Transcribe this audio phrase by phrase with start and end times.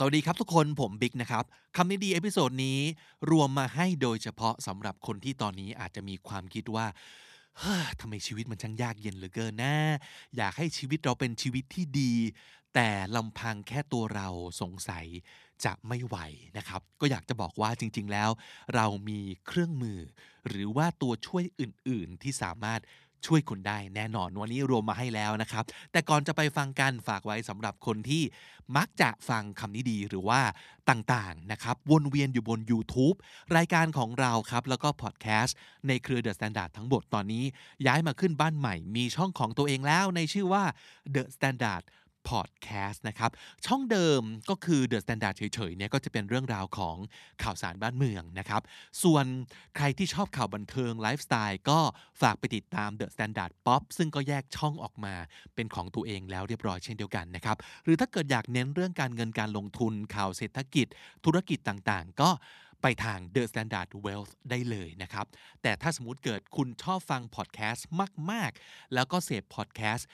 [0.00, 1.44] สวัสดีครับทุกคนผมบิ๊กนะครับ
[1.76, 2.78] คำนี้ดี episode นี้
[3.30, 6.86] รวมมาให้โดยเฉพาะสำหรับคนที่ตอนนี้อาจจะมีความคิดว่า
[7.58, 9.74] เฮ้อทำไมชีวิตมันช่างยากเย็นเหลือเกินนะ
[10.36, 12.12] อยากให้ชีวิตเราเป็นชีวิตที่ดี
[12.74, 14.28] แต่ลำพังแค่ตัวเรา
[14.60, 15.06] สงสัย
[15.64, 16.16] จะไม่ไหว
[16.56, 18.30] นะครับ ก็อยากจะบอกว่าจริง ๆ แล้ว
[18.74, 20.00] เรามีเครื่องมือ
[20.48, 22.80] หรือว่าตัวช่วยอื่น ๆ ที่สามารถ
[23.26, 28.22] ช่วยคุณได้แน่นอนวันนี้รวมมาให้แล้วนะครับ แต่ก่อนจะไปฟังกันฝากไว้สำหรับคนที่
[28.76, 30.40] มักจะฟังคำนี้ดีหรือว่า
[30.90, 33.16] ต่างๆนะครับ วนเวียนอยู่บน YouTube
[33.56, 35.56] รายการของเราครับ แล้วก็พอดแคสต์
[35.88, 37.44] ในเครือ The Standard ทั้งหมดตอนนี้
[37.86, 40.64] ย้ายมาขึ้นบ้านใหม่ มีช่องของตัวเองแล้วในชื่อว่า
[41.14, 41.82] The Standard
[42.30, 43.30] Podcast นะครับ
[43.66, 46.96] ช่องเดิมก็คือ The Standard เฉยๆเนี่ยก็จะเป็นเรื่องราวของ
[47.42, 48.62] ข่าวสารบ้านเมืองนะครับ
[49.02, 49.24] ส่วน
[49.76, 51.78] ใครที่ชอบข่าวบันเทิงไลฟ์สไตล์ก็
[52.22, 55.14] ฝากไปติดตาม The Standard Pop ซึ่งก็แยกช่องออกมา
[55.54, 60.86] เป็นของตัวเองแล้วเรียบร้อยเช่นเดียวกันนะครับ หรือถ้าเกิดอยากเน้นเรื่องการเงินการลงทุนข่าวเศรษฐกิจ
[61.24, 62.30] ธุรกิจต่างๆ ก็
[62.82, 65.26] ไปทาง The Standard Wealth ได้เลยนะครับ
[65.62, 67.86] แต่ถ้าสมมติเกิดคุณชอบฟังพอดแคสต์
[68.30, 70.08] มาก ๆ แล้วก็เสพพอดแคสต์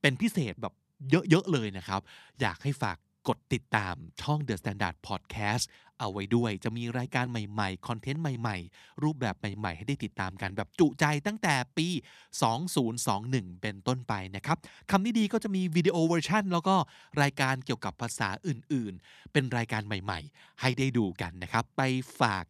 [0.00, 0.74] เป็นพิเศษแบบ
[1.10, 2.00] เยอะ ๆ เลยนะครับ
[2.40, 2.96] อยากให้ฝาก
[3.28, 5.64] กดติดตามช่อง The Standard Podcast
[5.98, 11.88] เอาไว้ด้วย จะมีรายการใหม่ ๆ คอนเทนต์ใหม่ ๆ รูปแบบใหม่ ๆ ให้ได้ติดตามกันแบบจุใจตั้งแต่ปี
[12.74, 14.56] 2021 เป็นต้นไปนะครับ
[14.90, 16.76] คำนี้ดีก็จะมีวิดีโอเวอร์ชันแล้วก็
[17.22, 21.82] รายการเกี่ยวกับภาษาอื่น ๆ เป็นรายการใหม่ ๆ ให้ได้ดูกันนะครับ ไป
[22.20, 22.44] ฝาก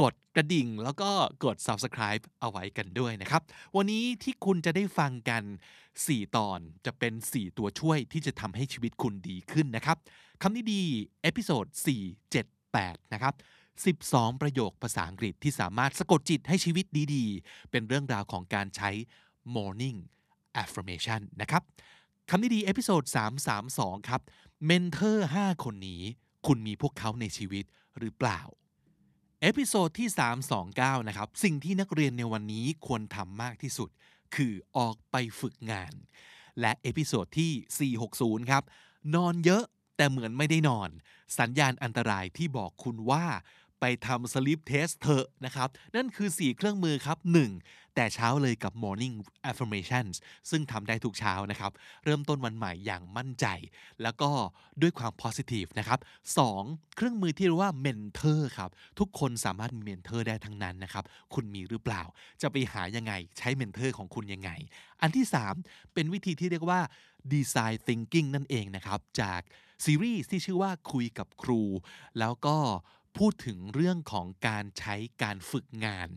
[0.00, 1.10] กดกระดิ่ง แล้วก็
[1.44, 3.42] กด subscribe เอาไว้กันด้วยนะครับ
[3.76, 5.42] วันนี้ที่คุณจะได้ฟังกัน
[5.90, 9.96] 4 ตอนจะเป็น 4 ตัวช่วยที่จะทำให้ชีวิตคุณดีขึ้นนะครับ
[10.42, 10.82] คำนี้ดี
[11.22, 11.66] episode
[12.00, 13.34] 4 7 8 นะครับ
[14.10, 18.90] 12 ประโยคภาษาอังกฤษที่สามารถสะกดจิตให้ชีวิตดีๆ เป็นเรื่องราวของการใช้
[19.54, 19.98] morning
[20.62, 21.62] affirmation นะครับ
[22.30, 23.02] คำนี้ดี episode
[23.56, 24.20] 332 ครับ
[24.66, 26.02] mentor 5 คนนี้
[26.46, 27.64] คุณมีพวกเขาในชีวิต
[27.98, 28.40] หรือเปล่า
[29.46, 30.08] episode ที่
[30.58, 33.90] 329 นะครับ สิ่งที่นักเรียนในวันนี้ควรทำมากที่สุด
[34.34, 35.92] คือออกไปฝึกงาน
[36.60, 38.62] และ episode ที่ 460 ครับ
[39.14, 39.64] นอนเยอะ
[39.96, 40.90] แต่เหมือนไม่ได้นอน
[41.38, 43.24] สัญญาณอันตรายที่บอกคุณว่า
[43.80, 47.18] ไปทำสลิปเทสเถอะนะครับ นั่นคือ 4 เครื่องมือครับ
[47.54, 47.85] 1.
[47.96, 49.14] แต่เช้าเลยกับ morning
[49.50, 50.14] affirmations
[50.50, 51.72] ซึ่งทำได้ทุกเช้านะครับ
[52.04, 53.46] เริ่มต้นวันใหม่อย่างมั่นใจ
[54.02, 54.30] แล้วก็
[54.82, 55.98] ด้วยความ positive นะครับ
[56.48, 56.96] 2.
[56.96, 62.02] เครื่องมือที่เรียกว่า mentor ครับ ทุกคนสามารถมี mentor ได้ทั้งนั้นนะครับ คุณมีหรือเปล่า
[62.42, 64.50] จะไปหายังไงใช้ mentor ของคุณยังไง
[65.00, 65.26] อันที่
[65.60, 66.80] 3 เป็นวิธีที่เรียกว่า
[67.32, 69.40] design thinking นั่นเองนะครับ จาก
[69.84, 71.62] ซีรีส์ที่ชื่อว่าคุยกับครู
[72.18, 72.56] แล้วก็
[73.18, 76.08] พูดถึงเรื่องของการใช้การฝึกงาน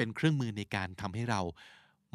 [0.00, 1.40] เป็นเครื่องมือในการทำให้เรา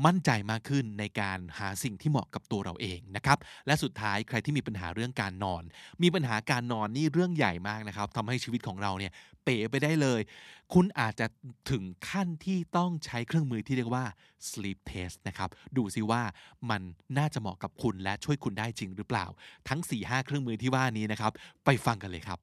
[0.06, 3.38] มั่นใจมากขึ้นในการหาสิ่งที่เหมาะกับตัวเราเองนะครับ
[3.68, 5.64] และสุดท้ายใครที่มีปัญหาเรื่องการนอน
[6.04, 9.12] มีปัญหาการนอนนี่เรื่องใหญ่มากนะครับทำให้ชีวิตของเราเนี่ย
[9.44, 10.22] เป๋ไปได้เลย
[10.74, 11.26] คุณอาจจะ
[11.72, 14.06] ถึงขั้นที่ต้องใช้เครื่องมือที่เรียกว่า
[14.50, 16.22] sleep test นะครับ ดูซิว่า
[16.70, 16.82] มัน
[17.18, 19.26] น่าจะเหมาะกับคุณและช่วยคุณได้จริงหรือเปล่า
[19.70, 21.32] ทั้ง 4-5 เครื่องมือที่ว่านี้นะครับ
[21.66, 22.40] ไปฟังกันเลยครับ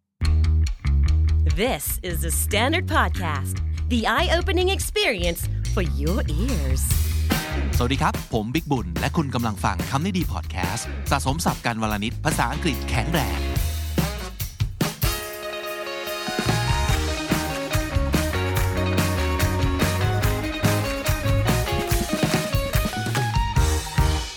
[1.64, 3.56] This is the Standard Podcast,
[3.92, 5.40] the eye opening experience
[5.74, 6.82] for your ears.
[7.76, 13.40] สวัสดีครับ ผมบิ๊กบุญ และคุณกำลังฟังคำนี้ดีพอดแคสต์สะสมสับการวลนิดภาษาอังกฤษแข็งแรง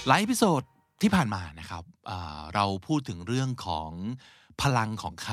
[0.08, 0.64] หลายพิโซด
[1.02, 1.84] ที่ผ่านมานะครับ
[2.56, 3.92] เราพูดถึงเรื่องของ
[4.62, 5.30] พลังของค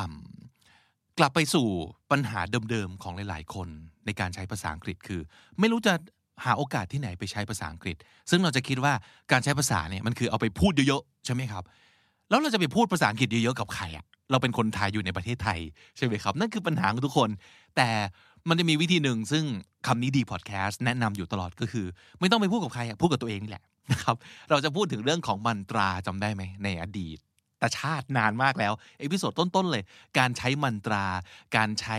[0.58, 1.68] ำกลับไปสู่
[2.10, 2.40] ปัญหา
[2.70, 3.70] เดิมๆของหลายๆคน
[4.06, 5.20] ในการใช้ภาษาอังกฤษคือ
[5.60, 5.94] ไม่รู้จะ
[6.44, 7.96] หาโอกาสที่ไหนไปใช้ภาษาอังกฤษ
[8.30, 8.92] ซึ่งเราจะคิดว่า
[9.32, 11.64] การใช้ภาษาเนี่ยมันคือเอาไปพูดเยอะๆใช่ไหมครับ
[12.30, 15.60] แล้วเราจะไปพูดภาษาอังกฤษเยอะๆกับใครอะเราเป็นคนไทยอยู่ในประเทศไทย
[15.96, 17.30] ใช่ไหมครับ นั่นคือปัญหาของทุกคน
[17.76, 17.88] แต่
[18.48, 19.44] มันจะมีวิธีหนึ่งซึ่ง
[19.86, 21.86] คำนี้ดีพอดแคสต์แนะนำอยู่ตลอดก็คือ
[22.20, 24.16] ไม่ต้องไปพูดกับใครพูดกับตัวเองนี่แหละนะครับ
[24.50, 27.19] เราจะพูดถึงเรื่องของมันตราจำได้ไหมในอดีต
[27.58, 29.82] แต่ชาตินานมากแล้ว episode ต้นๆเลย
[30.19, 31.04] การใช้มันตรา
[31.56, 31.96] การใช้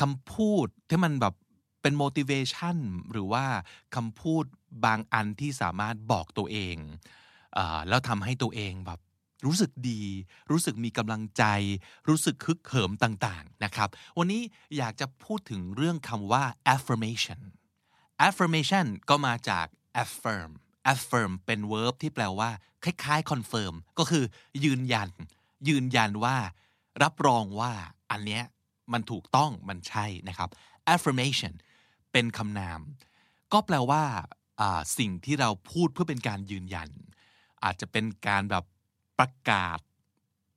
[0.00, 1.34] คำพูดที่มันแบบ
[1.82, 2.76] เป็น motivation
[3.12, 3.44] หรือว่า
[3.94, 4.44] คำพูด
[4.84, 7.58] บางอันที่สามารถบอกตัวเอง
[7.88, 9.00] แล้วทำให้ตัวเองแบบ
[9.46, 10.02] รู้สึกดี
[10.50, 11.44] รู้สึกมีกำลังใจ
[12.08, 13.88] รู้สึกคึกเหิมต่างๆนะครับ
[14.18, 14.42] วันนี้
[14.76, 16.44] อยากจะพูดถึงเรื่องคำว่า
[16.74, 17.40] affirmation
[18.26, 19.66] affirmation ก็มาจาก
[20.02, 20.50] affirm
[20.92, 22.50] affirm เป็น verb ที่แปลว่า
[22.84, 24.24] คล้ายๆ confirm ก็คือ
[24.64, 25.10] ยืนยัน
[25.68, 26.36] ยืนยันว่า
[27.02, 27.72] รับรองว่า
[28.10, 28.44] อันเนี้ย
[28.92, 30.50] มันถูกต้องมันใช่นะครับ
[30.94, 31.52] affirmation
[32.12, 32.80] เป็นคำนาม
[33.52, 34.02] ก็แปลว่า
[34.98, 36.88] สิ่งที่เราพูดเพื่อเป็นการยืนยัน
[37.64, 38.64] อาจจะเป็นการแบบ
[39.18, 39.78] ประกาศ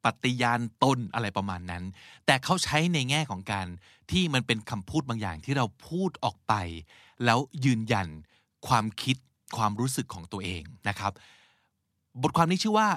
[0.05, 1.83] ปฏิญาณตนอะไรประมาณนั้น
[2.25, 3.67] แต่เขาใช้ในแง่ของการ
[4.11, 6.53] ที่มันเป็นคำพูดบางอย่างที่เราพูดออกไป
[7.25, 8.07] แล้วยืนยัน
[8.67, 9.17] ความคิด
[9.57, 11.11] ความรู้สึกของตัวเองนะครับ
[12.21, 12.87] บทความนี้ชื่อว่า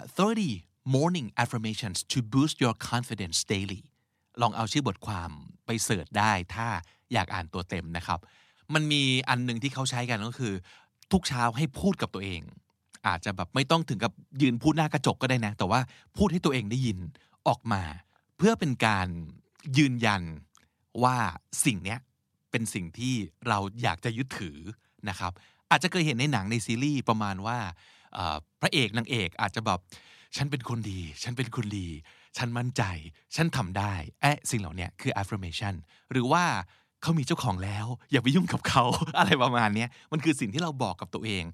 [0.47, 3.81] 30 morning affirmations to boost your confidence daily
[4.41, 5.31] ลองเอาชื่อบทความ
[5.67, 6.67] ไปเสิร์ชได้ถ้า
[7.13, 8.19] อยากอ่านตัวเต็มนะครับ
[8.75, 10.53] มันมีอันหนึ่งที่เขาใช้กันก็คือ
[11.13, 12.41] ทุกเช้าให้พูดกับตัวเอง
[13.07, 15.81] อาจจะแบบไม่ต้องถึงกับยืนพูดหน้ากระจกก็ได้นะ แต่ว่า
[16.17, 16.99] พูดให้ตัวเองได้ยิน
[17.49, 17.83] ออกมา
[18.37, 19.09] เพื่อเป็นการ
[19.79, 20.23] ยืนยัน
[21.03, 21.17] ว่า
[21.65, 21.99] สิ่งเนี้ย
[22.51, 23.15] เป็นสิ่งที่
[23.49, 24.59] เราอยากจะยึดถือ
[25.09, 25.33] นะครับ
[25.71, 27.59] อาจจะเคยเห็นในหนังในซีรีส์ประมาณว่า
[28.61, 29.81] พระเอกนางเอกอาจจะแบบ
[30.37, 31.89] ฉันเป็นคนดี ฉันเป็นคนดี
[32.37, 32.83] ฉันมั่นใจ
[33.37, 35.75] ฉันทำได้แอะสิ่งเหล่านี้คือ affirmation
[36.13, 36.45] หรือว่า
[37.03, 38.85] เขามีเจ้าของแล้ว อย่าไปยุ่งกับเขา
[39.19, 41.45] อะไรประมาณนี้มันคือสิ่งที่เราบอกกับตัวเอง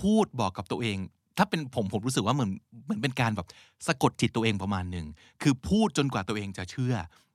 [0.00, 0.98] พูดบอกกับตัวเอง
[1.38, 2.50] ถ้าเป็นผมผมรู้สึกว่าเหมือน
[2.84, 3.46] เหมือนเป็นการแบบ
[3.86, 5.06] สะกดจิตตัวเองประมาณหนึ่ง
[5.42, 6.94] คือพูดจนกว่าตัวเองจะเชื่อ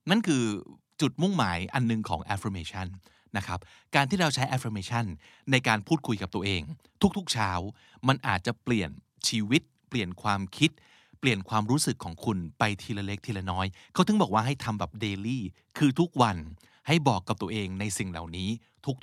[0.09, 0.44] นั่นคือ
[1.01, 2.88] จุดมุ่งหมายอันหนึงของ affirmation
[3.38, 3.59] นะครับ
[3.95, 5.06] การที่เราใช้ affirmation
[5.51, 6.62] ในการพูดคุยกับตัวเอง
[7.18, 7.51] ทุกๆเช้า
[8.07, 8.89] มันอาจจะเปลี่ยน
[9.27, 10.71] ชีวิต เปลี่ยนความคิด
[11.21, 15.39] เปลี่ยนความรู้สึกของคุณไปทีละเล็กทีละน้อย เขาถึงบอกว่าให้ทำแบบ daily
[15.77, 16.38] คือทุกวัน
[16.88, 18.50] ให้บอกกับตัวเองในสิ่งเหล่านี้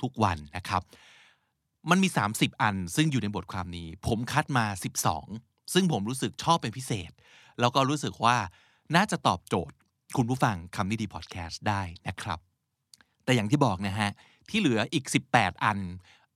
[0.03, 0.81] ทุกๆวันนะครับ
[1.89, 4.65] มันมี 30 อันซึ่งอยู่ในบทความนี้ ผมคัดมา
[5.19, 7.11] 12 ซึ่งผมรู้สึกชอบเป็นพิเศษ
[7.59, 8.37] แล้วก็รู้สึกว่า
[8.95, 9.75] น่าจะตอบโจทย์
[10.17, 12.39] คุณผู้ฟังคำนี้ดีพอดแคสต์ได้นะครับ
[13.23, 14.11] แต่อย่างที่บอกนะฮะ
[14.49, 15.77] ที่เหลืออีก 18 อัน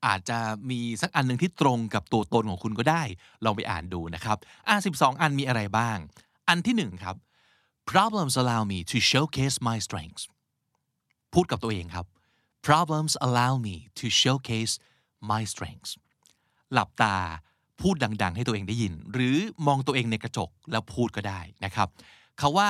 [0.05, 0.39] อาจจะ
[0.69, 3.03] มีสักอันหนึ่งที่ตรงกับตัวตนของคุณก็ได้
[3.43, 5.97] ลองไปอ่านดูนะครับอะ12 อันมีอะไรบ้าง
[6.49, 7.15] อันที่หนึ่งครับ
[7.91, 10.23] problems allow me to showcase my strengths
[11.33, 12.05] พูดกับตัวเองครับ
[12.67, 14.73] problems allow me to showcase
[15.31, 15.91] my strengths
[16.73, 17.17] หลับตา
[17.81, 21.87] พูดดัง ๆ ให้ตัวเองได้ยิน หรือมองตัวเองในกระจกแล้วพูดก็ได้นะครับ
[22.39, 22.69] คาว่า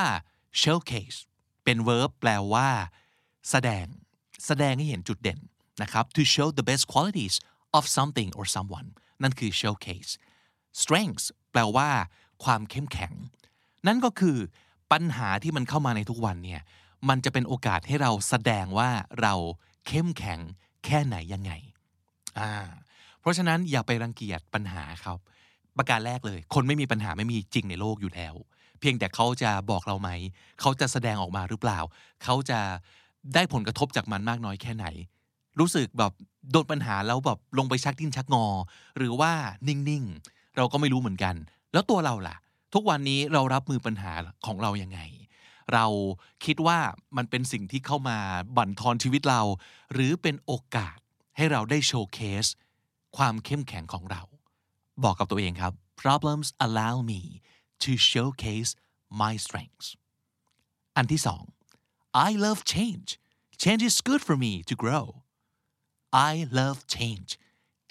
[0.63, 1.17] showcase
[1.63, 2.69] เป็น verb แปลว่า
[3.49, 3.85] แสดง
[4.45, 5.39] แสดงให้เห็นจุดเด่น
[5.81, 7.35] นะครับ to show the best qualities
[7.77, 8.89] of something or someone
[9.21, 10.11] นั่นคือ showcase
[10.81, 11.89] strengths แปลว่า
[12.43, 13.13] ความเข้มแข็ง
[13.87, 14.37] นั่นก็คือ
[14.91, 16.61] ปัญหาที่มันเข้ามาในทุกวันเนี่ย
[17.09, 18.89] มันจะเป็นโอกาสให้เราแสดงว่า
[19.21, 19.33] เรา
[19.87, 20.39] เข้มแข็ง
[20.85, 21.51] แค่ไหนยังไง
[22.39, 22.53] อ่า
[23.19, 25.17] เพราะฉะนั้นอย่าไปรังเกียจปัญหาครับ
[25.77, 28.35] ประการแรกเลย คนไม่มีปัญหาไม่มีจริงในโลกอยู่แล้ว
[28.79, 30.09] เพียงแต่เขาจะบอกเราไหม
[30.61, 31.79] เขาจะแสดงออกมาหรือเปล่า
[32.23, 32.59] เขาจะ
[33.33, 34.85] ได้ผลกระทบจากมันมากน้อยแค่ไหน
[35.59, 36.13] รู้สึกแบบ
[36.51, 38.47] โดนปัญหาแล้วแบบลงไปชักดิ้นชักงอ
[38.97, 39.31] หรือว่า
[39.67, 41.35] นิ่งๆ เราก็ไม่รู้เหมือนกัน
[41.73, 42.35] แล้วตัวเราล่ะ
[42.73, 44.13] ทุกวันนี้เรารับมือปัญหา
[44.45, 44.99] ของเรายังไง
[45.73, 45.85] เรา
[46.45, 46.79] คิดว่า
[47.17, 48.17] มันเป็นสิ่งที่เข้ามา
[48.57, 49.41] บั่นทอนชีวิตเรา
[49.93, 50.97] หรือเป็นโอกาส
[51.37, 52.45] ให้เราได้โชว์เคส
[53.17, 54.21] ความเข้มแข็งของเรา
[55.03, 57.21] บอกกับตัวเองครับ problems allow me
[57.83, 58.71] to showcase
[59.21, 59.87] my strengths
[60.95, 61.43] อันที่สอง
[62.27, 63.09] I love change
[63.63, 65.05] change is good for me to grow
[66.31, 67.31] I love change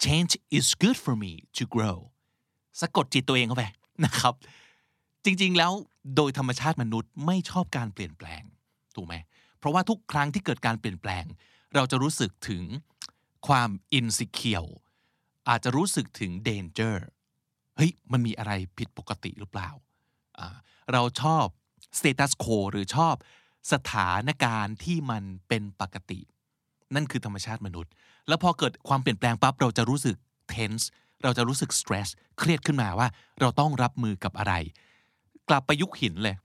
[0.05, 1.97] change is good for me to grow
[2.81, 3.65] สะกดจิตตัวเองเข้าไป
[4.05, 4.33] นะครับ
[5.25, 5.71] จริงๆแล้ว
[6.15, 8.43] โดยธรรมชาติมนุษย์ไม่ชอบการเปลี่ยนแปลง
[8.95, 9.15] ถูกไหม
[9.59, 11.25] เพราะว่าทุกครั้งที่เกิดการเปลี่ยนแปลง
[11.75, 12.63] เราจะรู้สึกถึง
[13.47, 14.71] ความ insecure
[15.49, 16.95] อาจจะรู้สึกถึง danger
[17.77, 19.69] เฮ้ยมันมีอะไรผิดปกติหรือเปล่า
[20.93, 21.45] เราชอบ
[21.99, 23.15] status quo หรือชอบ
[23.73, 26.19] สถานการณ์ที่มันเป็นปกติ
[26.95, 27.91] นั่นคือธรรมชาติมนุษย์
[28.27, 30.15] แล้วพอเกิดความเปลี่ยนแปลงปั๊บเราจะรู้สึก
[30.53, 30.85] tense
[31.23, 33.07] เราจะรู้สึก stress เครียดขึ้นมาว่า
[33.39, 34.53] เราต้องรับมือกับอะไร
[35.49, 36.35] กลับไปยุคหินเลย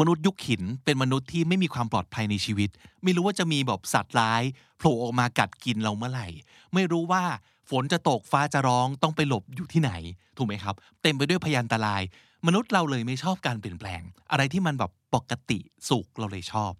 [0.00, 2.70] มนุษย์ยุคหินเป็นมนุษย์ที่ไม่มีความปลอดภัยในชีวิต
[3.02, 4.42] ไม่รู้ว่าจะมีแบบสัตว์ร้าย
[4.78, 6.28] โผล่ออกมากัดกินเราเมื่อไหร่
[6.74, 7.24] ไม่รู้ว่า
[7.70, 9.92] ฝนจะตกฟ้าจะร้องต้องไปหลบอยู่ที่ไหน
[10.36, 12.02] ถูกไหมครับ เต็มไปด้วยพยานตราย
[12.46, 16.72] มนุษย์เราเลยไม่ชอบการเปลี่ยนแปลง อะไรที่มันแบบปกติสุขเราเลยชอบ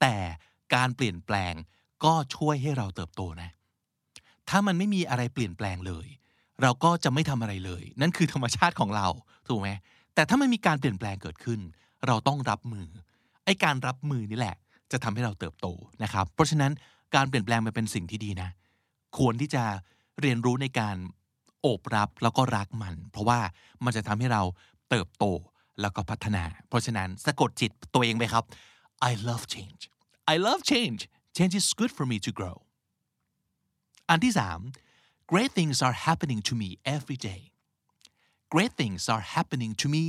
[0.00, 0.14] แต่
[0.74, 1.54] การเปลี่ยนแปลง
[2.04, 3.50] ก็ช่วยให้เราเติบโตนะ
[4.52, 6.06] ถ้ามันไม่มีอะไรเปลี่ยนแปลงเลย
[6.62, 9.06] เราก็จะไม่ทำอะไรเลย นั่นคือธรรมชาติของเรา
[9.48, 9.70] ถูกไหม
[10.14, 11.60] แต่ถ้ามันมีการเปลี่ยนแปลงเกิดขึ้น
[12.06, 12.86] เราต้องรับมือ
[13.44, 14.56] ไอ้การรับมือนี่แหละ
[14.92, 15.66] จะทำให้เราเติบโต
[16.02, 16.72] นะครับ เพราะฉะนั้น
[17.14, 18.48] การเปลี่ยนแปลงมันเป็นสิ่งที่ดีนะ
[19.18, 19.64] ควรที่จะ
[20.20, 20.96] เรียนรู้ในการ
[21.62, 23.40] โอบรับแล้วก็รักมัน เพราะว่า
[23.84, 24.42] มันจะทำให้เรา
[24.90, 25.24] เติบโต
[25.80, 28.44] แล้วก็พัฒนา เพราะฉะนั้นสะกดจิตตัวเองไปครับ
[29.10, 29.82] I love change
[30.32, 31.00] I love change
[31.36, 32.56] change is good for me to grow
[34.12, 34.60] อันที่สาม
[35.30, 37.42] great things are happening to me every day
[38.54, 40.04] great things are happening to me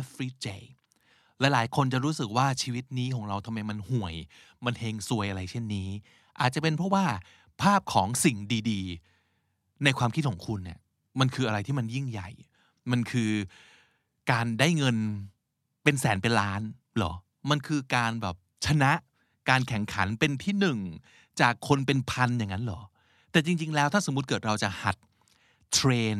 [0.00, 0.62] every day
[1.40, 4.14] หลายๆ คนจะรู้สึกว่าชีวิตนี้ของเราทำไมมันห่วย
[4.64, 5.88] มันเฮงซวยอะไรเช่นนี้
[6.40, 7.04] อาจจะเป็นเพราะว่า
[7.62, 8.36] ภาพของสิ่ง
[8.70, 10.78] ดีๆ ในความคิดของคุณเนี่ย
[11.20, 12.30] มันคืออะไรที่มันยิ่งใหญ่
[12.90, 13.30] มันคือ
[14.32, 14.96] การได้เงิน
[15.84, 16.60] เป็นแสนเป็นล้าน
[16.96, 17.12] เหรอ
[17.50, 18.36] มันคือการแบบ
[18.66, 18.92] ชนะ
[19.50, 20.78] การแข่งขันเป็นที่หนึ่ง
[21.40, 22.80] จากคนเป็นพันอย่างนั้นเหรอ
[23.36, 24.96] แต่จริง ๆ แล้วถ้าสมมติเกิดเราจะหัด
[25.74, 26.16] เทรน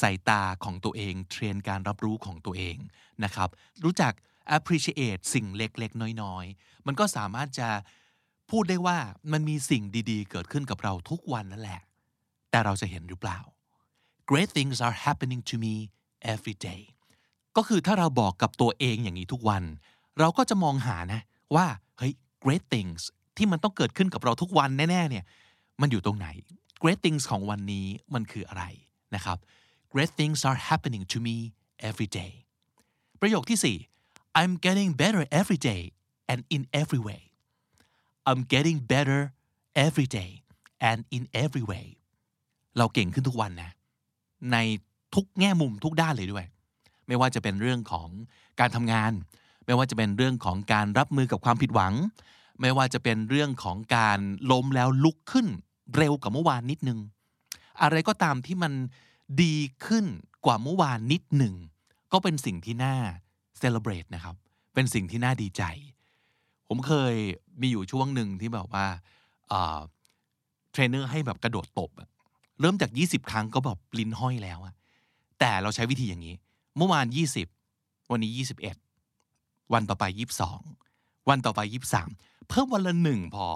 [0.00, 2.76] สายตาของตัวเอง เทรนการรับรู้ของตัวเอง
[3.24, 3.48] นะครับ
[3.84, 4.12] รู้จัก
[4.56, 7.68] appreciate สิ่งเล็กๆ น้อยๆ มันก็สามารถจะ
[8.50, 8.98] พูดได้ว่า
[9.32, 11.80] มันมีสิ่งดีๆ เกิดขึ้นกับเราทุกวันนั่นแหละ
[12.50, 13.38] แต่เราจะเห็นหรือเปล่า
[14.30, 15.74] great things are happening to me
[16.32, 16.82] every day
[17.56, 19.62] ก็คือถ้าเราบอกกับตัวเองอย่างนี้ทุกวัน
[20.18, 21.20] เราก็จะมองหานะ
[21.54, 21.66] ว่า
[21.98, 22.12] เฮ้ย
[22.44, 23.00] great things
[23.36, 25.26] ที่มันต้องเกิดขึ้นกับเราทุกวันแน่ๆเนี่ย
[25.82, 26.28] มันอยู่ตรงไหน
[26.82, 28.64] great things ของวันนี้มันคืออะไร
[29.14, 29.38] นะครับ
[29.92, 31.36] great things are happening to me
[31.88, 32.32] every day
[33.20, 35.82] ประโยคที่ 4 I'm getting better every day
[36.30, 37.22] and in every way
[38.28, 39.20] I'm getting better
[39.86, 40.30] every day
[40.88, 41.86] and in every way
[42.78, 43.70] เราเก่งขึ้นทุกวันนะ
[44.52, 44.56] ใน
[45.14, 46.46] ทุกแง่มุมทุกด้านเลยด้วย
[47.06, 48.08] ไม่ว่าจะเป็นเรื่องของ
[48.60, 49.12] การทำงาน
[49.66, 51.94] ไม่ว่าจะเป็นเรื่องของการรับมือกับความผิดหวัง
[52.60, 54.18] ไม่ว่าจะเป็นเรื่องของการ
[54.50, 55.46] ล้มแล้วลุกขึ้น
[55.96, 56.98] เร็วกว่าเมื่อวานนิดนึง
[57.82, 58.72] อะไรก็ตามที่มัน
[59.42, 60.04] ดีขึ้น
[60.46, 61.54] กว่าเมื่อวานนิดหนึ่ง
[62.12, 62.96] ก็เป็นสิ่งที่น่า
[63.58, 64.34] celebrate นะครับ
[64.74, 65.62] เป็นสิ่งที่น่าดีใจ
[66.68, 67.14] ผมเคย
[67.60, 68.86] มีอยู่ช่วงหนึ่งที่แบบว่า
[70.72, 72.08] เทรนเนอร์ให้แบบกระโดดตบอะ
[72.60, 74.74] เริ่มจาก 20 ครั้งก็แบบลิ้นห้อยแล้วอะ
[75.40, 76.36] แต่เราใช้วิธีอย่างนี้
[76.76, 77.06] เมื่อวาน
[77.58, 78.32] 20 วันนี้
[79.06, 80.04] 21 วันต่อไป
[80.66, 81.60] 22 วันต่อไป
[82.06, 83.46] 23 เพิ่มวันละหนึ่งพอ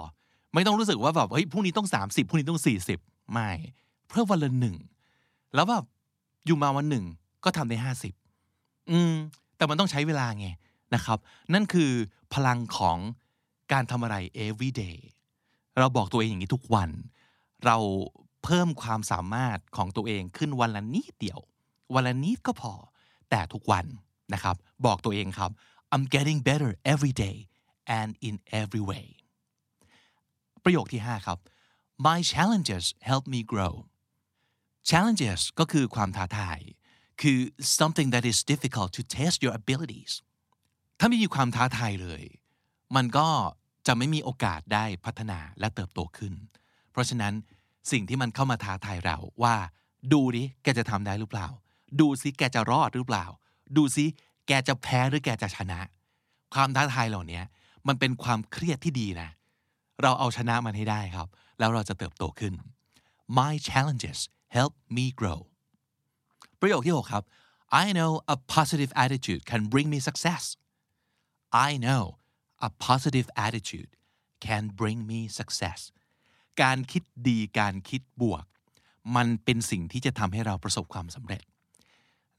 [0.57, 2.61] ไม่ต้องรู้สึกว่าแบบเฮ้ยพรุ่งนี้ต้อง 30พรุ่งนี้ต้อง
[2.95, 3.49] 40 ไม่
[4.09, 4.75] เพิ่มวันละหนึ่ง
[5.55, 5.83] แล้วแบบ
[6.45, 7.05] อยู่มาวันหนึ่ง
[7.43, 7.77] ก็ทำได้
[8.33, 9.13] 50 อืม
[9.57, 10.47] แต่มันต้องใช้เวลาไง
[10.95, 11.17] นะครับ
[11.53, 11.91] นั่นคือ
[12.33, 12.97] พลังของ
[13.71, 14.97] การทำอะไร every day
[15.79, 16.89] เราบอกตัวเองอย่างนี้ทุกวัน
[17.65, 17.77] เรา
[18.43, 21.39] เพิ่มความสามารถของตัวเองขึ้นวันละนิดเดียว
[21.93, 22.73] วันละนิดก็พอ
[23.29, 23.85] แต่ทุกวัน
[24.33, 25.51] นะครับ บอกตัวเองครับ
[25.93, 27.37] I'm getting better every day
[27.99, 29.05] and in every way
[30.67, 31.39] ประโยคที่ 5 ครับ
[32.07, 33.73] My challenges help me grow
[34.89, 36.59] challenges ก็คือความท้าทาย
[37.21, 37.39] คือ
[37.79, 40.13] something that is difficult to test your abilities
[40.99, 42.23] ถ้าไม่มีความท้าทายเลย
[42.95, 43.27] มันก็
[43.87, 46.33] จะไม่มีโอกาสได้พัฒนาและเติบโตขึ้น
[46.91, 47.33] เพราะฉะนั้น
[47.91, 49.55] สิ่งที่มันเข้ามาท้าทายเราว่า
[50.13, 51.47] ดูดิแกจะทำได้หรือเปล่า
[51.99, 53.25] ดูซิแกจะรอดหรือเปล่า
[53.77, 54.05] ดูซิ
[54.47, 55.79] แกจะแพ้หรือแกจะชนะ
[56.53, 57.41] ความท้าทายเหล่านี้
[57.87, 59.29] มันเป็นความเครียดที่ดีนะ
[60.01, 61.27] เราเอาชนะมันให้ได้ครับ
[61.59, 62.53] แล้วเราจะเติบโตขึ้น
[63.39, 64.19] My challenges
[64.55, 65.39] help me grow
[66.59, 67.23] ประโยคที่ 6 ครับ
[67.83, 70.43] I know a positive attitude can bring me success
[71.67, 72.03] I know
[72.67, 73.89] a positive attitude
[74.45, 75.79] can bring me success
[76.61, 78.45] การคิดดีการคิดบวก
[79.15, 81.41] มันเป็นสิ่งที่จะทำให้เราประสบความสำเร็จ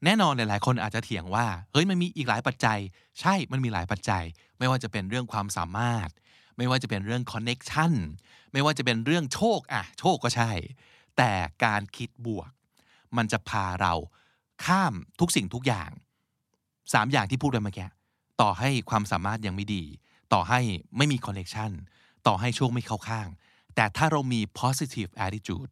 [0.05, 2.79] แน่นอนหลายๆ คนอาจจะเถียงว่า เฮ้ยมันมีอีกหลายปัจจัย
[3.19, 4.23] ใช่มันมีหลายปัจจัย
[4.57, 6.09] ไม่ว่าจะเป็นเรื่องความสามารถ
[6.59, 7.93] ไม่ว่าจะเป็นเรื่อง connection
[8.53, 10.51] ไม่ว่าจะเป็นเรื่องโชคอะโชคก็ใช่
[11.17, 11.31] แต่
[11.65, 12.51] การคิดบวก
[13.17, 13.93] มันจะพาเรา
[14.65, 15.89] ข้ามทุกสิ่งทุกอย่าง
[16.93, 17.87] สามอย่างที่พูดไปเมื่อกี้
[18.41, 19.83] ต่อให้ความสามารถยังไม่ดี
[20.33, 20.59] ต่อให้
[20.97, 21.71] ไม่มีคอนเน็ชัน
[22.27, 23.27] ต่อให้โชคไม่เข้าข้าง
[23.75, 25.69] แต่ถ้าเรามี positive attitude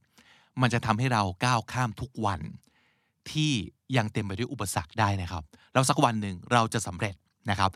[0.62, 2.42] มันจะทำให้เราก้าวข้ามทุกวัน
[3.32, 3.52] ที่
[3.98, 7.16] ยังเต็มไปด้วยอุปสรรคได้นะครับ แล้วสักวันหนึ่งเราจะสำเร็จ
[7.50, 7.72] นะครับ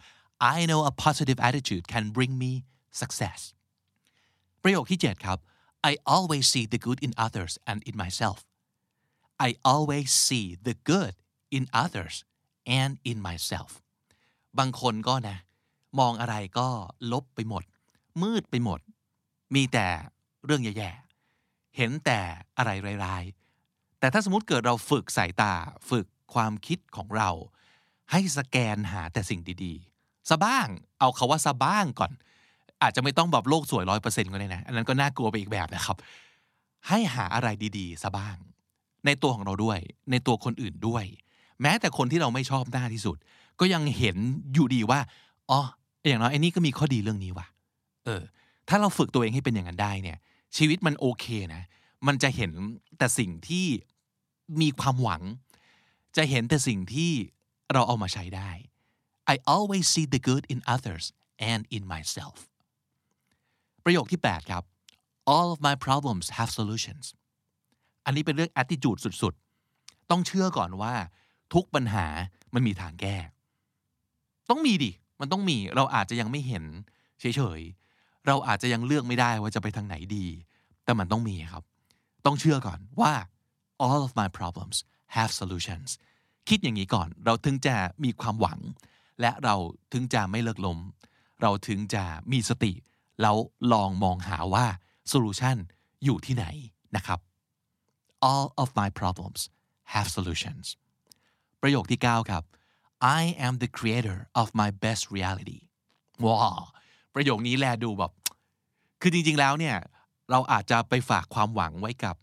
[0.56, 2.52] I know a positive attitude can bring me
[3.00, 3.40] success
[4.64, 5.40] ประโยคที่ 7 ครับ
[5.92, 8.38] I always see the good in others and in myself
[9.48, 11.14] I always see the good
[11.58, 12.16] in others
[12.80, 13.72] and in myself
[14.60, 15.38] บางคนก็นะ
[16.00, 16.68] มองอะไรก็
[17.12, 17.64] ลบไปหมด
[18.22, 18.80] มืดไปหมด
[19.56, 19.88] มีแต่
[20.46, 22.20] เรื่องแย่ๆ เห็นแต่
[22.58, 22.72] อะไร
[23.06, 25.54] ร้ายๆ แต่ถ้าสมมติเกิดเราฝึกสายตา
[25.90, 27.30] ฝึกความคิดของเรา
[28.12, 30.68] ให้สแกนหาแต่สิ่งดีๆซะบ้าง
[31.00, 32.12] เอาคาว่าซะบ้างก่อน
[32.84, 35.98] อาจจะไม่ต้องแบบโลกสวยร้อยเปอร์เซ็นต์ก็ได้นะ อันนั้นก็น่ากลัวไปอีกแบบนะครับ
[36.88, 37.48] ให้หาอะไร
[37.78, 38.38] ดีๆซะบ้าง
[39.06, 39.80] ในตัวของเราด้วย
[40.12, 41.06] ในตัวคนอื่นด้วย
[41.62, 43.18] แม้แต่คนที่เราไม่ชอบหน้าที่สุด
[43.60, 44.18] ก็ยังเห็น
[44.54, 45.00] อยู่ดีว่า
[45.50, 45.62] อ๋อ
[46.08, 47.48] อย่างน้อยไอ้นี่ก็มีข้อดีเรื่องนี้ว่ะ
[48.06, 48.22] เออ
[48.70, 50.18] ถ้าเราฝึกตัวเองให้เป็นอย่างนั้นได้เนี่ย
[50.58, 51.64] ชีวิตมันโอเคนะ
[52.08, 52.52] มันจะเห็น
[52.98, 53.68] แต่สิ่งที่
[54.62, 55.22] มีความหวัง
[56.18, 57.12] จะเห็นแต่สิ่งที่
[57.74, 58.52] เราเอามาใช้ได้
[59.34, 61.06] I always see the good in others
[61.52, 62.38] and in myself
[63.86, 64.64] ประโยคที่ 8 ครับ
[65.36, 67.06] all of my problems have solutions
[68.06, 70.94] อันนี้เป็นเรื่อง attitude สุดๆ ต้องเชื่อก่อนว่า
[71.54, 72.06] ทุกปัญหา
[72.54, 73.18] มันมีทางแก้
[74.50, 76.64] ต้องมีดิ มันต้องมี เราอาจจะยังไม่เห็น
[77.20, 80.26] เฉยๆ เราอาจจะยังเลือกไม่ได้ว่าจะไปทางไหนดี
[80.84, 81.64] แต่มันต้องมีครับ
[82.26, 83.14] ต้องเชื่อก่อนว่า
[83.86, 84.78] all of my problems
[85.16, 85.90] have solutions
[86.50, 88.60] คิดอย่างนี้ก่อน เราถึงจะมีความหวัง
[89.22, 89.56] และเรา
[89.94, 90.80] ถึงจะไม่เลิกล้ม
[91.42, 92.72] เราถึงจะมีสติ
[93.22, 93.36] แล้ว
[93.74, 94.66] ลองมองหาว่า
[95.08, 95.58] โซลูชัน
[96.04, 96.46] อยู่ที่ไหน
[96.96, 97.20] นะครับ
[98.32, 99.40] all of my problems
[99.94, 100.66] have solutions
[101.62, 102.44] ประโยคที่ 9 ครับ
[103.20, 105.60] I am the creator of my best reality
[106.24, 106.64] ว้าว
[107.16, 108.12] ประโยคนี้แลดูแบบ
[109.02, 109.78] คือจริงๆแล้วเนี่ย
[110.32, 112.16] เราอาจจะไปฝากความหวังไว้กับ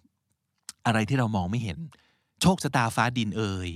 [0.87, 1.79] อะไรที่เรามองไม่เห็น
[2.41, 3.71] โชคชะตาฟ้าดินเอ่ย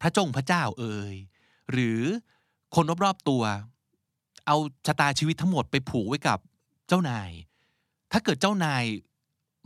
[0.00, 1.14] พระจงพระเจ้าเอ่ย
[1.72, 2.00] หรือ
[2.74, 3.42] คนรอบๆตัว
[4.46, 4.56] เอา
[4.86, 6.38] ชะตาชีวิตทั้งหมดไปผูกไว้กับ
[6.88, 7.30] เจ้านาย
[8.12, 8.84] ถ้าเกิดเจ้านาย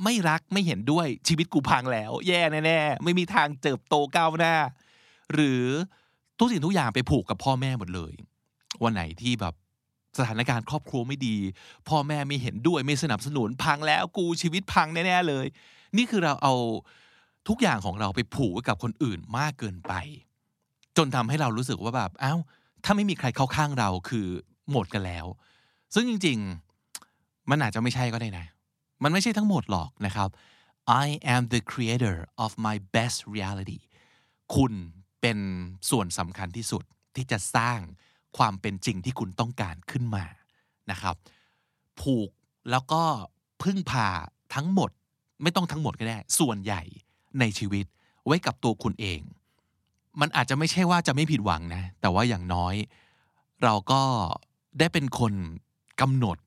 [0.05, 4.55] ไม่รักไม่เห็นด้วยชีวิตกูพังแล้ว แย่แน่ๆไม่มีทางเติบโตก้าวหน้า
[5.33, 5.65] หรือ
[6.39, 8.13] ทุกสิ่งทุกอย่างไปผูกกับพ่อแม่หมดเลย
[8.83, 9.55] วันไหนที่แบบ
[10.19, 11.37] สถานการณ์ครอบครัวไม่ดี
[11.89, 15.47] พ่อแม่ไม่เห็นด้วยไม่สนับสนุนพังแล้วกูชีวิตพังแน่ๆเลย
[15.97, 16.55] นี่คือเราเอา
[17.49, 19.93] ทุกอย่างของเราไปผูกไว้กับคนอื่นมากเกินไป
[20.97, 22.39] จนทำให้เรารู้สึกว่าแบบอ้าว
[22.85, 24.27] ถ้าไม่มีใครเข้าข้างเราคือ
[24.71, 25.27] หมดกันแล้ว
[25.95, 26.68] ซึ่งจริง ๆ
[27.51, 28.47] มันอาจจะไม่ใช่ก็ได้นะ
[29.03, 30.29] มันไม่ใช่ทั้งหมดหรอกนะครับ
[31.05, 33.81] I am the creator of my best reality
[34.55, 34.73] คุณ
[35.21, 35.39] เป็น
[35.91, 36.83] ส่วนสำคัญที่สุด
[37.17, 37.79] ที่จะสร้าง
[38.37, 40.25] ความเป็นจริงที่คุณต้องการขึ้นมา
[40.91, 41.15] นะครับ
[42.01, 42.31] ผูก
[42.71, 43.03] แล้วก็
[43.63, 44.09] พึ่งพา
[44.55, 44.91] ทั้งหมด
[45.43, 46.83] ไม่ต้องทั้งหมดก็ได้ ส่วนใหญ่
[47.41, 47.87] ในชีวิต
[48.27, 49.21] ไว้กับตัวคุณเอง
[50.21, 52.75] มันอาจจะไม่ใช่ว่าจะไม่ผิดหวังนะ แต่ว่าอย่างน้อย
[53.65, 54.03] เราก็
[54.79, 55.33] ได้เป็นคน
[56.01, 56.39] กำหนด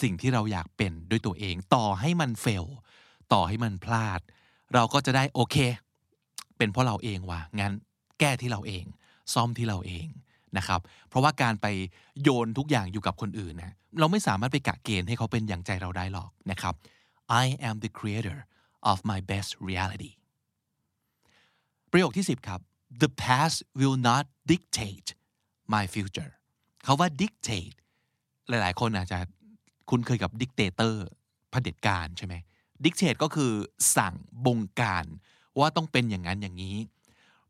[0.00, 2.66] สิ่งที่เราอยากเป็นด้วยตัวเอง ต่อให้มันเฟล
[3.32, 4.20] ต่อให้มันพลาด
[4.74, 5.56] เราก็จะได้โอเค
[6.56, 7.72] เป็นเพราะเราเองว่ะงั้น
[8.20, 8.84] แก้ที่เราเอง
[9.34, 10.06] ซ่อมที่เราเอง
[10.56, 11.66] นะครับ เพราะว่าการไป
[12.22, 16.74] โยนทุกอย่างอยู่กับคนอื่นนะเราไม่สามารถไปกะเกณฑ์ให้เขาเป็นอย่างใจเราได้หรอกนะครับ
[17.42, 18.38] I am the creator
[18.90, 20.12] of my best reality
[21.90, 22.60] ประโยคที่ 10 ครับ
[23.02, 25.08] the past will not dictate
[25.74, 26.32] my future
[26.84, 27.76] เขาว่า dictate
[28.48, 29.18] หลาย ๆ คนอาจจะ
[29.90, 30.94] คุ้นเคยกับ dictator
[31.50, 32.34] เผด็จการใช่ไหม
[32.84, 33.52] dictate ก็คือ
[33.96, 34.14] สั่ง
[34.46, 35.06] บงการ
[35.58, 36.76] ว่าต้องเป็นอย่างนั้นอย่างนี้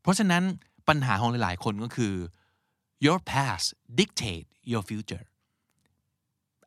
[0.01, 0.43] เพราะฉะนั้น
[0.87, 2.13] ปัญหาของหลาย ๆ คนก็คือ
[3.05, 3.65] your past
[3.99, 5.25] dictate your future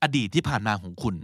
[0.02, 1.16] อดีตที่ผ่านมาของคุณ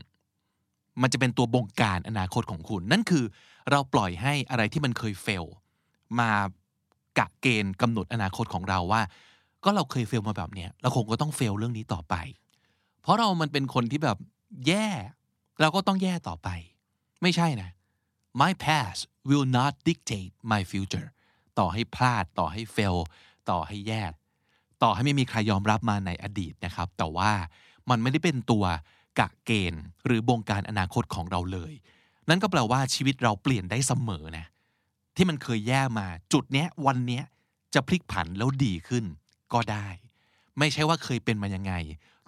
[1.02, 3.24] มันจะเป็นตัวบงการอนาคตของคุณ นั่นคือ
[3.70, 5.44] เราปล่อยให้อะไรที่มันเคยเฟล
[6.20, 6.30] มา
[7.18, 9.02] กะเกณฑ์กำหนดอนาคตของเราว่า
[9.64, 12.14] ก็เราเคยเฟลมาแบบเนี้ยเราคงก็ต้องเฟลเรื่องนี้ต่อไป
[13.02, 14.18] เพราะเรามันเป็นคนที่แบบ
[14.66, 14.88] แย่
[15.60, 16.48] เราก็ต้องแย่ต่อไป
[17.22, 17.70] ไม่ใช่นะ
[18.40, 21.08] my past will not dictate my future
[21.58, 22.96] ต่อให้พลาดต่อให้เฟล
[23.50, 24.02] ต่อให้แย่
[24.82, 27.32] ต่อให้ไม่มีใครยอมรับมาในอดีตนะครับ แต่ว่า
[27.90, 28.64] มันไม่ได้เป็นตัว
[29.18, 31.72] กะเกณฑ์หรือบงการอนาคตของเราเลย
[32.28, 34.46] นั่นก็แปลว่าชีวิตเราเปลี่ยนได้เสมอนะ
[35.16, 37.24] ที่มันเคยแย่มาจุดเนี้ยวันเนี้ย
[37.74, 39.04] จะพลิกผันแล้วดีขึ้น
[39.52, 39.86] ก็ได้
[40.58, 41.72] ไม่ใช่ว่าเคยเป็นมายังไง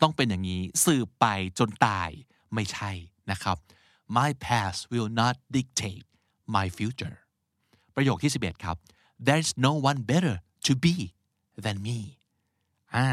[0.02, 1.26] ต้องเป็นอย่างนี้สืบไป
[1.59, 2.11] จนตาย
[2.54, 2.90] ไม่ใช่
[3.30, 3.57] นะครับ
[4.16, 6.07] my past will not dictate
[6.57, 7.16] my future
[7.94, 8.76] ประโยคที่ 11 ครับ
[9.26, 10.94] there's no one better to be
[11.64, 11.98] than me
[12.94, 13.07] อ่า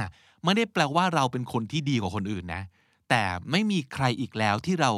[0.43, 2.63] ไม่ได้แปลว่าเราเป็นคนที่ดีกว่าคนอื่นนะ
[3.09, 4.91] แต่ไม่มีใครอีกแล้วที่เรา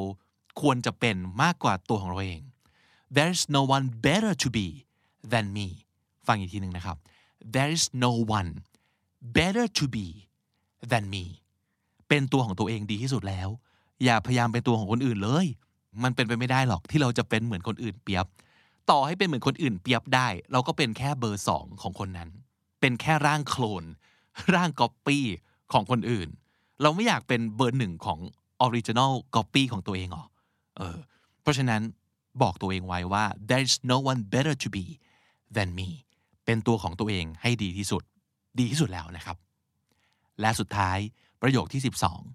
[0.62, 2.42] ควรจะเป็นมากกว่าตัวของเราเอง
[3.16, 4.68] there's no one better to be
[5.32, 5.68] than me
[6.28, 6.98] ฟังอีกทีหนึ่งนะครับ
[7.56, 8.52] there's no one
[9.38, 10.08] better to be
[10.92, 11.26] than me
[12.10, 13.50] เป็นตัวของตัวเองดีที่สุดแล้ว
[14.04, 15.46] อย่าพยายามเป็นตัวของคนอื่นเลย
[16.04, 18.26] มันเป็นไปไม่ได้หรอกที่เราจะเป็นเหมือนคนอื่นเปี๊ยบ
[18.90, 22.30] ต่อให้เป็นเหมือนคนอื่นเปี๊ยบได้ เราก็เป็นแค่เบอร์สองของคนนั้น
[22.80, 23.84] เป็นแค่ร่างโคลน
[24.56, 25.26] ร่างก๊อปปี้
[25.74, 26.30] ของคนอื่น
[26.82, 28.20] เราไม่อยากเป็นเบอร์หนึ่งของ
[28.62, 30.26] original copy ของตัวเองหรอ
[30.78, 30.98] เออ
[31.42, 31.82] เพราะฉะนั้น
[32.42, 34.86] บอกตัวเองไว้ว่า there's no one better to be
[35.56, 35.90] than me
[36.46, 38.04] เป็นตัวของตัวเองให้ดีที่สุด
[38.60, 39.38] ดีที่สุดแล้วนะครับ
[40.42, 40.98] และสุดท้าย
[41.44, 41.82] ประโยคที่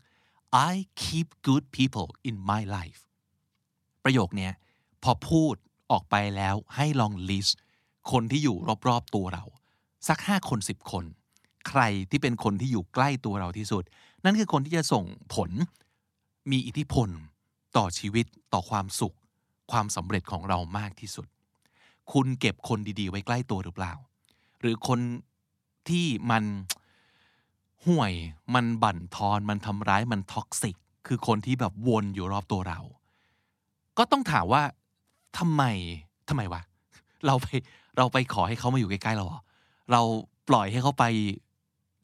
[0.05, 3.01] 12 I keep good people in my life
[4.05, 4.53] ประโยคเนี้ย
[5.03, 5.55] พอพูด
[5.91, 7.55] ออกไปแล้วให้ลอง list
[8.11, 8.57] คนที่อยู่
[8.89, 9.45] รอบๆตัวเรา
[10.09, 11.05] สัก 5 คน 10 คน
[11.69, 13.83] ใครที่เป็นคนที่อยู่ใกล้ตัวเราที่สุด
[14.25, 15.51] นั่นคือคนที่จะส่งผล
[16.51, 17.09] มีอิทธิพล
[17.77, 19.17] ต่อชีวิตต่อความสุข
[19.71, 21.27] ความสำเร็จของเรามากที่สุด
[22.13, 23.93] คุณเก็บคนดีๆ ไว้ใกล้ตัวหรือเปล่า
[24.61, 25.01] หรือคน
[25.89, 26.45] ที่มัน
[27.87, 28.13] ห่วย
[28.55, 32.81] มันบั่นทอน มันทำร้าย มันท็อกซิก คือคนที่แบบวนอยู่รอบตัวเรา
[33.99, 34.63] ก็ต้องถามว่า
[35.39, 35.63] ทำไม
[36.29, 36.63] ทำไมวะ
[37.27, 37.47] เราไป
[37.97, 39.41] เราไปขอให้เขามาอยู่ใกล้ๆเราเหรอ
[39.93, 40.01] เรา
[40.49, 41.05] ปล่อยให้เขาไป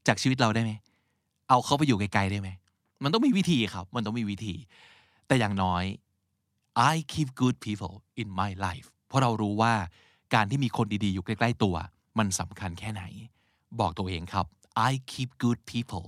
[0.08, 0.72] จากชีวิตเราได้ไหม
[1.48, 2.48] เอาเขาไปอยู่ไกลๆได้ไหม
[3.02, 4.54] มันต้องมีวิธีครับ มันต้องมีวิธี
[5.26, 5.84] แต่อย่างน้อย
[6.92, 9.72] I keep good people in my life เพราะเรารู้ว่า
[10.34, 11.74] การที่มีคนดีๆ อยู่ใกล้ ๆ ตัว
[12.18, 13.02] มันสำคัญแค่ไหน
[13.80, 14.46] บอกตัวเองครับ
[14.88, 16.06] I keep good people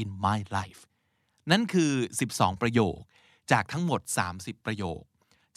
[0.00, 0.80] in my life
[1.50, 1.92] นั่นคือ
[2.28, 2.96] 12 ประโยค
[3.52, 4.00] จากทั้งหมด
[4.34, 5.00] 30 ประโยค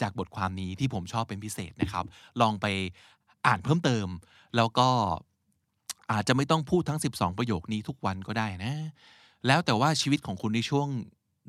[0.01, 2.05] จากบทความนี้ที่ผมชอบเป็นพิเศษนะครับ
[2.41, 2.65] ลองไป
[3.47, 4.07] อ่านเพิ่มเติม
[4.55, 4.89] แล้วก็
[6.11, 8.73] อาจจะไม่ต้องพูดทั้ง 12 ประโยคนี้ทุกวันก็ได้นะ
[9.47, 10.87] แล้วแต่ว่าชีวิตของคุณในช่วง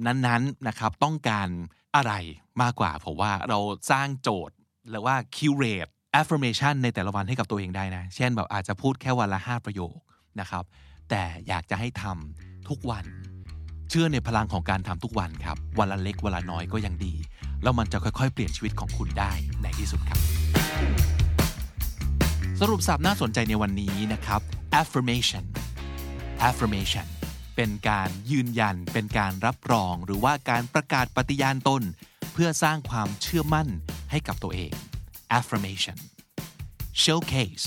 [0.06, 1.48] นั้นๆนะครับ ต้องการ
[1.96, 2.12] อะไร
[2.62, 3.58] มากกว่าผมว่าเรา
[3.90, 4.56] สร้างโจทย์
[4.90, 9.96] หรือว่า curate affirmation ในแต่ละวันให้กับตัวเองได้นะ เช่นแบบอาจจะพูดแค่วันละ 5 ประโยค
[10.40, 10.64] นะครับ
[11.14, 13.04] แต่อยากจะให้ทำทุกวัน
[13.90, 17.14] เชื่อในพลังของการทำทุกวันครับ วันละเล็กวันละน้อยก็ยังดี
[17.62, 20.20] แล้วมันจะค่อยๆ เปลี่ยนชีวิตของคุณได้ในที่สุดครับ
[22.60, 24.40] สรุปสับน่าสนใจในวันนี้นะครับ
[24.80, 25.44] affirmation
[26.48, 27.06] affirmation
[27.56, 31.82] เป็นการยืนยัน เป็นการรับรอง หรือว่าการประกาศปฏิญาณตน
[32.32, 33.68] เพื่อสร้างความเชื่อมั่น
[34.10, 34.72] ให้กับตัวเอง
[35.38, 35.98] affirmation
[37.02, 37.64] showcase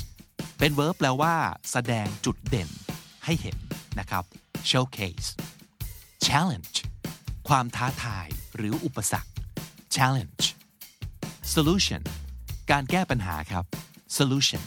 [0.60, 1.36] เป็น verb แปลว่า
[1.72, 2.70] แสดงจุดเด่น
[3.26, 3.58] ให้เห็น
[4.00, 4.24] นะครับ
[4.70, 5.28] showcase
[6.28, 6.76] challenge
[7.48, 9.32] ความท้าทายหรืออุปสรรค
[9.96, 10.46] challenge
[11.54, 12.02] solution
[12.72, 13.64] การแก้ปัญหาครับ
[14.18, 14.64] solution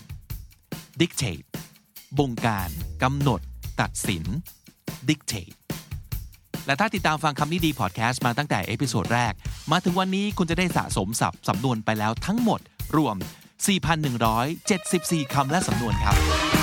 [1.01, 1.47] dictate
[2.18, 2.71] บงการ
[3.03, 3.40] กำหนด
[3.81, 4.25] ตัดสิน
[5.09, 5.57] dictate
[6.66, 9.33] และถ้าติดตามฟังคำนี้ดีพอดแคสต์มาตั้งแต่ episode แรก
[9.73, 12.61] มาถึงวันนี้คุณจะได้สะสมศัพท์สำนวนไปแล้วทั้งหมด
[12.97, 13.16] รวม
[14.44, 16.58] 4,174 คำและสำนวนครับ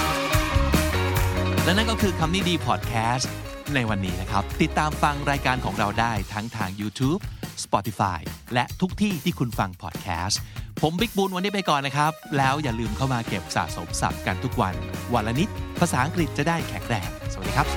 [1.65, 3.32] และนั่นก็คือคำนี้ดีพอดแคสต์
[3.75, 7.21] ในวันนี้นะครับ ติดตามฟังรายการของเราได้ทั้งทาง YouTube
[7.63, 8.19] Spotify
[8.54, 10.39] และทุกที่ที่คุณฟังพอดแคสต์
[10.82, 14.75] ผมบิ๊กบุญวันนี้ไปก่อนนะครับ แล้วอย่าลืมเข้ามาเก็บสะสมศัพท์กันทุกวัน
[15.13, 15.49] วันละนิด
[15.80, 17.67] ภาษาอังกฤษจะได้แข็งแรงสวัสดีครับ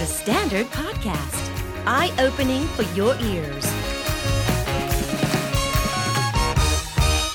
[0.00, 1.42] The Standard Podcast.
[1.98, 3.66] Eye opening for your ears.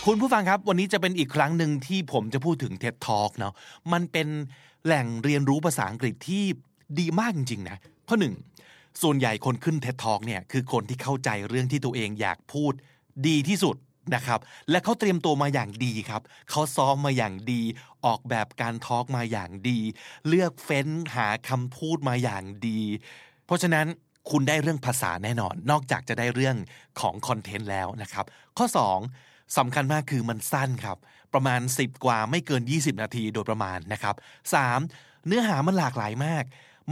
[0.10, 3.54] คุณผู้ฟังครับ วันนี้จะเป็นอีกครั้งหนึ่งที่ผมจะพูดถึง TED Talk เนาะ
[3.94, 4.28] มันเป็น
[4.86, 6.44] แหล่งเรียนรู้ภาษาอังกฤษที่
[7.00, 8.34] ดีมากจริงๆนะเพราะหนึ่ง
[9.02, 12.74] ส่วนใหญ่คนขึ้น TED Talk เนี่ยคือคนที่เข้าใจเรื่องที่ตัวเองอยากพูด
[13.28, 13.76] ดีที่สุด
[14.16, 14.40] นะครับ
[14.70, 17.62] และเขาเตรียมตัวมาอย่างดีครับเขาซ้อมมาอย่างดี
[18.06, 19.80] ออกแบบการทอล์กมาอย่างดี
[20.28, 22.82] เลือกเฟ้นหาคำพูดมาอย่างดี
[23.46, 23.86] เพราะฉะนั้น
[24.30, 26.58] คุณได้เรื่องภาษาแน่นอน นอกจากจะได้เรื่อง
[27.00, 28.26] ของคอนเทนต์แล้วนะครับ
[28.58, 29.27] ข้อ 2
[29.58, 30.98] สำคัญมากคือมันสั้นครับ
[31.34, 34.16] ประมาณ 10 กว่าไม่เกิน 20 นาทีโดยประมาณนะครับ
[34.72, 35.28] 3.
[35.28, 36.44] เนื้อหามันหลากหลายมาก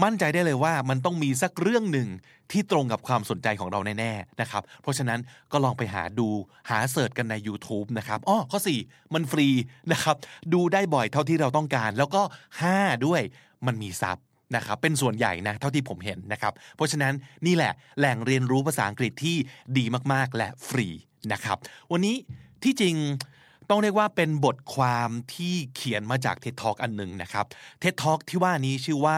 [0.04, 2.08] มั่นใจได้เลยว่ามันต้องมีสักเรื่องหนึ่ง
[2.52, 5.20] ที่ตรงกับความสนใจของเราแน่ๆนะครับ เพราะฉะนั้น
[5.52, 6.28] ก็ลองไปหาดู
[6.70, 9.48] หาเสิร์ชกันใน YouTube นะครับอ้อข้อ 4 มันฟรี
[9.92, 10.16] นะครับ
[10.54, 12.22] ดูได้บ่อยเท่าที่เราต้องการ แล้วก็
[12.64, 13.22] 5 ด้วย
[13.66, 14.18] มันมีซับ
[14.56, 17.14] นะครับเป็นส่วนใหญ่นะเท่าที่ผมเห็นนะครับ เพราะฉะนั้น
[17.46, 19.38] นี่แหละแหล่งเรียนรู้ภาษาอังกฤษที่
[19.78, 20.88] ดีมากๆ และฟรี
[21.34, 21.58] นะครับ
[21.92, 22.16] วันนี้
[22.66, 22.96] ที่จริง
[23.70, 27.46] ต้องเรียกว่าเป็นบทความที่เขียนมาจาก TED Talk อันหนึ่งนะครับ
[27.82, 29.18] TED Talk ที่ว่านี้ชื่อว่า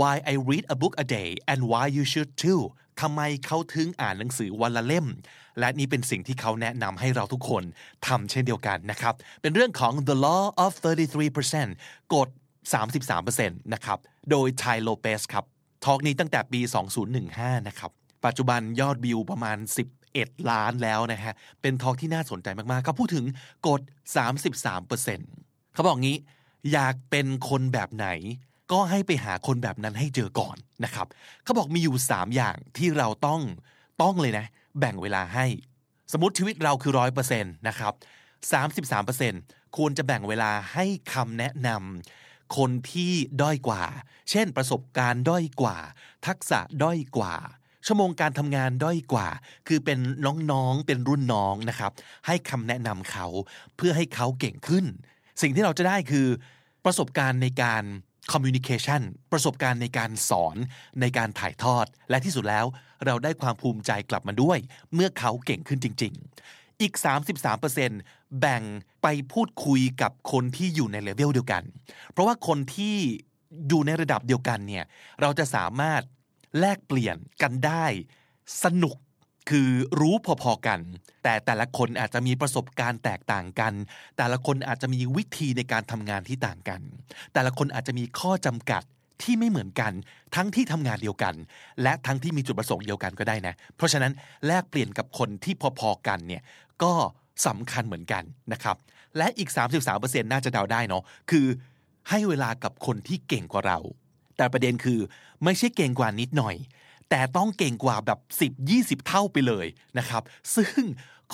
[0.00, 2.60] Why I Read a Book a Day and Why You Should Too
[3.00, 5.06] ทำไมเขาถึงอ่านหนังสือวันละเล่ม
[5.58, 7.62] และนี่เป็นสิ่งที่เขาแนะนำให้เราทุกคน
[8.06, 10.72] ทำเช่นเดียวกันนะครับ เป็นเรื่องของ The Law of
[11.44, 12.28] 33%กฎ
[13.04, 13.98] 33%นะครับ
[14.30, 15.44] โดย Ty Lopez ครับ
[15.84, 16.60] ทอกนี้ตั้งแต่ปี
[17.14, 17.90] 2015 นะครับ
[18.24, 19.58] ปัจจุบันยอดวิวประมาณ
[20.16, 23.24] 11 ล้านแล้วนะฮะ เป็นทอล์กที่น่าสนใจมากๆ เขาพูดถึง
[23.68, 23.80] กฎ
[24.96, 26.18] 33%เขาบอกงี้
[26.72, 28.08] อยากเป็นคนแบบไหน
[28.72, 31.06] ก็ให้ไปหาคนแบบนั้นให้เจอก่อนนะครับ
[31.44, 33.40] เขาบอกมีอยู่ 3 อย่างที่เราต้อง
[34.02, 34.46] ต้องเลยนะ
[34.78, 35.46] แบ่งเวลาให้
[36.12, 37.92] สมมติชีวิตเราคือร้อยเปอร์เซ็นต์นะครับ
[39.04, 43.82] 33%ควรจะแบ่งเวลาให้คำแนะนำคนที่ด้อยกว่า
[44.30, 45.76] เช่นประสบการณ์ด้อยกว่า
[46.26, 47.34] ทักษะด้อยกว่า
[47.86, 49.28] ชั่วโมงการทำงานด้อยกว่า
[49.68, 49.98] คือเป็น
[50.50, 51.92] น้องๆเป็นรุ่นน้องนะครับ
[52.26, 53.26] ให้คำแนะนำเขา
[53.76, 54.84] เพื่อให้เขาเก่งขึ้น
[55.42, 56.26] สิ่งที่เราจะได้คือ
[56.84, 57.82] ประสบการณ์ในการ
[58.32, 60.56] communication ประสบการณ์ในการสอน
[61.00, 62.66] ในการถ่ายทอด และที่สุดแล้ว
[63.06, 64.58] เราได้ความภูมิใจกลับมาด้วย
[64.94, 66.12] เมื่อเขาเก่งขึ้นจริง
[66.48, 66.92] ๆ อีก
[67.66, 68.62] 33%แบ่ง
[69.02, 71.62] ไปพูดคุยกับคนที่อยู่ในเลเวลเดียวกัน
[72.12, 72.96] เพราะว่าคนที่
[73.68, 74.84] อยู่ในระดับเดียวกันเนี่ย
[75.20, 76.02] เราจะสามารถ
[76.58, 77.84] แลกเปลี่ยนกันได้
[78.64, 78.96] สนุก
[79.50, 80.80] คือรู้พอๆกัน
[81.22, 83.72] แต่แต่ละคนอาจจะมีประสบการณ์แตกต่างกัน
[84.18, 86.80] แต่ละคนอาจจะมีวิธีในการทำงานที่ต่างกัน
[87.34, 88.82] แต่ละคนอาจจะมีข้อจำกัด
[89.22, 89.92] ที่ไม่เหมือนกัน
[90.34, 91.34] ทั้งที่ทำงานเดียวกัน
[91.82, 94.12] และทั้งที่มีจุดประสงค์เดียวกันก็ได้นะ เพราะฉะนั้น
[94.46, 96.42] แลกเปลี่ยนกับคนที่พอๆกันเนี่ย
[96.82, 96.92] ก็
[97.46, 98.76] สำคัญเหมือนกันนะครับ
[99.18, 99.50] และอีก
[99.90, 101.46] 33%น่าจะเดาได้เนาะคือ
[102.08, 103.78] ให้เวลากับคนที่เก่งกว่าเรา
[104.36, 104.98] แต่ประเด็นคือ
[105.44, 106.56] ไม่ใช่เก่งกว่านิดหน่อย
[107.10, 108.18] แต่ต้องเก่งกว่าแบบ
[108.50, 109.66] 10 20 เท่าไปเลย
[109.98, 110.22] นะครับ
[110.56, 110.82] ซึ่ง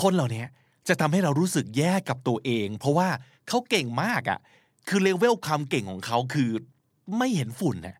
[0.02, 0.44] คนเหล่านี้
[0.88, 3.08] จะทำให้เรารู้สึกแย่กับตัวเอง เพราะว่า
[3.48, 4.38] เขาเก่งมากอะ่ะ
[4.88, 6.50] คือเลเวลความเก่งของเขาคือ
[7.18, 7.96] ไม่เห็นฝุ่นน่ะ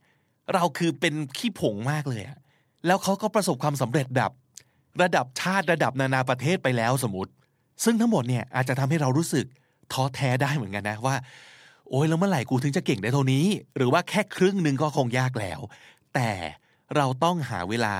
[0.54, 2.38] เราคือเป็นขี้ผงมากเลยอะ
[2.86, 4.30] แล้วเขาก็ประสบความสำเร็จแบบ
[5.02, 7.32] ระดับชาติระดับนานาประเทศไปแล้วสมมติ
[7.84, 9.46] ซึ่งทั้งหมดเนี่ยอาจจะทำให้เรารู้สึก
[9.92, 11.16] ท้อแท้ได้เหมือนกันนะว่า
[11.92, 13.44] โอ้ยแล้วเมื่อไหร่กูถึงจะเก่งได้เท่านี้
[13.76, 15.60] หรือว่าแค่ครึ่งหนึ่งก็คงยากแล้ว
[16.14, 16.30] แต่
[16.96, 17.96] เราต้องหาเวลา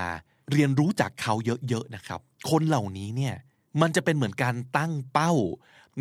[0.51, 1.33] เรียนรู้จากเขา
[1.69, 3.35] เยอะๆนะครับ คนเหล่านี้เนี่ย
[3.81, 5.31] มันจะเป็นเหมือนการตั้งเป้า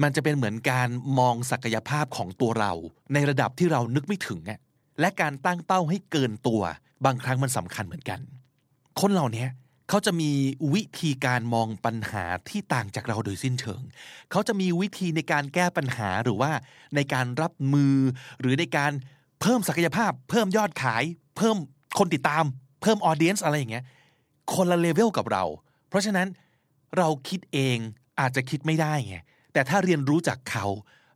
[0.03, 2.73] มันจะเป็นเหมือนการมองศักยภาพของตัวเรา
[3.13, 4.41] ในระดับที่เรานึกไม่ถึง
[5.01, 6.63] และการตั้งเป้าให้เกินตัว
[7.05, 8.21] บางครั้งมันสำคัญเหมือนกัน
[9.01, 9.47] คนเหล่านี้
[9.89, 10.31] เขาจะมี
[10.75, 13.83] วิธีการมองปัญหาที่ต่างจากเราโดยสิ้นเชิง
[14.31, 16.53] เขาจะมีวิธีในการแก้ปัญหาหรือว่า
[16.95, 17.97] ในการรับมือ
[18.41, 18.93] หรือในการ
[19.41, 21.03] เพิ่มศักยภาพ เพิ่มยอดขาย
[21.37, 21.57] เพิ่ม
[21.99, 22.45] คนติดตาม
[22.83, 23.85] เพิ่มออเดียนส์อะไรอย่างเงี้ย
[24.55, 25.45] คนละเลเวลกับเรา
[25.89, 26.29] เพราะฉะนั้น
[26.97, 27.79] เราคิดเอง
[28.21, 29.17] อาจจะคิดไม่ได้ไง
[29.53, 30.67] แต่ถ้าเรียนรู้จากเขา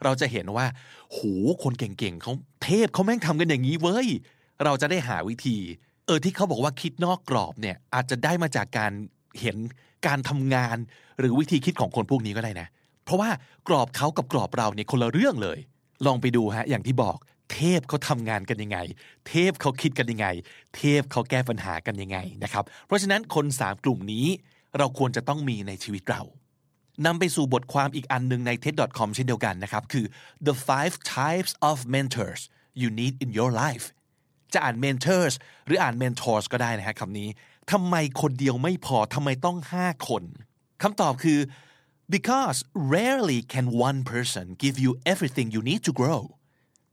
[0.05, 0.67] เราจะเห็นว่า
[1.13, 1.19] โห
[1.63, 4.09] คนเก่งๆเขาเทพเขาแม่งทำกันอย่างนี้เว้ย
[4.65, 5.59] เราจะได้หาวิธี
[6.07, 8.93] เออที่เขาบอกว่าคิดนอกกรอบเนี่ยอาจจะได้มาจากการ
[9.41, 9.57] เห็น
[10.07, 10.77] การทำงาน
[11.19, 12.69] หรือวิธีคิดของคนพวกนี้ก็ได้นะ
[13.05, 13.31] เพราะว่า
[13.69, 15.59] กรอบเขากับกรอบเราเนี่ยคนละเรื่องเลย
[16.07, 17.17] ลองไปดูฮะอย่างที่บอก
[17.53, 18.79] เทพเขาทำงานกันยังไง
[19.29, 20.27] เทพเขาคิดกันยังไง
[20.77, 24.27] เทพเขาแก้ปัญหากันยังไงนะครับ เพราะฉะนั้นคนสามกลุ่มนี้
[24.79, 26.23] เราควรจะต้องมีในชีวิตเรา
[27.07, 30.05] นำไปสู่บทความอีกอันหนึ่งใน TED.com เช่นเดียวกันนะครับ คือ
[30.47, 32.41] the five types of mentors
[32.81, 33.87] you need in your life
[34.55, 35.35] จะอ่าน mentors
[35.67, 37.29] หรืออ่าน mentors ก็ได้นะฮะคำนี้
[37.73, 40.23] ทำไมคนเดียวไม่พอทำไมต้องห้าคน
[40.83, 41.39] คำตอบคือ
[42.15, 42.59] because
[42.95, 46.23] rarely can one person give you everything you need to grow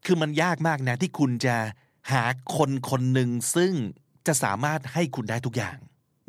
[0.04, 1.56] คือมันยากมากนะที่คุณจะ
[2.12, 2.22] หา
[2.56, 3.72] คนคนหนึ่งซึ่ง
[4.26, 5.76] จะสามารถให้คุณได้ทุกอย่าง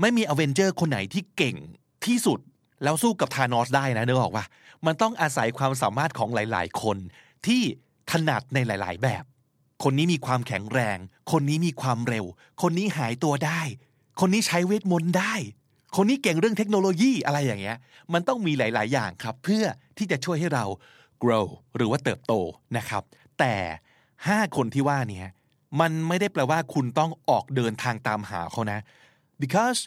[0.02, 1.58] ไม่มีอเวนเจอร์คนไหนที่เก่ง
[2.06, 2.40] ที่สุด
[2.84, 4.46] แล้วสู้กับธานอสได้นะเนึกออกปะ
[4.86, 6.98] มันต้องอาศัยความสามารถของหลาย ๆ คน
[7.46, 7.62] ที่
[8.12, 9.24] ถนัดในหลาย ๆ แบบ
[9.84, 10.98] คนนี้มีความแข็งแรง
[11.32, 12.26] คนนี้มีความเร็ว
[12.62, 13.62] คนนี้หายตัวได้
[14.20, 15.34] คนนี้ใช้เวทมนต์ได้
[15.96, 17.78] คนนี้เก่งเรื่องเทคโนโลยีอะไรอย่างเงี้ย
[18.14, 19.66] มันต้องมีหลาย ๆ อย่างครับ เพื่อ
[19.98, 20.66] ที่จะช่วยให้เรา
[21.24, 22.34] grow หรือว่าเติบโต
[22.78, 23.04] นะครับ
[23.40, 23.54] แต่
[24.06, 25.24] 5 คนที่ว่านี้
[25.80, 28.80] มันไม่ได้แปลว่าคุณต้องออกเดินทางตามหาเขานะ
[29.44, 29.80] because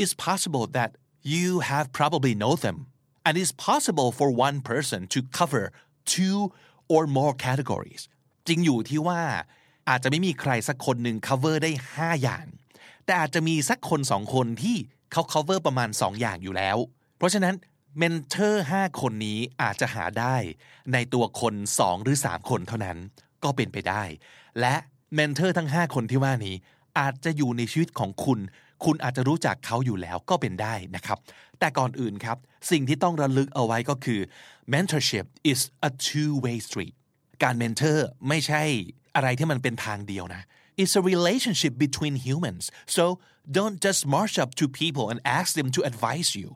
[0.00, 0.90] it's possible that
[1.34, 2.76] you have probably know them
[3.24, 5.64] and it's possible for one person to cover
[6.14, 6.38] two
[6.94, 8.02] or more categories
[8.48, 9.22] จริงอยู่ที่ว่า
[9.88, 12.46] อาจจะไม่มีใครสักคนหนึ่ง cover ได้ 5 อย่าง
[13.04, 14.76] แต่อาจจะมีสักคนสองคนที่
[15.12, 16.76] เขา cover ประมาณ 2 อย่างอยู่แล้ว
[17.16, 17.54] เพราะฉะนั้น
[17.98, 20.36] mentor 5คนนี้อาจจะหาได้
[20.92, 22.98] ในตัวคน 2 หรือ 3 คนเท่านั้น
[23.44, 24.02] ก็เป็นไปได้
[24.60, 24.74] และ
[25.14, 26.56] mentor ทั้ง 5 คนที่ว่านี้
[26.98, 28.38] อาจจะอยู่ในชีวิตของคุณ
[28.84, 31.18] คุณอาจจะรู้จักเขาอยู่แล้วก็เป็นได้นะครับ
[31.58, 32.38] แต่ก่อนอื่นครับ
[32.70, 34.20] สิ่งที่ต้องระลึกเอาไว้ก็คือ
[34.72, 36.94] mentorship is a two way street
[37.44, 38.62] การ mentor ไม่ใช่
[39.16, 40.42] อะไรที่มันเป็นทางเดียวนะ
[40.80, 42.64] It's a relationship between humans
[42.96, 43.04] so
[43.56, 46.48] don't just march up to people and ask them to advise you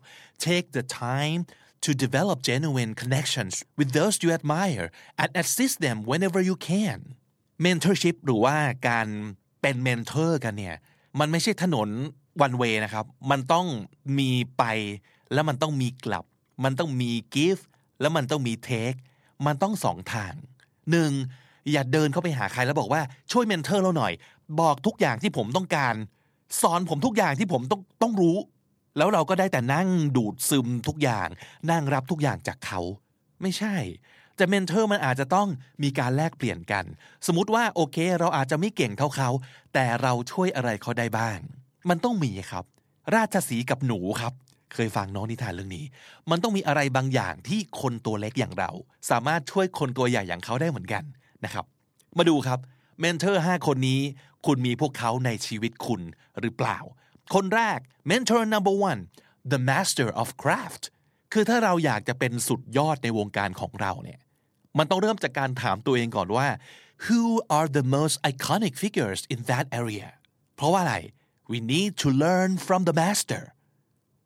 [0.48, 1.40] take the time
[1.84, 4.86] to develop genuine connections with those you admire
[5.20, 6.98] and assist them whenever you can
[7.64, 8.56] mentorship หรือว่า
[8.88, 9.08] การ
[9.62, 10.76] เป็นเมนเทอร์กันเนี่ย
[11.18, 11.88] มันไม่ใช่ถนน
[12.44, 13.66] one way นะครับ มันต้อง
[14.18, 14.64] มีไป
[15.32, 16.24] แล้วมันต้องมีกลับ
[16.64, 17.62] มันต้องมี give
[18.00, 18.98] แล้วมันต้องมี take
[19.46, 20.34] มันต้องสองทาง
[20.90, 21.12] หนึ่ง
[21.72, 24.12] อย่าเดินเข้าไปหาใครแล้วบอกว่าช่วย mentor เราหน่อย
[24.60, 25.94] บอกทุกอย่างที่ผมต้องการ
[26.60, 28.36] สอนผมทุกอย่างที่ผมต้องต้องรู้
[28.96, 31.28] แล้วเราก็ได้แต่นั่งดูดซึมทุกอย่าง
[31.70, 32.80] นั่งรับทุกอย่างจากเขา
[33.42, 33.76] ไม่ใช่
[34.36, 35.48] แต่ mentor มันอาจจะต้อง
[35.82, 36.84] มีการแลกเปลี่ยนกัน
[37.26, 39.30] สมมติว่าโอเค เราอาจจะไม่เก่งเท่าเขา
[39.74, 41.38] แต่เราช่วยอะไรเขาได้บ้าง
[41.88, 42.64] มันต้องมีครับ
[43.14, 44.32] ราชสีกับหนูครับ
[44.74, 45.84] เคยฟังน้องนิทานเรื่องนี้
[46.30, 48.70] มันต้องมีอะไรบางอย่างที่คนตัวเล็กอย่างเรา
[49.10, 51.04] สามารถช่วยคนตัวใหญ่อย่างเขาได้เหมือนกัน
[51.44, 51.64] นะครับ
[52.18, 52.58] มาดูครับ
[53.00, 54.00] เมนเทอร์5คนนี้
[54.46, 56.02] คุณมีพวกเขาในชีวิตคุณ
[56.40, 56.78] หรือเปล่า
[57.34, 57.78] คนแรก
[58.10, 59.00] mentor number one
[59.52, 60.84] the master of craft
[61.32, 64.20] คือถ้าเราอยากจะเป็นสุดยอดในวงการของเราเนี่ย
[64.78, 66.46] มันต้องเริ่มจากการถามตัวเองก่อนว่า
[67.06, 67.22] who
[67.56, 70.08] are the most iconic figures in that area
[70.56, 70.96] เพราะว่าอะไร
[71.50, 73.42] we need to learn from the master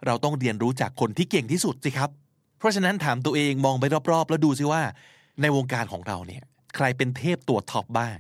[0.07, 2.11] เราต้องเรียนรู้จากคนที่เก่งที่สุดสิครับ
[2.59, 4.83] เพราะฉะนั้นถามตัวเองมองไปรอบๆ แล้วดูซิว่า
[5.41, 6.43] ในวงการของเราเนี่ย
[6.77, 8.19] ใครเป็นเทพตัวท็อปบ้าง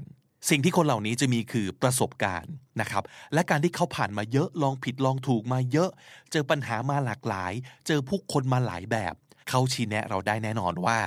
[0.50, 3.02] สิ่งที่คนเหล่านี้จะมีคือประสบการณ์นะครับ
[3.34, 5.90] และการที่เขาผ่านมาเยอะลองผิดลองถูกมาเยอะ
[6.32, 7.52] เจอปัญหามาหลากหลาย
[7.86, 9.14] เจอผู้คนมาหลายแบบ
[9.48, 10.98] เขาชี้แนะเราได้แน่นอนว่า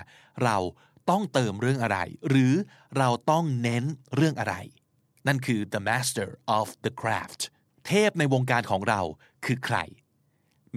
[0.43, 0.57] เรา
[1.09, 2.53] ต้องเติมเรื่องอะไร หรือ
[2.97, 3.83] เราต้องเน้น
[4.15, 4.55] เรื่องอะไร
[5.27, 7.41] นั่นคือ the master of the craft
[7.87, 9.01] เทพในวงการของเรา
[9.45, 9.77] คือใคร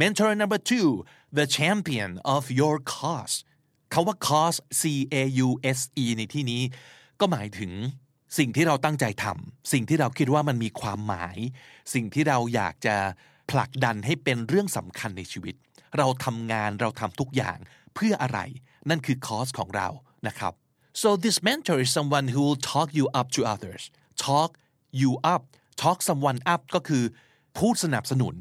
[0.00, 0.88] mentor number two
[1.38, 3.36] the champion of your cause
[3.92, 4.82] คาว่า cause C
[5.20, 6.62] A U S E ในที่นี้
[7.20, 7.72] ก็หมายถึง
[8.38, 11.36] สิ่งที่เราตั้งใจทำสิ่งที่เราคิดว่ามันมีความหมาย
[11.94, 12.96] สิ่งที่เราอยากจะ
[13.50, 15.54] ผลักดันให้เป็นเรื่องสำคัญในชีวิต
[15.98, 17.58] เราทำงานเราทำทุกอย่าง
[17.94, 18.38] เพื่ออะไร
[18.90, 19.88] นั่นคือคอสของเรา
[20.26, 20.52] นะครับ
[21.02, 23.82] so this mentor is someone who will talk you up to others
[24.26, 24.50] talk
[25.00, 25.42] you up
[25.82, 27.04] talk someone up ก็คือ
[27.58, 28.34] พูดสนับสนุน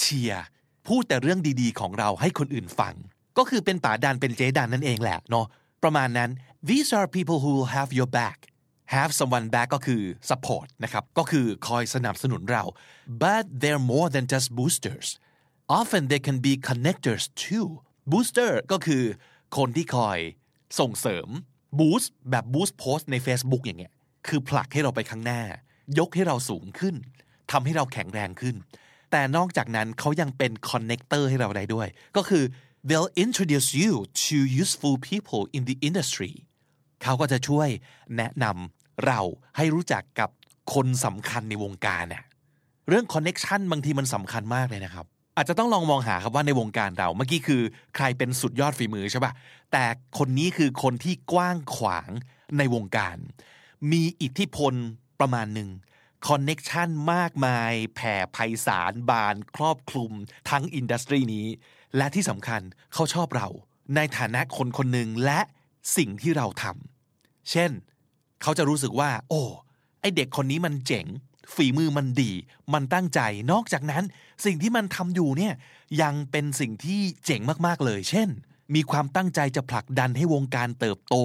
[0.00, 0.44] เชียร์
[0.88, 2.94] พูดแต่เรื่องดีๆ ของเราให้คนอื่นฟัง
[3.38, 5.46] ก็คือเป็นป๋าดันเป็นเจ๊ดันนั่นเองแหละเนาะ
[5.82, 6.30] ประมาณนั้น
[6.70, 8.38] these are people who have your back
[8.94, 12.64] have someone back ก็คือ support นะครับก็คือคอยสนับสนุนเรา
[13.22, 15.08] but they're more than just boosters
[15.78, 17.68] often they can be connectors too
[18.12, 19.02] booster ก็คือ
[19.56, 20.18] คนที่คอย
[20.80, 21.28] ส่งเสริม
[21.78, 23.92] boost แบบ boost post ใน Facebook อย่างเงี้ย
[24.26, 25.42] คือผลักให้เราไปข้างหน้า
[25.98, 26.94] ยกให้เราสูงขึ้น
[27.50, 28.56] ทำให้เราแข็งแรงขึ้น
[29.16, 32.44] แต่นอกจากนั้นเขายังเป็น connector ให้เราได้ด้วย ก็คือ
[32.88, 33.92] they'll introduce you
[34.24, 36.32] to useful people in the industry
[37.02, 37.68] เขาก็จะช่วย
[38.16, 39.20] แนะนำเรา
[39.56, 40.30] ให้รู้จักกับ
[40.74, 42.24] คนสำคัญในวงการเน่ะ
[42.88, 47.62] เรื่อง connection บางทีมันสำคัญมากเลยนะครับ อาจจะต้องลองมองหาครับว่าในวงการเรา เมื่อกี้คือ
[47.96, 49.32] ใครเป็นสุดยอดฝีมือใช่ป่ะ
[49.72, 49.84] แต่
[50.18, 52.10] คนนี้คือคนที่กว้างขวาง
[52.58, 53.16] ในวงการ
[53.92, 54.74] มีอิทธิพล
[55.20, 55.70] ประมาณหนึ่ง
[56.28, 60.12] connection มากมายแผ่ไพศาลบานครอบคลุม
[60.50, 61.46] ทั้ง industry นี้
[61.96, 62.60] และที่สำคัญ
[62.94, 63.48] เขาชอบเรา
[63.96, 65.40] ในฐานะคนคนหนึ่งและ
[65.96, 67.70] สิ่งที่เราทำเช่น
[68.42, 69.42] เขาจะรู้สึกว่า โอ้
[70.00, 71.06] ไอเด็กคนนี้มันเจ๋ง
[71.54, 72.32] ฝีมือมันดี
[72.72, 73.20] มันตั้งใจ
[73.52, 74.04] นอกจากนั้น
[74.44, 75.54] สิ่งที่มันทำอยู่เนี่ย
[76.02, 78.28] ยังเป็นสิ่งที่เจ๋งมากๆเลย เช่น
[78.74, 81.16] มีความตั้งใจจะผลักดันให้วงการเติบโต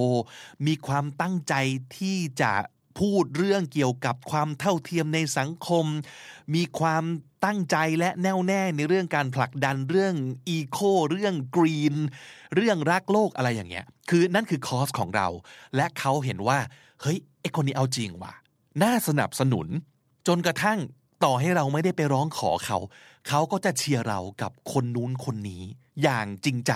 [0.66, 1.54] มีความตั้งใจ
[1.96, 2.52] ที่จะ
[2.98, 5.86] พูดเรื่องเกี่ยวกับความเท่าเทียมในสังคม
[6.54, 7.04] มีความ
[7.44, 10.14] ตั้งใจและแน่วแน่ในเรื่องการผลักดันเรื่อง
[10.48, 10.78] อีโค
[11.10, 11.94] เรื่องกรีน
[12.54, 15.28] เรื่องรักโลกอะไรอย่างเงี้ย คือนั่นคือคอสของเรา
[15.76, 16.58] และเขาเห็นว่า
[17.02, 18.32] เฮ้ยไอคนนี้เอาจริงว่ะ
[18.82, 19.66] น่าสนับสนุน
[20.26, 20.78] จนกระทั่ง
[21.24, 22.78] ต่อให้เราไม่ได้ไปร้องขอเขา
[23.28, 25.62] เขาก็จะเชียร์เรากับคนนู้นคนนี้
[26.02, 26.72] อย่างจริงใจ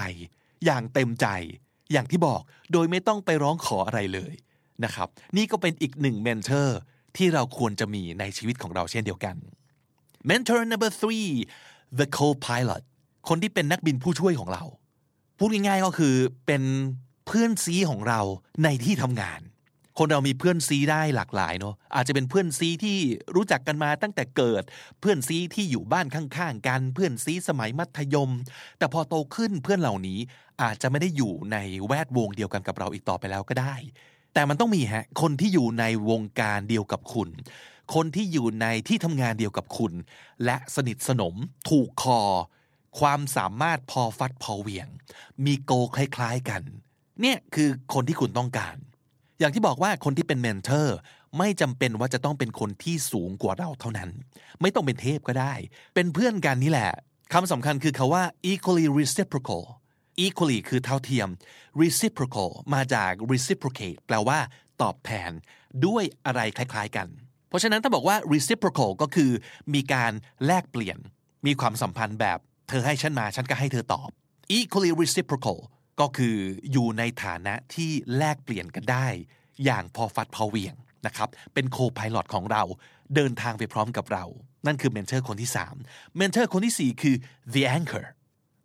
[0.64, 1.27] อย่างเต็มใจ
[1.92, 2.40] อย่างที่บอก
[2.72, 4.35] โดยไม่ต้องไปร้องขออะไรเลย
[4.84, 6.78] นะครับ นี่ก็เป็นอีกหนึ่งเมนเทอร์
[7.16, 9.37] ที่เราควรจะมีในชีวิตของเราเช่นเดียวกัน
[10.28, 11.30] mentor number three
[11.98, 12.82] the co-pilot
[13.28, 14.64] คนที่เป็นนักบินผู้ช่วยของเรา
[15.38, 16.14] พูดง่ายๆก็คือ
[16.46, 16.62] เป็น
[17.26, 18.20] เพื่อนซีของเรา
[18.64, 19.40] ในที่ทำงาน
[19.98, 22.98] คนเรามีเพื่อนซีได้หลากหลายเนาะอาจจะเป็นเพื่อนซีที่
[23.34, 24.62] รู้จักกันมาตั้งแต่เกิด
[25.00, 28.30] เพื่อนซีที่อยู่บ้านข้างๆกัน เพื่อนซีสมัยมัธยม
[28.78, 30.18] แต่พอโตขึ้นเพื่อนเหล่านี้
[30.62, 31.56] อาจจะไม่ได้อยู่ใน
[31.87, 33.74] แวดวงเดียวกันกับเราอีกต่อไปแล้วก็ได้
[34.34, 37.28] แต่มันต้องมีฮะคนที่อยู่ในวงการเดียวกับคุณ
[37.94, 39.92] คนที่อยู่ในที่ทำงานเดียวกับคุณ
[40.44, 41.34] และสนิทสนม
[41.68, 42.20] ถูกคอ
[42.98, 44.88] ความสามารถพอฟัดพอเหวี่ยง
[45.44, 46.62] มีโกคล้ายๆกัน
[47.20, 48.76] เนี่ยคือคนที่คุณต้องการ
[49.38, 50.96] อย่างที่บอกว่าคนที่เป็นเมนเทอร์
[51.38, 54.10] ไม่จำเป็นว่าจะต้องเป็นคนที่สูงกว่าเราเท่านั้น
[54.60, 55.54] ไม่ต้องเป็นเทพก็ได้
[55.94, 56.90] เป็นเพื่อนกันนี่แหละ
[57.32, 59.62] คำสำคัญคือคาว่า equally reciprocal
[60.24, 61.29] equally คือเท่าเทียม
[61.83, 64.38] reciprocal มาจาก reciprocate แปลว่า
[64.83, 65.31] ตอบแทน
[65.87, 67.09] ด้วยอะไรคล้าย ๆ กัน
[67.48, 69.31] เพราะฉะนั้นถ้าบอกว่า reciprocal ก็คือ
[69.74, 70.12] มีการ
[70.46, 70.98] แลกเปลี่ยน
[71.46, 74.09] มีความสัมพันธ์แบบ เธอให้ฉันมา ฉันก็ให้เธอตอบ
[74.59, 75.59] equally reciprocal
[76.00, 76.37] ก็คือ
[76.72, 79.07] อยู่ในฐานะที่แลกเปลี่ยนกันได้
[79.64, 80.74] อย่างพอฟัดพอเวียง
[81.07, 82.62] นะครับ เป็น co-pilot ของเรา
[83.14, 84.24] เดินทางไปพร้อมกับเรา
[84.66, 85.50] นั่นคือ mentor คนที่
[85.83, 87.16] 3 mentor คนที่ 4 คือ
[87.55, 88.05] the anchor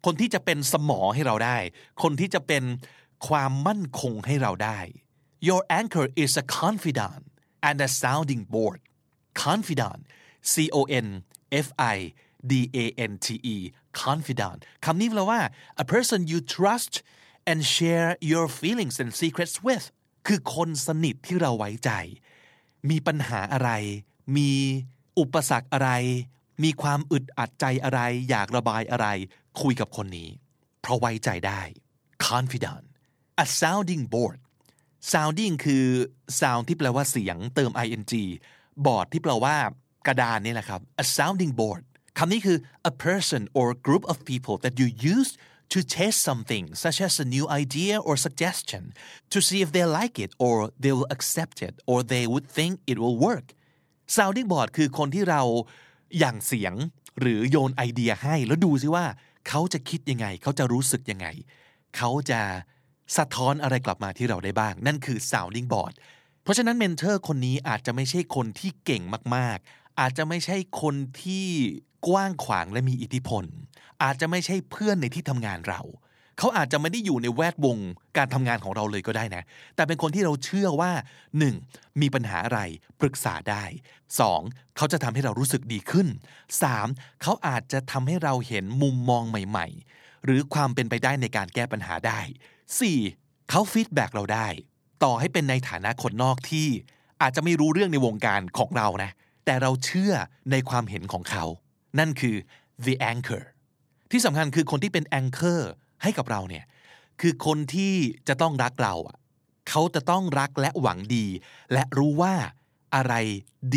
[0.06, 1.58] คนที่จะเป็นสมอให้เราได้
[2.04, 2.64] คนที่จะเป็น
[3.28, 4.80] ความมั่นคงให้เราได้
[5.48, 7.24] your anchor is a confidant
[7.68, 8.80] and a sounding board
[9.44, 10.02] confidant
[10.52, 11.08] C O N
[11.66, 11.98] F I
[12.52, 13.58] D A N T E
[14.04, 15.42] confidant คำนี้แปลว่า
[15.84, 16.94] a person you trust
[17.50, 19.86] and share your feelings and secrets with
[20.28, 21.92] คือคนสนิทที่เราไว้ใจ
[22.90, 23.72] มีปัญหาอะไร
[24.38, 24.52] มี
[25.20, 25.92] อุปสรรคอะไร
[26.64, 29.08] มีความอึดอัดใจอะไร อยากระบายอะไร
[29.62, 30.30] คุยกับคนนี้
[30.82, 31.62] เพราะไว้ใจได้
[32.28, 32.86] confidant
[33.44, 34.40] a sounding board
[35.14, 35.86] sounding คือ
[36.40, 38.04] sound ที่แปลว่าเสียงเติม ing
[38.86, 39.56] board ที่แปลว่า
[40.08, 41.82] กระดานนี่แหละครับ a sounding board
[42.18, 42.58] คำนี้คือ
[42.92, 45.32] a person or group of people that you use
[45.74, 48.84] to test something such as a new idea or suggestion
[49.34, 52.74] to see if they like it or they will accept it or they would think
[52.92, 53.48] it will work
[54.18, 55.42] sounding board คือคนที่เรา
[56.20, 56.74] อย่างเสียง
[57.20, 59.06] หรือโยนไอเดียให้แล้วดูซิว่า
[59.48, 61.28] เขาจะคิดยังไง เขาจะรู้สึกยังไง
[61.98, 62.42] เขาจะ
[63.18, 65.94] สะท้อนอะไรกลับมาที่เราได้บ้าง นั่นคือ sounding board
[66.44, 69.04] เพราะฉะนั้นเมนเทอร์คนนี้อาจจะไม่ใช่คนที่เก่ง
[69.36, 71.46] มากๆ อาจจะไม่ใช่คนที่
[72.08, 73.44] กว้างขวางและมีอิทธิพล
[74.04, 75.82] อาจจะไม่ใช่เพื่อนในที่ทำงานเรา
[76.40, 77.78] เขาอาจจะไม่ได้อยู่ในแวดวง
[78.18, 79.44] การทำงานของเราเลยก็ได้นะ
[79.76, 80.92] แต่เป็นคนที่เราเชื่อว่า
[81.46, 82.02] 1.
[82.02, 82.60] มีปัญหาอะไร
[83.00, 83.64] ปรึกษาได้
[84.20, 84.78] 2.
[84.78, 86.08] เขาจะทำให้เรารู้สึกดีขึ้น
[86.64, 87.22] 3.
[87.22, 92.20] เขาอาจจะทำให้เราเห็นมุมมองใหม่ ๆ หรือความเป็นไปได้ในการแก้ปัญหาได้
[92.86, 93.50] 4.
[93.50, 94.48] เขาฟีดแบ็กเราได้
[95.04, 96.68] ต่อให้เป็นในฐานะคนนอกที่
[97.22, 99.12] อาจจะไม่รู้เรื่องในวงการของเรานะ
[99.46, 100.14] แต่เราเชื่อ
[100.52, 101.46] ในความเห็นของเขา
[102.00, 102.36] นั่นคือ
[102.86, 103.44] the anchor
[104.12, 105.62] ที่สำคัญคือคนที่เป็น anchor
[106.04, 106.66] ให้กับเราเนี่ย
[107.22, 107.94] คือคนที่
[108.28, 109.18] จะต้องรักเราอะ
[109.70, 111.26] เขาจะต้องรักและหวังดี
[111.74, 112.34] และรู้ว่า
[112.96, 113.14] อะไร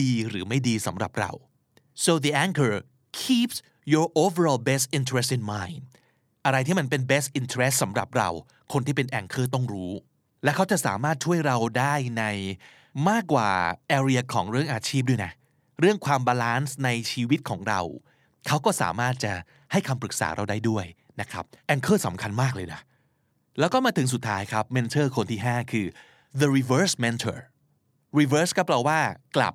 [0.01, 1.31] ดีหรือไม่ดีสำหรับเรา
[2.05, 2.75] so the anchor
[3.21, 3.57] keeps
[3.93, 5.83] your overall best interest in mind
[6.45, 8.29] อะไรที่มันเป็น best interest สำหรับเรา
[8.73, 9.93] คนที่เป็น anchor ต้องรู้
[10.45, 12.25] และเขาจะสามารถช่วยเราได้ใน
[13.09, 13.49] มากกว่า
[13.99, 15.33] area ของเรื่องอาชีพด้วยนะ
[15.81, 17.81] เรื่องความ balance ในชีวิตของเรา
[18.47, 19.33] เขาก็สามารถจะ
[19.73, 20.85] ให้คำปรึกษาเราได้ด้วย
[21.21, 21.45] นะครับ
[21.75, 22.81] anchor สำคัญมากเลยนะ
[23.59, 25.87] แล้วก็มาถึงสุดท้ายครับ mentor คนที่ 5 คือ
[26.41, 27.39] the reverse mentor
[28.21, 28.99] reverse ก็แปลว่า
[29.37, 29.55] กลับ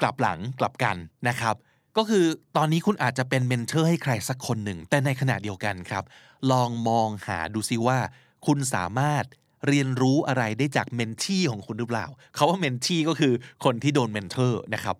[0.00, 0.96] กลับหลังกลับกัน
[1.28, 1.56] นะครับ
[1.96, 2.24] ก็คือ
[2.56, 6.04] ตอนนี้คุณอาจจะเป็นเมนเทอร์ให้ใครสักคนหนึ่ง แต่ในขณะเดียวกันครับ
[6.50, 7.98] ลองมองหาดูซิว่า
[8.46, 9.24] คุณสามารถ
[9.66, 13.32] เรียนรู้อะไรได้จากเมนทีของคุณหรือเปล่าเขาว่าเมนทีก็คือ
[13.64, 14.96] คนที่โดน mentor นะครับ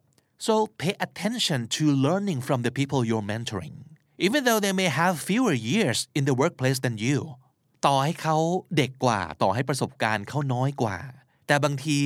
[0.46, 3.76] so pay attention to learning from the people you're mentoring
[4.18, 7.18] even though they may have fewer years in the workplace than you
[7.86, 8.36] ต่อให้เขา
[8.76, 10.96] เด็กกว่า ต่อให้ประสบการณ์เขาน้อยกว่า
[11.46, 11.98] แต่บางที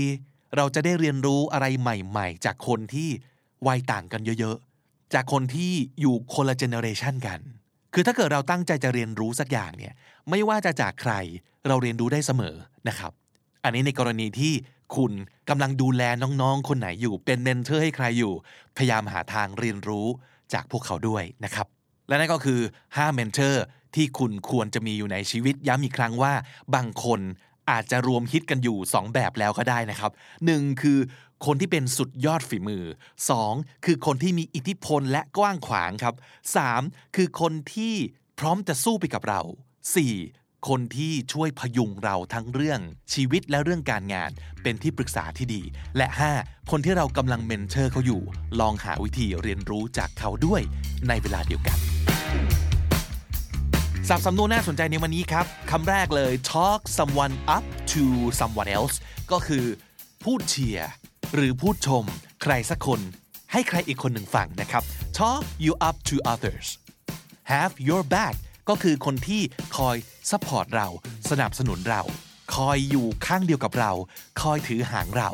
[0.57, 3.09] เราจะได้เรียนรู้อะไรใหม่ๆ จากคนที่
[3.67, 7.41] วัยต่างกันเยอะๆ จากคนที่อยู่คนละเจเนอเรชันกัน
[7.95, 9.95] คือถ้าเกิดเราตั้งใจจะเรียนรู้สักอย่างเนี่ย
[10.31, 11.13] ไม่ว่าจะจากใคร
[11.69, 12.57] เราเรียนรู้ได้เสมอ
[12.89, 13.13] นะครับ
[13.65, 14.53] อันนี้ในกรณีที่
[14.97, 15.13] คุณ
[15.49, 18.35] กำลังดูแลน้องๆ คนไหนอยู่ เป็น mentor ให้ใครอยู่
[18.77, 20.07] พยายามหาทางเรียนรู้
[20.53, 21.67] จากพวกเขาด้วยนะครับ
[22.11, 23.65] และนั่นก็คือ 5 mentor
[23.95, 26.35] ที่คุณควรจะมีอยู่ในชีวิตย้ำอีกครั้งว่า
[26.75, 27.21] บางคน
[27.71, 30.11] อาจจะรวมฮิตกันอยู่ 2 แบบแล้วก็ได้นะครับ
[30.47, 30.99] 1 คือ
[31.47, 32.85] คนที่เป็นสุดยอดฝีมือ
[33.35, 36.15] 2 คือคนที่มีอิทธิพลและกว้างขวางครับ
[36.65, 37.95] 3 คือคนที่
[38.39, 39.41] พร้อมจะสู้ไปกับเรา
[39.95, 40.40] 4.
[40.69, 42.81] คนที่ช่วยพยุงเราทั้งเรื่อง
[43.13, 44.31] ชีวิตและเรื่องการงาน
[44.63, 45.63] เป็นที่ปรึกษาที่ดี
[45.97, 46.07] และ
[46.39, 46.71] 5.
[46.71, 48.23] คนที่เรากำลังเมนเทอร์เขาอยู่
[48.61, 50.61] ลองหาวิธีเรียนรู้จากเขาด้วย
[51.09, 51.79] ในเวลาเดียวกัน
[54.09, 58.05] สับสำนวนน่าสนใจในวันนี้ครับคำแรกเลย talk someone up to
[58.41, 58.97] someone else
[59.33, 59.65] ก็คือ
[60.25, 60.91] พูดเชียร์
[61.35, 62.05] หรือพูดชม
[62.43, 63.01] ใครสักคน
[63.53, 64.83] ให้ใครอีกคนหนึ่งฟังนะครับ
[65.19, 66.67] talk you up to others
[67.53, 68.37] have your back
[68.69, 69.43] ก็คือคนที่
[69.77, 69.97] คอย
[70.31, 70.89] support เรา
[71.31, 72.03] สนับสนุนเรา
[72.55, 73.93] คอยอยู่ข้างเดียวกับเรา
[74.41, 75.31] คอยถือหางเรา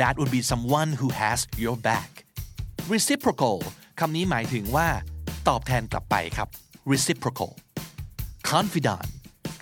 [0.00, 2.10] that would be someone who has your back
[2.92, 3.56] reciprocal
[4.00, 4.88] คำนี้หมายถึงว่า
[5.48, 6.48] ตอบแทนกลับไปครับ
[6.92, 7.50] reciprocal
[8.50, 9.06] confidant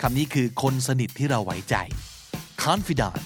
[0.01, 1.75] คำนี้คือคนสนิทที่เราไว้ใจ
[2.65, 3.19] confidant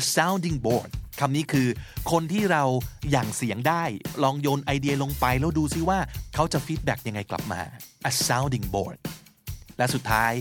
[0.14, 1.68] sounding board คำนี้คือ
[2.12, 2.64] คนที่เรา
[3.10, 3.84] หยั่งเสียงได้
[4.22, 5.98] ลองโยนไอเดียลงไปแล้วดูซิว่า
[6.34, 7.60] เขาจะ feedback ยังไงกลับมา
[8.10, 8.96] a sounding board
[9.78, 10.32] และสุดท้าย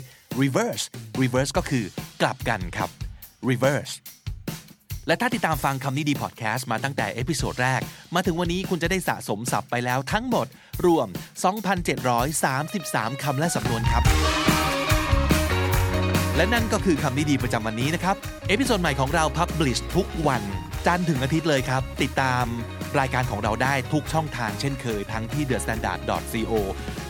[0.42, 0.84] reverse
[1.22, 1.86] reverse ก็คือ
[2.22, 2.90] กลับกันครับ
[3.50, 3.94] reverse
[5.08, 7.82] และถ้าติดตามฟังคำนี้ดีพอดแคสต์มาตั้งแต่ episode แรก
[8.16, 10.48] มาถึงวันนี้คุณจะได้สะสมศัพท์ไปแล้วทั้งหมด
[10.86, 11.08] รวม
[12.36, 14.04] 2,733 คำและสำนวนครับ
[16.36, 18.16] และนั่นก็คือคำนี้ดีประจำวันนี้นะครับ
[18.48, 20.44] episode ใหม่ของเรา publish ทุกวัน
[20.88, 22.46] จันทร์ถึงอาทิตย์เลยครับ ติดตาม
[23.00, 26.54] รายการของเราได้ทุกช่องทางเช่นเคย ทั้งที่ thestandard.co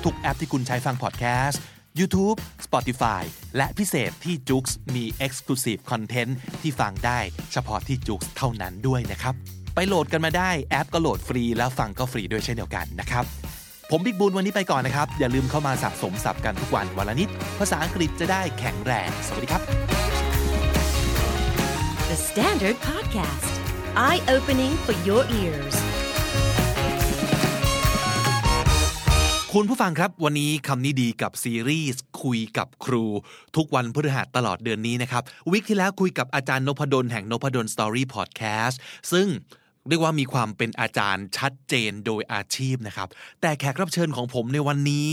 [0.03, 1.61] ทุกแอปที่คุณใช้ฟังพอดแคสต์
[1.99, 3.23] YouTube Spotify
[3.57, 4.63] และพิเศษที่ JOOX
[4.95, 7.19] มี Exclusive Content ที่ฟังได้
[7.51, 9.33] เฉพาะที่ j u x เท่านั้นด้วยนะครับ
[9.75, 13.23] ไปโหลดกันมาได้แอปก็โหลดฟรีแล้วฟังก็ฟรีด้วยเช่นเดียวกันนะครับ
[13.91, 19.63] ผมบิ๊กบุญวันนี้ไปก่อนนะครับ อย่าลืมเข้ามาสะสมศัพท์กันทุกวันวันละนิด ภาษาอังกฤษจะได้แข็งแรง สวัสดีครับ
[22.09, 23.66] The Standard Podcast,
[24.05, 25.75] eye opening for your ears.
[29.53, 33.05] คุณผู้ฟังครับ วันนี้คำนี้ดีกับซีรีส์คุยกับครู
[33.55, 38.79] ทุกวันพฤหัสตลอดเดือนนี้นะครับ วิกที่แล้วคุยกับอาจารย์นพดลแห่งนพดลสตอรี่พอดแคสต์
[39.11, 39.27] ซึ่ง
[39.87, 43.07] เรียกว่ามีความเป็นอาจารย์ชัดเจนโดยอาชีพนะครับ
[43.41, 45.07] แต่แขกรับเชิญของผมในวันนี้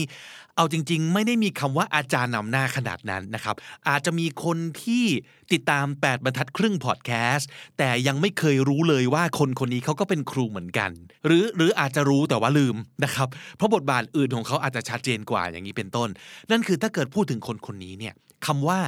[0.57, 3.57] เอาจริง ๆ ไม่ได้มีคำว่าอาจารย์นำหน้าขนาดนั้นนะครับ
[3.89, 5.05] อาจจะมีคนที่
[5.53, 7.49] ติดตาม 8 บรรทัดครึ่งพอดแคสต์
[7.79, 10.91] แต่ยังไม่เคยรู้เลยว่าคนคนนี้เขาก็เป็นครูเหมือนกัน
[11.27, 16.09] หรือหรืออาจจะรู้แต่ว่าลืมนะครับ เพราะบทบาทอื่นของเขาอาจจะชัดเจนกว่าอย่างนี้เป็นต้น
[16.51, 18.15] นั่นคือถ้าเกิดพูดถึงคนคนนี้เนี่ย
[18.47, 18.81] คำว่า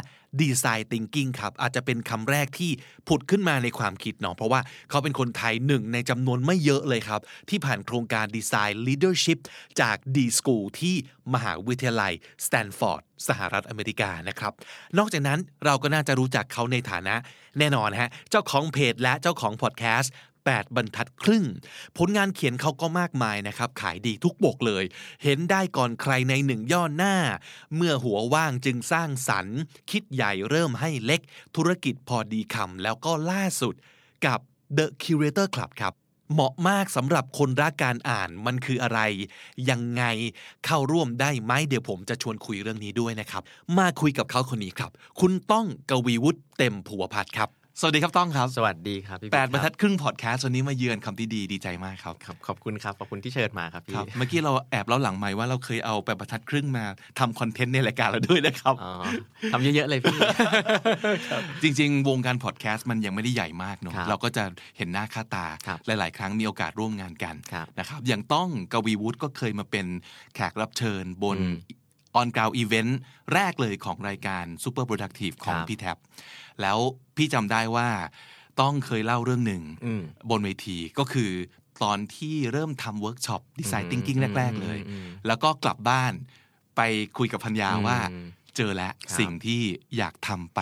[0.43, 2.71] Design Thinking ครับ อาจจะเป็นคำแรกที่
[3.09, 4.61] ผุดขึ้นมาในความคิดเนาะเพราะว่า
[4.91, 7.21] เขาเป็นคนไทยหนึ่งในจำนวนไม่เยอะเลยครับ
[7.51, 9.39] ที่ผ่านโครงการ Design Leadership
[9.81, 10.95] จาก D School ที่
[11.35, 12.13] มหาวิทยาลัย
[12.47, 14.53] สแตนฟอร์ดสหรัฐอเมริกานะครับ
[14.99, 17.15] นอกจากนั้นเราก็น่าจะรู้จักเขาในฐานะ
[17.59, 20.13] แน่นอนฮะเจ้าของเพจและเจ้าของพอดแคสต์
[20.55, 21.45] 8 บรรทัดครึ่ง
[21.99, 24.85] ผลงานเขียนเขาก็มากมายนะครับ ขายดีทุกบกเลย
[25.25, 27.17] เห็นได้ก่อนใครในหนึ่งย่อหน้า
[27.77, 29.59] เมื่อหัวว่างจึงสร้างสรรค์
[29.91, 31.21] คิดใหญ่เริ่มให้เล็ก
[31.57, 33.75] ธุรกิจพอดีคำแล้วก็ล่าสุด
[34.27, 34.39] กับ
[34.77, 35.95] The Curator Club ครับ
[36.33, 39.01] เหมาะมากสำหรับคนรักการอ่านมันคืออะไร
[39.71, 40.05] ยังไง
[40.67, 43.43] เข้าร่วมได้ไหมเดี๋ยวผมจะชวนคุยเรื่องนี้ด้วยนะครับ
[43.79, 44.91] มาคุยกับเขาคนนี้ครับ
[45.21, 47.51] คุณต้องกวีวุฒิเต็มผัวพัฒน์ครับ
[47.81, 56.85] สวัสดีครับต้องครับสวัสดีครับพี่แปดบรรทัดคครึ่งพอดแคสต์วันนี้มาเยือนคำที่ดีดีใจมากครับครับ ขอบคุณครับขอบคุณที่เชิญมาครับพี่ครับเมื่อกี้เราแอบเล่าหลังไมค์ว่าเราเคยเอาแปดบรรทัดครึ่งมา
[57.19, 58.93] ทำคอนเทนต์ในรายการเราด้วยนะครับอ๋อ
[59.53, 60.17] ทำเยอะๆเลยพี่
[61.63, 64.45] จริง ๆ วงการพอดแคสต์มันยังไม่ได้ใหญ่มากเนอะครับเราก็จะ
[64.77, 69.87] เห็นหน้าค่าตาครับหลาย ๆ ครั้งมีโอกาสร่วมงานกันครับนะครับอย่างต้องกวีวุฒิก็เคยมาเป็น
[70.35, 71.57] แขกรับเชิญบนอืม
[72.19, 73.01] on-ground event
[73.35, 75.97] แรกเลยของรายการ Super Productive ของครับพี่แท็บ
[76.63, 76.79] แล้ว
[77.17, 77.89] พี่จำได้ว่า
[78.61, 81.31] ต้องเคยเล่าเรื่องหนึ่งอืมบนเวทีก็คือ
[81.83, 86.13] ตอนที่เริ่มทำเวิร์กช็อปดีไซน์อืม thinking แรก ๆ เลยอืมแล้วก็กลับบ้าน
[86.77, 86.81] ไป
[87.19, 87.99] คุยกับพัญญาอืมว่า
[88.57, 89.61] เจอแล้วครับสิ่งที่
[89.97, 90.61] อยากทำไป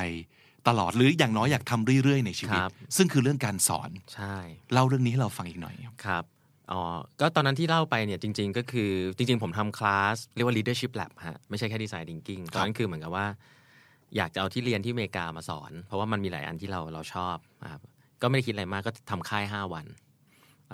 [0.68, 4.36] ตลอดหรืออย่างน้อยอยากทำเรื่อย ๆ ในชีวิตครับซึ่งคือเรื่องการสอนใช่
[4.72, 6.24] เล่าเรื่องนี้ให้เราฟังอีกหน่อยครับครับ
[6.72, 6.80] อ๋อ
[7.20, 13.26] ก็ตอนนั้นที่เล่าไปเนี่ยจริง ๆ ก็คือจริง ๆ ผมทำคลาสเรียกว่า leadership lab ฮะไม่ใช่แค่ design thinking ตอนนั้นคือเหมือนกับว่า
[14.17, 17.81] อยากจะเอาที่เรียนที่อเมริกามาสอน เพราะว่ามันมีหลายอันที่เราเราชอบนะครับ
[18.23, 19.87] ก็ไม่ได้คิดอะไรมากก็ทำค่าย 5 วัน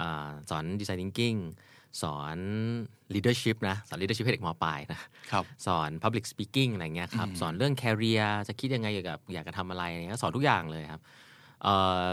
[0.01, 1.39] อาสอน design thinking
[2.03, 2.39] สอน
[3.15, 5.01] leadership นะ สอน leadership ให้เด็กมปลายนะ
[5.33, 11.03] ครับสอน public speaking อะไรเงี้ยครับ สอนเรื่อง career จะคิดยังไงเกี่ยวกับอยากจะทำอะไรอะไรเงี้ยสอนทุกอย่างเลยครับ
[11.63, 12.05] เอ่อ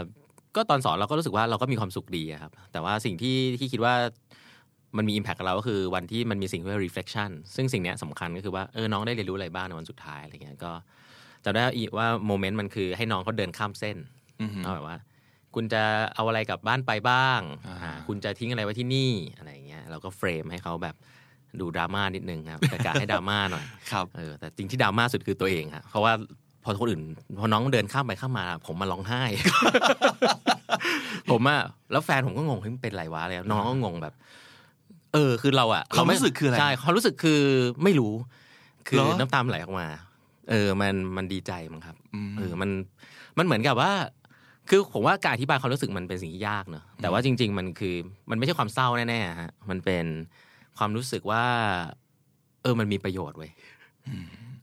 [0.56, 3.94] ก็ตอนสอนเราก็รู้สึกว่าเราก็มีความสุขดีอะครับ แต่ว่าสิ่งที่ที่คิดว่า
[4.96, 10.72] มันมี impact กับเราก็คือวันที่มันมีสิ่งที่เรียกว่า reflection ซึ่งสิ่งเนี้ยสำคัญก็คือว่าเออน้องได้เรียนรู้อะไรบ้างในวันสุดท้ายอะไรเงี้ยก็
[11.44, 11.64] จำได้
[11.98, 13.96] ว่าโมเมนต์มันคือให้น้องเขาเดินข้ามเส้น
[14.42, 14.96] อือฮึเอาแบบว่า
[15.54, 15.82] คุณจะ
[16.14, 20.94] เอาอะไรกลับบ้านไปบ้างอ่าอ่าคุณจะทิ้งอะไรไว้ที่นี่อะไรเงี้ยเราก็เฟรมให้เขาแบบ
[21.60, 26.12] ดูดราม่านิดนึงครับประกาศให้ดราม่าหน่อยครับเออแต่จริงที่ดราม่าสุดคือตัวเองครับเพราะว่า
[26.64, 27.02] พอคนอื่น
[27.38, 29.22] พอน้องเดินข้ามไปข้ามมา ผมมาร้องไห้
[31.30, 31.60] ผมอะ
[31.92, 34.14] แล้วแฟนผมก็งงเฮ้ยมันเป็นไรวะอะไรน้องก็งงแบบ
[35.14, 37.40] เออคือเราอะความรู้สึกคืออะไรใช่ความรู้สึกคือ
[37.82, 38.12] ไม่รู้
[38.88, 39.86] คือเหรอน้ำตามันไหลออกมา
[40.50, 42.70] เออมันมันดีใจมั้งครับอืมเออมัน
[43.38, 43.92] มันเหมือนกับว่า
[44.68, 47.94] คือผมว่าการอธิบายความรู้สึกมันเป็นสิ่งที่ยากเนอะแต่ว่าจริง ๆ มันคือ
[48.30, 50.06] มันไม่ใช่ความเศร้าแน่ๆฮะมันเป็น
[50.78, 51.44] ความรู้สึกว่า
[52.62, 53.50] เออมันมีประโยชน์เว้ย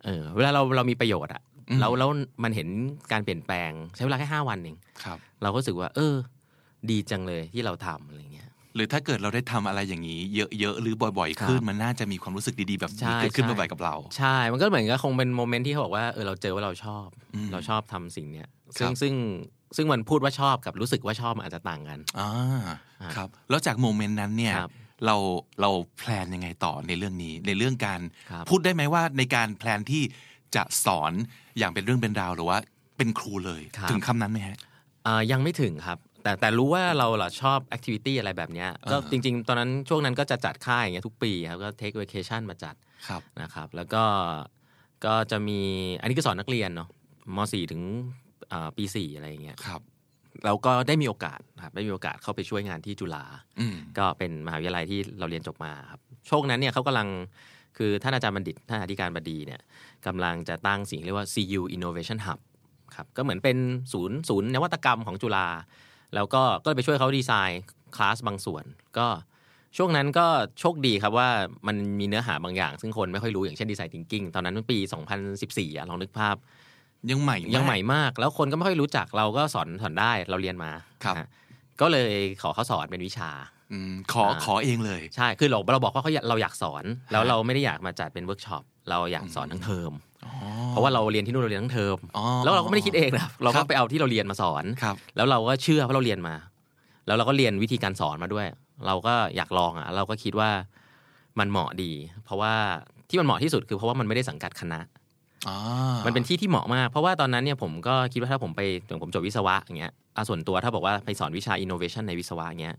[0.06, 2.10] เออ เวลาเราเรามีประโยชน์อะอืมแล้วแล้ว
[2.44, 2.68] มันเห็น
[3.12, 6.16] การเปลี่ยนแปลงใช้เวลาแค่ห้าวันเองครับ เราก็รู้สึกว่า เออ
[6.90, 8.45] ดีจังเลยที่เราทำอะไรเงี้ย
[8.76, 10.20] หรือถ้าเกิดเราได้ทำอะไรอย่างนี้
[10.60, 18.48] เยอะๆหรือบ่อยๆครับขึ้นมันน่าจะมีความรู้สึกดีๆแบบใช่นี้เกิดขึ้นใช่บ่อยๆกับเรา ใช่ มันก็เหมือนกับคงเป็น moment ที่เขาบอกว่าเออเราเจอว่าเราชอบอืมเราชอบทำสิ่งเนี้ย
[18.80, 19.14] ครัซึ่งซึ่ง
[19.76, 22.32] ซึ่งมันพูดว่าชอบกับรู้สึกว่าชอบมันอาจจะต่างกันอ่า
[23.02, 24.72] อ่าครับ แล้วจาก moment นั้นเนี่ยครับ
[25.06, 25.16] เรา
[25.62, 28.00] เรา plan ยังไงต่อในเรื่องนี้ในเรื่องการ
[28.32, 30.04] ครับพูดได้ไหมว่าในการ plan ที่
[30.56, 31.12] จะสอน
[31.58, 32.58] อย่างเป็นเรื่องเป็นราวหรือว่า
[32.98, 34.58] เป็นครูเลยครับถึงคำนั้นไหมฮะ
[35.08, 42.76] อ่ายังไม่ถึงครับ แต่แต่รู้ว่าเราล่ะชอบ activity อะไรแบบเนี้ยก็อ่าจริง ๆ ตอนนั้นช่วงนั้นก็จะจัดค่ายอย่างเงี้ยทุกปีครับก็ take vacation มาจัด
[43.08, 44.04] ครับนะครับแล้วก็
[45.06, 45.60] ก็จะมี
[46.02, 46.90] อันนี้ก็สอนนักเรียนเนาะ
[47.36, 47.82] ม .4 ถึง
[48.52, 49.82] อ่าปี 4 อะไรอย่างเงี้ยครับ
[50.46, 53.24] เราก็ได้มีโอกาสครับได้มีโอกาสเข้าไปช่วยงานที่จุฬา
[53.60, 57.08] อืมก็เป็นมหาวิทยาลัยที่เราเรียนจบมาครับโชคนั้นเนี่ยเขากำลัง
[57.78, 59.62] คือท่านอาจารย์บัณฑิตท่านอธิการบดีเนี่ย
[60.08, 62.40] กำลังจะตั้งสิ่งเรียกว่า CU Innovation Hub
[62.96, 63.58] ครับก็เหมือนเป็น
[63.94, 65.48] ศูนย์ศูนย์นวัตกรรมของจุฬา
[66.16, 67.62] แล้วก็ก็เลยไปช่วยเขาดีไซน์
[67.96, 68.64] คลาสบางส่วน
[68.98, 69.08] ก็
[69.78, 70.28] ช่วงนั้นก็
[70.60, 71.30] โชคดีครับว่า
[71.68, 74.78] มันมีเนื้อหาบางอย่าง ซึ่งคนไม่ค่อยรู้อย่างเช่นดีไซน์ thinking ตอนนั้นมันปี
[75.28, 76.36] 2014อะลองนึกภาพ
[77.10, 80.72] ยังใหม่ยังใหม่มากมาก แล้วคนก็ไม่ค่อยรู้จักเราก็สอนสอนได้เราเรียนมา
[81.04, 81.28] ครับนะฮะ
[81.82, 82.12] ก็เลย
[82.42, 83.30] ขอเขาสอนเป็นวิชา
[83.72, 89.92] อืมขออ่าขอเองเลย ใช่คือเราเราบอกว่าเขาอยากเราอยากสอน แล้วเราไม่ได้อยากมาจัดเป็นเวิร์กช็อปเราอยากสอนทั้งเทอม
[90.70, 96.36] เพราะว่าเราเรียนที่นู่นเราเรียนทั้งเทอมอ๋อแล้วเราก็ไม่ได้คิดเองนะครับเราครัก็บไปเอาที่เราเรียนมาสอนครับแล้วเราก็เชื่อเพราะเราเรียนมา
[97.08, 98.46] แล้วเราก็เรียนวิธีการสอนมาด้วย
[98.88, 100.50] เราก็อยากลองอะ เราก็คิดว่า
[101.40, 101.92] มันเหมาะดี
[102.26, 102.54] เพราะว่า
[103.10, 104.80] ที่มันเหมาะที่สุดคือเพราะว่ามันไม่ได้สังกัดคณะ
[105.48, 105.56] อ๋อ
[106.06, 112.76] มันเป็นที่ที่เหมาะมาก เพราะว่าตอนนั้นเนี่ยผมก็คิดว่าถ้าผมไปอย่างผมจบวิศวะอย่างเงี้ยอะส่วนตัวถ้าบอกว่าไปสอนวิชา innovation ในวิศวะอย่างเงี้ย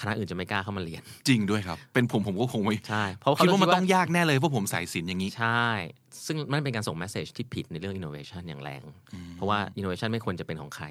[0.00, 5.62] คณะอื่นจะไม่กล้าเข้ามาเรียน จริงด้วยครับ เป็นผมผมก็คงไม่ใช่เพราะเขาคิดว่ามันคิดต้องยากแน่เลยเพราะผมสายศิลป์อย่างนี้ ใช่
[6.26, 8.82] ซึ่งมันเป็นการส่ง message ที่ผิดในเรื่อง innovation อย่างแรง
[9.36, 10.86] เพราะว่า innovation ไม่ควรจะเป็นของใคร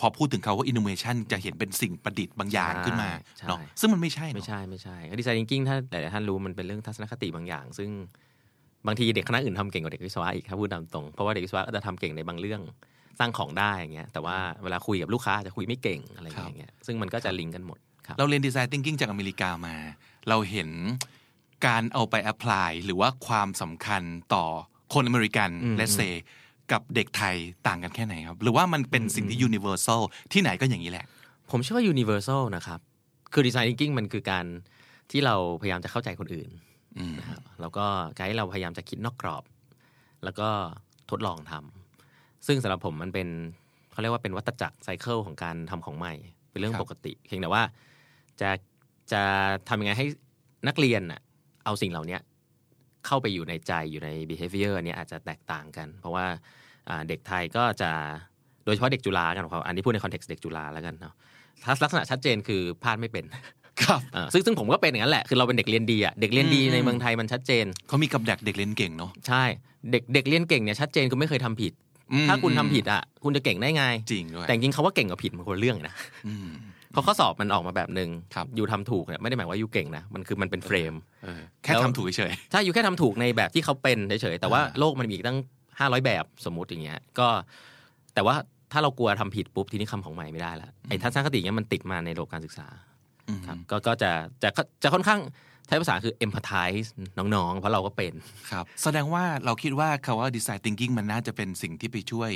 [0.00, 7.90] พอพูดถึงเขาว่า innovation จะเห็นเป็นสิ่งประดิษฐ์บางอย่างขึ้นมาใช่เนาะซึ่งมันไม่ใช่เนอะไม่ใช่ไม่ใช่ดีไซน์ thinking ถ้าหลายๆท่านรู้มันเป็นเรื่องทัศนคติบางอย่าง ซึ่ง
[8.86, 12.60] บางทีเด็กคณะอื่นทำเก่งกว่าเด็กวิศวะอีกถ้าพูดตามตรงเพราะว่าเด็กวิศวะก็จะทำเก่งในบางเรื่อง
[13.18, 19.76] สร้างของได้อย่างเงี้ยแต่ว่าเวลาคุยกับลูกค้าจะคุยไม่เก่งอะไรอย่างเงี้ยซึ่งมันก็จะลิงก์กันหมดครับ เราเรียน design thinking จากอเมริกามา
[20.28, 20.70] เราเห็น
[21.66, 24.02] การเอาไป apply หรือว่าความสำคัญ
[24.34, 24.44] ต่อ
[24.94, 26.14] คนอเมริกันอืม let's say
[26.72, 27.36] กับเด็กไทย
[27.66, 30.02] ต่างกันแค่ไหนครับ หรือว่ามันเป็นสิ่งที่ universal
[30.32, 31.06] ที่ไหนก็อย่างนี้แหละ
[31.50, 32.80] ผมเชื่อว่า universal นะครับ
[33.32, 34.44] คือ design thinking มันคือการ
[35.10, 36.50] ที่เราพยายามจะเข้าใจคนอื่น
[36.98, 37.86] อืมนะครับแล้วก็
[38.16, 39.44] การที่เราพยายามจะคิดนอกกรอบ
[40.24, 40.48] แล้วก็
[41.10, 43.28] ทดลองทำซึ่งสำหรับผมมันเป็น
[43.92, 46.14] เขาเรียกว่าเป็นวัฏจักรไซเคิลของการทำของใหม่
[46.50, 47.62] เป็นเรื่องครับปกติ เพียงแต่ว่า
[48.40, 48.50] จะ
[49.12, 49.22] จะ
[49.68, 50.06] ทำยังไงให้
[50.68, 51.20] นักเรียนน่ะ
[51.64, 52.18] เอาสิ่งเหล่านี้
[53.06, 56.26] เข้าไปอยู่ในใจอยู่ใน behavior อันนี้อาจจะแตกต่างกัน เพราะว่า
[56.88, 57.90] อ่าเด็กไทยก็จะ
[58.64, 61.14] โดยเฉพาะเด็กจุฬากันของเขาอันนี้พูดในคอนเท็กซ์เด็กจุฬาแล้วกันเนาะ
[61.64, 63.24] ถ้าลักษณะชัดเจนคือพลาดไม่เป็น
[63.82, 69.42] ครับอ่าซึ่งซึ่งผมก็เป็นอย่างนั้นแหละคือเราเป็นเด็กเรียนดีอะเด็กเรียนดีอืมในเมืองไทยมันชัดเจนเขามีกับดักเด็กเรียนเก่งเนาะใช่
[69.90, 71.72] เด็กเด็กเรียนเก่งเนี่ยชัดเจนคือไม่เคยทำผิด
[72.12, 75.94] อืมถ้าคุณทำผิดอะคุณจะเก่งได้ไงจริงด้วยแต่จริงๆเขาว่าเก่งกับผิดมันคนละเรื่องนะ
[76.98, 80.94] อืมเพราะข้อสอบมันออกมาแบบหนึ่งครับอยู่ทำถูกเนี่ยไม่ได้หมายว่าอยู่เก่งนะมันคือมันเป็นเฟรม
[81.24, 85.38] เออแค่แล้วทำถูกเฉยถ้าอยู่แค่ทำถูกในแบบที่เขาเป็นเฉยๆแต่ว่าอ่าโลกมันมีอีกตั้ง
[85.78, 87.28] ห้าร้อยแบบสมมติอย่างเงี้ยก็
[88.14, 88.34] แต่ว่า
[88.72, 94.10] ถ้าเรากลัวทำผิดปุ๊บทีนี้คำของใหม่ไม่ได้ละไอ้ทัศนคติเนี้ยมันติดมาในระบบการศึกษาๆอืมครับก็ก็จะ
[94.42, 94.48] จะ
[94.82, 95.20] จะค่อนข้าง
[95.66, 96.88] ใช้ภาษาคือ empathize
[97.18, 98.12] น้องๆ เพราะเราก็เป็น
[98.50, 102.30] ครับ แสดงว่าเราคิดว่าคำว่า design thinking มันน่าจะเป็นสิ่งที่ไปช่วย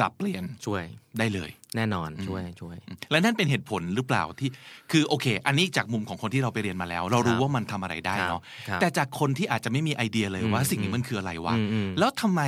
[0.00, 0.82] ปรับเปลี่ยนช่วย
[1.18, 2.76] ได้เลย แน่นอนช่วยช่วย
[3.10, 4.48] และนั่นเป็นเหตุผลหรือเปล่าที่
[4.92, 12.42] คือโอเค อันนี้จากมุมของคนที่เราไปเรียนมาแล้ว เรารู้ว่ามันทำอะไรได้เนาะครับแต่จากคนที่อาจจะไม่มีไอเดียเลยว่าอืมสิ่งนี้มันคืออะไรวะอืมอืมแล้วทำไม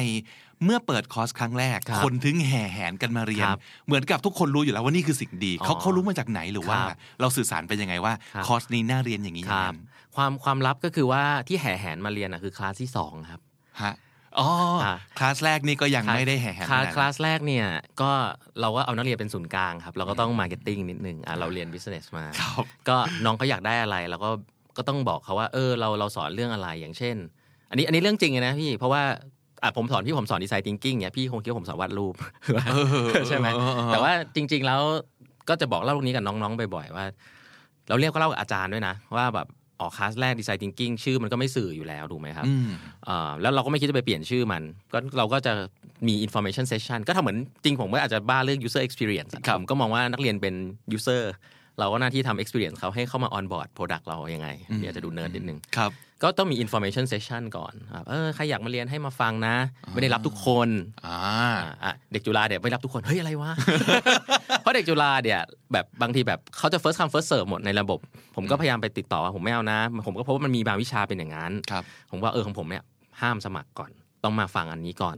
[0.64, 13.40] เมื่อเปิดคอร์สครั้งแรกครับคนถึงแห่แหนกันมาเรียนครับเหมือนกับทุกคนรู้อยู่แล้วว่านี่คือสิ่งดีเขาอ๋อเขารู้มาจากไหนหรือว่าครับเราสื่อสารไปยังไงว่าครับคอร์สนี้น่าเรียนอย่างนี้ครับอย่างนั้นความความลับก็คือว่าที่แห่แหนมาเรียนอะคือคลาสที่สองครับ
[13.82, 13.94] ฮะ
[14.38, 14.48] อ๋อ
[14.84, 17.66] อาคลาสแรกนี่ก็ยังไม่ได้แห่แหนคลาสขนาดคลาสแรกเนี่ย
[18.00, 18.10] ก็
[18.60, 24.30] เราก็เอานักเรียนเป็นศูนย์กลางครับ เราก็ต้อง marketing นิดนึงอะเราเรียน business มาครับก็น้องเขาอยากได้อะไรเราก็
[24.76, 27.16] ก็ต้องบอกเขาว่าเออเราเราสอนเรื่องอะไรอย่างเช่น
[27.70, 29.02] อันนี้อันนี้เรื่องจริงเลยนะพี่เพราะว่า
[29.62, 32.14] อะผมสอนพี่ผมสอนดีไซน์ thinking เนี่ยพี่คงคิดว่าผมสอนวาดรูป
[33.28, 34.80] ใช่ไหมเออเออเออแต่ว่าจริง ๆ แล้ว
[35.48, 37.04] ก็จะบอกเล่าเรื่องนี้กับน้องๆบ่อยๆว่า
[37.88, 39.46] เราเรียกก็เล่ากับอาจารย์ด้วยนะว่าแบบ
[39.82, 42.68] ออกคลาสแรกดีไซน์ thinking ชื่อมันก็ไม่สื่ออยู่แล้วถูกไหมครับอืม
[43.08, 44.62] อ่าแล้วเราก็ไม่คิดจะไปเปลี่ยนชื่อมัน
[44.92, 45.52] ก็เราก็จะ
[46.08, 50.54] มี information session ก็ทำเหมือนจริงผมก็อาจจะบ้าเรื่อง user experience อะครับผมก็มองว่านักเรียนเป็น
[50.96, 51.22] user
[51.78, 54.48] เราก็หน้าที่ทำ experience เขาให้เข้ามา on board product เรายังไง
[54.80, 55.92] เนี่ยอาจจะดูเนิร์ดนิดนึงครับ
[56.22, 59.54] ก็ต้องมี information session ก่อนครับเออใครอยากมาเรียนให้มาฟังนะ
[59.92, 60.68] ไม่ได้รับทุกคน
[61.06, 61.18] อ่า
[61.64, 63.52] อะอะเด็กจุฬาเนี่ยไม่รับทุกคนเฮ้ยอะไรวะ
[64.60, 65.40] เพราะเด็กจุฬาเนี่ย
[65.72, 67.98] แบบบางทีแบบเขาจะ first come first serve หมดในระบบ
[68.36, 72.84] ผมก็พยายามไปติดต่อว่าผมไม่เอานะ ผมก็พบว่ามันมีบางวิชาเป็นอย่างนั้นครับผมว่าเออของผมเนี่ย
[73.20, 73.90] ห้ามสมัครก่อน
[74.24, 75.16] ต้องมาฟังอันนี้ก่อน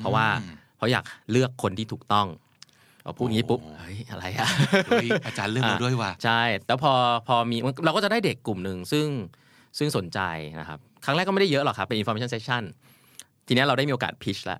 [0.00, 0.26] เพราะว่า
[0.76, 2.26] เพราะอยากเลือกคนที่ถูกต้อง
[3.08, 4.48] เอาพูดงี้ปุ๊บเฮ้ยอะไรอะ
[4.88, 6.92] เฮ้ยอาจารย์เรื่องเราด้วยว่ะใช่แล้วพอ
[7.28, 9.06] พอมีเราก็จะได้เด็กกลุ่มหนึ่งซึ่ง
[9.78, 10.20] ซึ่งสนใจ
[10.60, 12.62] นะครับครั้งแรกก็ไม่ได้เยอะหรอกครับเป็น information session
[13.46, 14.58] ทีเนี้ยเราได้มีโอกาสพิชละ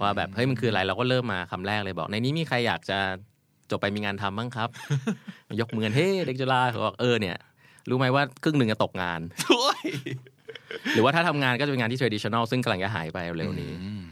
[0.00, 2.98] ว่าแบบเฮ้ยมันคืออะไรเราก็เริ่มมาคำแรกเลยบอก ในนี้มีใครอยากจะ
[3.70, 4.68] จบไปมีงานทำบ้างครับ
[5.60, 7.36] ยกมือกันเฮ้ยเด็กจุฬาเขาบอกเออเนี่ย
[7.88, 9.82] รู้ไหมว่าครึ่งหนึ่งจะตกงานโอ้ย
[10.94, 14.11] หรือว่าถ้าทำงานก็จะเป็นงานที่ traditional ซึ่งกำลังจะหายไปเร็วๆนี้อืมอืมอ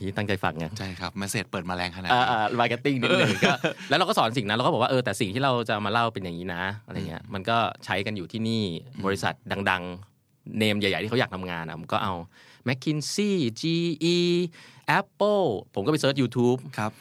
[0.00, 3.54] ที่ตั้งใจฟังไงใช่ครับ message เปิดมาแรงขนาดอ่านี้อ่า marketing นิดนึงก็
[3.88, 8.64] แล้วเราก็สอนสิ่งนั้นเราก็บอกว่าเออแต่สิ่งที่เราจะมาเล่าเป็นอย่างนี้นะอะไรเงี้ยมันก็ใช้กันอยู่ที่นี่
[9.04, 9.34] บริษัท
[9.70, 12.14] ดังๆ name ใหญ่ ๆ ที่เขาอยากทำงานอะผมก็เอา
[12.68, 14.16] McKinsey GE
[14.98, 16.92] Apple ผมก็ไปเซิร์ช YouTube ครับ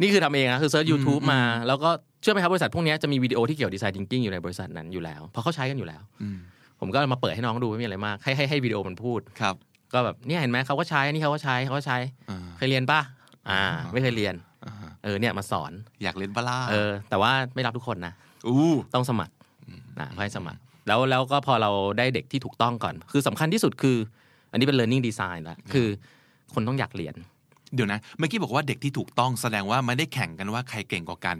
[0.00, 1.90] นี่คือทำเองนะคือเซิร์ช YouTube มา แล้วก็
[2.22, 6.38] เชื่อไหมครับบริษัทพวกเนี้ยจะมีวิดีโอที่เกี่ยวกับดีไซน์ thinking อยู่ในบริษัทนั้นอยู่แล้วเพราะเขาใช้กันอยู่แล้วอืม
[6.80, 9.54] ผมก็มาเปิดให้น้องดูไม่มีอะไรมากให้ให้ให้วิดีโอมันพูดครับ
[9.92, 11.98] ก็แบบเนี่ยเห็นไหมเขาก็ใช้อันนี่เขาก็ใช้เขาก็ใช้
[12.30, 13.00] อ่าเคยเรียนป่ะ
[13.48, 13.60] อ่า
[13.92, 14.34] ไม่เคยเรียน
[14.66, 14.74] อ่า
[15.04, 15.72] เออเนี่ยมาสอน
[16.02, 18.12] อยากเรียนปะล่ะเออ แต่ว่าไม่รับทุกคนนะ
[18.46, 19.34] อู้ต้องสมัคร
[20.00, 23.96] นะให้สมัคร แล้วแล้วก็พอเราได้เด็กที่ถูกต้องก่อน คือสำคัญที่สุดคือ
[24.50, 25.88] อันนี้เป็น learning design ละคือ
[26.54, 27.14] คนต้องอยากเรียน
[27.74, 31.36] เดี๋ยวนะเมื่อกี้บอกว่าเด็กที่ถูกต้องแสดงว่าไม่ได้แข่งกันว่าใครเก่งกว่ากัน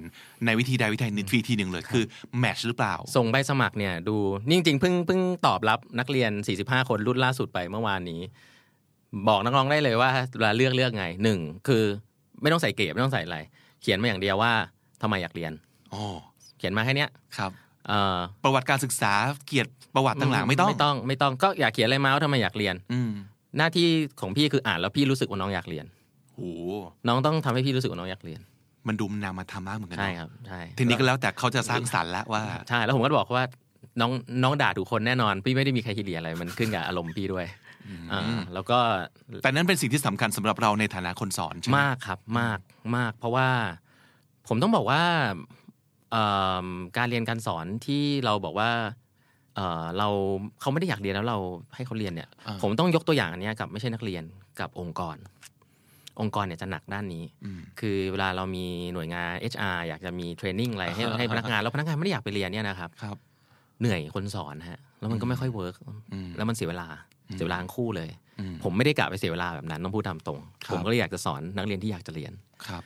[0.46, 2.04] ในวิธีใดวิธีหนึ่งวิธีหนึ่งเลยคือ
[2.38, 4.16] แมทช์หรือเปล่า ส่งใบสมัครเนี่ยดู
[4.48, 6.30] นี่จริงๆเพิ่งเพิ่งตอบรับนักเรียน
[6.62, 8.20] 45 คนรุ่นล่าสุดไปเมื่อวานนี้
[9.28, 11.82] บอกนักร้องได้เลยว่าเวลาเลือกเลือกไงหนึ่งคือ
[12.42, 13.38] ไม่ต้องใส่เกรดไม่ต้องใส่อะไร
[13.82, 14.52] เขียนมาอย่างเดียวว่า
[15.02, 15.52] ทำไมอยากเรียน
[15.94, 16.04] อ๋อ
[16.58, 17.50] เขียนมาแค่เนี้ยครับ
[17.88, 19.12] เอ่อประวัติการศึกษา
[19.46, 23.12] เกียรติประวัติต่างๆไม่ต้องไม่ต้องไม่ต้องก็อยากเขียนอะไรมาว่าทำไมอยากเรียนอืม
[23.58, 23.88] หน้าที่
[24.20, 25.86] ของพี่คืออ่านแล้วพี่รู้สึกว่าน้องอยากเรียน
[26.34, 26.40] โห
[27.08, 28.40] น้องต้องทำให้พี่รู้สึกว่าน้องอยากเรียน
[28.88, 33.44] มันดูมันนามาทำมากเหมือนกันใช่เนอะครับใช่ทีนี้ก็แล้วแต่เขาจะสร้างสรรค์แล้วว่าใช่แล้วผมก็บอกว่า
[34.00, 34.10] น้อง
[34.42, 37.46] น้องด่าทุกคนแน่นอน พี่ไม่ได้มีใครคิดเรียนอะไรมันขึ้นกับอารมณ์พี่ด้วย
[38.12, 38.22] อ่า
[38.54, 38.78] แล้วก็
[39.42, 42.58] แต่นั่นเป็นสิ่งที่สำคัญสำหรับเราในฐานะคนสอนใช่ไหมมากครับมาก
[42.96, 43.48] มาก เพราะว่า
[44.48, 45.02] ผมต้องบอกว่า
[46.12, 46.26] เอิ่
[46.64, 46.66] ม
[46.96, 48.70] การเรียนการสอนที่เราบอกว่า
[49.56, 50.08] เอ่อเรา
[50.60, 51.38] เขาไม่ได้อยากเรียนแล้วเรา
[51.74, 54.24] ให้เขาเรียนเนี่ยอ่าผมต้องยกตัวอย่างอันเนี้ยกับไม่ใช่นักเรียน
[54.60, 55.16] กับองค์กร
[56.20, 63.16] องค์กรเนี่ยจะหนักด้านนี้อืมคือเวลาเรามีหน่วยงาน HR อยากจะมีเทรนนิ่งอะไรให้อ่าให้พนักงาน แล้วพนักงานไม่ได้อยากไปเรียนเนี่ยนะครับครับ
[63.80, 65.74] เหนื่อยคนสอนฮะ แล้วมันก็ไม่ค่อยเวิร์ก
[66.12, 66.88] อืมแล้วมันเสียเวลา
[67.34, 68.10] เสียเวลาทั้งคู่เลย
[68.40, 72.32] อืมผมไม่ได้กะไปเสียเวลาแบบนั้นต้องพูดตามตรงครับผมก็เลยอยากจะสอนนักเรียนที่อยากจะเรียน
[72.66, 72.82] ครับ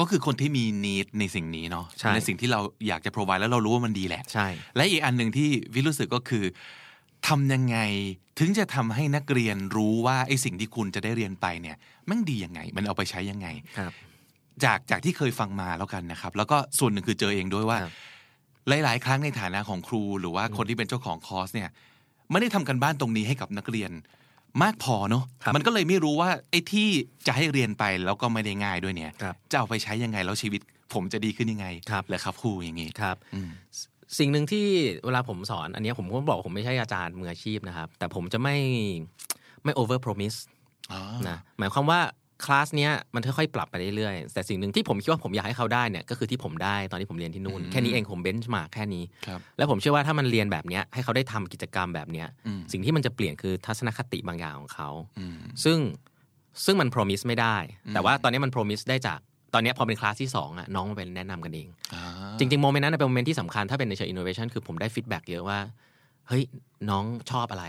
[0.00, 4.46] ก็คือคนที่มีนีดในสิ่งนี้เนาะใช่สิ่งที่เราอยากจะ provide แล้วเรารู้ว่ามันดีแหละ ใช่
[4.76, 6.44] และอีกอันหนึ่งที่วิรู้สึกก็คือ
[7.28, 7.76] ทำยังไง
[8.38, 11.76] ถึงจะทำให้นักเรียนรู้ว่าไอ้สิ่งที่คุณจะได้เรียนไปเนี่ย
[12.10, 13.92] มันดียังไง มันเอาไปใช้ยังไงครับ
[14.64, 17.92] จากจากที่เคยฟังมาแล้วกันนะครับ แล้วก็ส่วนหนึ่งคือเจอเองด้วยว่าครับ
[18.68, 21.70] หลาย ๆ ครั้งในฐานะของครู หรือว่าคนที่เป็นเจ้าของคอร์สเนี่ย
[22.30, 23.90] ไม่ได้ทำกันบ้านตรงนี้ให้กับนักเรียน
[24.62, 26.88] มากพอเนาะครับมันก็เลยไม่รู้ว่าไอ้ที่
[27.26, 30.60] จะให้เรียนไปแล้วก็ไม่ได้ง่ายด้วยเนี่ยครับจะเอาไปใช้ยังไงแล้วชีวิต
[30.94, 33.50] ผมจะดีขึ้นยังไงครับเหรอครับครูอย่างนี้ครับอืม
[34.18, 34.66] สิ่งหนึ่งที่
[35.04, 38.56] เวลาผมสอน อันเนี้ยผมก็บอกผมไม่ใช่อาจารย์มืออาชีพนะครับ แต่ผมจะไม่
[39.64, 40.38] ไม่ over promise
[40.92, 42.00] อ๋อนะหมายความว่า
[42.44, 55.78] คลาสเนี้ยมันค่อยๆปรับไปเรื่อยๆแต่สิ่งหนึ่งที่ผมคิดว่าผมอยากให้เขาได้เนี่ยก็คือที่ผมได้ตอนที่ผมเรียนที่นู่นอืมแค่นี้เองผมเบนช์มาแค่นี้ครับแล้วผมเชื่อว่าถ้ามันเรียนแบบเนี้ยให้เขาได้ทำกิจกรรมแบบเนี้ยอืมสิ่งที่มันจะเปลี่ยนคือทัศนคติบางอย่างของเขาอืมซึ่ง
[56.64, 59.20] ซึ่งมัน promise ไม่ได้อืมแต่ว่าตอนนี้มัน promise ได้จาก
[59.54, 62.02] ตอนนี้พอเป็นคลาสที่2อะน้องมาเป็นแนะนำกันเองอ่า
[62.38, 65.58] จริงๆ moment นั้นนะเป็น moment ที่สำคัญถ้าเป็นในเชิง innovation คือผมได้ feedback เยอะว่า
[66.28, 66.42] เฮ้ย
[66.90, 67.66] น้องชอบอะไร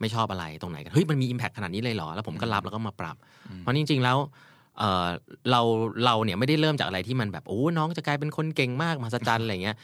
[0.00, 3.16] ไม่ชอบอะไรตรงไหนกันเฮ้ยมันมี impact ขนาดนี้เลยเหรอ แล้วผมก็รับแล้วก็มาปรับ
[3.58, 4.18] เพราะจริง ๆ แล้ว
[4.78, 5.08] เออ
[5.50, 5.60] เรา
[6.04, 9.76] เราเนี่ยไม่ได้เริ่มจากอะไรที่มันแบบโอ้น้องจะกลายเป็นคนเก่งมากมหัศจรรย์อะไรเงี้ย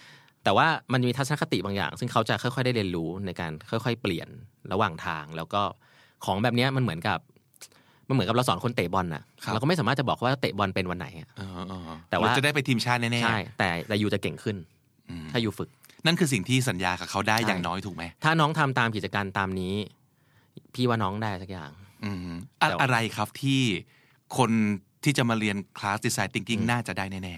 [0.44, 4.28] แต่ว่ามันมีทัศนคติบางอย่าง ซึ่งเขาจะค่อยๆได้เรียนรู้ในการค่อย ๆ เปลี่ยน
[4.72, 5.62] ระหว่างทาง แล้วก็
[6.24, 7.18] ของแบบเนี้ยมันเหมือนกับ
[8.08, 14.56] มันเหมือนกับเราสอนคนเตะบอลน่ะครับเราก็ไม่สามารถจะบอกว่าเตะบอลเป็นวันไหนอะเออเออแต่ว่าเรจะได้ไปทีมชาติแน่ๆใช่แต่แต่ยูจะเก่งขึ้น
[15.10, 15.68] อืมถ้ายูฝึก
[16.06, 19.74] นั่นคือสิ่งที่สัญญากับเขาได้ใช่อย่างน้อยถูกไหมถ้าน้องทำตามกิจการตามนี้
[20.74, 21.70] พี่ว่าน้องได้สักอย่าง
[22.04, 22.18] อืม
[22.60, 23.60] อะแต่ว่าอะไรครับที่
[24.36, 24.50] คน
[25.04, 27.34] ที่จะมาเรียนคลาสดีไซน์ thinking น่าจะได้แน่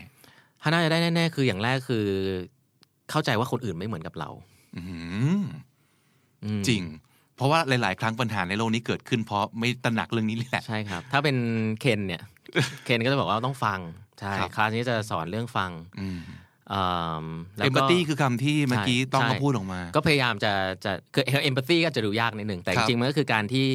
[0.63, 2.07] ถ้าน่าจะได้แน่ๆคืออย่างแรกคือ
[3.11, 4.83] เข้าใจว่าคนอื่นไม่เหมือนกับเราๆอื
[5.41, 5.43] ม
[6.45, 6.83] อืมจริง
[7.39, 11.37] เพราะว่าหลาย ๆ ครั้งปัญหาในโลกนี้เกิดขึ้น เพราะไม่ตระหนักเรื่องนี้แหละ ใช่ครับ ถ้าเป็น
[11.81, 12.23] เคนเนี่ย
[12.85, 13.81] เคนก็จะบอกว่าต้องฟัง
[14.21, 15.71] ใช่ครับคลาสนี้จะสอนเรื่องฟัง
[16.01, 16.21] อืม
[16.73, 16.83] อื
[17.25, 17.27] ม
[17.57, 20.53] แล้วเอมก็พัตตีคือคำที่เมื่อกี้ใช่ต้องใช่มาพูดออกมา ก็พยายามจะ
[20.85, 23.67] จะคือเอมพัตตีก็จะดูยากนิดหนึ่งแต่คจรับริงๆมันก็คือการที่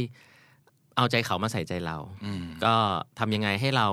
[0.97, 2.74] เอาใจเขามาใส่ใจเราอืมก็
[3.20, 3.88] ทำยังไงให้เรา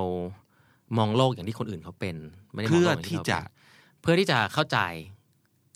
[0.97, 2.15] มองโลกอย่างที่คนอื่นเขาเป็น
[2.53, 4.79] ไม่ได้มองเพื่อโลกย่างที่เราจะเป็นเพื่อที่จะเข้าใจ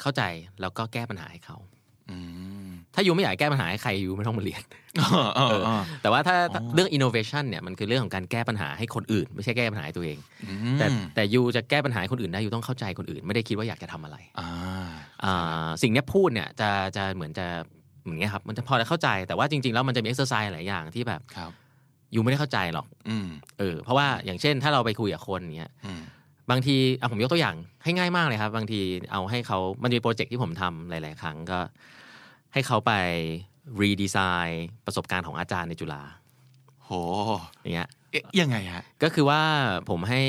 [0.02, 0.24] เข้าใจ
[0.62, 1.58] แล้วก็แก้ปัญหาให้เขา
[2.12, 2.18] อื
[2.70, 4.62] ม ถ้ายูไม่อยากแก้ปัญหาให้ใครยูไม่ต้องมาเรียน
[4.98, 10.86] เออเออเออแต่ว่าถ้าถ้าอ๋อเรื่อง innovation เนี่ยมันคือเรื่องของการแก้ปัญหาให้คนอื่น ไม่ใช่แก้ปัญหาให้ตัวเองอืมแต่
[11.16, 14.50] แต่ยูจะแก้ปัญหาให้คนอื่นได้ยูต้องเข้าใจคนอื่น ไม่ได้คิดว่าอยากจะทำอะไรอ่า
[15.24, 17.46] อ่าสิ่งเนี้ยพูดเนี่ยจะจะเหมือนจะ
[18.04, 21.52] เหมือนเงี้ยครับมันจะพอจะเข้าใจแต่ว่าจริง ๆ แล้วมันจะมี exercise หลายอย่างที่แบบครับ
[22.16, 23.28] you ไม่ได้เข้าใจหรอกอืม
[23.60, 26.02] เออ เพราะว่าอย่างเช่น ถ้าเราไปคุยกับคนเนี้ยอืม
[26.52, 28.80] บางทีเอาผมยกตัวอย่างให้ง่ายมากเลยครับ บางที
[29.12, 31.60] เอาให้เขามันจะมีโปรเจกต์ที่ผมทำหลาย ๆ ครั้งก็
[32.56, 32.94] ให้เขาไป
[33.82, 36.04] redesign ประสบการณ์ของอาจารย์ในจุฬา
[36.86, 36.92] โห
[37.62, 39.42] อย่างเงี้ยเอ๊ะยังไงฮะ ก็คือว่า
[39.90, 40.22] ผมให้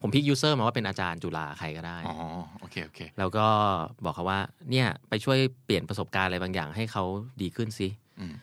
[0.00, 2.16] ผม pick user มาว่าเป็นอาจารย์จุฬาใครก็ได้ อ๋อ
[2.60, 3.46] โอเค โอเค แล้วก็
[4.04, 4.40] บอกเขาว่า
[4.70, 7.04] เนี่ย ไปช่วยเปลี่ยนประสบการณ์อะไรบางอย่างให้เขา
[7.42, 7.88] ดีขึ้นสิ
[8.20, 8.34] อืม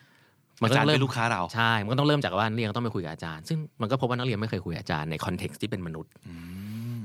[0.62, 6.34] มันอาก็จารต้ย์องเริ่เป็มนลูกค้าเรา ใช่ มันก็ต้องเริ่มจากว่านักเรียนก็ต้องไปคุยกับอาจารย์ ซึ่งมันก็พบว่านักเรียนไม่เคยคุยกับอาจารย์ในคอนเท็กซ์ที่เป็นมนุษย์อื
[7.00, 7.02] ม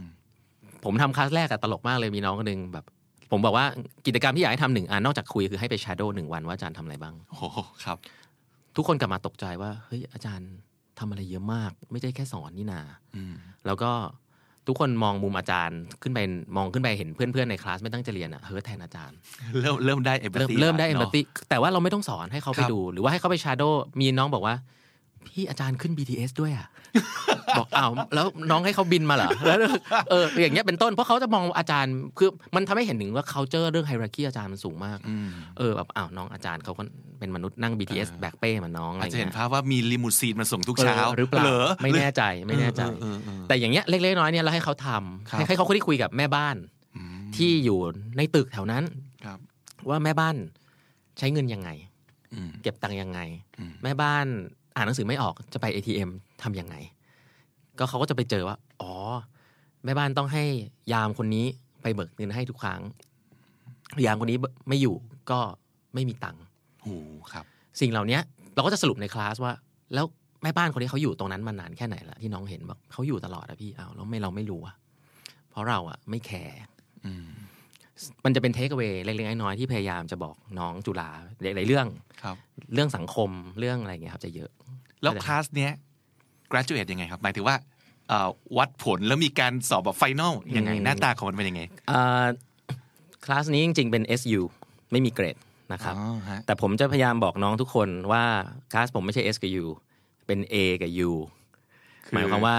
[0.84, 2.86] ผมทำคลาสแรกอะตลกมากเลยมีน้องคนหนึ่งแบบ
[3.32, 3.66] ผมบอกว่า
[4.06, 7.98] กิจกรรมที่อยากให้ทำหนึ่งอันนอกจากคุยคือให้ไปชาร์โดหนึ่งวันว่าอาจารย์ทำอะไรบ้าง โอ้โหครับ
[8.76, 10.50] ทุกคนกลับมาตกใจว่าเฮ้ยอาจารย์
[11.00, 12.82] ทำอะไรเยอะมาก ไม่ใช่แค่สอนนี่นา
[13.16, 13.34] อืม
[13.66, 13.92] แล้วก็
[14.68, 16.20] ทุกคนมองมุมอาจารย์ขึ้นไป
[16.56, 19.18] มองขึ้นไปเห็นเพื่อนๆในคลาสไม่ตั้งใจเรียนอะเฮ้ยแทนอาจารย์
[19.62, 23.64] เริ่มเริ่มได้เอมพัตเริ่มตี เริ่มได้เอมพัตเนาะตีแต่ว่าเราไม่ต้องสอนให้เขาไปครับ ดู หรือว่าให้เขาไปชาร์โด
[24.00, 24.56] มีน้องบอกว่า
[25.28, 26.68] พี่อาจารย์ขึ้น BTS ด้วยอะ
[27.58, 29.58] บอกอ้าวแล้วน้องให้เขาบินมาเหรอแล้ว
[30.10, 36.84] เอออย่างเงี้ยเป็นต้นเพราะเขาจะมองอาจารย์คือมันทำให้เห็นถึงว่า culture เรื่องไฮรักีอาจารย์มันสูงมากอืมเออแบบอ้าวน้องอาจารย์เขาก็
[37.20, 46.56] เป็นมนุษย์นั่ง BTS แบกเป้เหมือนน้องอะไรอาจจะเห็นเงี้ยภาพว่ามีลิมูซีนมาส่งทุกเช้าออหรือเปล่าเหรอไม่แน่ใจไม่แน่ใจเออเออเออแต่อย่างเงี้ยเล็กๆน้อยๆเนี่ยเราให้เขาทำครับให้ให้เขาคุยคุยกับแม่บ้าน
[46.96, 47.80] อืมที่อยู่
[48.18, 48.84] ในตึกแถวนั้น
[49.26, 49.40] ครับ
[49.90, 50.36] ว่าแม่บ้าน
[51.18, 51.70] ใช้เงินยังไง
[52.34, 53.20] อืมเก็บตังค์ยังไง
[53.60, 54.26] อืมแม่บ้าน
[54.78, 56.10] อ่านหนังสือไม่ออกจะไป ATM
[56.44, 56.76] ทำยังไง
[57.80, 58.94] ก็เขาก็จะไปเจอว่า อ๋อ
[59.86, 60.44] แม่บ้านต้องให้
[60.94, 61.46] ยามคนนี้
[61.82, 62.82] ไปเบิกเงินให้ทุกครั้ง
[64.06, 64.38] ยามคนนี้
[64.70, 64.96] ไม่อยู่
[65.32, 65.40] ก็
[65.94, 66.44] ไม่มีตังค์
[66.84, 66.96] โอ้
[67.34, 67.46] ครับ
[67.82, 68.20] สิ่งเหล่านี้
[68.56, 69.54] เราก็จะสรุปในคลาสว่า
[69.94, 70.06] แล้ว
[70.44, 74.76] แม่บ้านคนนี้เขาอยู่ตรงนั้นมานานแค่ไหนละที่น้องเห็นบอกเขาอยู่ตลอดอะพี่อ้าวแล้วไม่เราไม่รู้อะ
[75.50, 76.56] เพราะเราอะไม่แคร์
[77.06, 77.28] อืม
[78.26, 81.10] มันจะเป็น takeaway เล็กๆน้อยๆที่พยายามจะบอกน้องจุฬา
[81.42, 81.88] หลายๆเรื่อง
[82.24, 82.36] ครับ
[82.74, 84.52] เรื่องสังคมเรื่องอะไรเงี้ยครับจะเยอะ
[85.02, 85.72] แล้วคลาสเนี้ย
[86.52, 87.56] graduate ยังไงครับ หมายถึงว่า
[88.08, 92.26] เอ่อวัดผลแล้วมีการสอบแบบ final ยังไงอืมหน้าตาของมันเป็นยังไงอ่า
[93.26, 94.42] คลาสนี้จริง ๆ เป็น S U
[94.92, 95.36] ไม่มีเกรด
[95.74, 98.24] นะครับอ๋อฮะแต่ผมจะพยายามบอกน้องทุกคนว่า
[98.72, 99.66] คลาสผมไม่ใช่ S กับ U
[100.28, 101.12] เป็น A กับ U
[102.06, 102.56] คือหมายความว่า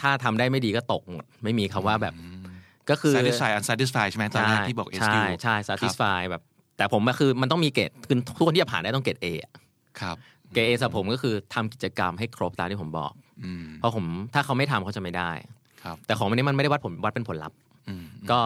[0.00, 2.14] ถ้าทำได้ไม่ดีก็ตกหมด ไม่มีคำว่าแบบ
[2.90, 6.42] ก็คือ satisfy unsatisfy ใช่ไหมตอนแรกที่บอกใช่ SU ใช่ satisfy แบบ
[6.76, 9.52] แต่ผมก็คือมันต้องมีเกรดคือทุกคนที่จะผ่านได้ต้องเกรด A อะ
[10.00, 10.16] ครับ
[10.52, 13.12] เกรด A สำหรับผมก็คือทำกิจกรรมให้ครบตามที่ผมบอก
[13.44, 15.30] อืมเพราะผมถ้าเขาไม่ทำเขาจะไม่ได้
[15.84, 17.56] ครับแต่ของวันนี้มันไม่ได้วัดผลวัดเป็นผลลัพธ์
[17.88, 18.40] อืมก็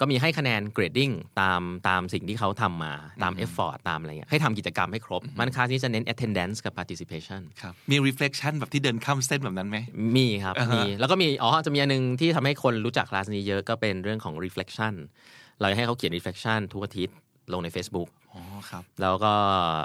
[0.00, 2.92] ก็มีให้คะแนนเกรดดิ้งตามตามสิ่งที่เขาทำมา
[3.22, 9.78] ตาม effort ตามอะไรเงี้ยให้ทำกิจกรรมให้ครบ มันคลาสนี้จะเน้น attendance กับ participation ครับมี reflection แบบที่เดินข้ามเส้นแบบนั้นไหม
[10.16, 14.94] มีครับอ่าฮะมีแล้วก็มีอ๋อจะมีอันหนึ่งที่ทำให้คนรู้จักคลาสนี้เยอะก็เป็นเรื่องของ reflection
[15.60, 17.16] เราให้เขาเขียน reflection ทุกอาทิตย์
[17.52, 18.25] ลงใน Facebook อ๋อ
[18.70, 19.32] ครับแล้วก็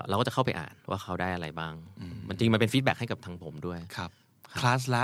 [0.10, 1.74] เราก็จะเข้าไปอ่านว่าเขาได้อะไรบ้าง
[2.28, 4.10] มันจริงมันเป็น feedback ให้กับทางผมด้วยครับ
[4.60, 5.04] คลาสละ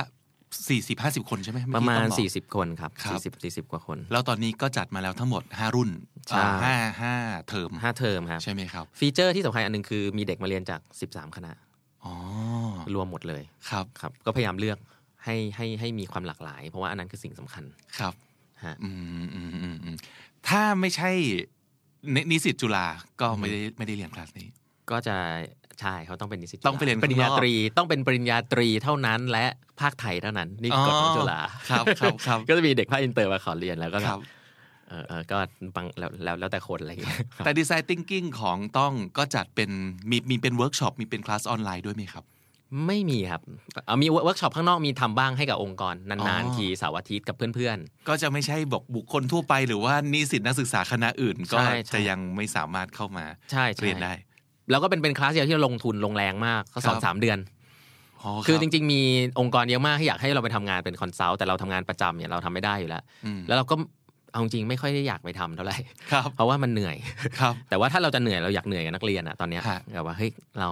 [0.57, 5.89] 40 50คนใช่ไหมเอ๊ะเมื่อกี้ต้องบอกประมาณ40คนครับครับ40 40กว่าคน แล้วตอนนี้ก็จัดมาแล้วทั้งหมด5รุ่น
[6.29, 7.13] ใช่อ่าห้าห้า
[7.49, 10.81] เทอม5เทอมครับใช่ไหมครับ feature ที่สำคัญอันหนึ่งคือมีเด็กมาเรียนจาก
[11.11, 11.51] 13คณะ
[12.05, 12.13] อ๋อ
[12.95, 14.77] รวมหมดเลยครับครับ ก็พยายามเลือก
[15.23, 17.63] ให้ให้ให้มีความหลากหลาย เพราะว่าอันนั้นคือสิ่งสำคัญ
[17.99, 18.13] ครับ
[18.65, 18.89] ฮะอื
[19.23, 19.95] มอืมอืมอืม
[20.47, 21.11] ถ้าไม่ใช่
[22.15, 22.87] นินิสิตจุฬา
[23.21, 24.47] ก็ไม่ได้ไม่ได้เรียนคลาสนี้
[24.91, 25.15] ก็จะ
[25.81, 29.45] ใช่เขาต้องเป็นนิสิตต้องไปเรียนข้างนอกปริญญาตรีต้องเป็นปริญญาตรีเท่านั้น และ
[29.81, 31.39] ภาคไทยเท่านั้นนี่กฎของจุฬา
[31.69, 34.19] ครับครับครับก็จะมีเด็กภาคอินเตอร์มาขอเรียนแล้วก็ครับ
[34.89, 35.37] เออเออก็
[35.75, 39.69] บังแล้วแล้วแล้วแต่คนอะไรอย่างเงี้ยแต่ design thinking ของต้องก็จัดเป็น
[40.09, 42.23] มีมีเป็นเวิร์กช็อปมีเป็นคลาสออนไลน์ด้วยไหมครับ
[42.86, 43.41] ไม่มีครับ
[43.86, 54.13] เอามีเวิร์กช็อปข้างนอกมีทำบ้างให้กับองค์กรอ๋อนานๆทีเสาร์อาทิตย์กับเพื่อนก็จะไม่ใช่บอกบุคคลทั่วไปหรือว่านิสิตนักศึกษาคณะอื่น ก็ใช่ใช่จะยังไม่สามารถเข้ามาๆใช่ใช่เรียนได้
[54.70, 57.39] แล้วก็เป็นเป็นคลาสเดียวที่เราลงทุนลงแรงมากก็สอนครับสามเดือน
[58.22, 59.01] อ๋อคือจริง ๆ มี
[59.39, 63.76] องค์กรเยอะมากที่อยากให้เราไปทำงานเป็น consult แต่เราทำงานประจำเนี่ยเราทำไม่ได้อยู่แล้วอืมแล้วเราก็
[64.32, 65.78] เอาจริงๆไม่ค่อยได้อยากไปทำเท่าไหร่
[66.11, 66.97] ครับเพราะว่ามันเหนื่อย
[67.39, 70.70] ครับแต่ว่าถ้าเราจะเหนื่อยเราอยากเหนื่อยกับนักเรียนอะตอนเนี้ยฮะแบบว่าเฮ้ยเรา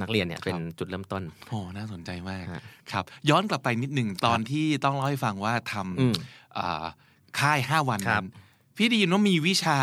[0.00, 2.62] นักเรียนเนี่ยเป็นครับจุดเริ่มต้นโอ้น่าสนใจมากฮะ
[2.92, 6.84] ครับ ย้อนกลับไปนิดหนึ่งตอนที่ต้องเล่าให้ฟังว่าทอืมำอ่า
[7.40, 8.28] ค่ายห้าวันครันั้บน
[8.76, 9.78] พี่ได้ยินว่ามีวิชา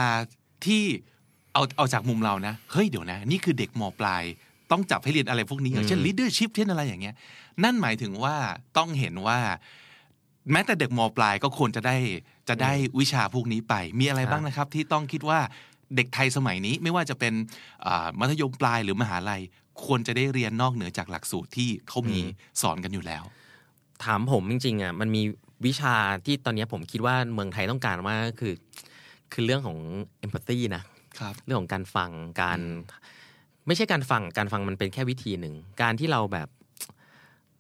[0.66, 0.84] ที่
[1.54, 4.24] เอาเอาจากมุมเรานะ เฮ้ยเดี๋ยวนะ นี่คือเด็กมปลาย
[4.72, 7.16] ต้องจับให้เรียนอะไรพวกนี้อย่างเช่น leadership เช่นอะไรอย่างเงี้ย
[7.64, 8.36] นั่นหมายถึงว่า
[8.78, 9.40] ต้องเห็นว่า
[10.52, 11.96] แม้แต่เด็กมปลายก็ควรจะได้
[12.50, 15.40] จะได้วิชาพวกนี้ไป มีอะไรบ้างนะครับ ที่ต้องคิดว่า
[15.96, 17.34] เด็กไทยสมัยนี้ไม่ว่าจะเป็น
[17.86, 19.42] อ่ามัธยมปลายหรือมหาลัย
[19.86, 22.20] ควรจะได้เรียนนอกเหนือจากหลักสูตรที่เขามี
[22.62, 23.24] สอนกันอยู่แล้ว
[24.04, 25.22] ถามผมจริงๆอะมันมี
[25.66, 28.54] วิชาที่ตอนเนี้ยผมคิดว่าเมืองไทยต้องการมากก็คือ
[29.34, 29.78] คือเรื่องของ
[30.26, 30.84] empathy นะ
[31.20, 32.12] ครับเรื่องของการฟัง
[32.42, 32.60] การ
[33.68, 36.48] ไม่ใช่การฟังการฟังมันเป็นแค่วิธีหนึ่ง การที่เราแบบ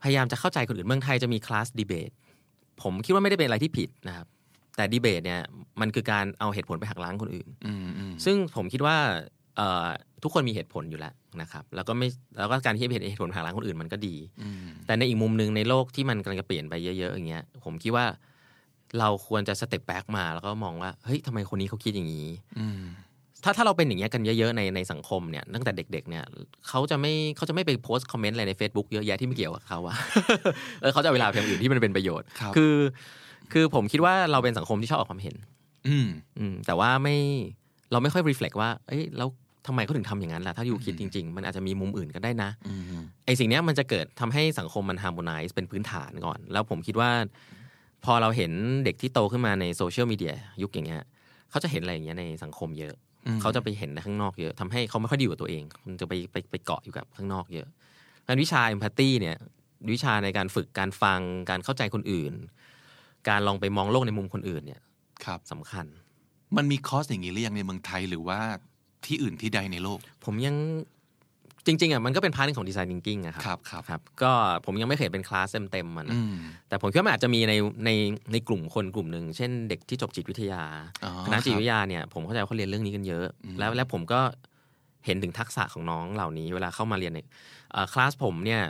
[0.04, 2.12] พยายามจะเข้าใจคนอื่นเมืองไทยจะมีคลาสดีเบต
[2.82, 4.28] ผมคิดว่าไม่ได้เป็นอะไรที่ผิดนะครับ
[4.76, 5.42] แต่ดีเบตเนี่ย
[5.82, 8.98] มันคือการเอาเหตุผลไปหักล้างคนอื่นอืมอืมซึ่งผมคิดว่า
[9.56, 9.88] เอ่อ
[10.24, 12.08] ทุกคนมีเหตุผลอยู่แล้วนะครับ แล้วก็ไม่
[12.38, 18.06] แล้วก็การที่เหตุผลหักล้างคนอื่นมันก็ดีอืมแต่ในอีกมุมหนึ่งในโลกที่มันกำลังจะเปลี่ยนไปเยอะ ๆ อย่างเงี้ย ผมคิดว่า
[19.00, 22.82] เราควรจะสเต็ปแบ็กมา แล้วก็มองว่าเฮ้ยทำไมคนนี้เขาคิดอย่างนี้อืม
[23.44, 26.24] ถ้าถ้าเราเป็นอย่างเงี้ยกันเยอะๆในในสังคมเนี่ยตั้งแต่เด็ก ๆ เนี่ย
[26.68, 29.96] เขาจะไม่เขาจะไม่ไปโพสต์คอมเมนต์อะไรใน Facebook เยอะแยะที่ไม่เกี่ยวกับเขาอะ
[30.82, 32.76] เออเขาจะเอาเวลาไปทำอย่างอื่นที่มันเป็นประโยชน์ครับคือ
[33.54, 35.36] คือผมคิดว่าเราเป็นสังคมที่ชอบออกความเห็น
[35.88, 36.08] อืม
[36.40, 37.18] อืมแต่ว่าไม่
[37.92, 39.30] เราไม่ค่อย reflect ว่า เอ้ยแล้ว
[39.70, 42.84] ทำไมเขาถึงทำอย่างนั้นล่ะ ถ้าอยู่คิดจริง ๆ มันอาจจะมีมุมอื่นก็ได้นะอืม
[43.26, 47.12] ไอสิ่งเนี้ยมันจะเกิดทำให้สังคมมัน harmonize เป็นพื้นฐานก่อน แล้วผมคิดว่า
[48.06, 48.52] พอเราเห็น
[48.86, 51.04] เด็กที่โตขึ้นมาในโซเชียลมีเดียยุคอย่างเงี้ย
[51.50, 52.94] เขาจะเห็นอะไรอย่างเงี้ยในสังคมเยอะ
[53.28, 57.68] อืมเขาจะไปเห็นในข้างนอกเยอะทำให้เขาไม่ค่อยไดีอยู่กับตัวเองมันจะไปไปไปเกาะอยู่กับข้างนอกเยอะ
[58.26, 59.38] งานวิชา empathy เนี่ย
[59.94, 62.34] วิชาในการฝึกการฟังการเข้าใจคนอื่น
[63.30, 64.82] การลองไปมองโลกในมุมคนอื่นเนี่ย
[65.26, 65.86] ครับสำคัญ
[66.58, 68.40] มันมีคอร์สอย่างนี้หรือยังในเมืองไทยหรือว่า
[69.06, 70.56] ที่อื่นที่ใดในโลก ผมยัง
[71.66, 74.32] จริงๆอะมันก็เป็นพาร์ทหนึงของดีไซน์ thinking อะครับ ครับ ครับครับก็
[74.66, 76.36] ผมยังไม่เคยเห็นเป็นคลาสเต็มๆมันนะอืม
[76.68, 77.54] แต่ผมคิดว่ามันอาจจะมีใน
[77.86, 77.90] ใน
[78.32, 80.64] ในกลุ่มคนกลุ่มหนึ่งเช่นเด็กที่จบจิตวิทยา
[81.06, 84.20] อ๋อคณะจิตครับวิทยาเนี่ยผมเข้าใจว่าเขาเรียนเรื่องนี้กันเยอะอืมแล้วแล้วผมก็
[85.06, 87.20] เห็นถึงทักษะของน้องเหล่านี้ เวลาเข้ามาเรียนใน
[87.72, 88.62] เอ่อคลาสผมเนี่ย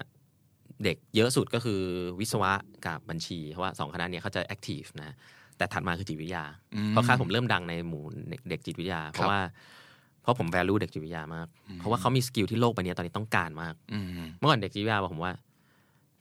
[0.83, 1.81] เด็กเยอะสุดก็คือ
[2.19, 2.51] วิศวะ
[2.85, 5.15] กับบัญชีเพราะว่าสองคณะเนี้เขาจะแอคทีฟนะ
[5.57, 6.43] แต่ถัดมาคือจิตวิทยา
[6.75, 8.03] อืมเพราะคลาสผมเริ่มดังในหมู่
[8.49, 9.78] เด็กจิตวิทยา เพครัราะบว่าเพ
[10.25, 11.47] ราะผม value เด็กจิตวิทยามาก
[11.79, 14.03] เพราะว่าเขามี skill ที่โลกใบนี้ตอนนี้ต้องการมากอืม
[14.37, 15.33] เมื่อก่อนเด็กจิตวิทยาบอกผมว่า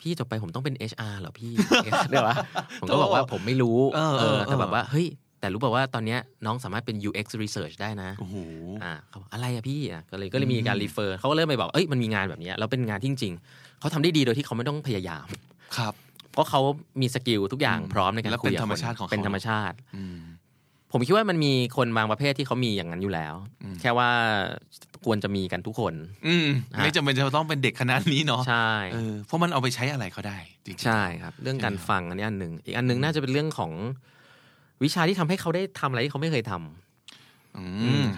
[0.01, 1.53] พี่จบไปผมต้องเป็น HR เหรอพี่
[2.09, 2.37] เดี๋ยววะ
[2.81, 5.07] ผมก็บอกว่าผมไม่รู้เออเออแต่แบบว่าเฮ้ย
[5.41, 8.37] แต่รู้แบบว่าตอนเนี้ยน้องสามารถเป็น UX research ได้นะโอ้โห
[8.85, 15.27] อ่าเขาบอกอะไรอะพี่อะก็เลยก็เลยมีการ refer เขาก็เริ่มไปบอกเอ้ยมันมีงานแบบเนี้ยแล้วเป็นงานที่จริงๆเขาทำได้ดีโดยที่เขาไม่ต้องพยายาม
[15.77, 15.95] ครับ
[16.33, 16.61] เพราะเขา
[17.01, 20.17] มี skill ทุกอย่างอืมพร้อมในการคุยกับคนแล้วเป็นธรรมชาติของเขาเป็นธรรมชาติอืม
[20.93, 24.11] ผมคิดว่ามันมีคนบางประเภทที่เขามีอย่างนั้นอยู่แล้วอืมแค่ว่า
[25.05, 25.95] ควรจะมีกันทุกคน
[26.26, 33.72] อืมฮะไม่จำเป็นจะต้องเป็นเด็กคณะนี้เนาะใช่เออเพราะมันเอาไปใช้อะไรก็ได้จริงๆใช่ครับ เรื่องการฟังอันนี้อันหนึ่งอีกอันหนึ่งน่าจะเป็นเรื่องของ
[34.84, 36.88] วิชาที่ทำให้เขาได้ทำอะไรที่เขาไม่เคยทำอืม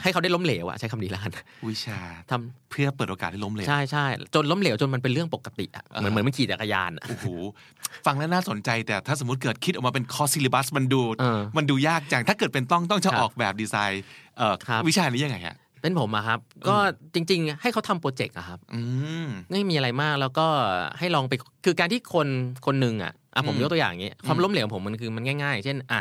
[0.03, 1.33] ให้เขาได้ล้มเหลวอะใช้คำนี้ละกัน
[1.69, 2.01] วิชา
[2.31, 7.27] ทำเพื่อเปิดโอกาสให้ล้มเหลวใช่ใช่จนล้มเหลวจนมันเป็นเรื่องปกติอะเหมือนอ่าเหมือนมันขี่จักรยานอะโอ้โห
[8.07, 14.03] ฟังแล้วน่าสนใจแต่ถ้าสมมติเกิดคิดออกมาเป็นคอร์สซิลิบัสมันดูเออมันดูยากจังถ้าเกิดเป็นต้องต้องจะครับออกแบบดีไซน์
[14.39, 16.77] เอ่อครับวิชานี้ยังไงฮะเป็นผมอะครับ ก็
[17.15, 18.81] จริง ๆ ให้เขาทำโปรเจกต์อะครับอื
[19.25, 20.47] มไม่มีอะไรมากแล้วก็
[20.99, 21.33] ให้ลองไป
[21.65, 22.29] คือการที่คน
[22.67, 26.01] คนหนึ่งอะอะผมอืมยกตัวอย่างอย่างนี้ ความล้มเหลวของผมมันคือมันง่าย ๆ เช่นอะ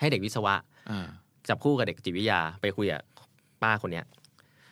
[0.00, 0.54] ให้เด็กวิศวะ
[0.90, 1.06] อ่า
[1.48, 3.02] จับคู่กับเด็กจิตวิทยาไปคุยกับ
[3.62, 4.04] ป้าคนเนี้ย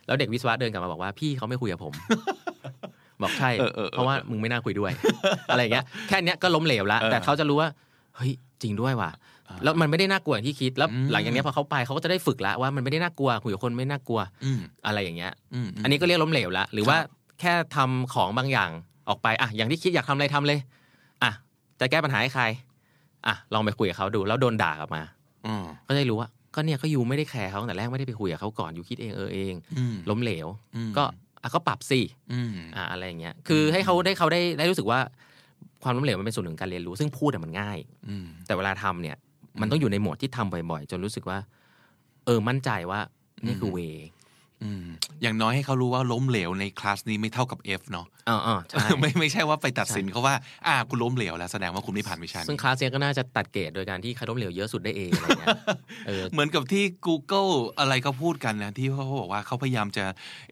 [0.06, 1.92] แล้วเด็กวิศวะเดินกลับมาบอกว่าพี่เขาไม่คุยกับผม
[3.22, 4.92] บอกใช่เออเออเออเพราะว่ามึงไม่น่าคุยด้วย
[5.52, 7.68] อะไรอย่างเงี้ยแค่เนี้ยก็ล้มเหลวแล้วเออแต่เขาจะรู้ว่า
[8.16, 9.10] เฮ้ยจริงด้วยว่ะ
[9.64, 16.96] แล้วมันไม่ได้น่ากลัวอย่างที่คิดแล้วอืมหลังจากเนี้ยพอเขาไปเขาก็จะได้ฝึกแล้วว่ามันไม่ได้น่ากลัวคุยกับคนไม่น่ากลัวอืมอะไรอย่างเงี้ยอืมอันนี้ก็เรียกล้มเหลวแล้วหรือว่า
[17.40, 18.70] แค่ทำของบางอย่าง
[19.08, 20.58] ออกไปอะอย่างที่คิดอยากทำอะไรทำเลย
[21.22, 21.30] อะ
[21.80, 22.44] จะแก้ปัญหาให้ใคร
[23.26, 25.02] อะลองไปคุยกับเขาดูแล้วโดนด่ากลับมา
[25.46, 26.28] อืมก็จะรู้ว่า
[26.58, 30.46] ก็เนี่ยก็ยูไม่ได้แคร์เขาตั้งแต่แรกไม่ได้ไปคุยกับเขาก่อนยูคิดเองเออเองอืมล้มเหลว
[30.76, 31.04] อืมก็
[31.42, 32.00] อะก็ปรับสิ
[32.32, 35.00] อืมอะอะไรอย่างเงี้ยคือให้เขาได้เขาได้ได้รู้สึกว่า
[35.82, 37.78] ความล้มเหลวมันเป็นส่วนหนึ่งของการเรียนรู้ ซึ่งพูดอะมันง่าย
[38.08, 39.16] อืมแต่เวลาทำเนี่ย
[39.60, 41.38] มันต้องอยู่ในโหมดที่ทำบ่อย ๆ จนรู้สึกว่า
[42.26, 43.00] เออมั่นใจว่า
[43.46, 43.78] นี่คือเว
[44.64, 44.86] อืม
[45.22, 50.34] อย่างน้อยให้เขารู้ว่าล้มเหลวในคลาสนี้ไม่เท่ากับ F เนาะอ๋ออ๋อใช่ไม่ไม่ใช่ว่าไปตัดสินเขาว่า
[50.66, 55.54] อ่าคุณล้มเหลวแล้วแสดงว่าคุณไม่ผ่านวิชาซึ่งนี้คลาสเนี้ยก็น่าจะตัดเกรดโดยการที่ใครล้มเหลวเยอะสุดได้เองอะไรเงี้ย
[56.06, 60.04] เออเหมือนกับที่ Google อะไรเขาพูดกันนะที่เขาบอกว่าเขาพยายามจะ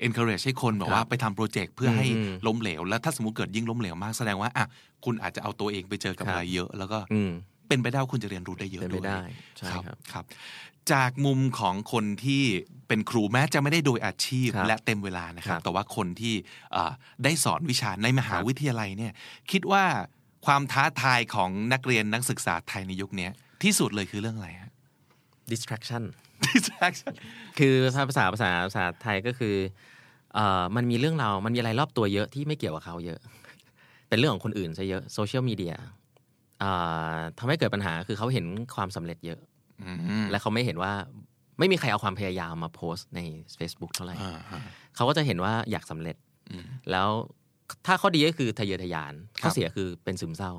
[0.07, 4.67] encourage ให้คนแบบว่าไปทำโปรเจกต์เพื่อให้อืมล้มเหลว แล้วถ้าสมมติเกิดยิ่งล้มเหลวมากแสดงว่าอะ
[5.05, 7.33] คุณอาจจะเอาตัวเองไปเจอกับครับอะไรเยอะ แล้วก็อืม
[7.69, 9.23] เป็นไปได้ว่าคุณจะเรียนรู้ได้เยอะเป็นด้ไปวยได้
[9.59, 10.25] ใช่ครับครับครับ
[10.93, 12.43] จากมุมของคนที่
[12.89, 16.35] เป็นครูแม้จะไม่ได้โดยอาชีพครับและเต็มเวลานะครับครับแต่ว่าคนที่
[16.73, 16.93] เอ่อ
[17.25, 19.13] ได้สอนวิชาในมหาวิทยาลัยเนี่ย
[19.51, 19.85] คิดว่า
[20.47, 23.33] ความท้าทายของนักเรียนนักศึกษาไทยในยุคเนี้ย
[23.63, 24.73] ที่สุดเลยคือเรื่องอะไรฮะ
[25.53, 26.03] distraction
[26.47, 27.13] distraction
[27.59, 27.75] คือ
[28.09, 29.55] ภาษาภาษาภาษาไทยก็คือ
[30.35, 33.21] เอ่อมันมีเรื่องราวมันมีอะไรรอบตัวเยอะที่ไม่เกี่ยวกับเขาเยอะ
[34.09, 35.75] เป็นเรื่องของคนอื่นซะเยอะโซเชียลมีเดีย
[37.39, 39.56] ทำให้เกิดปัญหาคือเขาเห็นความสำเร็จเยอะอืม
[40.31, 40.93] และเขาไม่เห็นว่า
[41.59, 43.21] ไม่มีใครเอาความพยายามมาโพสต์ใน
[43.59, 44.61] Facebook เท่าไหร่อ่าฮะ
[44.97, 46.17] เขาก็จะเห็นว่าอยากสำเร็จ
[46.51, 47.09] อืมแล้ว
[47.87, 50.53] ถ้าข้อดีก็คือทะเยอทะยานครับข้อเสียคือเป็นซึมเศร้า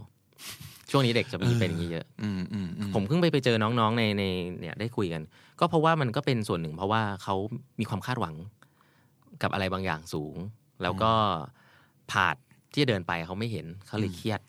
[0.91, 4.23] ช่วงนี้เด็กจะมีเป็นอย่างนี้เยอะอืมอืมอืมผมเพิ่งไปไปเจอน้องๆในใน
[4.59, 5.21] เนี่ยได้คุยกัน
[5.59, 7.35] ก็เพราะว่ามันก็เป็นส่วนหนึ่ง เพราะว่าเขา
[7.79, 8.35] มีความคาดหวัง
[9.41, 10.35] กับอะไรบางอย่างสูง
[10.83, 11.11] แล้วก็
[12.11, 12.35] ผาด
[12.73, 14.41] ที่จะเดินไปเขาไม่เห็นเขาเลยเครียด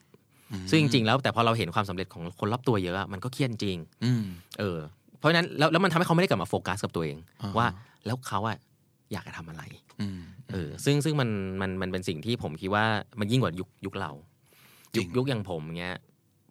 [0.71, 4.25] ซึ่งจริงๆแล้วแต่พอเราเห็นความสำเร็จของคนรอบตัวเยอะอะมันก็เครียดจริงอืม
[4.59, 4.79] เออ
[5.19, 7.67] เพราะฉะนั้นแล้วแล้วมันทำให้เขาไม่ได้กลับมาโฟกัสกับตัวเองอ่าฮะว่า
[8.07, 8.59] แล้วเขาอะ
[9.13, 9.63] อยากจะทำอะไร
[10.01, 10.21] อืม
[10.51, 11.29] เออ ซึ่งซึ่งมัน
[11.61, 12.85] มันมันเป็นสิ่งที่ผมคิดว่า
[13.21, 14.13] มันยิ่งกว่ายุคยุคเรา
[14.95, 15.97] จริยุงคยุคอย่างผมเงี้ย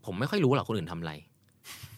[0.06, 1.14] ผมไม่ค่อยรู้หรอกคนอื่นทำอะไร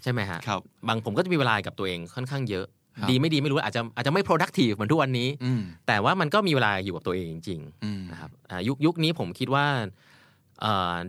[0.04, 2.66] ใช่ไหมฮะครับบางผมก็จะมีเวลากับตัวเองค่อนข้างเยอะ
[3.02, 9.88] ครับดีไม่ดีไม่รู้อาจจะอาจจะไม่ productive เหมือนทุกวันนี้อืมแต่ว่ามันก็มีเวลาอยู่กับตัวเองจริงอืมๆนะครับอ่ายุคยุคนี้ผมคิดว่าเอ่อ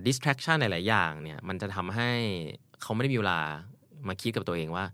[0.07, 2.11] distraction หลาย ๆ อย่างเนี่ยมันจะทำให้
[2.83, 3.41] เขาไม่ได้มีเวลา
[4.09, 4.85] มาคิดกับตัวเองว่า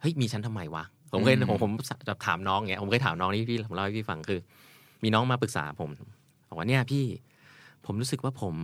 [0.00, 1.72] เฮ้ย มีฉันทำไมวะ ผมเคยอืมผมผม
[2.08, 4.40] จะถามน้องเงี้ยผมเคยถามน้องที่พี่ผมเล่าให้พี่ฟังคือ
[5.02, 5.90] มีน้องมาปรึกษาผม
[6.48, 7.04] บอกว่าเนี่ยพี่
[7.86, 8.54] ผมรู้สึกว่าผม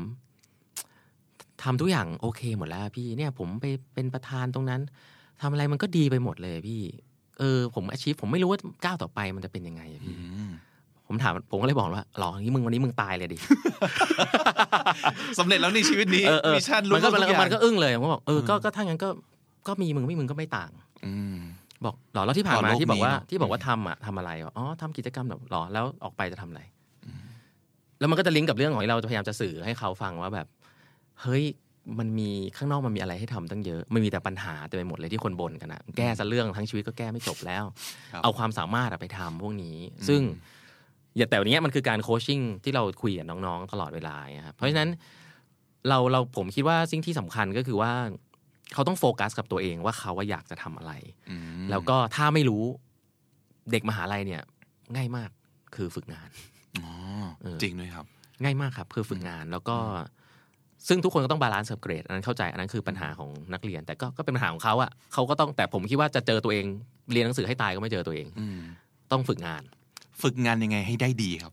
[1.63, 4.81] ทำทุกอย่างโอเคหมดแล้วพี่เนี่ยผมไปเป็นประธานตรงนั้น
[5.41, 6.83] ทำอะไรมันก็ดีไปหมดเลยพี่
[7.39, 10.15] เออ ผมอาชีพผมไม่รู้ว่าก้าวต่อไปมันจะเป็นยังไงอะอืพี่
[10.49, 10.51] ม
[11.13, 13.39] ผมถามผมก็เลยบอกว่าหรอนี่มึงวันนี้มึงตายเลยดิ
[15.39, 19.09] สำเร็จแล้วในชีวิตนี้เออเออมิชชั่นรู้มันก็ทุมันกก็อย่างมันก็อึ้งเลยผมก็บอกเออก็ก็ถ้างั้นก็
[19.67, 20.71] ก็มีมึงไม่มึงก็ไม่ต่าง
[21.07, 21.39] อืม
[21.85, 26.63] บอกหรอแล้วที่ผ่านมาต่อโลกที่บอกว่านี้เนอะที่บอกว่าทำอะทำอะไรวะอ๋อทำกิจกรรมแบบหรอแล้วออกไปจะทำอะไร
[27.99, 30.47] แล้วมันก็จะลิงก์กับเรื่องของที่เราจะพยายามจะสื่อให้เขาฟังว่าแบบ
[31.23, 31.45] เฮ้ย
[31.99, 37.65] มันมีข้างนอกมันมีอะไรให้ทำตั้งเยอะไม่มีแต่ปัญหาเต็มไปหมดเลยที่คนบ่นกันอะแก้ซะเรื่องทั้งชีวิตก็แก้ไม่จบแล้ว
[38.13, 39.77] ครับเอาความสามารถอะไปทำพวกนี้
[40.09, 40.21] ซึ่ง
[41.17, 44.89] อย่าแต่วันนี้มันคือการโคชชิ่งที่เราคุยกับน้องๆ ตลอดเวลาไงครับเพราะฉะนั้น
[45.89, 47.93] เราเราผมคิดว่าสิ่งที่สำคัญก็คือว่า
[48.75, 50.93] เขาต้องโฟกัสกับตัวเองว่าเขาว่าอยากจะทำอะไร
[51.31, 52.65] อืมแล้วก็ถ้าไม่รู้
[53.71, 54.43] เด็กมหาลัยเนี่ย
[54.97, 55.31] ง่ายมาก
[55.77, 56.29] คือฝึกงาน
[56.79, 56.89] อ๋อ
[57.43, 58.07] เออจริงด้วยครับ
[58.43, 59.77] ง่ายมากครับ คือฝึกงานแล้วก็
[60.89, 66.65] ซึ่งทุกคนก็ต้อง balance กับเกรดอันนั้นเข้าใจอันนั้นคือปัญหาของนักเรียน แต่ก็ก็เป็นปัญหาของเขาอะเขาก็ต้องแต่ผมคิดว่าจะเจอตัวเอง
[67.13, 68.61] เรียนหนังสือให้ตายก็ไม่เจอตัวเองอืม
[69.13, 69.63] ต้องฝึกงาน
[70.25, 71.53] ฝึกงานยังไงให้ได้ดีครับ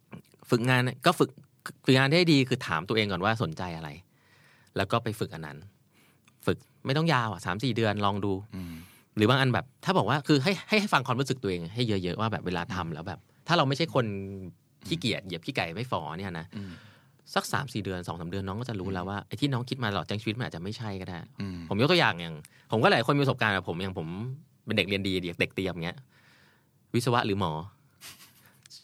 [0.49, 1.29] ฝึกงานเนี่ยก็ฝึก
[1.85, 3.89] ฝึกงานให้ดีคือถามตัวเองก่อนว่าสนใจอะไร
[4.77, 5.57] แล้วก็ไปฝึกอันนั้น
[6.45, 8.73] ฝึกไม่ต้องยาวอะสามสี่เดือนลองดูอืม
[9.15, 14.05] หรือบางอันแบบ ถ้าบอกว่าคือให้ให้ให้ฟังความรู้สึกตัวเองให้เยอะๆว่าแบบเวลาทำแล้วแบบ ถ้าเราไม่ใช่คน
[14.87, 16.71] ขี้เกียจเหยียบขี้ไก่ไม่ฝอเนี่ยนะอืม
[17.35, 22.35] สักสามสี่เดือนสองสาเดือนน้องก็จะรู้แล้วว่าไอ้ที่น้องคิดมาตลอดจังชีวิตมันอาจจะไม่ใช่ก็ได้อืมผมยกตัวอย่างอย่าง
[22.71, 24.07] ผมก็หลายคนมีประสบการณ์แบบผมอย่างผม
[24.65, 25.97] เป็นเด็กเรียนดีเด็กเด็กเตรียมเงี้ย
[26.93, 27.51] วิศวะหรือหมอ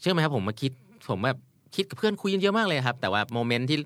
[0.04, 0.72] เชื่อไหมครับผมมาคิด
[1.10, 1.40] ผมแบบ
[1.76, 3.78] คิดกับเพื่อนคุยกันเยอะมากเลยครับ แต่ว่าโมเมนต์ที่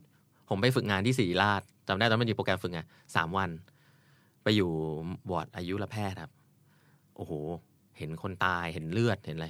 [0.49, 3.49] ผมไปฝึกงานที่ศรีราชจำได้ตอนนั้นมันมีโปรแกรมฝึกงานสามวัน
[4.43, 4.71] ไปอยู่
[5.31, 6.31] วอร์ดอายุรแพทย์ครับ
[7.15, 7.31] โอ้โห
[7.97, 9.47] เห็นคนตายเห็นเลือดเห็นอะไร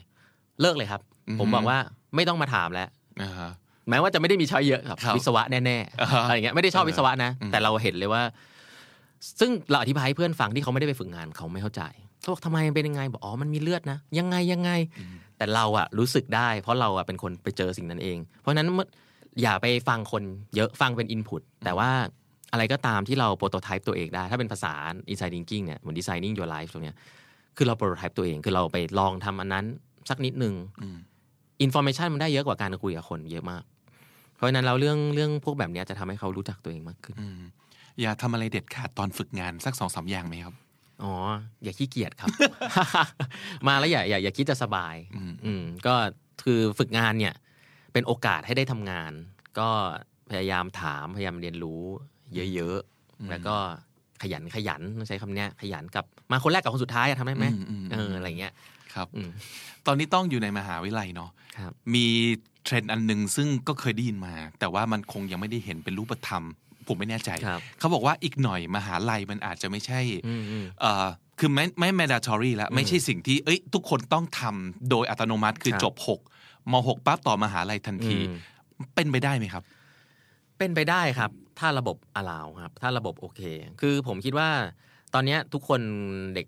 [0.62, 1.02] เลิกเลยครับ
[1.40, 1.78] ผมบอกว่า
[2.16, 2.90] ไม่ต้องมาถามแล้ว
[3.22, 3.52] อ่าฮะ
[3.90, 8.22] แม้ว่าจะไม่ได้มีช้อยเยอะครับครับวิศวะแน่อ่าๆฮะอะไรอย่างเงี้ยไม่ได้ชอบวิศวะนะอืมแต่เราเห็นเลยว่า
[9.40, 11.82] ซึ่งเราอธิบายให้เพื่อนฟังที่เขาไม่ได้ไปฝึกงานเขาไม่เข้าใจ
[12.20, 14.72] เขาบอกทำไมมันเป็นยังไงบอกอ๋อมันมีเลือดนะยังไงยังไง
[15.38, 18.86] แต่เราอะรู้สึกได้ เพราะเราอะเป็นคนไปเจอสิ่งนั้นเอง เพราะฉะนั้นเมื่
[19.42, 20.24] อย่าไปฟังคน
[20.56, 21.90] เยอะฟังเป็น input แต่ว่า
[22.52, 24.74] อะไรก็ตามที่เรา prototype ตัวเองได้ ถ้าเป็นภาษา
[25.12, 26.96] Design Thinking เนี่ยเหมือน Designing Your Life ตรงเนี้ย
[27.58, 29.66] คือเรา prototype ตัวเอง คือเราไปลองทำอันนั้น
[30.10, 30.56] สักนิดหนึ่ง
[31.62, 33.64] information มันได้เยอะกว่าการคุยกับคนเยอะมาก
[34.36, 37.42] เพราะฉะนั้นเราเรื่องเรื่องพวกแบบนี้จะทำให้เขารู้จักตัวเองมากขึ้นอืม
[38.02, 40.54] อย่าทำอะไรเด็ดขาดตอนฝึกงานสักสองสามอย่างไหมครับ
[41.04, 41.14] อ๋อ
[41.64, 42.30] อย่าขี้เกียจครับ
[43.68, 45.96] มาแล้วอย่าอย่าอย่าคิดจะสบาย อืมอืมก็
[46.44, 47.34] คือฝึกงานเนี่ย
[47.94, 49.12] เป็นโอกาสให้ได้ทำงาน
[49.60, 49.70] ก็
[50.30, 51.84] พยายามถามพยายามเรียนรู้
[52.54, 53.56] เยอะๆแล้วก็
[54.22, 58.54] ขยันขยันต้องใช้คำเนี้ย ขยันกับมาคนแรกกับคนสุดท้ายอะทำได้ไหมอืมอืมเอออะไรเงี้ย
[58.94, 59.30] ครับอืม
[59.88, 62.06] ตอนนี้ต้องอยู่ในมหาวิทยาลัยเนาะครับมี
[62.64, 66.44] เทรนด์อันหนึ่งซึ่งก็เคยได้ยินมา แต่ว่ามันคงยังไม่ได้เห็นเป็นรูปธรรม
[66.88, 71.08] ผมไม่แน่ใจครับเขาบอกว่าอีกหน่อยมหาลัยมันอาจจะไม่ใช่อืมอืมเอ่อ
[71.40, 76.20] คือไม่ไม่ mandatory แล้วไม่ใช่สิ่งที่เอ้ยทุกคนต้องทำโดยอัตโนมัติคือครับจบหก
[76.72, 78.38] มหกปั๊บต่อมหาลัยทันทีอืม
[78.96, 79.64] เป็นไปได้ไหมครับ
[80.58, 83.42] เป็นไปได้ครับ ถ้าระบบอลาวครับ ถ้าระบบโอเค
[83.82, 84.50] คือผมคิดว่า
[85.14, 85.82] ตอนเนี้ยทุกคน
[86.36, 86.48] เด็ก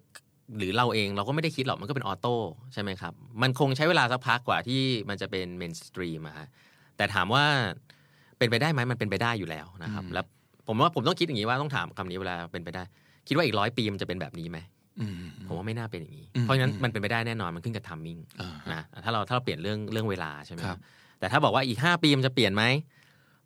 [0.57, 2.35] หรือเราเองเราก็ไม่ได้คิดหรอกมันก็เป็นออโต้
[2.73, 6.47] ใช่ไหมครับ มันคงใช้เวลาสักพักกว่าที่มันจะเป็น mainstream อะฮะ
[6.97, 7.45] แต่ถามว่า
[8.39, 10.25] เป็นไปได้ไหมมันเป็นไปได้อยู่แล้วนะครับอืมแล้ว
[10.67, 12.83] ผมว่าผมต้องคิดอย่างนี้ว่าต้องถามคำนี้เวลาเป็นไปได้
[13.27, 14.59] คิดว่าอีกร้อยปีมันจะเป็นแบบนี้ไหม
[15.01, 15.13] อืม
[15.47, 20.79] ผมว่าไม่น่าเป็นอย่างนี้อืมเพราะฉะนั้นอืมมันเป็นไปได้แน่นอนมันขึ้นกับ timing อ่านะถ้าเราถ้าเราเปลี่ยนเรื่องเรื่องเวลาใช่ไหมครับ
[21.19, 22.63] แต่ถ้าบอกว่าอีกห้าปีมันจะเปลี่ยนไหม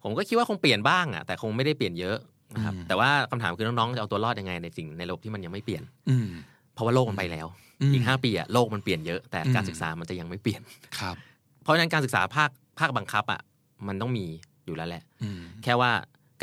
[0.03, 2.17] ผมก็คิดว่าคงเปลี่ยนบ้างอะแต่คงไม่ได้เปลี่ยนเยอะ
[2.55, 6.27] นะครับอืมแต่ว่าคำถามคือน้องๆจะเอาตัวรอดยังไงในสิ่งในระบบที่มันยังไม่เปลี่ยนอืม
[6.73, 7.47] เพราะว่าโลกมันไปแล้ว
[7.81, 10.61] อืมอีกห้าปีอะโลกมันเปลี่ยนเยอะแต่อืมการศึกษามันจะยังไม่เปลี่ยน
[10.99, 11.15] ครับ
[11.63, 13.41] เพราะฉะนั้นการศึกษาภาคภาคบังคับอะ
[13.87, 14.25] มันต้องมี
[14.65, 15.91] อยู่แล้วแหละอืมแค่ว่า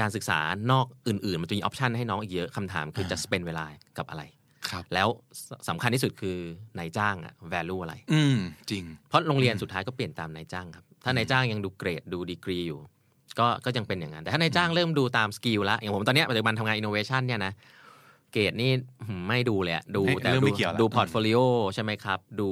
[0.00, 0.38] การศึกษา
[0.70, 3.64] นอกอื่น ๆ มันจะมี option ให้น้องอีกเยอะคำถามคืออ่าจะ spend เวลา
[3.98, 4.22] กับอะไร
[4.70, 5.08] ครับแล้ว
[5.48, 6.36] สำคัญที่สุดคือ
[6.78, 8.38] นายจ้างอะ value อะไร อืม
[8.70, 12.80] จริง เพราะโรงเรียนสุดท้ายก็เปลี่ยนตามนายจ้างครับ ถ้านายจ้างยังดูเกรดดูดีกรีอยู่
[13.38, 17.52] ก็ก็ยังเป็นอย่างนั้น แต่ถ้านายจ้างเริ่มดูตาม skill ละอย่างผมตอนเนี้ยปัจจุบันทำงานอินโนเวชันเนี่ยนะ
[18.32, 18.70] เกรดนี่
[19.06, 21.38] หืมไม่ดูเลยอะดูไม่แต่เริ่มดูไม่เกี่ยวละดู portfolio
[21.74, 22.50] ใช่ไหมครับ ดู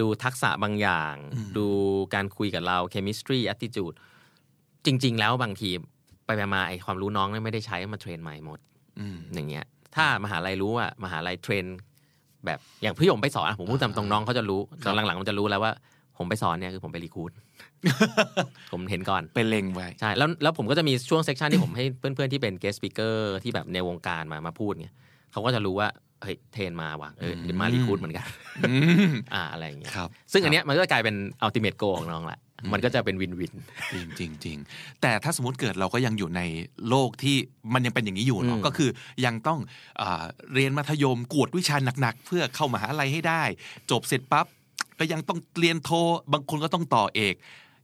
[0.00, 1.14] ดูทักษะบางอย่าง
[1.56, 1.66] ดู
[2.14, 4.06] การคุยกับเรา chemistry attitude จ
[5.04, 5.70] ริง ๆ แล้วบางที
[6.26, 8.58] ไปไปมาไอความรู้น้องเนี่ยไม่ได้ใช้มา train ใหม่หมด
[9.00, 11.64] อืมอย่างเงี้ย ถ้ามหาลัยรู้ว่ามหาลัย train
[12.46, 15.72] แบบอย่างพี่ผมไปสอนอะผมพูดตามตรงน้องเขาจะรู้ตอนหลังๆมันจะรู้แล้วว่า
[16.18, 17.30] ผมไปสอนเนี่ยคือผมไป recruit
[18.72, 24.94] ผมเห็นก่อนเป็นเล็งไว้ใช่แล้วแล้วผมก็จะมีช่วงเซ c ชันที่ผมให้เพื่อนๆที่เป็น guest speaker ที่แบบในวงการมามาพูดเนี่ย
[25.32, 25.88] เขาก็จะรู้ว่า
[26.22, 28.26] เฮ้ยเทรนมาว่ะเออเดี๋ยวมารีคูดเหมือนกัน
[28.68, 28.72] อื
[29.10, 31.16] มอ่าอะไรอย่างเงี้ยครับซึ่งอันเนี้ยมันก็กลายเป็น
[31.46, 32.40] ultimate goal ของน้องแหละ
[32.72, 33.54] มันก็จะเป็นวินวิน
[33.92, 34.58] จริงจริงจริง
[35.02, 36.40] แต่ถ้าสมมติเกิดเราก็ยังอยู่ใน
[36.88, 37.36] โลกที่
[37.74, 38.90] มันยังเป็นอย่างนี้อยู่เนาะอืมก็คือ
[39.26, 39.58] ยังต้อง
[40.00, 40.24] อา
[40.54, 43.42] เรียนมัธยมกวดวิชาหนักๆ เพื่อเข้ามหาลัยให้ได้
[43.90, 44.46] จบเสร็จปั๊บ
[44.98, 45.90] ก็ยังต้องเรียนโท
[46.32, 47.34] บางคนก็ต้องต่อเอก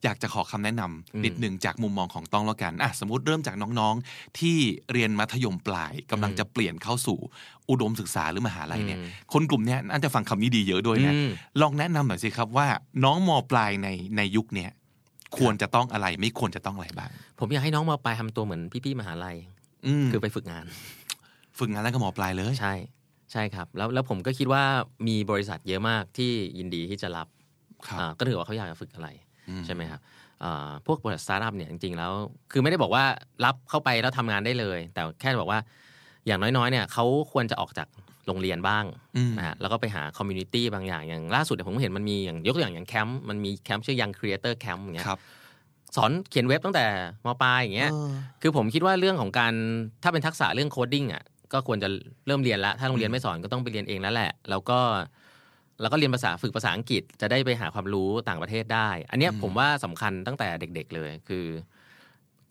[0.06, 4.56] อยากจะขอคำแนะนำนิดหนึ่งจากมุมมองของต้องแล้วกันอะสมมติเริ่มจากน้องๆ ที่
[4.92, 7.18] เรียนมัธยมปลายกำลังจะเปลี่ยนเข้าสู่
[7.70, 11.30] อุดมศึกษาหรือมหาลัยเนี่ยอืมคนกลุ่มเนี้ยน่าจะฟังคำนี้ดีเยอะด้วยนะอืม
[11.60, 12.66] ลองแนะนำหน่อยสิครับว่า
[13.04, 14.70] น้องมปลายในในยุคเนี้ย
[15.38, 19.36] ควรจะต้องอะไรไม่ควรจะต้องอะไรบ้าง ผมอยากให้น้องมาปลายทำตัวเหมือนพี่ๆมหาลัย
[19.86, 20.64] อืมคือไปฝึกงาน
[21.58, 22.74] ฝึกงานแล้วก็หมอปลายเลยใช่
[23.32, 24.62] ใช่ครับ แล้วแล้วผมก็คิดว่า
[25.08, 27.28] มีบริษัทเยอะมากที่ยินดีที่จะรับ
[27.88, 29.25] ครับอ่าก็ถือว่าเขาอยากจะฝึกอะไรอืม
[29.66, 30.00] ใช่ไหมครับ
[30.44, 32.12] อ่าพวกบริษัทสตาร์ทอัพเนี่ยจริงๆแล้ว
[32.52, 33.04] คือไม่ได้บอกว่า
[33.44, 35.60] รับเข้าไปแล้วทำงานได้เลย แต่แค่บอกว่า
[36.26, 37.88] อย่างน้อยๆเนี่ยเขาควรจะออกจาก
[38.26, 38.84] โรงเรียนบ้าง
[39.16, 45.20] อืมนะฮะแล้วก็ไปหา community บางอย่างอย่างล่าสุดเนี่ยผมเห็นมันมีอย่างยกตัวอย่างอย่างแคมป์มันมีแคมป์ชื่อ Young Creator Camp อย่างเงี้ยครับ
[45.96, 46.84] สอนเขียนเว็บตั้งแต่
[47.26, 48.10] มปลายอย่างเงี้ยเออ
[48.42, 49.52] คือผมคิดว่าเรื่องของการ
[50.02, 51.88] ถ้าเป็นทักษะเรื่อง coding อะก็ควรจะ
[52.26, 54.78] เริ่มเรียนแล้วถ้าโรงเรียนไม่สอนก็ต้องไปเรียนเองแล้วแหละ แล้วก็
[55.80, 61.44] แล้วก็เรียนภาษาฝึกภาษาอังกฤษจะได้ไปหาความรู้ต่างประเทศได้ อันเนี้ยผมว่าสำคัญตั้งแต่เด็ก ๆ เลยคือ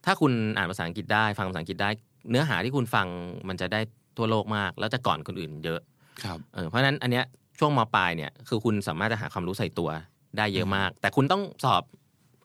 [0.05, 1.89] ถ้าคุณอ่านภาษาอังกฤษได้ ฟังภาษาอังกฤษได้
[2.29, 3.07] เนื้อหาที่คุณฟัง
[3.47, 3.81] มันจะได้
[4.17, 5.79] ทั่วโลกมาก แล้วจะก่อนคนอื่นเยอะ
[6.23, 7.25] ครับเออเพราะฉะนั้นอันเนี้ย
[7.59, 9.89] ช่วงมปลายเนี่ยคือคุณสามารถจะหาความรู้ใส่ตัว
[10.37, 11.83] ได้เยอะมาก แต่คุณต้องสอบ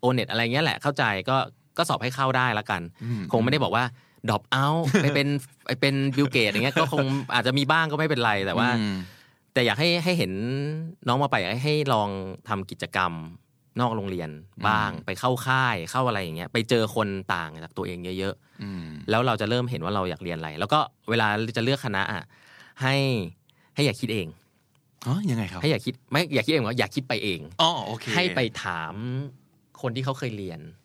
[0.01, 1.37] โอเน็ตอะไรเงี้ยแหละเข้าใจก็
[1.79, 3.85] ก็สอบให้เข้าได้ละกันอืมคงไม่ได้บอกว่า
[4.29, 4.67] drop เอา
[5.03, 5.29] ไปเป็น
[5.67, 8.95] ไปเป็น Bill Gates อย่างเงี้ยก็คงอาจจะมีบ้างก็ไม่เป็นไรแต่ว่าอืม
[9.53, 10.33] แต่อยากให้ให้เห็น
[11.09, 12.09] น้องมาไปอยากให้ลอง
[12.49, 13.13] ทำกิจกรรม
[13.81, 14.31] นอกโรงเรียน
[14.69, 20.79] บ้าง ไปเข้าค่ายเข้าอะไรอย่างเงี้ย ไปเจอคนต่างจากตัวเองเยอะอืมๆแล้วเราจะเริ่มเห็นว่าเราอยากเรียนอะไร แล้วก็
[21.11, 22.23] เวลาจะเลือกคณะอะ
[22.83, 22.95] ให้
[23.75, 24.27] ให้อย่าคิดเอง
[25.07, 28.95] อ๋อยังไงครับให้อย่าคิดไม่อย่าคิดเองว่าอย่าคิดไปเองอ๋อโอเคให้ไปถาม
[29.83, 30.80] คนที่เขาเคยเรียนอ๋อ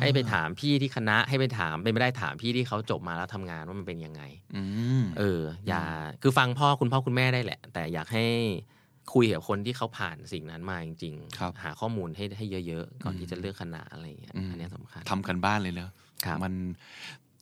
[0.00, 4.22] ให้ไปถามพี่ที่คณะให้ไปถามเป็นไม่ได้ถามพี่ที่เขาจบมาแล้วทำงานว่ามันเป็นยังไง
[4.56, 4.62] อื
[5.00, 5.82] มเออ อย่า
[6.22, 8.24] คือฟังพ่อคุณพ่อคุณแม่ได้แหละ แต่อยากให้
[9.14, 15.90] คุยกับคนที่เขาผ่านสิ่งนั้นมาจริงครับหาข้อมูลให้ให้เยอะๆ ก่อนที่จะเลือกคณะอะไรอย่างเงี้ยอืมอันเนี้ยสำคัญทำการบ้านเลยเนอะ
[16.24, 16.54] ครับมัน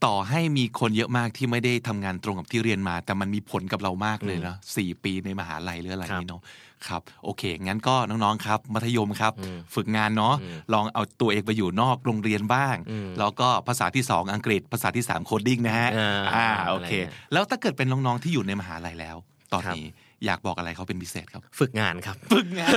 [0.04, 6.42] ต่อให้มีคนเยอะมากที่ไม่ได้ทำงานตรงกับที่เรียนมา แต่มันมีผลกับเรามากเลยเนาะสี่ปีในมหาลัยหรืออะไรครับนี่เนาะ
[6.88, 19.16] ครับโอเค งั้นก็น้องๆครับ มัธยมครับอืมฝึกงานเนาะอืมลองเอาตัวเองไปอยู่นอกโรงเรียนบ้างอืมแล้วก็ภาษาที่สองอังกฤษ ภาษาที่สาม coding นะฮะอ่าอ่าอะไรโอเคเนี่ยแล้วถ้าเกิดเป็นน้องๆที่อยู่ในมหาลัยแล้ว
[19.52, 19.86] ตอนครับนี้
[20.26, 22.70] อยากบอกอะไรเขาเป็นพิเศษครับ ฝึกงานครับ ฝึกงาน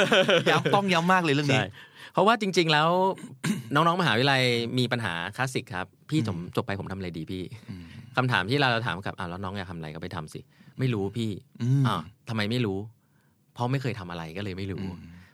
[0.50, 1.70] ย้ำต้องย้ำมากเลยเรื่องนี้ใช่
[2.14, 2.90] เพราะว่าจริง ๆ แล้ว
[3.74, 4.42] น้องๆมหาวิทยาลัย
[4.78, 7.44] มีปัญหาคลาสสิกครับ พี่จบจบไปผมทำอะไรดีพี่
[8.16, 10.40] คำถามที่เราถามกับอ่าแล้วน้องอยากทำอะไรก็ไปทำสิ
[10.80, 11.30] ไม่รู้พี่
[11.62, 12.80] อืมอ่าทำไมไม่รู้
[13.54, 14.86] เพราะไม่เคยทำอะไรก็เลยไม่รู้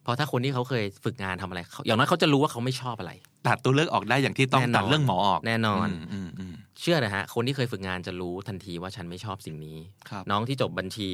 [0.04, 3.12] เพราะถ้าคนที่เขาเคยฝึกงานทำอะไรเขาอย่างน้อยเขาจะรู้ว่าเขาไม่ชอบอะไร
[3.48, 9.78] ตัดตัวเลือกออกได้อย่างที่ต้องแน่นอนตัดเรื่องหมอออกแน่นอนมอืมอืมเชื่อนะฮะ คนที่เคยฝึกงานจะรู้ทันทีว่าฉันไม่ชอบสิ่งนี้
[10.10, 11.10] ครับน้องที่จบบัญชี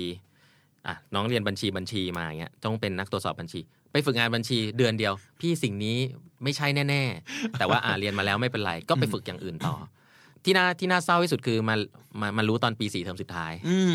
[0.88, 3.60] อะน้องเรียนบัญชีบัญชีมาอย่างเงี้ยต้องเป็นนักตรวจสอบบัญชี
[3.92, 5.98] ไปฝึกงานบัญชีเดือนเดียว พี่สิ่งนี้
[6.44, 9.76] ไม่ใช่แน่ๆ แต่ว่าอ่าเรียนมาแล้วไม่เป็นไร ก็ไปฝึกอย่างอื่นต่อ
[10.44, 11.76] ที่น่าที่น่าเศร้าที่สุดคือมา
[12.22, 13.94] มามารู้ตอนปีสี่เทอมสุดท้ายอืม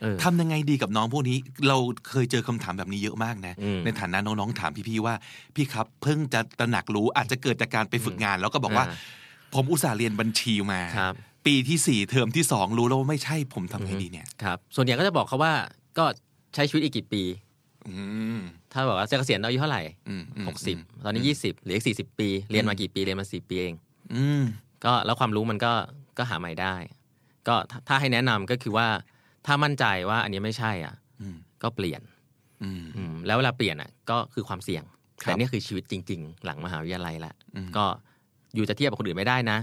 [0.00, 1.38] เออทำยังไงดีกับน้องพวกนี้
[1.68, 5.14] เราเคยเจอคำถามแบบนี้เยอะมากนะอืมในฐานะน้องๆถามพี่ๆว่า
[5.54, 8.96] พี่ครับเพิ่งจะตระหนักรู้อาจจะเกิดจากการไปฝึกงาน แล้วก็บอกว่าอ่า
[9.54, 11.14] ผมอุตส่าห์เรียนบัญชีมาครับ
[11.46, 15.52] ปีที่สี่เทอมที่สองรู้แล้วว่าไม่ใช่ผมทำไงดีเนี่ยครับส่วนใหญ่ก็จะบอกเขาว่า
[15.98, 16.04] ก็
[16.54, 17.49] ใช้ชีวิตอีกกี่ปีอืม
[18.72, 23.74] ถ้าบอกว่าจะเกษียณอายุเท่าไหร่อืมอืมหกสิบตอนนี้ยี่สิบเหลืออีกสี่สิบปี เรียนมากี่ปีเรียนมาสี่ปีเอง
[24.14, 24.42] อืม
[24.84, 25.72] ก็แล้วความรู้มันก็
[26.18, 26.74] ก็หาใหม่ได้
[27.48, 28.86] ก็ถ้าถ้าให้แนะนำก็คือว่า
[29.46, 32.02] ถ้ามั่นใจว่าอันนี้ไม่ใช่ อะอืมก็เปลี่ยน
[32.62, 34.82] อืมอืมแล้วเวลาเปลี่ยนอะ ก็คือความเสี่ยง
[35.22, 37.84] ครับแต่นี่คือชีวิตจริง ๆ หลังมหาวิทยาลัยละอืมก็
[38.54, 39.58] อยู่จะเทียบกับคนอื่นไม่ได้นะ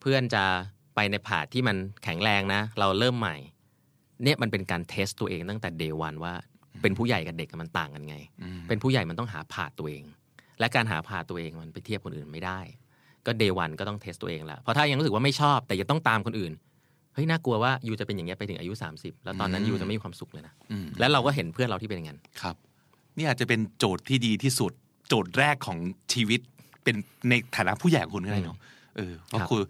[0.00, 0.44] เพื่อนจะ
[0.94, 3.36] ไปในผาดที่มันแข็งแรงนะ เราเริ่มใหม่
[4.24, 6.34] เนี่ยมันเป็นการเทสตัวเองตั้งแต่เดวันว่า
[6.82, 10.04] เป็นผู้ใหญ่กับเด็กมันต่างกันไงอืมเป็นผู้ใหญ่มันต้องหาผาดตัวเอง
[10.60, 12.60] และการหาผาดตัวเองมันไปเทียบคนอื่นไม่ได้
[13.26, 16.52] ก็เดวันก็ต้องเทสตัวเองละเพราะถ้ายังรู้สึกว่าไม่ชอบ แต่ยังต้องตามคนอื่น
[17.14, 22.56] เฮ้ยน่ากลัวว่ายูจะเป็นอย่างเงี้ยไปถึงอายุ 30 แล้วตอนนั้นอืมยูจะไม่มีความสุขเลยนะอืมแล้วเราก็เห็นเพื่อนเราที่เป็นอย่างนั้นครับ
[23.16, 24.72] นี่อาจจะเป็นโจทย์ที่ดีที่สุด
[25.08, 25.78] โจทย์แรกของ
[26.12, 26.40] ชีวิต
[26.84, 26.96] เป็น
[27.28, 28.58] ในฐานะผู้ใหญ่ของคุณก็ได้เนาะ
[28.96, 29.62] เออเพราะครับคือ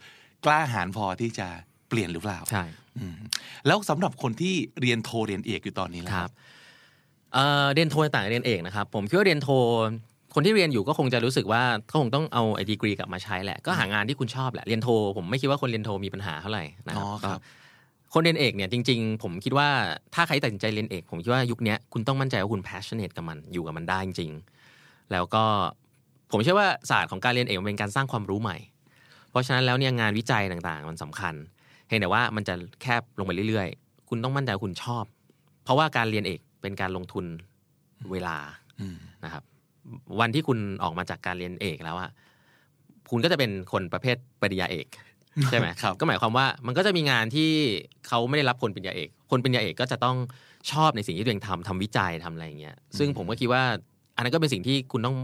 [0.45, 1.47] กล้าหาญพอที่จะ
[1.89, 2.65] เปลี่ยนหรือเปล่าใช่
[2.99, 3.15] อืม
[3.67, 6.33] แล้วสำหรับคนที่เรียนโทเรียนเอกอยู่ตอนนี้แล้วครับ
[7.35, 9.49] เอ่อเรียนโทต่างกับเรียนเอกนะครับ ผมคิดว่าเรียนโท
[10.35, 17.41] คนที่เรียนอยู่ก็คงจะรู้สึกว่าก็คงต้องเอาไอ้ดีกรีกลับมาใช้แหละก็หางานที่คุณชอบแหละเรียนโท ผมไม่คิดว่าคนเรียนโทมีปัญหาเท่าไหร่นะคอ๋รัอบครับ
[18.15, 19.69] คนเรียนเอกเนี่ยจริง ๆ ผมคิดว่า
[20.15, 24.31] ถ้าใครตัดสินใจเรียนเอก ผมคิดว่ายุคเนี้ยคุณต้องมั่นใจว่าคุณ passionate กับมันอยู่กับมันได้จริง
[24.73, 25.45] ๆ แล้วก็
[26.33, 28.57] ผมเชื่อว่าศาสตร์ของการเรียนเอกมันเป็นการสร้างความรู้ใหม่
[29.31, 31.35] เพราะฉะนั้นแล้วเนี่ยงานวิจัยต่างๆ มันสำคัญ
[31.89, 35.05] เห็นแต่ว่ามันจะแคบลงไปเรื่อยๆ คุณต้องมั่นใจว่าคุณชอบ
[35.65, 37.27] เพราะว่าการเรียนเอก เป็นการลงทุน
[38.13, 38.37] เวลา
[38.81, 39.43] อืมนะครับ
[40.21, 42.11] วันที่คุณออกมาจากการเรียนเอกแล้วอะ
[43.11, 44.87] คุณก็จะเป็นคนประเภทปริญญาเอก
[45.51, 47.51] ใช่ไหมครับก็หมายความว่ามันก็จะมีงานที่
[48.07, 50.17] เขาไม่ได้รับคนปริญญาเอก คนปริญญาเอกก็จะต้อง
[50.73, 53.63] ชอบในสิ่งที่ตัวเองทำทำวิจัยทำอะไรอย่างเงี้ยซึ่งผมก็คิดว่า
[54.17, 55.17] อันนั้นก็เป็นสิ่งที่คุณต้อง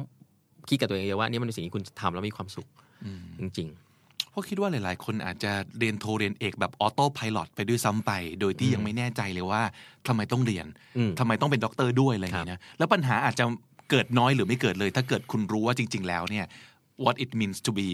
[0.69, 2.67] คิดกับตัวเองเยอะว่านี่มันเป็นสิ่งที่คุณทำแล้วมีความสุข
[3.41, 3.86] จริงเพ
[4.37, 9.63] ราะคิดว่าหลาย ๆ คนอาจจะเรียนโทเรียนเอกแบบ autopilot ไปด้วยซ้ำไป โดยที่ยังไม่แน่ใจเลยว่า
[10.07, 10.67] ทำไมต้องเรียน
[10.99, 13.45] อืมทำไมต้องเป็นด็อกเตอร์ด้วยอะไรอย่างนี้นะแล้วปัญหาอาจจะ
[13.91, 16.47] เกิดน้อยหรือไม่เกิดเลย ถ้าเกิดคุณรู้ว่าจริง ๆ แล้วเนี่ย
[17.05, 17.89] what it means to be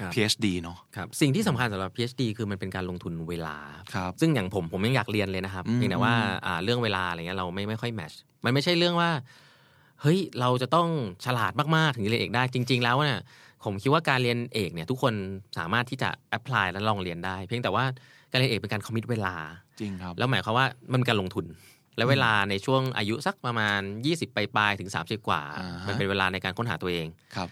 [0.00, 3.56] ครับ PhD เนาะๆครับสิ่งที่สำคัญสำหรับ PhD คือมันเป็นการลงทุนเวลา
[3.94, 6.14] ครับซึ่งอย่างผมผมยังอยากเรียนเลยนะครับอืมเพียงแต่ว่า
[6.46, 8.12] อ่าเรื่องเวลาอะไรเงี้ยเราไม่ไม่ค่อยแมช
[8.44, 9.10] มันไม่ใช่เรื่องว่า
[10.02, 10.88] เฮ้ยเราจะต้อง
[11.24, 13.20] ฉลาดมาก ๆ ถึงจะเรียนเอกได้จริง ๆ แล้วเนี่ย
[13.64, 15.14] ผมคิดว่าการเรียนเอกเนี่ยทุกคน
[15.58, 17.84] สามารถที่จะแอพพลายและลองเรียนได้ เพียงแต่ว่า
[18.30, 19.34] การเรียนเอกเป็นการคอมมิตเวลา
[19.80, 21.46] จริงครับแล้วหมายความว่ามันเป็นการลงทุน
[21.96, 27.06] และเวลาในช่วงอายุสักประมาณ 20ปลายๆถึง 30 กว่าอ่าฮะมันเป็นเวลาในการค้นหาตัวเอง
[27.36, 27.48] ครับ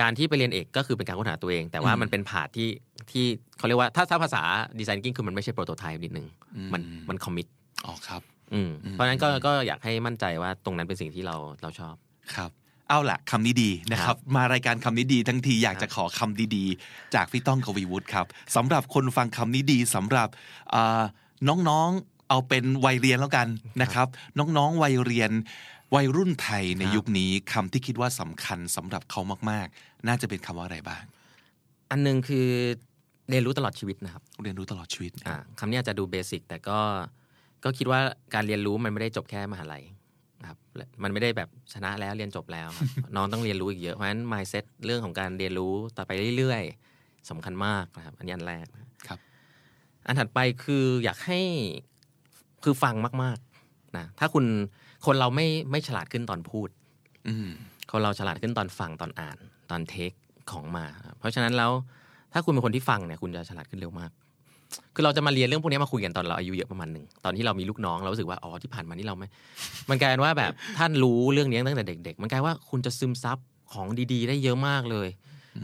[0.00, 2.68] การที่ไปเรียนเอกก็คือเป็นการค้นหาตัวเอง แต่ว่าอืมมันเป็นผาดที่
[3.10, 3.24] ที่
[3.58, 4.42] เขาเรียกว่าถ้าถ้าภาษา
[4.78, 6.26] ดีไซน์กิ้งคือมันไม่ใช่โปรโตไทป์นิดนึง
[6.56, 7.46] อืมมันมันคอมมิต
[7.86, 8.22] อ๋อครับ
[8.54, 11.94] อืมอืมเพราะฉะนั้นก็ก็อยากให้มั่นใจว่าตรงนั้นเป็นสิ่งที่เราเราชอบ
[12.36, 12.50] ครับ
[12.88, 20.28] เอาล่ะคำนี้ดีนะครับ มารายการคำนี้ดี ทั้งทีอยากจะขอคำดีๆ จากพี่ต้องกวีวุฒิครับสำหรับคนฟังคำนี้ดีสำหรับ
[20.74, 21.02] อ่า
[21.48, 23.48] น้องๆเอาเป็นวัยเรียนแล้วกัน
[23.82, 24.06] นะครับ
[24.38, 25.30] น้องๆวัยเรียน
[25.94, 29.20] วัยรุ่นไทยในครับยุคนี้คำที่คิดว่าสำคัญสำหรับเขา
[29.50, 31.02] มากๆ น่าจะเป็นคำว่าอะไรบ้าง
[31.90, 32.46] อันหนึงคือ
[33.30, 36.78] เรียนรู้ตลอดชีวิตนะครับ เรียนรู้ตลอดชีวิตอ่าคำนี้อาจจะดูเบสิกแต่ก็
[37.64, 38.00] ก็คิดว่า
[38.34, 39.93] การเรียนรู้มันไม่ได้จบแค่มหาลัยนะ
[40.48, 49.18] ครับและมันไม่ได้แบบชนะแล้วเรียนจบแล้วครับน้องต้องเรียนรู้อีกเยอะเพราะฉะนั้น mindset เรื่องของการเรียนรู้ต่อไปเรื่อยๆสำคัญมากนะครับอันนี้อันแรกนะครับ
[50.06, 51.40] อันถัดไปคืออยากให้
[52.64, 54.44] คือฟังมากๆนะถ้าคุณ
[55.06, 56.68] คนเราไม่ไม่ฉลาดขึ้นตอนพูด
[57.28, 57.48] อืม
[57.92, 59.38] คนเราฉลาดขึ้นตอนฟังตอนอ่าน
[59.70, 60.12] ตอนเทค
[60.50, 60.86] ของมา
[61.18, 61.72] เพราะฉะนั้นแล้ว
[62.32, 64.10] ถ้าคุณเป็นคนที่ฟังเนี่ย คุณจะฉลาดขึ้นเร็วมาก
[64.94, 69.28] คือเราจะมาเรียนเรื่องพวกนี้มาคุยกันตอนเราอายุเยอะประมาณหนึ่งตอนที่เรามีลูกน้องเรารู้สึกว่าอ๋อที่ผ่านมานี่เราไม่
[69.90, 73.38] มันกลายเป็นว่าแบบท่านรู้เรื่องนี้ตั้งแต่เด็ก ๆ มันกลายว่าคุณจะซึมซับ
[73.72, 75.08] ของดี ๆ ได้เยอะมากเลย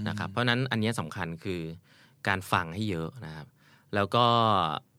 [0.08, 1.60] นะครับ เพราะฉะนั้นอันนี้สำคัญคือ
[2.28, 3.46] การฟังให้เยอะนะครับ
[3.94, 4.24] แล้วก็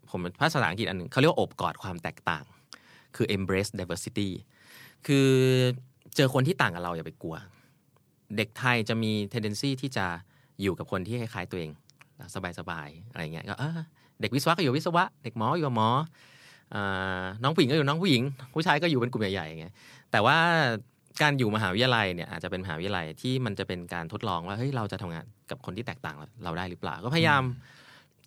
[0.10, 2.44] ผมภาษาอังกฤษอันหนึ่งเขาเรียกว่าโอบกอดความแตกต่าง
[3.16, 4.30] คือ embrace diversity
[5.08, 5.30] คือ
[6.16, 7.36] เจอคนที่ต่างกับเราอย่าไปกลัว
[8.38, 10.06] เด็กไทยจะมี tendency ที่จะ
[10.62, 11.72] อยู่กับคนที่คล้ายๆตัวเอง
[12.60, 13.80] สบายๆอะไรเงี้ยก็เออ
[14.22, 15.90] เด็กวิศวะก็อยู่วิศวะ เด็กหมออยู่กับหมอ
[16.76, 18.24] อ่าน้องผู้หญิงก็อยู่น้องผู้หญิง
[18.54, 19.74] ผู้ชายก็อยู่เป็นกลุ่มใหญ่ๆอย่างเงี้ย
[20.12, 20.38] แต่ว่า
[21.22, 27.44] การอยู่มหาวิทยาลัยเนี่ยอาจจะเป็นมหาวิทยาลัยที่มันจะเป็นการทดลองว่าเฮ้ยเราจะทำงานกับคนที่แตกต่างเราได้หรือเปล่า ก็พยายาม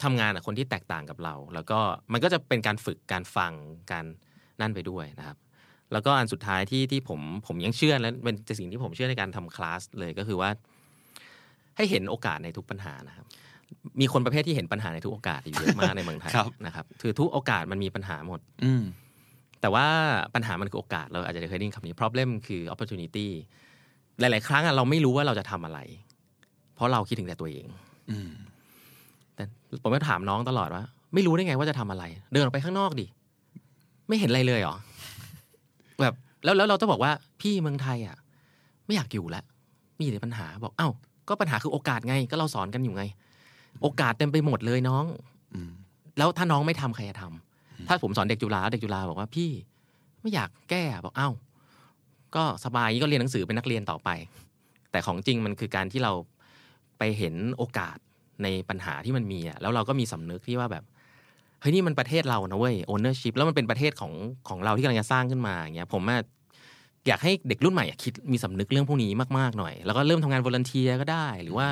[0.04, 1.78] ทำงานกับคนที่แตกต่างกับเรา แล้วก็
[2.12, 3.52] มันก็จะเป็นการฝึกการฟัง
[3.92, 4.04] การ
[4.60, 5.36] นั่นไปด้วยนะครับ
[5.92, 10.50] แล้วก็อันสุดท้ายที่ที่ผมผมยังเชื่อและเป็นสิ่งที่ผมเชื่อในการทำคลาสเลยก็คือว่า
[11.76, 13.26] ให้เห็นโอกาสในทุกปัญหานะครับ
[14.00, 18.82] มีคนประเภทที่เห็นปัญหาในทุกโอกาสอยู่เยอะมากในเมืองไทยครับนะครับคือทุกโอกาสมันมีปัญหาหมด อืม
[19.60, 19.86] แต่ว่า
[20.34, 23.26] ปัญหามันคือโอกาสเราอาจจะเคยได้ยินคำนี้ problem คือ opportunity
[24.20, 25.78] หลาย ๆ ครั้งอะเราไม่รู้ว่าเราจะทำอะไร
[26.74, 27.66] เพราะเราคิดถึงแต่ตัวเอง
[28.10, 28.30] อืม
[29.34, 29.44] แต่
[29.82, 30.84] ผมก็ถามน้องตลอดว่า
[31.14, 33.06] ไม่รู้ได้ไงว่าจะทำอะไร เดินออกไปข้างนอกดิ
[34.08, 34.76] ไม่เห็นอะไรเลยเหรอ
[36.00, 36.14] แบบ
[36.44, 38.16] แล้วแล้วเราต้องบอกว่าพี่เมืองไทยอะ
[38.86, 39.44] ไม่อยากอยู่แล้ว
[39.98, 40.88] มีแต่ปัญหาบอก เอ้า
[41.28, 43.04] ก็ปัญหาคือโอกาสไง ก็เราสอนกันอยู่ไง
[43.82, 45.04] โอกาสเต็มไปหมดเลยน้อง
[45.54, 45.70] อืม
[46.18, 49.50] แล้วถ้าน้องไม่ทำใครจะทำถ้าผมสอนเด็กจุฬาเด็กจุฬาบอกว่าพี่
[50.20, 51.30] ไม่อยากแก้อะบอกเอ้า
[52.36, 54.10] ก็สบายก็เรียนหนังสือเป็นนักเรียนต่อไป
[54.90, 56.12] แต่ของจริงมันคือการที่เรา
[56.98, 57.96] ไปเห็นโอกาส
[58.42, 60.84] ในปัญหาที่มันมีอะแล้วเราก็มีสำนึกที่ว่าแบบ
[61.60, 64.12] เฮ้ยนี่มันประเทศเรานะเว้ย ownership แล้วมันเป็นประเทศของ
[64.48, 66.20] ของเราที่กำลังจะสร้างขึ้นมาอย่างเงี้ย ผมอะ
[67.06, 71.68] อยากให้เด็กรุ่นใหม่อะคิดมีสำนึกเรื่องพวกนี้มากๆหน่อย แล้วก็เริ่มทำงานวอร์เนเทียก็ได้ หรือว่า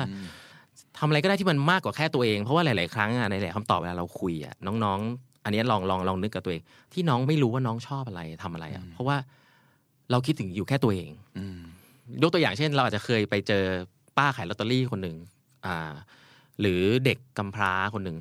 [1.05, 6.63] ทำอะไรก็ได้ที่มันมากกว่าแค่ตัวเอง เพราะว่าหลาย ๆ ครั้งอะในหลายคำตอบเวลาเราคุยอะน้อง ๆ อันนี้ลองลองลองนึกกับตัวเอง
[6.93, 9.17] ที่น้องไม่รู้ว่าน้องชอบอะไรทำอะไรอะเพราะว่า
[10.11, 11.59] เราคิดถึงอยู่แค่ตัวเองอืม
[12.21, 13.63] ยกตัวอย่างเช่น เราอาจจะเคยไปเจอ
[14.17, 15.15] ป้าขายลอตเตอรี่คนหนึ่ง
[15.65, 15.93] อ่า
[16.59, 18.17] หรือเด็กกำพร้าคนหนึ่ง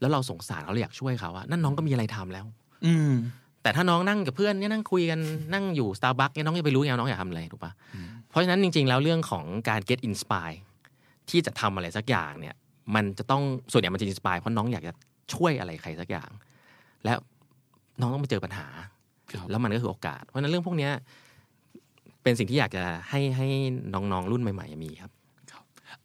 [0.00, 2.44] แล้วเราสงสารเขาเราอยากช่วยเขาอะนั่นน้องก็มีอะไรทำแล้ว
[2.86, 3.12] อืม
[3.62, 5.20] แต่ถ้าน้องนั่งกับเพื่อนเนี่ยนั่งคุยกัน
[5.54, 7.72] นั่งอยู่สตาร์บัคเนี่ยน้องจะไปรู้ไงว่าน้องอยากทำอะไรถูกปะ
[8.30, 10.58] เพราะฉะนั้นจริง ๆ แล้วเรื่องของการ get inspire
[11.30, 12.54] ที่จะทำอะไรสักอย่างเนี่ย
[12.94, 13.42] มันจะต้อง
[13.72, 14.92] ส่วนใหญ่มันจะ inspire เพราะน้องอยากจะ
[15.34, 16.30] ช่วยอะไรใครสักอย่าง
[17.04, 17.18] แล้ว
[18.00, 18.66] น้องต้องไปเจอปัญหา
[19.30, 20.92] ครับแล้วมันก็คือโอกาส เพราะฉะนั้นเรื่องพวกเนี้ย
[22.22, 23.48] เป็นสิ่งที่อยากจะให้ให้
[23.94, 25.12] น้องๆรุ่นใหม่ ๆ มีครับ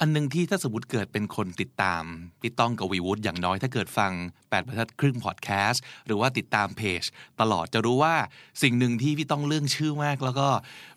[0.04, 2.04] อันหนึ่งที่ถ้าสมมติเกิดเป็นคนติดตาม
[2.42, 7.04] พี่ต้องกับวีวุฒิอย่างน้อยถ้าเกิดฟัง8บรรทัดครึ่งพอดแคสต์หรือว่าติดตามเพจ
[7.42, 8.16] ตลอดจะรู้ว่า
[8.62, 10.48] สิ่งหนึ่งที่พี่ต้องเรื่องชื่อมาก แล้วก็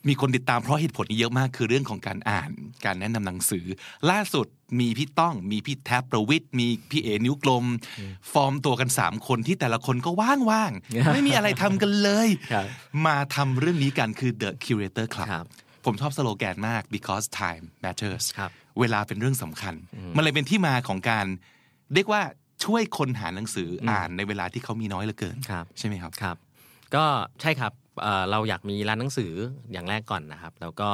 [0.09, 2.51] มีคนติดตามเพราะเหตุผลนี้เยอะมากคือเรื่องของการอ่าน
[2.85, 3.65] การแนะนำหนังสือ
[4.11, 4.47] ล่าสุด
[4.81, 7.65] มีพี่ต้องมีพี่แท็บประวิทย์มีพี่เอนิ้วกลม
[8.33, 12.67] ฟอร์มตัวกัน 3 คนที่แต่ละคนก็ว่างๆไม่มีอะไรทำกันเลยครับ
[13.07, 15.47] มาทำเรื่องนี้กันคือ The Curator Club ครับ
[15.85, 19.75] ผมชอบสโลแกนมาก because time matters ครับ เวลาเป็นเรื่องสำคัญ
[20.17, 21.27] มันเลยเป็นที่มาของการ
[21.95, 22.23] เรียกว่า
[22.65, 26.37] ช่วยคนหาหนังสือออ่านในเวลาที่เขามีน้อยเหลือเกินครับใช่ไหมครับครับ
[26.95, 27.05] ก็
[27.41, 27.73] ใช่ครับ
[28.03, 29.33] เอ่อเราอยากมีร้านหนังสือ
[29.73, 30.89] อย่างแรกก่อนนะครับ แล้วก็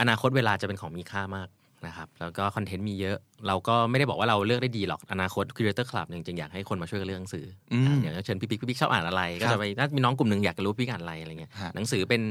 [0.00, 1.48] อนาคตเวลาจะเป็นของมีค่ามาก
[1.86, 3.16] นะครับ แล้วก็คอนเทนต์มีเยอะ
[3.46, 12.22] เราก็ไม่ได้บอกว่าเราเลือกได้ดีหรอก อนาคต Creator Club จริงๆอยากให้คนมาช่วยกันเลือกหนังสืออมอย่างเชิญพี่ปิ๊กพี่ปิ๊กชอบอ่านอะไร ก็จะไปน่ามีน้องกลุ่มหนึ่งอยากจะรู้พี่อ่านอะไรอะไรเงี้ยฮะหนังสือเป็น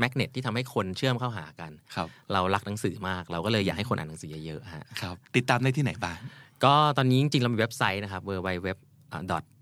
[0.00, 6.18] แมกเนตที่ทำให้คนเชื่อมเข้าหากันครับเรารักหนังสือมาก เราก็เลยอยากให้คนอ่านหนังสือเยอะๆฮะครับติดตามได้ที่ไหนบ้าง
[6.64, 8.68] ก็ตอนนี้จริงๆเรามีเว็บไซต์นะครับ www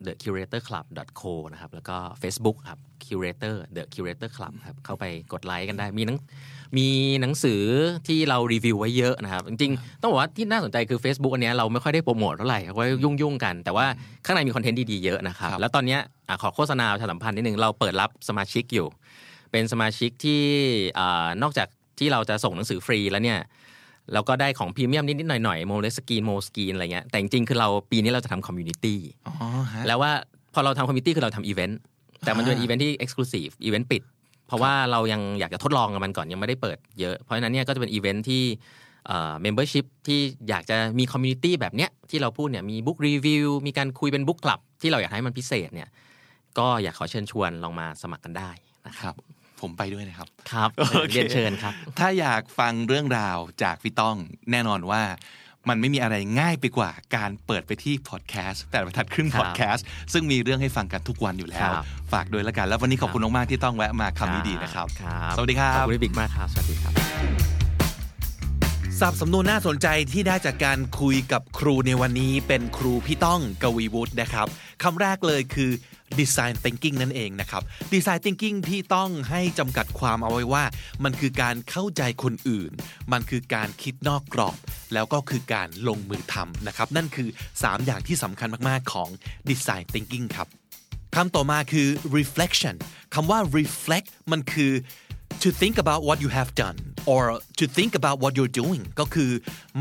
[0.06, 0.84] the curator club
[1.20, 6.18] co นะครับแล้วก็ Facebook ครับ curator the curator club ครับเข้าไปกดไลค์กันได้ มีหนัง
[6.78, 6.88] มี
[7.20, 7.62] หนังสือ
[8.08, 13.86] ที่เรารีวิวไว้เยอะนะครับ จริงๆ ต้องบอกว่าที่น่าสนใจคือ Facebook อันเนี้ยเราไม่ค่อยได้โปรโมทเท่าไหร่เพราะว่ายุ่งๆกัน แต่ว่า
[14.24, 18.86] ข้างในมีคอนเทนต์ดีๆเยอะนะครับครับแล้วตอนเนี้ยอะขอโฆษณาประชาสัมพันธ์นิดนึงเราเปิดรับสมาชิกอยู่
[19.52, 20.42] เป็นสมาชิกที่
[20.98, 21.68] อ่านอกจาก
[21.98, 23.40] ที่เราจะส่งหนังสือฟรีแล้วเนี่ย
[24.12, 29.34] เราก็ได้ของพรีเมียมนิดๆหน่อยๆ Moleskine Moleskine อะไรเงี้ยแต่จริงๆคือเราปีนี้เราจะทำ community อ๋อ
[29.72, 30.12] ฮะแล้วว่า
[30.54, 31.78] พอเราทำ community คือเราทำอีเวนต์
[32.24, 34.02] แต่มันจะเป็นอ่าอีเวนต์ที่ exclusive event ปิด
[34.46, 38.42] เพราะว่าเรายังอยากจะทดลองกับมันก่อนยังไม่ได้เปิดเยอะ เพราะฉะนั้นเนี่ยก็จะเป็นอีเวนต์ที่
[39.40, 45.88] membership ที่อยากจะมี community แบบเนี้ยที่เราพูดเนี่ยมี book review มีการคุยเป็น book club ที่เราอยากให้มันพิเศษเนี่ย
[46.58, 48.50] ก็อยากขอเชิญชวนลองมาสมัครกันได้
[48.86, 49.14] นะคครับรับ
[49.62, 54.16] ผมไปด้วยนะครับ ครับโอเคเรียนเชิญครับ ถ้าอยากฟังเรื่องราวจากพี่ต้อง
[54.50, 55.02] แน่นอนว่า
[55.68, 67.59] มันไม่มีอะไรง่ายไปกว่าการเปิดไปที่พอดแคสต์แต่บรรทัดครึ่งครัพบอดแคสต์ซึ่งมีเรื่องให้ฟังกันทุกวันอยู่แล้วครับฝากด้วยแล้วกัน แล้ววันนี้ขอบคุณมากๆที่ต้องแวะมาคำนี้ดีนะครับครับสวัสดีครัขอบบคุณพี่บิ๊กมากครับ สวัสดีครับ
[69.04, 74.46] สับสำนวนน่าสนใจที่ได้จากการคุยกับครูในวันนี้เป็นครูพี่ต้องกวีวุฒินะครับ
[74.82, 75.70] คำแรกเลยคือ
[76.18, 77.62] design thinking นั่นเองนะครับ
[77.92, 80.64] design thinking พี่ต้องให้จำกัดความเอาไว้ว่า
[81.04, 82.70] มันคือการเข้าใจคนอื่น
[83.12, 84.56] มันคือการคิดนอกกรอบ
[84.94, 89.08] แล้วก็คือการลงมือทำนะครับ นั่นคือ 3 อย่างที่สำคัญมากๆของ
[89.50, 90.48] design thinking ครับ
[91.16, 92.74] คำต่อมาคือ reflection
[93.14, 94.72] คำว่า reflect มันคือ
[95.44, 96.78] to think about what you have done
[97.12, 97.22] or
[97.60, 99.30] to think about what you're doing ก็คือ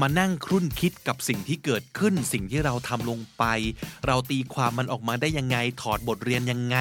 [0.02, 3.44] มานั่งครุ่นคิดกับสิ่งที่เกิดขึ้น สิ่งที่เราทำลงไป
[4.08, 6.78] เราตีความมันออกมาได้ยังไง ถอดบทเรียนยังไง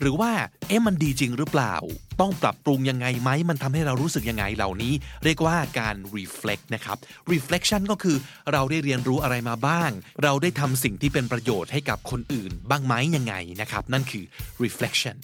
[0.00, 0.32] หรือว่า
[0.68, 1.74] เอ๊ะมันดีจริงหรือเปล่า
[2.20, 4.92] ต้องปรับปรุงยังไงไหม มันทำให้เรารู้สึกยังไงเหล่านี้
[5.24, 6.96] เรียกว่าการ reflect นะครับ
[7.32, 8.16] reflection ก็คือ
[8.52, 9.90] เราได้เรียนรู้อะไรมาบ้าง
[10.22, 14.24] เราได้ทำสิ่งที่เป็นประโยชน์ให้กับคนอื่น บ้างไหมยังไงนะครับ นั่นคือ
[14.64, 15.16] reflection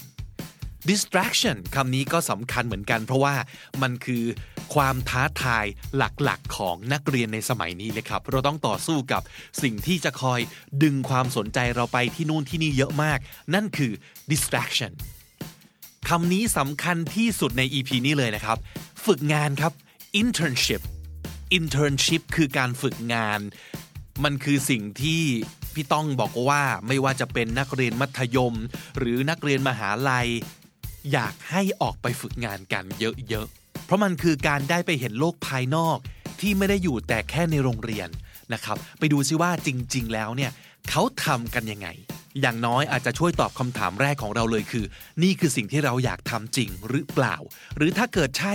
[0.91, 3.35] distraction คำนี้ก็สำคัญเหมือนกัน เพราะว่า
[3.83, 4.25] มันคือ
[4.75, 5.65] ความท้าทาย
[5.97, 9.23] หลักๆของนักเรียนในสมัยนี้เลยครับ เราต้องต่อสู้กับ
[9.63, 10.41] สิ่งที่จะคอย
[10.83, 13.19] ดึงความสนใจเราไปที่นู่นที่นี่เยอะมาก
[13.55, 13.93] นั่นคือ
[14.31, 14.93] distraction
[16.09, 18.59] คำนี้สำคัญที่สุดใน EP นี้เลยนะครับ
[19.07, 19.73] ฝึกงานครับ
[20.21, 20.83] internship
[21.59, 23.41] internship คือการฝึกงาน
[24.25, 25.23] มันคือสิ่งที่
[25.75, 28.55] พี่ต้องบอกว่าไม่ว่าจะเป็นนักเรียนมัธยม
[28.99, 30.29] หรือนักเรียนมหาลัย
[31.13, 32.85] อยากให้ออกไปฝึกงานกัน
[33.29, 35.99] เยอะๆ เพราะมันคือการได้ไปเห็นโลกภายนอก
[36.41, 38.09] ที่ไม่ได้อยู่แต่แค่ในโรงเรียน
[38.53, 40.51] นะครับ ไปดูซิว่าจริง ๆ แล้วเนี่ย
[40.91, 41.89] เขาทำกันยังไง
[42.41, 44.85] อย่างน้อยอาจจะช่วยตอบคำถามแรกของเราเลยคือ
[45.23, 47.37] นี่คือสิ่งที่เราอยากทำจริงหรือเปล่า
[47.77, 48.55] หรือถ้าเกิดใช่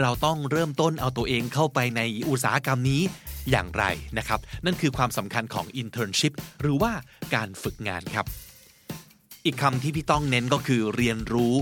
[0.00, 2.00] เราต้องเริ่มต้นเอาตัวเองเข้าไปใน
[2.30, 3.02] อุตสาหกรรมนี้
[3.50, 3.84] อย่างไร
[4.18, 6.92] นะครับ นั่นคือความสำคัญของ internship หรือว่า
[7.34, 8.26] การฝึกงานครับ
[9.46, 11.54] อีกคำที่พี่ต้องเน้นก็คือเรียนรู้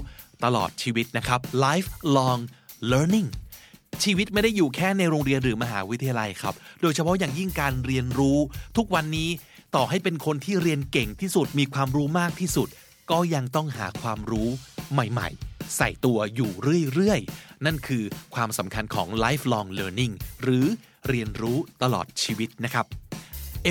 [0.45, 2.41] ตลอดชีวิตนะครับ lifelong
[2.91, 3.29] learning
[4.05, 8.39] ชีวิตไม่ได้อยู่แค่ในโรงเรียนหรือมหาวิทยาลัยครับ โดยเฉพาะอย่างยิ่งการเรียนรู้
[8.77, 9.29] ทุกวันนี้
[9.75, 12.69] ต่อให้เป็นคนที่เรียนเก่งที่สุดมีความรู้มากที่สุด
[13.11, 14.49] ก็ยังต้องหาความรู้
[14.93, 16.51] ใหม่ ๆ ใส่ตัวอยู่
[16.93, 18.05] เรื่อย ๆ นั่นคือ
[18.35, 20.67] ความสำคัญของ lifelong learning หรือ
[21.09, 22.87] เรียนรู้ตลอดชีวิตนะครับ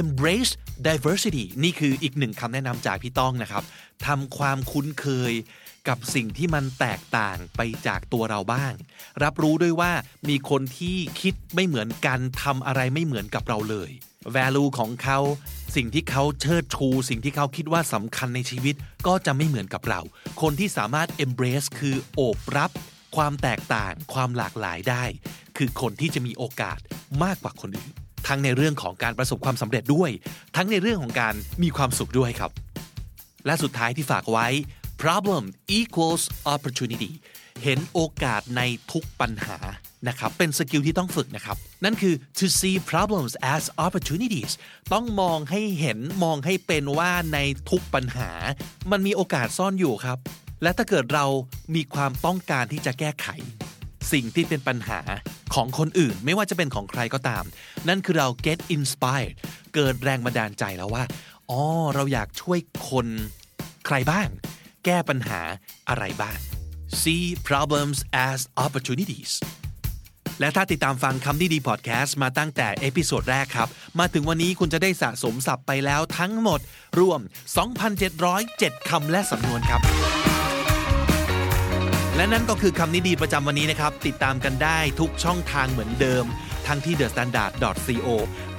[0.02, 0.52] embrace
[0.88, 3.64] diversity นี่คืออีกหนึ่งคำแนะนำจากพี่ต้องนะครับ
[4.06, 5.34] ทำความคุ้นเคย
[5.88, 8.74] กับสิ่งที่มันแตกต่างไปจากตัวเราบ้าง
[9.24, 9.92] รับรู้ด้วยว่า
[10.30, 13.92] มีคนที่คิดไม่เหมือนกันทำอะไรไม่เหมือนกับเราเลย
[14.36, 15.20] value ของเขา
[15.76, 18.76] สิ่งที่เขาเชิดชู สิ่งที่เขาคิดว่าสำคัญในชีวิต
[19.08, 20.02] ก็จะไม่เหมือนกับเรา
[20.42, 22.72] คนที่สามารถ embrace คือโอบรับ
[23.16, 25.04] ความแตกต่างความหลากหลายได้
[25.58, 26.80] คือคนที่จะมีโอกาส
[27.24, 27.92] มากกว่าคนอื่น
[28.28, 30.10] ทั้งในเรื่องของการประสบความสำเร็จด้วย
[30.56, 32.52] ทั้งในเรื่องของการมีความสุขด้วยครับ
[33.46, 34.48] และสุดท้ายที่ฝากไว้
[35.02, 35.44] problem
[35.78, 36.24] equals
[36.54, 37.12] opportunity
[37.64, 38.62] เห็นโอกาสใน
[38.92, 39.58] ทุกปัญหา
[40.08, 44.52] นะครับ เป็นสกิลที่ต้องฝึกนะครับ นั่นคือ to see problems as opportunities
[44.94, 47.40] ต้องมองให้เห็นมองให้เป็นว่าใน
[47.70, 48.32] ทุกปัญหา
[48.92, 50.18] มันมีโอกาสซ่อนอยู่ครับ
[50.64, 51.26] และถ้าเกิดเรา
[51.76, 53.28] มีความต้องการที่จะแก้ไข
[54.12, 55.00] สิ่งที่เป็นปัญหา
[55.54, 57.44] ของคนอื่น ไม่ว่าจะเป็นของใครก็ตาม
[57.88, 59.36] นั่นคือเรา get inspired
[59.74, 61.04] เกิดแรงบันดาลใจแล้วว่า
[61.50, 61.62] อ๋อ
[61.96, 62.60] เราอยากช่วย
[62.90, 63.08] คน
[63.86, 64.28] ใครบ้าง
[64.86, 65.42] แก้ปัญหา
[65.90, 66.38] อะไรบ้าง
[67.02, 67.98] see problems
[68.28, 69.34] as opportunities
[70.40, 73.70] และถ้าติดตามฟังคำนี้ดีพอดแคสต์มาตั้งแต่ episode แรกครับ
[74.00, 76.60] มาถึงวันนี้คุณจะได้สะสมศัพท์ไปแล้วทั้งหมด
[77.00, 77.20] รวม
[78.06, 79.82] 2,707 คำและสำนวนครับ
[82.16, 86.26] และนั่นก็คือคำนี้ดีประจำวันนี้นะครับ ติดตามกันได้ทุกช่องทางเหมือนเดิม
[86.68, 88.08] ทั้งที่ thestandard.co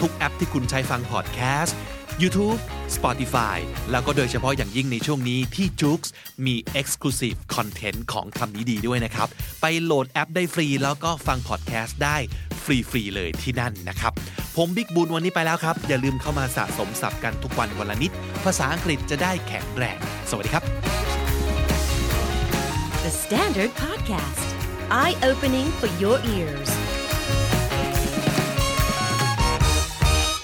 [0.00, 1.76] ทุกแอปที่คุณใช้ฟังพอดแคสต์
[2.22, 2.58] YouTube
[2.96, 3.58] Spotify
[3.90, 6.00] แล้วก็โดยเฉพาะอย่างยิ่งในช่วงนี้ที่ j o o x
[6.46, 9.28] มี Exclusive Content ของคำนี้ดีด้วยนะครับ
[9.60, 12.16] ไปโหลดแอปได้ฟรีแล้วก็ฟังพอดแคสต์ได้
[12.64, 14.12] ฟรีๆเลยที่นั่นนะครับ
[14.56, 18.10] ผมบิ๊กบุญวันนี้ไปแล้วครับ อย่าลืมเข้ามาสะสมศัพท์กันทุกวันวันละนิด
[18.44, 19.98] ภาษาอังกฤษจะได้แข็งแรง
[20.30, 20.64] สวัสดีครับ
[23.08, 24.46] The Standard Podcast,
[25.02, 26.70] eye opening for your ears.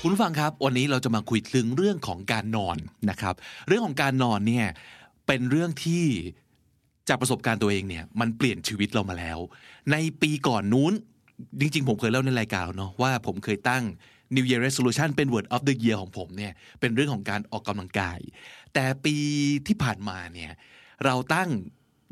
[0.02, 2.76] คุณฟังครับ วันนี้เราจะมาคุยถึงเรื่องของการนอน
[3.10, 3.34] นะครับ
[3.68, 4.66] เรื่องของการนอนเนี่ย
[5.26, 6.04] เป็นเรื่องที่
[7.08, 9.38] จากประสบการณ์ตัวเองเนี่ยมันเปลี่ยนชีวิตเรามาแล้ว
[9.92, 10.92] ในปีก่อนนู้น
[11.60, 13.82] จริงๆ ผมเคยเล่าในรายการแล้วเนาะว่าผมเคยตั้ง
[14.34, 18.18] New Year Resolution เป็น Word of the Year ของผมเนี่ยเป็นเรื่องของการออกกำลังกาย
[18.74, 19.16] แต่ปี
[19.66, 20.52] ที่ผ่านมาเนี่ย
[21.04, 21.50] เราตั้ง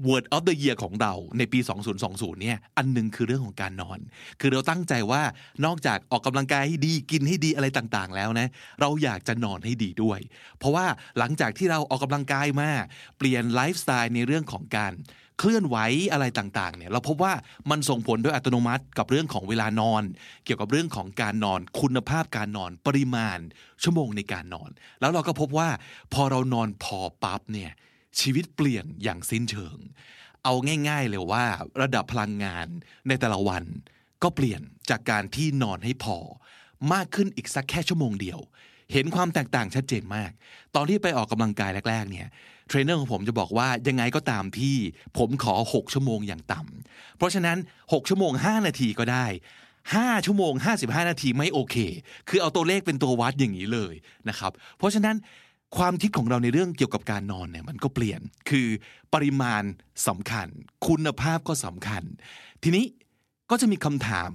[0.07, 1.59] Word of the Year ของเราในปี
[2.01, 3.99] 2020 เนี่ย อันหนึงคือเรื่องของการนอน
[4.41, 5.23] คือเราตั้งใจว่า
[5.65, 8.49] นอกจากออกกำลังกายให้ดี กินให้ดีอะไรต่างๆ แล้วนะ
[8.81, 10.21] เราอยากจะนอนให้ดีด้วย
[10.59, 10.87] เพราะว่า
[11.19, 12.71] หลังจากที่เราออกกำลังกายมา
[13.19, 14.93] เปลี่ยนไลฟ์สไตล์ในเรื่องของการ
[15.41, 15.77] เคลื่อนไหว
[16.13, 17.33] อะไรต่างๆ เนี่ย เราพบว่า
[17.71, 20.03] มันส่งผลโดยอัตโนมัติกับเรื่องของเวลานอน
[20.45, 23.39] เกี่ยวกับเรื่องของการนอน คุณภาพการนอน ปริมาณ
[23.83, 24.71] ชั่วโมงในการนอน
[25.01, 25.69] แล้วเราก็พบว่า
[26.15, 27.73] พอเรานอนพอปั๊บเนี่ย
[28.21, 29.79] ชีวิตเปลี่ยนอย่างสิ้นเชิง
[30.45, 30.55] เอา
[30.89, 31.47] ง่าย ๆ เลยว่า
[31.83, 32.67] ระดับพลังงาน
[33.09, 33.65] ในแต่ละวัน
[34.23, 34.61] ก็เปลี่ยน
[34.91, 36.19] จากการที่นอนให้พอ
[36.93, 38.39] มากขึ้นอีกสักแค่ชั่วโมงเดียว
[38.93, 40.31] เห็นความแตกต่างชัดเจนมาก
[40.75, 42.29] ตอนที่ไปออกกำลังกายแรก ๆ เนี่ย
[42.69, 44.77] เทรนเนอร์ของผมจะบอกว่ายังไงก็ตามที่
[45.19, 49.27] ผมขอ 6 ชั่วโมงอย่างต่ำเพราะฉะนั้น 6 ชั่วโมง 5 นาทีก็ได้
[49.77, 50.53] 5ชั่วโมง
[50.83, 51.77] 55นาทีไม่โอเค
[52.29, 53.95] คือเอาตัวเลขเป็นตัววัดอย่างนี้เลย
[54.29, 55.17] นะครับ เพราะฉะนั้น
[55.79, 58.21] ความคิดของเราในเรื่องเกี่ยวกับการนอนเนี่ยมันก็เปลี่ยน
[58.51, 58.67] คือ
[59.15, 59.63] ปริมาณ
[60.09, 60.49] สำคัญ
[60.87, 62.03] คุณภาพก็สำคัญ
[62.63, 62.85] ทีนี้
[63.51, 64.31] ก็จะมีคำถาม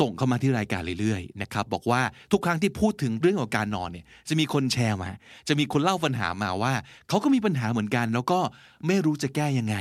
[0.00, 2.02] ส่งเข้ามาที่รายการเรื่อยๆนะครับบอกว่า
[2.32, 5.10] ทุกครั้งที่พูดถึงเรื่องของการนอนเนี่ยจะมีคนแชร์มา
[5.48, 6.74] จะมีคนเล่าปัญหามาว่า
[7.08, 8.40] เขาก็มีปัญหาเหมือนกัน แล้วก็
[8.86, 9.76] ไม่รู้จะแก้ยังไง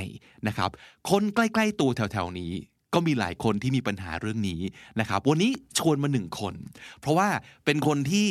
[0.47, 0.69] นะครับ
[1.09, 2.51] คนใกล้ๆตัวแถวๆนี้
[2.93, 4.61] ก็มีหลายคนที่มีปัญหาเรื่องนี้
[4.99, 6.53] นะครับ วันนี้ชวนมาหนึ่งคน
[6.99, 7.29] เพราะว่า
[7.65, 8.27] เป็นคนที่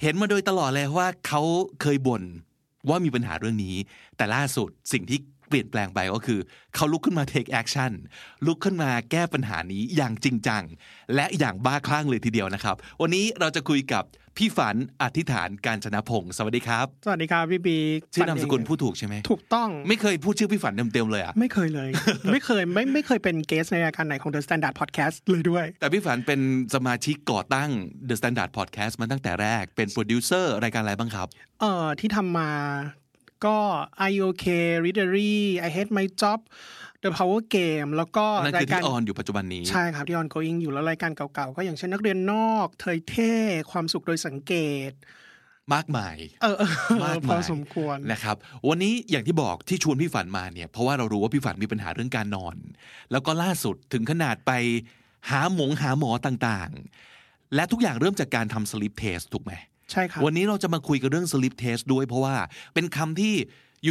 [0.00, 1.42] เห็นมาโดยตลอดเลยว่าเขา
[1.80, 2.22] เคยบ่น
[2.88, 3.76] ว่ามีปัญหาเรื่องนี้
[4.16, 5.18] แต่ล่าสุดสิ่งที่
[5.54, 6.40] ปลี่ยนแปลงไปก็คือ
[6.74, 7.92] เขาลุกขึ้นมา take action
[8.46, 10.62] ลุกขึ้นมาแก้ปัญหานี้อย่างจริงจัง
[11.14, 14.04] และอย่างบ้าคลั่งเลยทีเดียวนะครับ วันนี้เราจะคุยกับ
[14.38, 17.78] พี่ฝันอธิษฐานการชนะพงศ์สวัสดีครับ สวัสดีครับพี่บี
[18.14, 21.90] ชื่อนามสกุลพูดถูกใช่ไหมถูกต้องไม่เคยพูดชื่อพี่ฝันเต็มๆเลยอะไม่เคยเลย
[22.32, 26.40] ไม่เคยไม่ไม่เคยเป็นเกสในรายการไหนของ The Standard Podcast เลยด้วย แต่พี่ฝันเป็น
[26.74, 27.70] สมาชิกก่อตั้ง
[28.08, 31.26] The Standard Podcast มาตั้งแต่แรกเป็นโปรดิวเซอร์รายการอะไรบ้างครับ
[31.60, 32.50] เอ่อที่ทำมา
[33.46, 33.56] ก็
[34.10, 34.44] I OK
[34.84, 35.34] Readery
[35.66, 36.40] I Hate My Job
[37.02, 43.34] The Power Game แล้วก็นั่นราคืยอการที่ออนอยู่ปัจจุบันนี้ ใช่ครับที่ ongoing อยู่แล้วรายการเก่าๆ ก็อย่างเช่นนักเรียนนอกเทยเท่
[43.70, 44.54] ความสุขโดยสังเก
[44.90, 44.92] ต
[45.74, 46.70] มากมายเออเออ
[47.04, 48.36] มากพมาอยสมควรนะครับ
[48.68, 52.56] วันนี้อย่างที่บอกที่ชวนพี่ฝันมาเนี่ย เพราะว่าเรารู้ว่าพี่ฝันมีปัญหาเรื่องการนอน
[53.10, 54.52] แล้วก็ล่าสุดถึงขนาดไป
[55.30, 59.52] หาหมงหาหมอต่างๆ และทุกอย่างเริ่มจากการทำ sleep test ถูกไหม
[59.90, 62.36] ใช่ครับวันนี้เราจะมาคุยกันเรื่อง sleep test ด้วยเพราะว่า
[62.74, 63.34] เป็นคำที่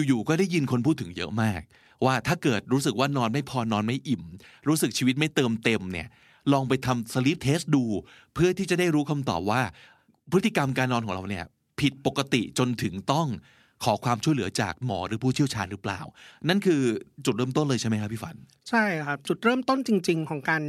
[0.07, 1.61] อยู่ๆก็ได้ยินคนพูดถึงเยอะมาก
[2.06, 4.24] ว่าถ้าเกิดรู้สึกว่านอนไม่พอนอนไม่อิ่ม
[4.68, 6.07] รู้สึกชีวิตไม่เติมเต็มเนี่ย
[6.53, 7.84] ลองไปทำ sleep test ดู
[8.34, 9.61] เพื่อที่จะได้รู้คำตอบว่า
[10.32, 11.45] พฤติกรรมการนอนของเราเนี่ย
[11.80, 13.28] ผิดปกติจนถึงต้อง
[13.84, 15.99] ขอความช่วยเหลือจากหมอหรือผู้เชี่ยวชาญหรือเปล่า
[16.49, 16.82] นั่นคือ
[17.26, 18.36] จุดเริ่มต้นเลยใช่ไหมครับพี่ฝัน
[18.70, 20.64] ใช่ครับ จุดเริ่มต้นจริง ๆ ของการ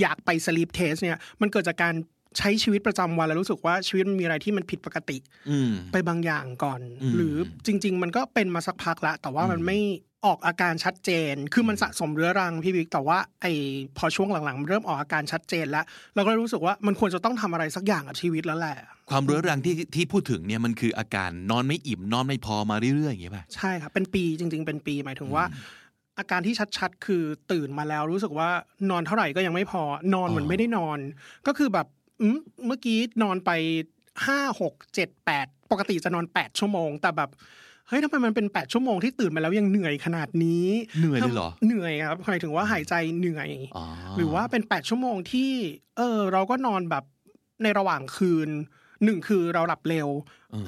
[0.00, 1.94] อยากไป sleep test เนี่ยมันเกิดจากการ
[2.38, 5.18] ใช้ชีวิตประจำวันแล้วรู้สึกว่าชีวิตมันมีอะไรที่มันผิดปกติ
[5.50, 7.36] อืมไปบางอย่างก่อนอืมหรือ
[7.66, 9.78] จริง ๆ มันก็เป็นมาสักพักละแต่ว่ามันไม่
[10.26, 13.52] ออกอาการชัดเจน คือมันสะสมเรื้อรังพี่บิ๊กแต่ว่าไอ้
[13.98, 15.84] พอช่วงหลังๆมันเริ่มออกอาการชัดเจนแล้ว
[16.14, 18.76] เราก็เลยรู้สึกว่ามันควรจะต้องทำอะไรสักอย่างกับชีวิตแล้วแหละ
[19.10, 25.44] ความเรื้อรังที่ที่พูดถึงเนี่ยมันคืออาการนอนไม่อิ่มนอนไม่พอมาเรื่อยๆอย่างเงี้ยป่ะ ใช่ครับ เป็นปีจริง ๆ เป็นปีหมายถึงว่า
[26.18, 28.48] อาการที่ชัดๆ คือตื่นมาแล้วรู้สึกว่า
[28.90, 29.82] นอนเท่าไหร่ก็ยังไม่พอ
[30.14, 30.98] นอนเหมือนไม่ได้นอน
[31.46, 32.03] ก็คือแบบอืม
[32.66, 33.50] เมื่อกี้นอนไป
[34.26, 37.30] ห้าหกเจ็ดแปดปกติจะนอนแปดชั่วโมง แต่แบบ
[37.88, 40.66] เฮ้ยทำไมมันเป็นแปดชั่วโมงที่ตื่นมาแล้วยังเหนื่อยขนาดนี้
[41.00, 43.84] เหนื่อยเลยเหรอเหนื่อยครับหมายถึงว่าหายใจเหนื่อยอ๋อ
[44.16, 45.50] หรือว่าเป็นแปดชั่วโมงที่
[45.96, 47.04] เออ เราก็นอนแบบ
[47.62, 48.48] ในระหว่างคืน
[49.04, 50.08] หนึ่งคือเราหลับเร็ว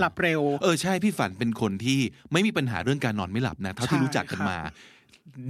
[0.00, 1.98] หลับเร็ว เออใช่พี่ฝันเป็นคนที่
[2.32, 4.58] ไม่มีปัญหาเรื่องการนอนไม่หลับนะเท่าที่ใช่รู้จักกันครับมา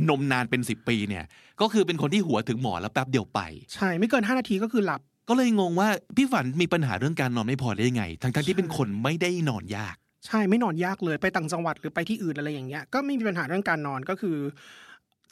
[0.09, 1.25] นมนานเป็นสิบปีเนี่ย
[1.61, 3.41] ก็คือเป็นคนที่หัวถึงหมอนแล้วแป๊บเดียวไป
[3.75, 9.97] ใช่ไม่เกินห้านาทีก็คือหลับ ก็เลยงงว่าพี่ฝันมีปัญหาเรื่องการนอนไม่พอได้ยังไง ทั้งๆที่เป็นคนไม่ได้นอนยาก
[10.27, 14.37] ใช่ไม่นอนยากเลยไปต่างจังหวัดหรือไปที่อื่นอะไรอย่างเงี้ยก็ไม่มีปัญหาเรื่องการนอนก็คือ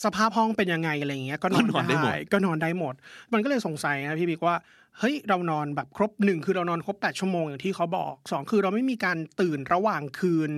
[0.05, 2.95] สภาพห้องเป็นยังไงอะไรอย่างเงี้ยก็นอนก็นอนได้หมดก็นอนได้หมด
[3.33, 4.57] มันก็เลยสงสัยนะพี่บิ๊กว่า
[4.99, 10.51] เฮ้ยเรานอนแบบครบหนึ่งคือเรานอนครบแปดชั่วโมงอย่างที่เขาบอกสองคือเราไม่มีการตื่นระหว่างคืน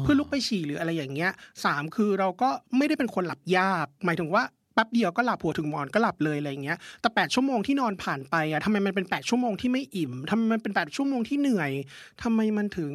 [0.00, 1.32] เพื่อลุกไปฉี่หรืออะไรอย่างเงี้ย
[1.64, 11.70] สามคือเราก็ไม่ได้เป็นคนหลับยาก หมายถึงว่าแป๊บเดียวก็หลับหัวถึงหมอนก็หลับเลยอะไรอย่างเงี้ยแต่แปดชั่วโมงที่นอนผ่านไปอะทำไมมันเป็นแปดชั่วโมงที่ไม่อิ่มทำไมมันเป็นแปดชั่วโมงที่เหนื่อย
[12.22, 12.92] ทำไมมันถึง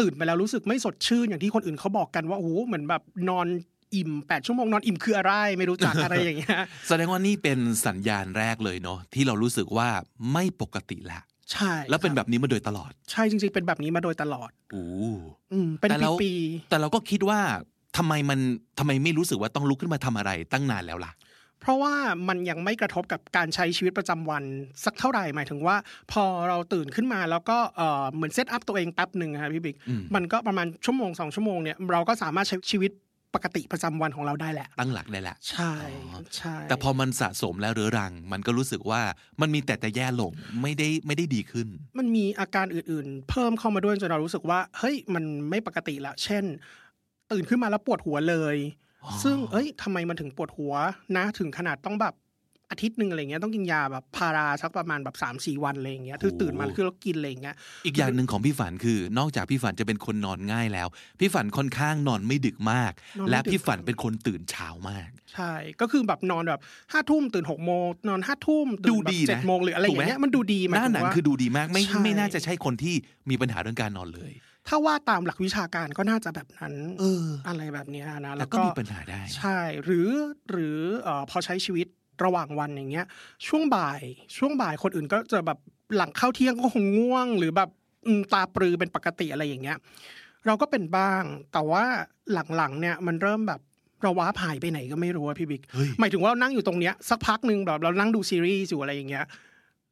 [0.00, 3.46] ตื่นไปแล้วรู้สึกไม่สดชื่นอย่างที่คนอื่นเขาบอกกันว่าโอ้โหเหมือนแบบนอน
[3.94, 9.88] อิ่มแปดชั่วโมงนอนอิ่มคืออะไรไม่รู้จักอะไรอย่างเงี้ยแสดงว่านี่เป็นสัญญาณแรกเลยเนาะที่เรารู้สึกว่า
[10.32, 11.20] ไม่ปกติละ
[11.52, 14.84] ใช่ แล้วเป็นคแบรับบนี้มาโดยตลอด ใช่จริงๆเป็นแบบนี้มาโดยตลอดโอ้
[15.52, 16.32] อืมเป็นแต่เราปี
[16.70, 17.40] แต่เราก็คิดว่า
[17.96, 18.38] ทำไมมัน
[18.78, 21.94] ทำไมไม่รู้สึกว่าต้องลุกขึ้นมาทำอะไรตั้งนานแล้วล่ะๆเพราะว่า
[22.28, 24.42] มันยังไม่กระทบกับการใช้ชีวิตประจำวัน
[24.84, 25.76] สักเท่าไหร่หมายถึงว่า
[26.12, 32.92] พอเราตื่นขึ้นมาแล้วก็เออเหมือน set up ตัวเองแป๊บหนึ่งครับพี่บิ๊กอืมมันก็ประมาณชั่วโมงสองชั่วโมงเนี่ยเราก็สามารถใช้ชีวิต
[33.34, 39.00] ปกติประจำวันของเราได้แหละ ตั้งหลักได้ละ ใช่อ๋อใช่ แต่พอมันสะสมแล้วเรื้อรัง มันก็รู้สึกว่า
[39.40, 40.32] มันมีแต่จะแย่ลง
[40.62, 46.44] ไม่ได้ไม่ได้ดีขึ้น มันมีอาการอื่นๆ เพิ่มเข้ามาด้วยจนเรารู้สึกว่า เฮ้ยมันไม่ปกติละ เช่น
[47.32, 48.56] ตื่นขึ้นมาแล้วปวดหัวเลย
[49.22, 50.74] ซึ่งเอ้ยทำไมมันถึงปวดหัว
[51.16, 52.14] นะ ถึงขนาดต้องแบบ
[52.70, 57.56] อาทิตย์หนึ่งอะไรเงี้ยต้องกินยาแบบพาราสักประมาณแบบสามสี่วันอะไรอย่างเงี้ยคือตื่นมาคือเรากินอะไรอย่างเงี้ย
[57.86, 60.88] อีกอย่างหนึ่งของพี่ฝันคือนอกจากพี่ฝันจะเป็นคนนอนง่ายแล้ว
[61.20, 66.60] พี่ฝันค่อนข้างนอนไม่ดึกมากนอนไม่และดึกพี่ฝันเป็นคนตื่นเช้ามาก ใช่ก็คือแบบนอนแบบ
[66.92, 72.94] ห้าทุ่มตื่นหกโมงนอนห้าทุ่มตื่นดูแบบดีเจ็ดนะโมงหรืออะไรอย่างเงี้ยถูกไหมมันดูดีหน้าหนังมยถึว่คือดูดีมากไม่ใช่ไม่น่าจะใช่คนที่
[73.30, 74.32] มีปัญหาเรื่องการนอนเลย
[74.68, 80.08] ถ้าว่าตามหลักวิชาการก็น่าจะแบบนั้นเอออะไรแบบเนี้ยนะแล้แล้ววก็ก็มีปัญหาได้ ใช่ หรือ
[80.50, 81.86] หรือเอ่อพอใช้ชีวิต
[82.24, 83.06] ระหว่างวันอย่างเงี้ย
[83.46, 84.00] ช่วงบ่าย
[84.36, 85.58] ช่วงบ่ายคนอื่นก็จะแบบ
[85.96, 87.70] หลังเข้าเที่ยงก็คงง่วง หรือแบบ
[88.06, 89.78] อืมตาปรือเป็นปกติอะไรอย่างเงี้ย
[90.46, 91.22] เราก็เป็นบ้าง
[91.52, 91.84] แต่ว่า
[92.56, 93.60] หลังๆเนี่ยมันเริ่มแบบ
[94.02, 99.24] เราว้าผายไปไหนก็ไม่รู้อะพี่บิ๊กเฮ้ยหมายถึงว่าเรานั่งอยู่ตรงเนี้ยสักพักหนึ่งแบบเรานั่งดูซีรีส์อยู่อะไรอย่างเงี้ย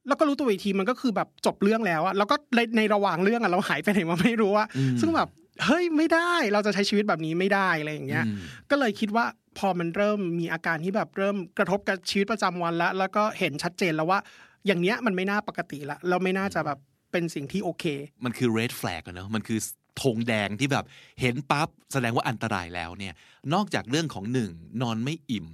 [0.08, 5.28] แล้วก็รู้ตัวอีกทีมันก็คือแบบจบเรื่องแล้วอะแล้วก็ในในระหว่างเรื่องอะเราหายไปไหนมาไม่รู้อะอืมซึ่งแบบ
[5.66, 8.36] เฮ้ยไม่ได้เราจะใช้ชีวิตแบบนี้ไม่ได้อะไรอย่างเงี้ยอืม
[8.70, 9.24] ก็เลยคิดว่า
[9.58, 14.18] พอมันเริ่มมีอาการที่แบบเริ่มกระทบกับชีวิตประจำวันแล้วแล้วก็เห็นชัดเจนแล้วว่า
[14.66, 16.78] อย่างเนี้ยมันไม่น่าปกติละเราไม่น่าจะแบบ
[17.12, 17.84] เป็นสิ่งที่โอเค
[18.24, 19.58] มันคือ red flag อะเนอะมันคือ
[20.02, 20.84] ธงแดงที่แบบ
[21.20, 23.14] เห็นปั๊บแสดงว่าอันตรายแล้วเนี่ย
[23.54, 24.50] นอกจากเรื่องของหนึ่ง
[24.82, 25.46] นอนไม่อิ่ม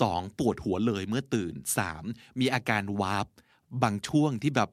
[0.00, 2.04] สองปวดหัวเลยเมื่อตื่นสาม
[2.40, 3.26] มีอาการวาร์ป
[3.82, 4.68] บางช่วงที่แบบ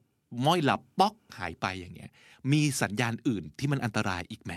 [0.46, 2.12] ม้อยหลับป๊อกหายไปอย่างเงี้ย
[2.52, 4.54] มีสัญญาณอื่นที่มันอันตรายอีกไหม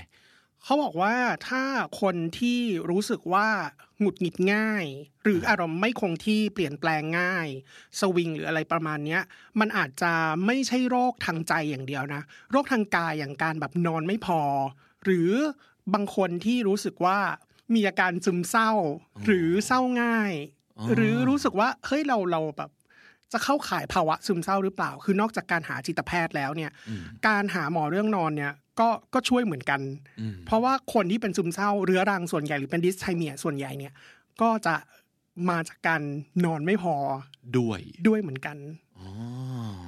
[0.64, 1.14] เขาบอกว่า
[1.48, 1.64] ถ้า
[2.00, 2.60] คนที่
[2.90, 3.48] รู้สึกว่า
[3.98, 4.84] หงุดหงิดง่าย
[5.24, 7.48] หรืออารมณ์ไม่คงที่เปลี่ยนแปลงง่าย
[8.00, 9.22] สวิงหรืออะไรประมาณเนี้ย
[9.60, 10.12] มันอาจจะ
[10.46, 14.40] ไม่ใช่โรคทางใจอย่างเดียวนะ โรคทางกายอย่างการแบบนอนไม่พอ
[15.04, 15.30] หรือ
[15.94, 17.18] บางคนที่รู้สึกว่า
[17.74, 18.70] มีอาการซึมเศร้า
[19.26, 20.32] หรือเศร้าง่าย
[20.94, 22.70] หรือรู้สึกว่าเฮ้ยเราเราแบบ
[23.32, 26.70] จะเข้าข่ายภาวะซึมเศร้าหรือเปล่า คือนอกจากการหาจิตแพทย์แล้วเนี่ย
[27.28, 29.80] การหาหมอเรื่องนอนเนี่ยก็ก็ช่วยเหมือนกัน
[30.20, 33.92] อืมเพราะว่าคนที่เป็นซึมเศร้าเรื้อรังส่วนใหญ่หรือเป็น dysthymia ส่วนใหญ่เนี่ย
[34.42, 34.74] ก็จะ
[35.50, 36.02] มาจากการ
[36.44, 36.94] นอนไม่พอ
[37.58, 38.56] ด้วยด้วยเหมือนกัน
[38.98, 39.08] อ๋อ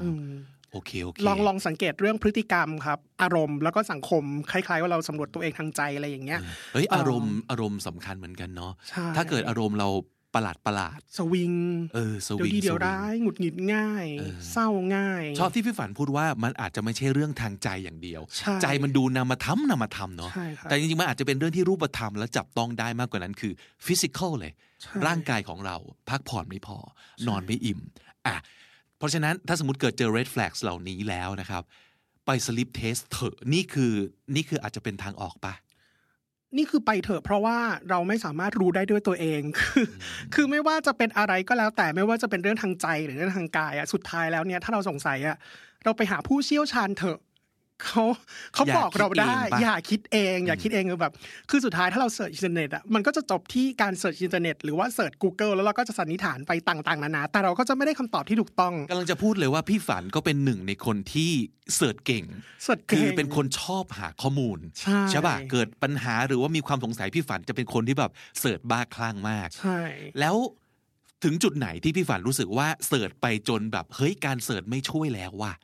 [0.02, 0.26] อืม
[0.72, 6.40] โอเคโอเคลองลองสังเกตเรื่องพฤติกรรมครับ อารมณ์แล้วก็สังคมคล้าย ๆ ว่าเราสำรวจตัวเองทางใจอะไรอย่างเงี้ย
[6.72, 9.88] เฮ้ยเอ่ออารมณ์อารมณ์สำคัญเหมือนกันเนาะใช่ถ้าเกิดอารมณ์เรา
[10.34, 11.54] ประหลาดประหลาดสวิง
[11.94, 23.52] เออเดี๋ยวิวงดีเดี๋ยวสงร้ายหงุดหงิดง่ายเออเศร้าง่าย ชอบที่พี่ฝันพูดว่ามันอาจจะไม่ใช่เรื่องทางใจอย่างเดียวใช่ใจมันดูนามธรรมนามธรรมเนาะใช่ครับแต่จริงๆมันอาจจะเป็นเรื่องที่รูปธรรมและจับต้องได้มากกว่านั้นคือ
[23.86, 24.52] physical เลย
[24.82, 25.76] ใช่ร่างกายของเรา
[26.10, 26.78] พักผ่อนไม่พอ
[27.28, 27.80] นอนไม่อิ่ม
[28.26, 28.36] อะ
[28.98, 31.62] เพราะฉะนั้นถ้าสมมติเกิดเจอ red flags เหล่านี้แล้วนะครับ
[32.26, 33.92] ไป sleep test เถอะนี่คือ
[34.34, 35.54] นี่คืออาจจะเป็นทางออกปะ
[36.56, 37.58] นี่คือไปเถอะเพราะว่า
[37.90, 39.88] เราไม่สามารถรู้ได้ด้วยตัวเอง คืออ
[40.34, 45.36] คือไม่ว่าจะเป็นอะไรก็แล้วแต่ไม่ว่าจะเป็นเรื่องทางใจหรือเรื่องทางกายอะสุดท้ายแล้วเนี่ยถ้าเราสงสัยอะ
[45.84, 47.18] เราไปหาผู้เชี่ยวชาญเถอะ
[47.84, 48.04] เขา
[48.54, 51.12] เขาอย่าบอกเราได้คิดเองปะอย่าคิดเอง อย่าคิดเองคือแบบ
[51.50, 61.30] คือสุดท้ายถ้าเรา search อินเทอร์เน็ตอะมันก็จะจบที่การ search อินเทอร์เน็ตหรือว่าเสิร์ช Google แล้วเราก็จะสันนิษฐานไปต่างๆนานาแต่เราก็จะไม่ได้คำตอบที่ถูกต้องกำลังจะพูดเลยว่าพี่ฝันก็เป็นหนึ่งในคนที่
[61.76, 62.24] search เก่ง
[62.64, 64.58] search คือเก่งเป็นคนชอบหาข้อมูล
[65.10, 69.80] ใช่ป่ะเกิดปัญหาหรือว่ามีความสงสัยพี่ฝันจะเป็นคนที่แบบ search บ้าคลั่งมากใช่
[70.20, 70.36] แล้ว
[71.24, 75.54] ถึงจุดไหนที่พี่ฝันรู้สึกว่า search ไปจนแบบเฮ้ยการ search ไม่ช่วยแล้วว่ะ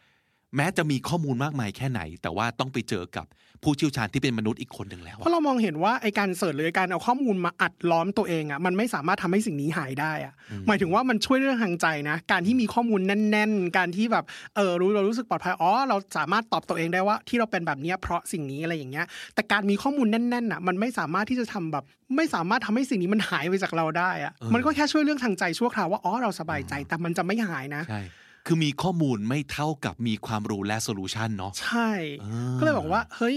[0.57, 3.27] แม้จะมีข้อมูลมากมายแค่ไหน แต่ว่าต้องไปเจอกับ
[3.63, 10.35] ผู้เชี่ยวชาญที่เป็นมนุษย์อีกคนหนึ่งแล้วเพอะราะเรามองเห็นว่าไอการ search หรือการเอาข้อมูลมาอัดล้อมตัวเองอะมันไม่สามารถทำให้สิ่งนี้หายได้อะ
[10.67, 14.25] หมายถึงว่ามันช่วยเรื่องทางใจนะ การที่มีข้อมูลแน่น ๆ การที่แบบ
[14.57, 21.85] เออรู้เรารู้สึกปลอดภัยอ๋อเราสามารถตอบตัวเองได้ว่าที่เราเป็นแบบเนี้ยเพราะสิ่งนี้อะไรอย่างเงี้ย แต่การมีข้อมูลแน่นๆอะมันไม่สามารถที่จะทำแบบ
[22.17, 28.03] ไม่สามารถทำให้สิ่งนี้มันหายไปจากเราได้อะมันก็แค่ช่วยเรื่องทางใจชั่วคราวว่าอ๋อเราสบายใจแต่มันจะไม่หายนะใช่
[28.51, 31.91] คือมีข้อมูลไม่เท่ากับมีความรู้และโซลูชันเนาะใช่
[32.23, 33.37] อ่าก็เลยบอกว่า เฮ้ย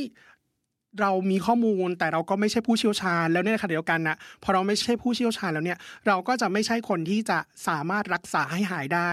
[1.00, 5.78] เรามีข้อมูลแต่เราก็ไม่ใช่ผู้เชี่ยวชาญ แล้วในขณะเดียวกันนะพอเราไม่ใช่ผู้เชี่ยวชาญแล้วเนี่ย
[6.08, 7.38] เราก็จะไม่ใช่คนที่จะ
[7.68, 9.12] สามารถรักษาให้หายได้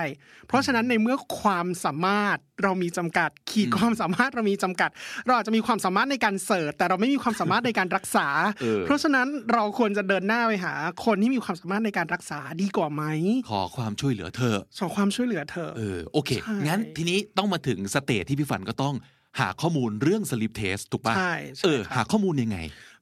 [0.49, 4.91] เพราะฉะนั้นในเมื่อความสามารถเรามีจำกัด ขีดความสามารถเรามีจำกัด
[5.27, 8.29] เราอาจจะมีความสามารถในการ search แต่เราไม่มีความสามารถในการรักษา
[8.61, 10.75] เออเพราะฉะนั้นเราควรจะเดินหน้าไปหา
[11.05, 13.03] คนที่มีความสามารถในการรักษาดีกว่าไหม
[13.51, 18.95] ขอความช่วยเหลือเถอะขอความช่วยเหลือเถอะเออโอเคใช่งั้นทีนี้ต้องมาถึง stage ที่พี่ฝันก็ต้อง
[19.41, 22.59] หาข้อมูลเรื่อง sleep test ถูกปะใช่ใช่เออครับหาข้อมูลยังไง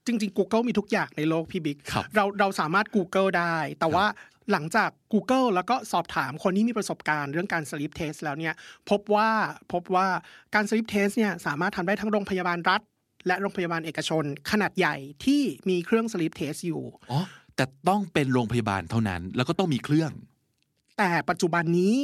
[0.06, 4.06] จริง ๆ Google มีทุกอย่างในโลกพี่บิ๊กครับเราเราสามารถ Google ได้ แต่ว่า
[4.52, 8.54] หลังจาก Google แล้วก็สอบถามคนที่มีประสบการณ์เรื่องการ sleep test แล้วเนี่ย
[8.90, 9.30] พบว่า
[9.72, 10.06] พบว่า
[10.54, 12.80] การ sleep test เนี่ยสามารถทำได้ทั้งโรงพยาบาลรัฐ
[13.26, 17.20] และโรงพยาบาลเอกชน ขนาดใหญ่ที่มีเครื่อง sleep test อยู่อ๋อ
[17.56, 20.10] แต่ต้องเป็นโรงพยาบาลเท่านั้น แล้วก็ต้องมีเครื่อง
[20.98, 21.96] แต่ปัจจุบันนี้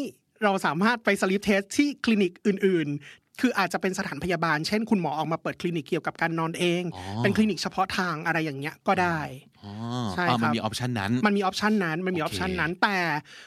[0.45, 9.21] เราสามารถไป sleep test ที่คลินิกอื่นๆ คืออาจจะเป็นสถานพยาบาล เช่น คุณหมอออกมาเปิดคลินิกเกี่ยวกับการนอนเองอ๋อเป็นคลินิกเฉพาะทางอะไรอย่างเงี้ยก็ได้
[9.65, 9.73] อ๋อ
[10.13, 12.97] ใช่อ่ามันครับมี option นั้น มันมี option นั้นมันมีโอเค option นั้น แต่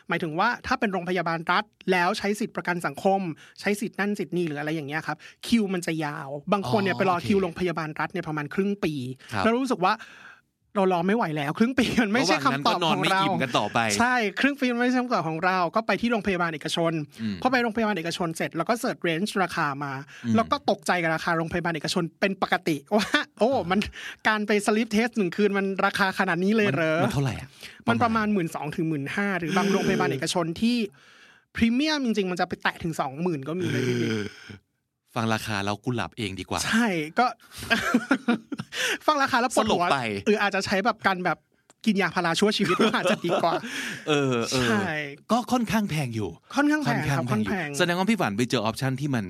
[0.07, 3.21] หมายถึงว่าถ้าเป็นโรงพยาบาลรัฐ แล้วใช้สิทธิประกันสังคม
[3.59, 5.17] ใช้สิทธินั่นสิทธินี่หรืออะไรอย่างเงี้ยครับ
[5.47, 8.93] คิวมันจะยาว บางคนเนี่ยไปรอคิวโรงพยาบาลรัฐเนี่ยประมาณครึ่งปี
[9.33, 9.93] ครับแล้วรู้สึกว่า
[10.75, 19.93] เรารอไม่ไหวแล้ว ครึ่งปีมันไม่ใช่ระหว่างนั้นคำตอบของเราก็นอนไม่อิ่มกันต่อไปใช่ครึ่งปีมันไม่ใช่คำตอบของเรา ก็ไปที่โรงพยาบาลเอกชนอืมพอไปโรงพยาบาลเอกชนเสร็จแล้วก็ search range ราคามา
[20.35, 23.07] แล้วก็ตกใจกับราคาโรงพยาบาลเอกชนเป็นปกติว่า
[23.39, 23.79] โอ้มัน
[24.27, 27.47] การไป sleep test หนึ่งคืนมันราคาขนาดนี้เลยมันเหรอมันเท่าไหร่อะ
[27.89, 30.77] มันประมาณหมื่นสองถึงหมื่นห้าหรือบางโรงพยาบาลเอกชนที่
[31.55, 34.11] พรีเมียมจริงๆ มันจะไปแตะถึงสองหมื่นก็มีเลยพี่บิ๊ก
[35.15, 36.87] ฟังราคาแล้วกูหลับเองดีกว่า ใช่
[37.19, 37.25] ก็
[39.07, 41.37] ฟังราคาแล้วปวดหัวสลบไปเอออาจจะใช้แบบการแบบ
[41.85, 43.53] กินยาพาราชั่วชีวิตอาจจะดีกว่า
[44.07, 44.91] เออเออใช่
[45.31, 49.25] ก็ค่อนข้างแพงอยู่ ค่อนข้างแพงครับค่อนอยู่แพงแสดงว่าพี่ฝันไปเจอ option ที่มัน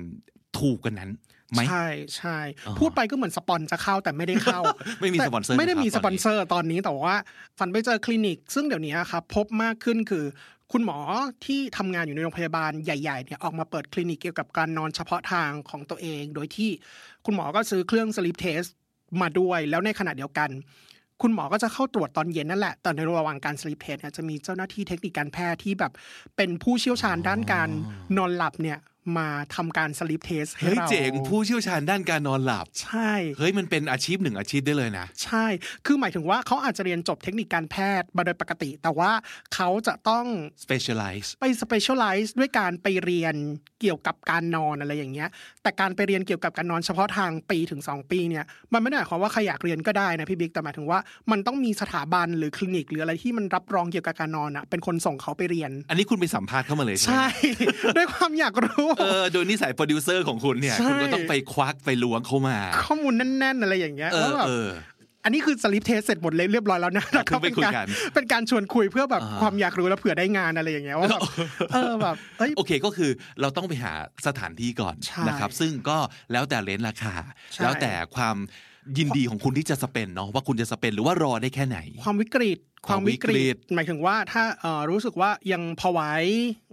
[0.60, 1.10] ถูกกันนั้น
[1.52, 1.86] ไหมใช่
[2.16, 4.60] ใช่อ๋อพูดไปก็เหมือนสปอนจะเข้าแต่ไม่ได้เข้า
[5.00, 7.16] ไม่มีแต่สปอนเซอร์ไม่ได้มีนะครับสปอนเซอร์ตอนนี้แต่ว่า
[7.58, 10.24] ฝันไปเจอคลินิก ซึ่งเดี๋ยวนี้ครับพบมากขึ้นคือ
[10.72, 10.98] คุณหมอ
[11.46, 16.70] ที่ทำงานอยู่ในโรงพยาบาลใหญ่ๆเนี่ยออกมาเปิดคลินิกเกี่ยวกับการนอนเฉพาะทางของตัวเอง โดยที่
[17.24, 18.62] คุณหมอก็ซื้อเครื่อง sleep test
[19.22, 20.50] มาด้วยแล้วในขณะเดียวกัน
[21.22, 25.92] คุณหมอก็จะเข้าตรวจตอนเย็นนั่นแหละแต่ในระหว่างการ sleep test เนี่ยจะมีเจ้าหน้าที่เทคนิคการแพทย์ที่แบบ
[26.36, 27.68] เป็นผู้เชี่ยวชาญด้านการ
[28.16, 28.78] นอนหลับเนี่ย
[29.18, 35.46] มาทำการ sleep test ให้เฮ้ยเราเจ๋งผู้เชี่ยวชาญด้านการนอนหลับ ใช่ เฮ้ยมันเป็นอาชีพหนึ่งอาชีพได้เลยนะ ใช่
[35.86, 39.10] คือหมายถึงว่าเขาอาจจะเรียนจบเทคนิคการแพทย์มาโดยปกติ แต่ว่า
[39.54, 40.26] เขาจะต้อง
[40.64, 43.34] specialize ไป specialize ด้วยการไปเรียน
[43.80, 45.28] เกี่ยวกับการนอนอะไรอย่างเงี้ย
[45.62, 50.98] แต่การไปเรียนเกี่ยวกับการนอนเฉพาะทางปีถึง 2 ปีเนี่ย มันไม่ได้หมายความว่าใครอยากเรียนก็ได้นะพี่บิ๊ก แต่หมายถึงว่า
[51.30, 57.26] มันต้องมีสถาบันหรือคลินิก หรืออะไรที่มันรับรองเกี่ยวกับการนอนอะ เป็นคนส่งเขาไปเรียน อันนี้คุณไปสัมภาษณ์เข้ามาเลยใช่ไหมใช่
[57.96, 64.68] ด้วยความอยากรู้เออโดยนิสัยโปรดิวเซอร์ของคุณเนี่ยใช่คุณก็ต้องไปควักไปล้วงเข้ามา ข้อมูลแน่นๆอะไรอย่างเงี้ยเอแล้วอแบบเออ
[65.24, 71.22] อันนี้คือ sleep test เสร็จหมดเลยเรียบร้อยแล้วนะแล้วก็เพิ่งไปคุยกันเป็นการชวนคุยเพื่อแบบอ่าความอยากรู้แล้วเผื่อได้งานอะไรอย่างเงี้ยว่าแบบ
[71.72, 73.10] เออแบบเอ้ยโอเคก็คือ
[73.40, 73.92] เราต้องไปหา
[74.26, 75.98] สถานที่ก่อนใช่นะครับ ซึ่งก็
[76.32, 77.14] แล้วแต่ range ราคา
[77.54, 78.36] ใช่แล้วแต่ความ
[78.98, 86.00] ยินดีของคุณที่จะ spend เนาะว่าคุณจะ spend หรือว่ารอได้แค่ไหน ความวิกฤตความวิกความวิกฤฤตตหมายถึงว่าถ้าเอ่อรู้สึกว่ายังพอไหว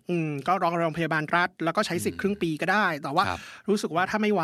[0.10, 3.40] อืมก็รอโรงพยาบาลรัฐ แล้วก็ใช้สิทธิ์ครึ่งปีก็ได้ แต่ว่าครับ
[3.70, 4.44] รู้สึกว่าถ้าไม่ไหว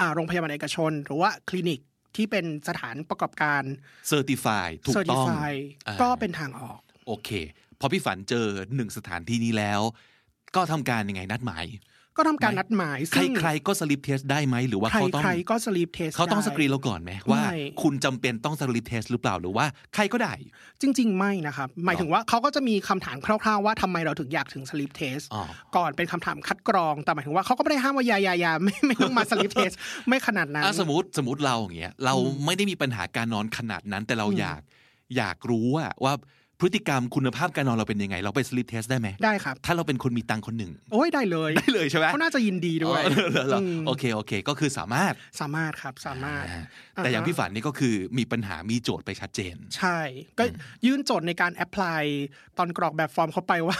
[0.00, 1.80] อ่าโรงพยาบาลเอกชน หรือว่าคลินิก
[2.16, 3.62] ที่เป็นสถานประกอบการ
[4.08, 5.52] certify ถูกต้อง certify
[5.86, 7.30] อ่าก็เป็นทางออก โอเค
[7.80, 8.46] พอพี่ฝันเจอ
[8.76, 9.80] หนึ่งสถานที่นี้แล้ว
[10.56, 11.64] ก็ทำการยังไงนัดหมาย
[12.16, 20.34] ก็ทำการนัดหมายใครซึ่งใครก็ sleep test ได้ไหมหรือว่าใครเขาต้องใครก็sleep test เขาต้องสกรีนเราก่อนไหมว่าไม่คุณจำเป็นต้อง sleep test หรือเปล่าหรือว่าใครก็ได้
[20.82, 25.42] จริง ๆ ไม่นะครับหมายถึงว่าเขาก็จะมีคำถามคร่าวๆว่าทำไมเราถึงอยากถึง sleep test อ๋อ
[25.76, 29.70] ก่อนเป็นคำถามคัดกรองแต่หมายถึงว่าเขาก็ไม่ได้ห้ามว่าอย่าอย่าอย่าไม่ไม่ต้องมา sleep test
[30.08, 32.14] ไม่ขนาดนั้นอะสมมติสมมติเราอย่างเงี้ยเรา
[32.44, 34.60] ไม่ได้มีปัญหาการนอนขนาดนั้นแต่เราอยาก
[35.16, 36.14] อยากรู้ว่าว่า
[36.62, 46.64] พฤติกรรมคุณภาพการนอนเราเป็นยังไง เราไป sleep test ได้ไหมได้ครับ ถ้าเราเป็นคนมีตังค์คนหนึ่งโอ้ยได้เลยได้เลยใช่ไหมเขาน่าจะยินดีด้วยอ๋อเหรอเหรออืมโอเคโอเค ก็คือสามารถสามารถครับสามารถอ่า
[46.96, 49.98] แต่อย่างอ่าฮะพี่ฝันนี่ก็คือมีปัญหามีโจทย์ไปชัดเจน ใช่
[50.38, 50.44] ก็
[50.86, 52.02] ยื่นโจทย์ในการ apply
[52.58, 53.78] ตอนกรอกแบบฟอร์มเขาไปว่า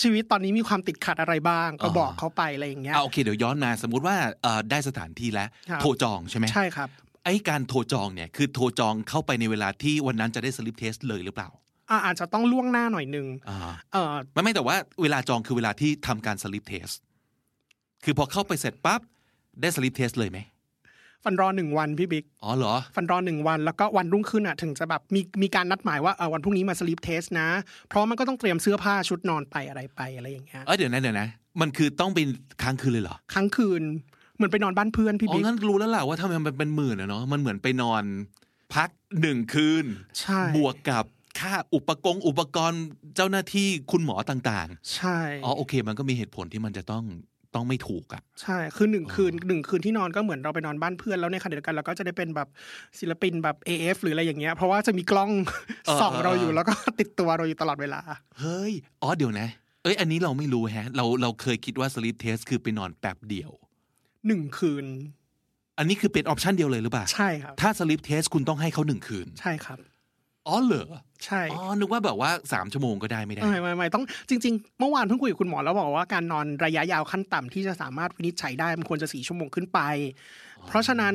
[0.00, 6.88] ชีวิตตอนนี้มีความติดขัดอะไรบ้าง ก็อ๋อบอกเขาไปอะไรอย่างเงี้ยอ่าโอเคเดี๋ยวย้อนมาสมมุติว่าเอ่อได้สถานที่แล้วครับโทรจองใช่ไหมใช่ครับ
[7.24, 11.50] ไอ้การโทรจองเนี่ยคือโทรจองเข้าไปในเวลาที่วันนั้นจะได้ sleep test เลยหรือเปล่า
[11.90, 13.58] อ่าอาจจะต้องล่วงหน้าหน่อยนึงอ่า
[13.92, 16.88] เออไม่ไม่แต่ว่าเวลาจองคือเวลาที่ทำการ sleep test
[18.04, 19.00] คือพอเข้าไปเสร็จปั๊บ
[19.60, 20.38] ได้ sleep test เลยไหม
[21.24, 27.48] ฝันรอหนึ่งวันพี่บิ๊ก อ๋อเหรอ ฝันรอหนึ่งวันแล้วก็วันรุ่งขึ้นอะถึงจะแบบมีมีการนัดหมายว่าเออวันพรุ่งนี้มา sleep test นะ
[27.88, 31.28] เพราะมันก็ต้องเตรียมเสื้อผ้าชุดนอนไปอะไรไปอะไรอย่างเงี้ย เอ้ยเดี๋ยวนะเดี๋ยวนะ
[31.60, 32.26] มันคือต้องเป็น
[32.62, 33.82] ค้างคืนเลยเหรอค้างคืน
[34.36, 38.02] เหมือนไปนอนบ้านเพื่อนพี่อ๋อบิ๊กงั้นรู้แล้วล่ะว่าทำไมมันเป็นหมื่นอะเนาะ มันเหมือนไปนอน
[38.74, 38.90] พัก
[39.20, 39.84] หนึ่งคืน
[40.20, 41.04] ใช่ บวกกับ
[41.40, 42.82] ค่าอุปกรณ์อุปกรณ์
[43.16, 47.04] เจ้าหน้าที่คุณหมอต่างใช่ๆอ๋อโอเค มันก็มีเหตุผลที่มันจะต้อง
[47.54, 52.48] ต้องไม่ถูกอะใช่ คือหนึ่งคืนหนึ่งคืนที่นอนก็เหมือนเราไปนอนบ้านเพื่อนแล้วในขณะเดียวกันเราก็จะได้เป็นแบบ
[52.98, 55.30] ศิลปินแบบ AF หรืออะไรอย่างเงี้ย เพราะว่าจะมีกล้อง
[56.00, 58.00] ส่องเราอยู่แล้วก็ติดตัวเราอยู่ตลอดเวลา
[58.38, 58.72] เฮ้ย
[59.02, 59.48] อ๋อเดี๋ยวนะ
[59.82, 63.50] เอ้ยอันนี้เราไม่รู้แฮะ เราเราเคยคิดว่า sleep test คือไปนอนแป๊บเดียว
[64.26, 64.86] หนึ่งคืน
[65.78, 69.78] อันนี้คือเป็นออปชันเดียวเลยหรือเปล่า ใช่ครับ ถ้า sleep test คุณต้องให้เขาหนึ่งคืน ใช่ครับ
[70.48, 70.86] อ๋อเหรอ
[71.24, 79.80] ใช่อ๋อนึกว่าแบบว่าสามชั่วโมงก็ได้ไม่ได้ไม่ไม่ไม่ต้องจริง ๆ เมื่อวานเพิ่งคุยกับคุณหมอแล้วบอกว่าการนอนระยะยาวขั้นต่ำที่จะสามารถวินิจฉัยได้มันควรจะสี่ชั่วโมงขึ้นไป
[80.66, 81.14] เพราะฉะนั้น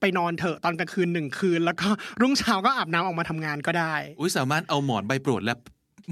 [0.00, 1.88] ไปนอนเถอะตอนกลางคืนหนึ่งคืน แล้วก็
[2.20, 5.54] รุ่งเช้าก็อาบน้ำออกมาทำงานก็ได้ อุ้ยสามารถเอาหมอนใบโปรดและ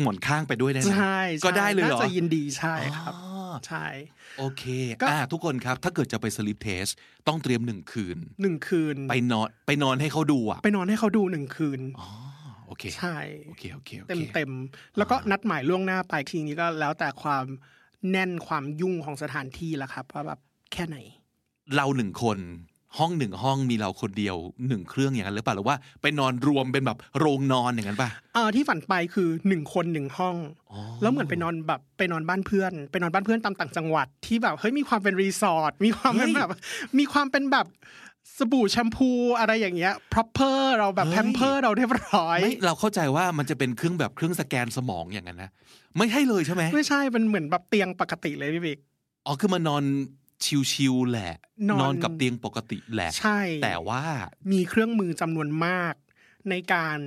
[0.00, 3.84] หมอนข้างไปด้วยได้ไหมใช่ก็ได้เลยเหรอน่าจะยินดีใช่ครับอ๋อใช่
[4.38, 4.62] โอเค
[5.00, 6.92] ก็อ่าทุกคนครับ ถ้าเกิดจะไป sleep test
[7.28, 12.08] ต้องเตรียมหนึ่งคืนหนึ่งคืน ไปนอนไปนอนให้เขาดูอะไปนอนให้เขาดูหนึ่งคืนอ๋อ
[12.68, 13.16] โอเคใช่
[13.46, 17.44] โอเคโอเคโอเต็มเคเต็มๆแล้วก็นัดหมายล่วงหน้าไปทีนี้ก็แล้วแต่ความ
[18.10, 20.40] แน่นความยุ่งของสถานที่ละครับว่าแบบ
[20.72, 20.96] แค่ไหน
[21.74, 22.38] เราหนึ่งคน
[22.98, 24.36] ห้องหนึ่งห้องมีเราคนเดียว
[24.68, 30.36] หนึ่งเครื่องอย่างนั้นหรือเปล่าหรือว่าไปนอนรวมเป็นแบบโรงนอนอย่างนั้นป่ะเออที่ฝันไปคือหนึ่งคนหนึ่งห้อง
[31.02, 36.50] แล้วเหมือนไปนอนแบบไปนอนบ้านเพื่อน ไปนอนบ้านเพื่อนตามต่างจังหวัดที่แบบเฮ้ยมีความเป็นรีสอร์ทมีความเป็นเฮ้ยแบบ
[36.98, 37.66] มีความเป็นแบบ
[38.36, 45.50] สบู่แชมพูอะไรอย่างเงี้ย proper เราแบบเฮ้ยแพมเพอร์เราเรียบร้อยไม่เราเข้าใจว่ามันจะเป็นเครื่องแบบเครื่องสแกนสมองอย่างนั้นนะ
[45.98, 48.78] ไม่ใช่เลยใช่ไหม ไม่ใช่เป็นเหมือนแบบเตียงปกติเลยพี่บิ๊ก
[49.26, 49.84] อ๋อ คือมานอน
[50.72, 51.34] ชิวๆแหละ
[51.68, 54.02] นอนนอนกับเตียงปกติแหละ ใช่ แต่ว่า
[54.52, 55.94] มีเครื่องมือจำนวนมาก
[56.50, 56.98] ในการ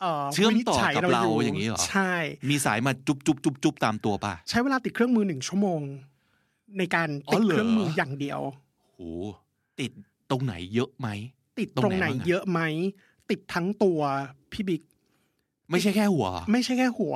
[0.00, 2.12] เอ่อเชื่อมต่อวินิจฉัยกับเรายู่อย่างนี้เหรอ ใช่
[2.48, 5.80] มีสายมาจุบจุบจุบจุบตามตัวป่ะ ใช้เวลาติดเครื่องมือหนึ่งชั่วโมง
[6.78, 8.40] ในการอ๋ติอดเหรอเครื่องมืออย่างเดียว
[8.94, 9.00] โห
[9.80, 9.92] ติด
[10.32, 11.08] ตรงไหนเยอะไหม
[11.58, 12.60] ติดตรงตรงไหนไหนบ้างอะเยอะไหม
[13.30, 14.00] ติดทั้งตัว
[14.52, 14.82] พี่บิ๊ก
[15.70, 17.14] ไม่ใช่แค่หัว ไม่ใช่แค่หัว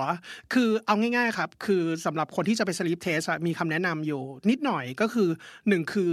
[0.53, 5.29] คือเอาง่าย ๆครับ คือสำหรับคนที่จะไปสลีปเทสมีคำแนะนำอยู่ นิดหน่อยก็คือ
[5.69, 6.11] หนึ่งคือ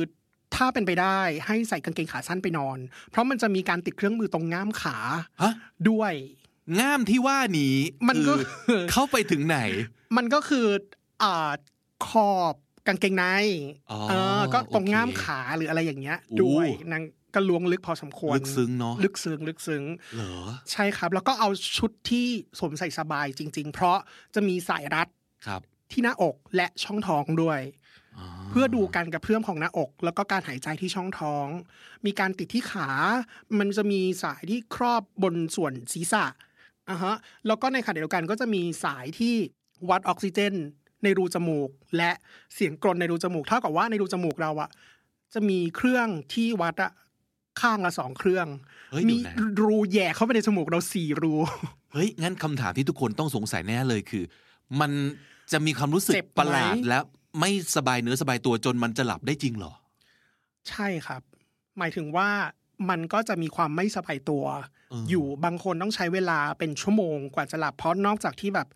[0.55, 2.77] ถ้าเป็นไปได้ให้ใส่กางเกงขาสั้นไปนอน
[3.09, 4.97] เพราะมันจะมีการติดเครื่องมือตรงง่ามขา
[5.41, 5.53] ฮะ
[5.89, 6.13] ด้วย
[6.79, 7.75] ง่ามที่ว่านี้
[8.07, 8.33] มันก็
[8.67, 9.59] คือเข้าไปถึงไหน
[10.17, 10.67] มันก็คือ
[11.23, 11.51] อ่า
[12.07, 12.55] ขอบ
[12.87, 13.25] กางเกงใน
[13.91, 17.03] อ๋อเออก็ตรงโอเคง่ามขาหรืออะไรอย่างเงี้ยโอ้ด้วยนาง
[17.35, 19.83] ก็ล้วงลึกพอสมควร ลึกซึ้งเนาะลึกซึ้งลึกซึ้ง
[20.15, 20.35] เหรอ
[20.71, 22.27] ใช่ครับ แล้วก็เอาชุดที่
[22.59, 23.97] สวมใส่สบายจริง ๆ เพราะ
[24.35, 25.07] จะมีสายรัด
[25.47, 25.61] ครับ
[25.91, 27.61] ที่หน้าอกและช่องท้องด้วย
[28.49, 31.47] เพื่อดูการกระเพื่อมของหน้าอก แล้วก็การหายใจที่ช่องท้อง
[32.05, 32.89] มีการติดที่ขา
[33.59, 36.25] มันจะมีสายที่ครอบบนส่วนศีรษะ
[36.89, 37.15] อะฮะ
[37.47, 39.35] แล้วก็ในขณะเดียวกันก็จะมีสายที่
[39.89, 40.53] วัดออกซิเจน
[41.03, 42.11] ในรูจมูก และ
[42.53, 44.69] เสียงกรนในรูจมูกเท่ากับว่าในรูจมูกเราอะ
[45.33, 46.91] จะมีเครื่องที่วัดอะ
[47.61, 48.47] ข้างละสองเครื่อง
[48.91, 51.33] เฮ้ยมีเดี๋ยวนะรูแหย่เข้าไปในจมูกเราสี่รู
[51.93, 54.23] เฮ้ย งั้นคำถามที่ทุกคนต้องสงสัยแน่เลยคือ
[54.79, 54.91] มัน
[55.51, 56.99] จะมีความรู้สึกเจ็บไหมประหลาดและ
[57.39, 59.73] ไม่สบายเนื้อสบายตัวจนมันจะหลับได้จริงเหรอ
[60.69, 61.21] ใช่ครับ
[61.77, 62.29] หมายถึงว่า
[62.89, 64.43] มันก็จะมีความไม่สบายตัว
[64.89, 68.67] เออออยู่บางคนต้องใช้เวลาเป็นชั่วโมงกว่าจะหลับเพราะนอกจากที่แบบ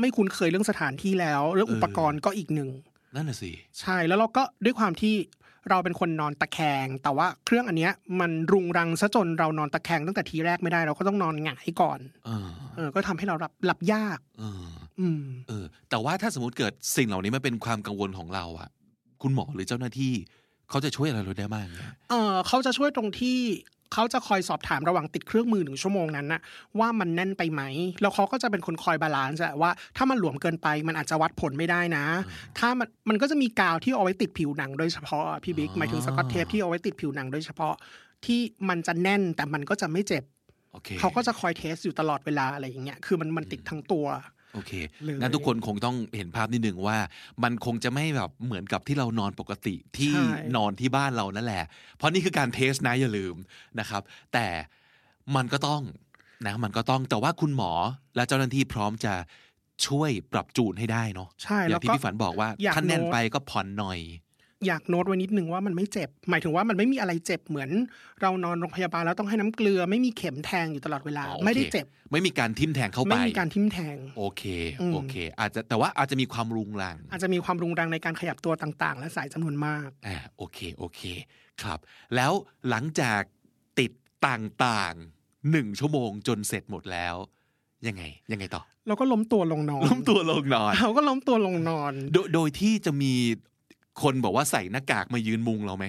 [0.00, 2.70] ไม่คุ้นเคยเรื่องสถานที่แล้วเรื่องอุปกรณ์ก็อีกหนึ่ง
[3.14, 5.14] นั่นน่ะสิใช่แล้วเราก็ด้วยความที่
[5.70, 14.66] เราเป็นคนนอนตะแคง แต่ว่าเครื่องอันเนี้ยมันรุงรังซะจนเรานอนตะแคงตั้งแต่ทีแรกไม่ได้เราก็ต้องนอนหงายก่อนเออเออก็ทำให้เราหลับหลับยากเออ
[15.00, 18.68] อืมเออ แต่ว่าถ้าสมมติเกิดสิ่งเหล่านี้มันเป็นความกังวลของเราอะ
[19.22, 20.12] คุณหมอหรือเจ้าหน้าที่
[20.70, 23.38] เขาจะช่วยอะไรเราได้บ้างเนี่ยเออเขาจะช่วยตรงที่
[23.92, 26.40] เขาจะคอยสอบถามระหว่างติดเครื่องมือหนึ่งชั่วโมงนั้นนะ
[26.78, 27.62] ว่ามันแน่นไปไหม
[28.02, 32.04] แล้วเขาก็จะเป็นคนคอย balance อะว่าถ้ามันหลวมเกินไปมันอาจจะวัดผลไม่ได้นะ
[32.58, 37.74] ถ้ามันมันก็จะมีกาวที่เอาไว้ติดผิวหนังโดยเฉพาะอะพี่บิ๊กหมายถึงสกอตเทปที่เอาไว้ติดผิวหนังโดยเฉพาะ
[38.26, 40.24] ที่มันจะแน่นแต่มันก็จะไม่เจ็บ
[40.72, 44.06] โอเคเขาก็จะคอยเทสอยู่ตลอดเวลาอะไรอย่างเงี้ย คือมันมันติดทั้งตัว
[44.54, 44.72] โอเค
[45.04, 46.98] เลยงั้นทุกคนคงต้องเห็นภาพนิดนึงว่า
[47.42, 51.64] มันคงจะไม่แบบเหมือนกับที่เรานอนปกติที่ใช่นอนที่บ้านเรานั่นแหละ
[51.96, 53.36] เพราะนี่คือการเทสนะอย่าลืม
[53.80, 54.02] นะครับ
[54.32, 54.46] แต่
[55.36, 55.82] มันก็ต้อง
[56.46, 57.72] นะมันก็ต้องแต่ว่าคุณหมอ
[58.16, 59.14] และเจ้าหน้าที่พร้อมจะ
[59.86, 63.98] ช่วยปรับจูนให้ได้เนาะใช่อแล้ย่าวงก็ที่พี่ฝันบอกว่าอยากถ้าแน่นโน้ตไปก็ผ่อนหน่อย
[64.66, 67.70] อยากโน้ตไว้นิดนึงว่ามันไม่เจ็บ หมายถึงว่ามันไม่มีอะไรเจ็บเหมือน
[68.22, 74.42] เรานอนโรงพยาบาลแล้วต้องให้น้ำเกลือ ไม่มีเข็มแทงอยู่ตลอดเวลาอ๋อโอเคไม่ได้เจ็บ ไม่มีการทิ่มแทงเข้าไป ไม่มีการทิ่มแทง โอเค
[74.80, 81.00] อืมโอเค อาจจะแต่ว่าอาจจะมีความรุงรัง อาจจะมีความรุงรังในการขยับตัวต่างๆ และสายจำนวนมาก อ่า โอเค โอเค
[81.62, 81.78] ครับ
[82.14, 82.32] แล้ว
[82.68, 83.20] หลังจาก
[83.80, 83.92] ติด
[84.26, 87.14] ต่างๆหนึ่งชั่วโมงจนเสร็จหมดแล้ว
[87.86, 88.02] ยังไง
[88.32, 93.14] ยังไงต่อเราก็ล้มตัวลงนอน ล้มตัวลงนอน เราก็ล้มตัวลงนอน โดยโดยที่จะมี
[94.02, 95.86] คนบอกว่าใส่หน้ากากมายืนมุงเราไหม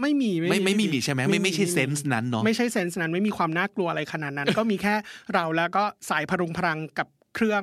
[0.00, 4.94] ไม่มีไม่ไม่มีมีใช่ไหมไม่ไม่ใช่เซนส์นั้นเนาะไม่ใช่เซนส์นั้นไม่มีความน่ากลัวอะไรขนาดนั้น ก็มีแค่
[5.34, 7.62] เราแล้วก็สายพรุงพรังกับเครื่อง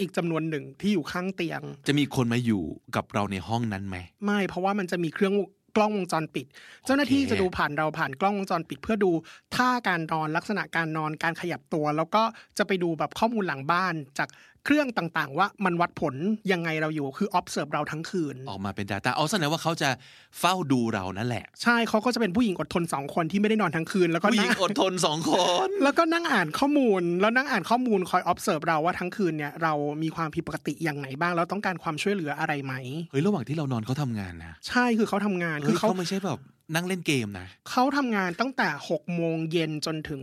[0.00, 2.62] อีกจำนวนหนึ่งที่อยู่ข้างเตียง จะมีคนมาอยู่
[2.96, 5.34] กับเราในห้องนั้นไหมไม่เพราะว่ามันจะมีเครื่อง
[5.76, 6.46] กล้องวงจรปิด
[6.84, 9.10] เจ้าหน้าที่จะดูผ่านเราผ่านกล้องวงจรปิด เพื่อดู
[9.56, 12.22] ท่าการนอนลักษณะการนอนการขยับตัว แล้วก็
[12.58, 14.28] จะไปดูแบบข้อมูลหลังบ้านจาก
[14.70, 16.14] เครื่องต่างๆ ว่ามันวัดผล
[16.52, 19.90] ยังไงเราอยู่คือ observe เราทั้งคืน ออกมาเป็น Data เอาแสดงว่าเขาจะ
[20.38, 25.32] เฝ้าดูเรานั่นแหละ ใช่เขาก็จะเป็นผู้หญิงอดทนสองคนที่ไม่ได้นอนทั้งคืน แล้วก็ผู้หญินั่งงอดทนสองค
[25.66, 29.72] น แล้วก็นั่งอ่านข้อมูล แล้วนั่งอ่านข้อมูลคอย observe เราว่าทั้งคืนเนี่ยเรา
[30.02, 32.74] มีความผิดปกติอย่างไหนบ้างแล้วต้องการความช่วยเหลืออะไรไหม
[33.10, 36.38] เฮ้ยระหว่างที่เรานอนเขาทำงานนะใช่คือเขาทำงานเฮ้คืยอเขาเขาไม่ใช่แบบ
[36.74, 40.22] นั่งเล่นเกมนะเขาทำงานตั้งแต่หกโมงเย็นจนถึง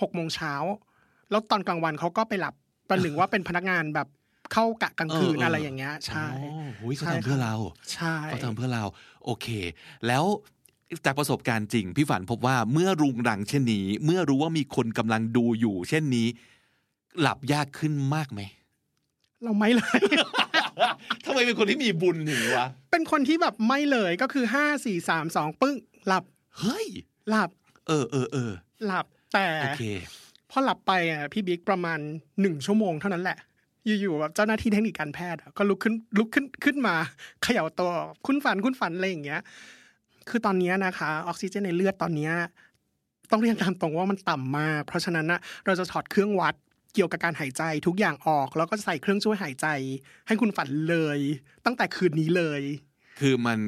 [0.00, 0.54] หกโมงเช้า
[1.30, 2.54] แล้วตอนกลางวันเขาก็ไปหลับ
[2.94, 4.08] ประหนึ่งว่าเป็นพนักงานแบบ
[4.52, 7.54] เข้ากะกลางคืนเออเออออะไรอย่างเงี้ย ใช่อ๋อโอ้ยเขาใช่ทำเพื่อเรา
[7.94, 8.84] ใช่เขาทำเพื่อเรา
[9.24, 9.46] โอเค
[10.06, 10.24] แล้ว
[11.04, 16.26] จากประสบการณ์จริง พี่ฝันพบว่าเมื่อรุงรังเช่นนี้ เมื่อรู้ว่ามีคนกำลังดูอยู่ เช่นนี้
[17.20, 18.40] หลับยากขึ้นมากไหม
[19.44, 20.00] เราไม่เลย
[21.24, 25.76] ทำไมเป็นคนที่มีบุญอย่างนี้วะ เป็นคนที่แบบไม่เลยก็คือห้าสี่สามสองปึ้ง
[26.06, 26.24] หลับ
[26.60, 26.86] เฮ้ย
[27.28, 27.50] หลับ
[27.88, 28.52] เออเออเออ
[28.86, 29.82] หลับแต่โอเค
[30.56, 31.98] พอหลับไปอะพี่บิ๊กประมาณ
[32.40, 33.38] หนึ่งชั่วโมงเท่านั้นแหละ
[34.00, 36.94] อยู่ๆแบบเจ้าหน้าที่เทคนิคการแพทย์ก็ลุกขึ้นลุกขึ้นขึ้นมา
[37.42, 37.90] เขย่าตัว
[38.26, 39.40] คุณฝันคุณฝันอะไรอย่างเงี้ย
[40.28, 42.30] คือตอนนี้นะคะออกซิเจนในเลือดตอนนี้
[43.30, 46.54] ต้องเรียนตามตรงว่ามันต่ำมาก เพราะฉะนั้นนะเราจะถอดเครื่องวัด
[46.94, 49.66] เกี่ยวกับการหายใจทุกอย่างออก แล้วก็ใส่เครื่องช่วยหายใจ
[50.26, 51.18] ให้คุณฝันเลย
[51.64, 52.62] ตั้งแต่คืนนี้เลย
[53.20, 53.58] คือมัน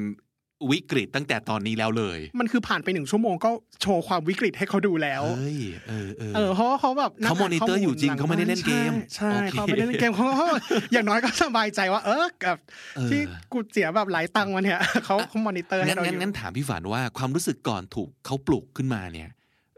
[0.71, 3.51] วิกฤตตั้งแต่ตอนนี้แล้วเลย มันคือผ่านไปหนึ่งชั่วโมงก็
[3.81, 10.47] โชว์ความวิกฤตให้เขาดูแล้วเฮ้ยเออเออเออเพราะว่าเขาแบบงเขาอ่ monitor ข้ลอยู่จริงหเขาไม่ได้เล่นเกมใช่โอเคเขาไม่ได้เล่นเกมเขาเขา
[10.93, 12.57] อย่างน้อยก็สบายใจว่า เออกับ
[12.95, 13.19] เออที่
[13.51, 19.29] กูเสียแบบหลายตังค์มาเนี่ยเขาเขามอนิเตอร์ให้งั้นเราองั้นยู่งั้นถามพี่ฝันว่าความรู้สึกก่อนถูกเขาปลุกขึ้นมาเนี่ย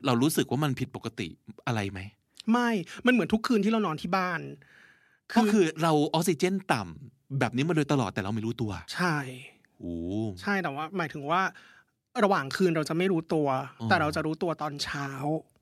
[0.05, 1.27] เรารู้สึกว่ามันผิดปกติ
[1.67, 1.99] อะไรไหม
[2.51, 2.69] ไม่
[3.05, 4.39] มันเหมือนทุกคืนที่เรานอนที่บ้าน
[5.37, 9.58] ก็คือเราออกซิเจนต่ำแบบนี้มาโดยตลอดแต่เราไม่รู้ตัว ใช่โอ้
[10.41, 11.41] ใช่แต่ว่า หมายถึงว่า
[12.23, 13.47] ระหว่างคืนเราจะไม่รู้ตัว
[13.79, 15.07] อ๋อแต่เราจะรู้ตัวตอนเช้า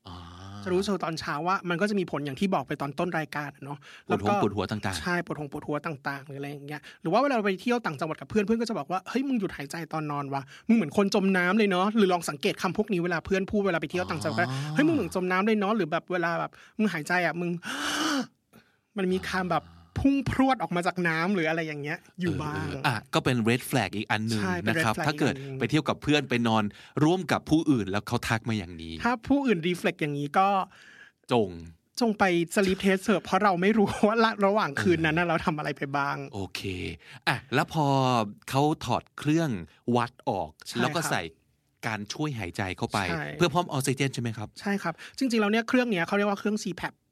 [0.07, 0.17] อ่า
[0.63, 3.77] จะรู้ตัวตอนเช้าว่ามันก็จะมีผลอย่างที่บอกไปตอนต้นรายการอะเนาะ
[4.07, 17.49] ปวดหัวปวดหัวต่างใช่ปวดหัวปวดหัวต่างๆหรืออะไรอย่างเงี้ยหรือว่าเวลาเราไปเที่ยวต่างจังหวัดกับเพื่อนเพื่อนก็จะบอกว่าเฮ้ยมึงหยุดหายใจตอนนอนวะมึงเหมือนคนจมน้ำเลยเนาะหรือลองสังเกตคำพวกนี้เวลาเพื่อนพูดเวลาไปเที่ยวต่างจังหวัดเฮ้ยมึงเหมือนจมน้ำเลยเนาะหรือแบบเวลาแบบมึงหายใจอะมึง
[18.97, 19.63] มันมีคำแบบ
[19.99, 26.63] พุ่งพรวดออกมาจากน้ำหรืออะไรอย่างเงี้ยๆอยู่บ้างเอะก็เป็น red flag อีกอันหนึ่งใช่เป็นนะครับ red flag ถ้าเกิดอีกอันหนึ่งไปเที่ยวกับเพื่อนไปนอน
[27.03, 30.47] ร่วมกับผู้อื่นแล้วเขาทักมาอย่างนี้ ถ้าผู้อื่น reflect อย่างนี้ก็
[31.31, 31.49] จง
[31.99, 32.23] จงไป
[32.55, 36.61] sleep test เถอะเพราะเราไม่รู้ว่าระระหว่างคืนนั้นน่ะเราทำอะไรไปบ้าง โอเค
[37.27, 37.85] อะแล้วพอ
[38.49, 39.49] เขาถอดเครื่อง
[39.95, 41.21] วัดออกใช่แล้วก็ครับใส่
[41.87, 47.06] การช่วยหายใจเข้าไปใช่เพื่อเพิ่มออกซิเจนใช่ไหมครับ ใช่ครับ จริงๆแล้วเนี่ยเครื่องเนี้ยเขาเรียกว่าเครื่อง CPAP อืม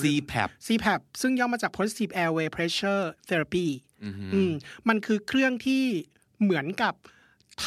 [0.00, 3.66] CPAP CPAP ซึ่งย่อมาจาก positive airway pressure therapy
[4.04, 4.52] อือหืออืม
[4.88, 5.82] มันคือเครื่องที่
[6.42, 6.94] เหมือนกับ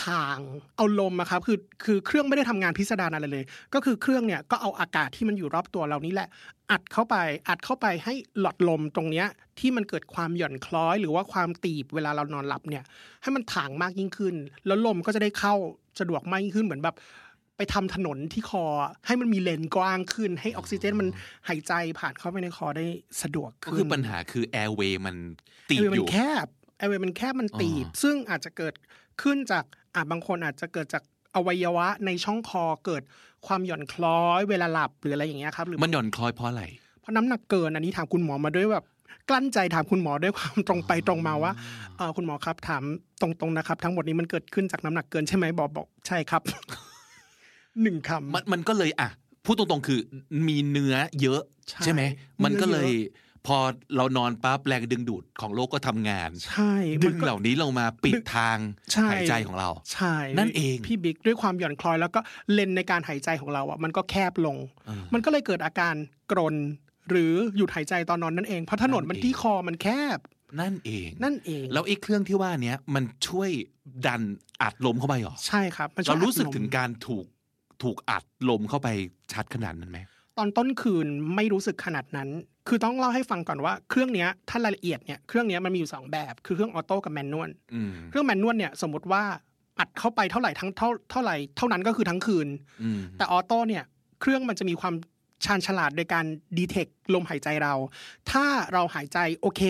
[0.03, 0.37] ทาง
[0.75, 6.29] เอาลมอะครับคือคือเครื่องไม่ได้ทำงานพิสดารอะไรเลย ก็คือเครื่องเนี่ยก็เอาอากาศที่มันอยู่รอบตัวเรานี่แหละ
[6.71, 7.15] อัดเข้าไป
[7.49, 9.27] อัดเข้าไปให้หลอดลมตรงเนี้ย
[9.59, 12.83] ที่มันเกิดความหย่อนคล้อย หรือว่าความตีบเวลาเรานอนหลับเนี่ย
[13.21, 15.55] ให้มันถ่างมากยิ่งขึ้น แล้วลมก็จะได้เข้า
[15.99, 16.95] สะดวกมากยิ่งขึ้นเหมือนแบบ
[17.57, 18.63] ไปทำถนนที่คอ
[19.05, 21.07] ให้มันมีเลนกว้างขึ้น ให้ออกซิเจนมัน
[21.47, 22.85] หายใจผ่านเข้าไปในคอได้
[23.21, 25.15] สะดวกมาก็ขึ้นคือปัญหาคือ airway มัน
[25.69, 26.47] ตีบแอร์เวย์อมัยู่นแคบ
[26.77, 28.73] airway มันแคบมันตีบ ซึ่งอาจจะเกิด
[29.21, 29.63] ขึ้นจาก
[29.95, 31.03] อะบางคนอาจจะเกิดจาก
[31.35, 33.03] อวัยวะในช่องคอเกิด
[33.47, 36.63] ความหย่อนคล้อยเวลาหลับหรืออะไรอย่างเงี้ยครับหรือมันหย่อนคล้อยเพราะอะไร
[37.01, 38.85] เพราะน้ำหนักเกินอันนี้ถามคุณหมอมาด้วยแบบ
[39.29, 41.51] กลั้นใจถามคุณหมอด้วยความตรงไปตรงมาว่า
[41.97, 42.83] เออคุณหมอครับถาม
[43.21, 46.41] ตรงๆนะครับ ทั้งหมดนี้มันเกิดขึ้นจากน้ำหนักเกินใช่ไหมบอกบอกใช่ครับ
[47.81, 49.09] หนึ่งคำมันมันก็เลยอะ
[49.45, 49.99] พูดตรงๆคือ
[50.47, 52.01] มีเนื้อเยอะ ใช่ใช่ไหม
[52.43, 53.59] มันก็เลยเนื้อเยพอ
[53.95, 56.73] เรานอนปั๊บแรงดึงดูดของโลกก็ทำงาน ใช่
[57.03, 58.57] ดึมันงก็เหล่านี้ลงมาปิดทาง
[58.93, 62.19] ใช่หายใจของเรา ใช่ นั่นเองพี่บิ๊กด้วยความหย่อนคล้อยแล้วก็
[62.53, 64.57] เลนในการหายใจของเราอะมันก็แคบลง
[65.13, 65.95] มันก็เลยเกิดอาการ
[66.31, 66.55] กรน
[67.09, 69.87] หรือหยุดหายใจตอนนอนนั่นเองเพราะถนนมันที่คอมันแค
[70.17, 70.19] บ
[70.61, 73.49] นั่นเอง นั่นเอง แล้วไอ้เครื่องที่ว่าเนี้ยมันช่วย
[74.05, 74.21] ดัน
[74.61, 77.25] อัดลมเข้าไปเหรอ ใช่ครับมันช่วเรายรู้สึกอัดลมถึงการถูก
[77.83, 78.87] ถูกอัดลมเข้าไป
[79.33, 79.99] ชัดขนาดนั้นไหม
[80.37, 82.29] ตอนต้นคืนไม่รู้สึกขนาดนั้น
[82.67, 89.23] คือต้องเล่าให้ฟังก่อนว่าเครื่องเนี้ยถ้ารายละเอียดเนี่ยเครื่องเนี้ยมันมีอยู่สองแบบ คือเครื่องออโต้กับแมนนวลอืมเครื่องแมนนวลเนี่ยสมมติว่า
[89.79, 92.47] อัดเข้าไปเท่าไหร่ทั้งเท่าเท่าไหร่เท่านั้นก็คือทั้งคืน
[92.83, 93.83] อืมแต่ออโต้เนี่ย
[94.21, 94.93] เครื่องมันจะมีความ
[95.45, 96.25] ชาญฉลาดโดยการ
[96.57, 97.73] ดีเทคลมหายใจเรา
[98.31, 99.61] ถ้าเราหายใจโอเค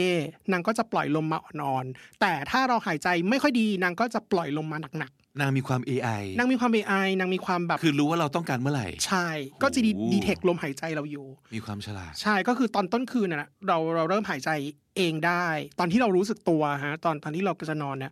[0.52, 9.28] นางก็จะปล่อยลมมาอ่อนๆ แต่ถ้าเราหายใจไม่ค่อยดีนางก็จะปล่อยลมมาหนัก นางมีความ AI ๆนางมีความ AI นางมีความแบบคือรู้ว่าเราต้องการเมื่อไหร่ ใช่
[9.64, 14.50] ก็จะดีโอ้ดีเทคลมหายใจเราอยู่ มีความฉลาด ใช่ก็คือตอนต้นคืนน่ะเราเราเริ่มหายใจ
[14.98, 15.46] เองได้
[15.80, 18.12] ตอนที่เรารู้สึกตัวฮะตอนตอนที่เราจะนอนเนี่ย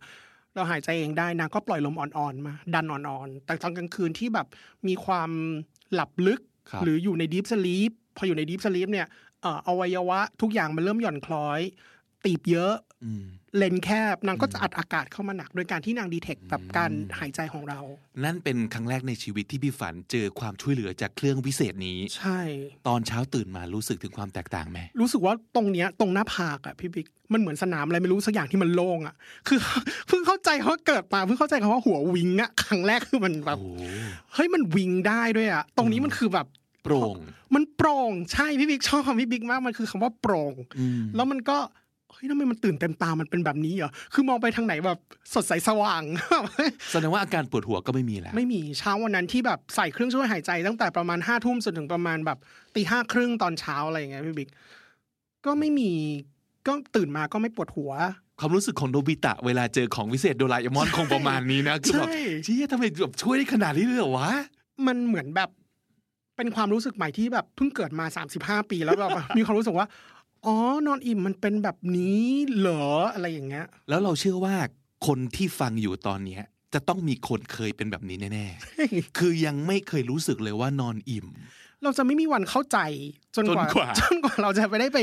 [0.54, 4.46] เราหายใจเองได้นางก็ปล่อยลมอ่อนๆมา ดันอ่อนๆแต่ตอนกลางคืนที่แบบ
[4.88, 5.30] มีความ
[5.94, 6.40] หลับลึก
[6.70, 9.06] ครับหรืออยู่ในดีฟสลีปพออยู่ในดีฟสลีปเนี่ย
[9.42, 11.60] เอ่ออวัยวะทุกอย่างมันเริ่มหย่อนคล้อย
[12.24, 12.74] ตีบเยอะ
[13.04, 13.24] อืม
[13.56, 17.80] เลนแคบนางก็จะอัดอากาศเข้ามาหนัก โดยการที่นางดีเทคแบบการหายใจของเรา
[18.24, 22.40] นั่นเป็นครั้งแรกในชีวิตที่พี่ฝันเจอความช่วยเหลือจากเครื่องวิเศษนี้ ใช่
[22.86, 29.14] ตอนเช้าตื่นมารู้สึกถึงความแตกต่างไหมรู้สึกว่าตรงเนี้ยตรงหน้าผากอะพี่บิ๊กมันเหมือนสนามอะไรไม่รู้สักอย่างที่มันโล่งอะ
[29.48, 29.58] คือ
[30.08, 33.68] เพิ่งเข้าใจเขาเกิดมาเพิ่งเข้าใจคำว่าหัววิงอะครั้งแรกคือมันแบบโอ้
[34.34, 36.46] เฮ้ยมันวิงได้ด้วยอะตรงนี้มันคือแบบ
[36.84, 37.16] โปร่ง
[37.54, 41.58] มันโปร่งใช่พี่บิ๊กชอบคำพี่บิ๊กมากมันคือคำว่าโปร่งอืมแล้วมันก็
[42.14, 44.98] เฮ้ยทำไมมันตื่นเต็มตามันเป็นแบบนี้เหรอคือมองไปทางไหนแบบ
[45.34, 46.02] สดใสสว่าง
[46.92, 52.38] แสดงว่าอาการปวดหัวก็ไม่มีแล้ว ไม่มีเช้าวันนั้นที่แบบใส่เครื่องช่วยหายใจตั้งแต่ประมาณห้าทุ่มจนถึงประมาณแบบ
[52.74, 54.48] ตีห้าครึ่งตอนเช้าอะไรอย่างเงี้ยพี่บิ๊ก
[55.46, 55.90] ก็ไม่มี
[56.66, 57.92] ก็ตื่นมาก็ไม่ปวดหัว
[58.40, 64.30] ความรู้สึกของโนบิตะเวลาเจอของวิเศษโดราเอมอนคงประมาณนี้นะคือแบบใช่เชี่ยทำไมแบบช่วยได้ขนาดนี้เลยเหรอวะ
[64.86, 65.50] มันเหมือนแบบ
[66.36, 69.86] เป็นความรู้สึกใหม่ที่แบบเพิ่งเกิดมาสามสิบห้าปีแล้วแบบมีความรู้สึกว่า
[70.46, 70.56] อ๋อ
[70.86, 72.24] นอนอิ่มมันเป็นแบบนี้
[72.58, 74.54] เหรออะไรอย่างเงี้ย แล้วเราเชื่อว่า
[75.06, 76.42] คนที่ฟังอยู่ตอนเนี้ย
[76.74, 81.26] จะต้องมีคนเคยเป็นแบบนี้แน่ๆ คือยังไม่เคยรู้สึกเลยว่านอนอิ่ม
[81.84, 82.78] เราจะไม่มีวันเข้าใจ
[83.36, 84.98] จนกว่าจนกว่าจนกว่าเราจะไปได้ไป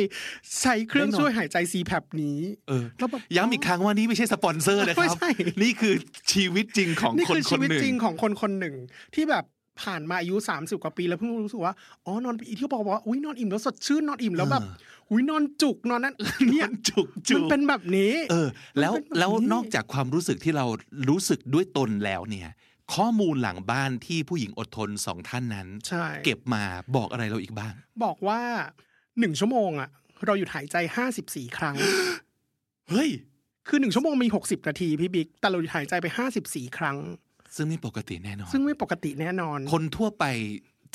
[0.61, 1.91] ใช้เครื่องแน่นอนช่วยหายใจซีแพ
[2.21, 5.29] นี้ เออแล้วแบบย้ำอีกครั้งว่านี่ไม่ใช่สปอนเซอร์นะคไม่รับใช่
[5.63, 5.93] นี่คือ
[6.33, 8.75] ชีวิตจริงของนี่คนคือคชีนวิตหนึ่งจริงของคนคนหนึ่ง
[9.15, 9.45] ที่แบบ
[9.81, 11.73] ผ่านมาอายุสามสิบกว่าปีแล้วเพิ่งรู้สึกว่า
[12.05, 14.63] อ๋อนอนอีที่เขาบอกว่าอุ้ยนอนอิ่มแล้วสดชื่นนอนอิ่มแล้วแบบ
[15.11, 16.15] อุ้ยนอนจุกนอนนั้น
[16.51, 18.47] เนี่ยจุกจุมันกเป็นแบบนี้ เออ
[18.79, 20.65] แล้วมันเป็นแบบนี้แล้วนอกจากความรู้สึกที่เรา
[21.09, 22.49] รู้สึกด้วยตนแล้วเนี่ย
[22.93, 26.63] ข้อมูลหลังบ้านที่ผู้หญิงอดทนสองท่านนั้นใช่เก็บมา
[26.95, 27.73] บอกอะไรเราอีกบ้าง
[28.03, 28.41] บอกว่า
[29.19, 29.89] หนึ่งชั่วโมงอะ
[30.25, 31.75] เราหยุดหายใจห้าสิบสี่ครั้ง
[32.89, 33.09] เฮ้ย
[33.67, 36.97] คือหนึ่งชั่วโมงมีหกสิบนาทีพี่บิ๊ก แต่เราหยุดหายใจไปห้าสิบสี่ครั้ง
[37.55, 40.25] ซึ่งไม่ปกติแน่นอน ซึ่งไม่ปกติแน่นอน คนทั่วไป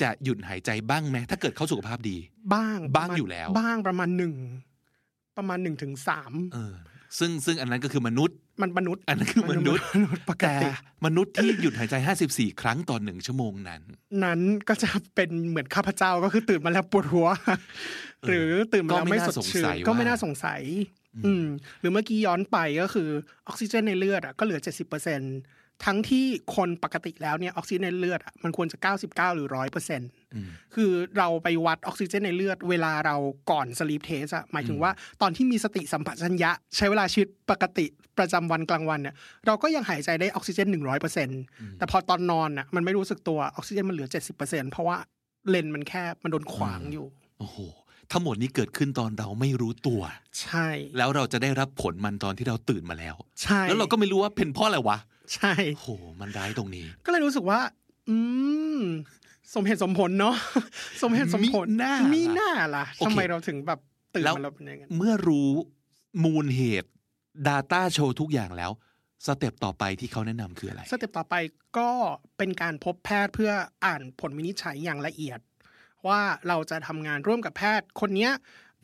[0.02, 2.16] จะหยุดหายใจบ้างไหมถ้าเกิดเขาสุขภาพดี
[2.54, 4.34] บ้างบ้างประมณอยู่แล้ว บ้างประมาณหนึ่ง
[5.36, 6.74] ประมาณหนึ่งถึงสามเออ
[7.18, 10.68] ซึ่งซึ่งอันนั้นก็คือมนุษย์มันมนุษย์ อันนั้นคือมนุษย์มนุษย์ปกแต่ติ
[11.06, 11.94] มนุษย์ที่หยุดหายใจ
[12.28, 13.82] 54 ครั้งต่อหนึ่งชั่วโมงนั้น
[14.24, 17.28] นั้นก็จะเป็นเหมือนข้าพเจ้าก็คือตื่นมาแล้วปวดหัว
[18.26, 20.66] หรือตื่นมาแล้วไม่สดชื่นก็ก็ไม่ไม่น่าน่าสสงงสัสัยย
[21.26, 21.46] อืม
[21.80, 23.08] หรือเมื่อกี้ย้อนไปก็คือ
[23.46, 25.20] ออกซิเจนในเลือดอะก็เหลือเจ็ดสิบเปอร์เซ็น
[25.84, 26.24] ทั้งที่
[26.56, 30.10] คนปกติแล้วเนี่ยออกซิเจนในเลือดอะมันควรจะเก้าสิบเก้าหรือร้อยเปอร์เซ็นต์
[30.74, 33.16] คือเราไปวัดออกซิเจนในเลือด เวลาเรา
[33.50, 34.90] ก่อน sleep test อะหมายถึงว่า
[35.22, 37.86] ตอนที่มีสติสัมปชัญญะ ใช้เวลาชีวิตปกติ
[38.18, 39.14] ประจำวันกลางวันเนี่ย
[39.46, 41.40] เราก็ยังหายใจได้ออกซิเจนหนึ่งร้อยเปอร์เซ็นต์
[41.78, 44.96] แต่พอตอนนอนอะมันไม่รู้สึกตัวออกซิเจนมันเหลือเจ็ดสิบเปอร์เซ็นต์เพราะว่า
[45.48, 47.06] เลนส์มันแคบมันโดนขวางอยู่
[47.38, 47.58] โอ้โห
[48.12, 50.00] ทั้งหมดนี้เกิดขึ้นตอนเราไม่รู้ตัว
[50.42, 54.98] ใช่ แล้วเราจะได้รับผลมันตอนที่เราตื่นมาแล้ว ใช่ แล้วเราก็ไม่รู้ว่าเป็นเพราะอะไรวะ
[55.34, 55.88] ใช่โอ้โห
[56.20, 57.60] มันร้ายตรงนี้ ก็เลยรู้สึกว่า
[58.08, 58.16] อื
[58.78, 58.80] ม
[59.54, 60.36] สมเหตุสมผลเนาะ
[61.02, 63.80] สมเหตุสมผลมิน่าล่ะมิน่าล่ะโอเคทำไมเราถึงแบบ
[64.14, 65.50] ตื่นแล้วมาแล้วเป็นอย่างนั้นเมื่อรู้
[66.24, 66.90] มูลเหตุ
[67.48, 68.70] data โชว์ทุกอย่างแล้ว
[69.26, 71.34] step ต่อไปที่เขาแนะนำคืออะไร step ต่อไป
[71.78, 71.90] ก็
[72.38, 73.52] เป็นการพบแพทย์เพื่อ
[73.84, 75.40] อ่านผลวินิจฉัยอย่างละเอียด
[76.06, 78.32] ว่าเราจะทำงานร่วมกับแพทย์คนเนี้ย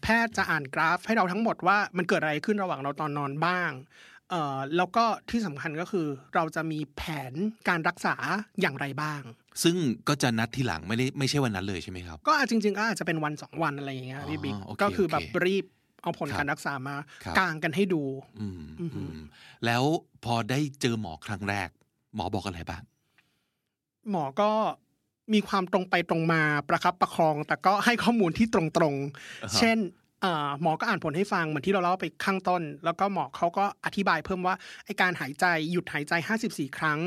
[0.02, 3.70] แพทย์จะอ่านกราฟให้เราทั้งหมดว่ามันเกิดอะไรขึ้นระหว่างเราตอนนอนบ้าง
[4.32, 7.32] เอ่อแล้วก็ที่สำคัญก็คือ เราจะมีแผน
[7.68, 8.14] การรักษา
[8.60, 9.22] อย่างไรบ้าง
[9.62, 9.76] ซึ่ง
[10.08, 15.64] ก็จะนัดทีหลังไม่ได้ไม่ใช่วันนั้นเลยใช่ไหมครับ ก็อาจจริงๆก็อาจจะเป็นวันสองวันอะไรอย่างเงี้ยอ๋อพี่บิ๊กโอเคก็คือแบบโอเครีบ
[16.02, 18.02] เอาผลครับการรักษามาครับ กางกันให้ดู
[18.40, 19.18] อืมอือหือือม
[19.66, 19.82] แล้ว
[20.24, 21.68] พอได้เจอหมอครั้งแรก
[22.14, 22.82] หมอบอกอะไรบ้าง
[24.10, 24.50] หมอก็
[25.32, 28.66] มีความตรงไปตรงมาประครับประคอง แต่ก็ให้ข้อมูลที่ตรง
[29.44, 30.01] อ่าๆฮะเช่นเอ่อ
[30.62, 34.54] หมอก็อ่านผลให้ฟังเหมือนที่เราเล่าไปข้างต้น แล้วก็หมอเขาก็อธิบายเพิ่มว่า
[34.84, 36.12] ไอการหายใจหยุดหายใจ
[36.46, 37.00] 54 ครั้ง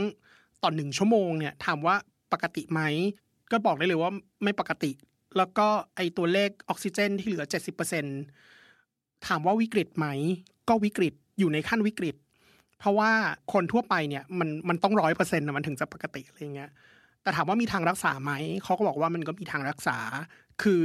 [0.63, 1.95] ต่อหนึ่งชั่วโมงเนี่ยถามว่า
[2.33, 2.81] ปกติไหม
[3.51, 4.11] ก็บอกได้เลยว่า
[4.43, 4.91] ไม่ปกติ
[5.37, 7.43] แล้วก็ไอตัวเลขออกซิเจนที่เหลือ
[8.31, 10.07] 70%ถามว่าวิกฤตไหม
[10.69, 12.15] ก็วิกฤตอยู่ในขั้นวิกฤต
[12.79, 13.11] เพราะว่า
[13.53, 16.71] คนทั่วไปเนี่ยมันมันต้องร้อยเปอร์เซ็นต์มันถึงจะปกติอะไรเงี้ย
[17.23, 18.31] แต่ถามว่ามีทางรักษาไหม
[18.63, 19.97] เขาก็บอกว่ามันก็มีทางรักษา
[20.63, 20.83] คือ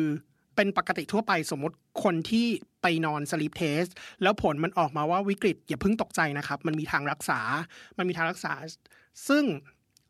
[0.61, 2.47] เป็นปกติทั่วไปสมมติคนที่
[2.83, 3.85] ไปนอน sleep test
[4.23, 7.41] แล้วผลมันออกมาว่าวิกฤตอย่าเพิ่งตกใจนะครับ มันมีทางรักษา
[7.99, 8.53] มันมีทางรักษา
[9.29, 9.45] ซึ่ง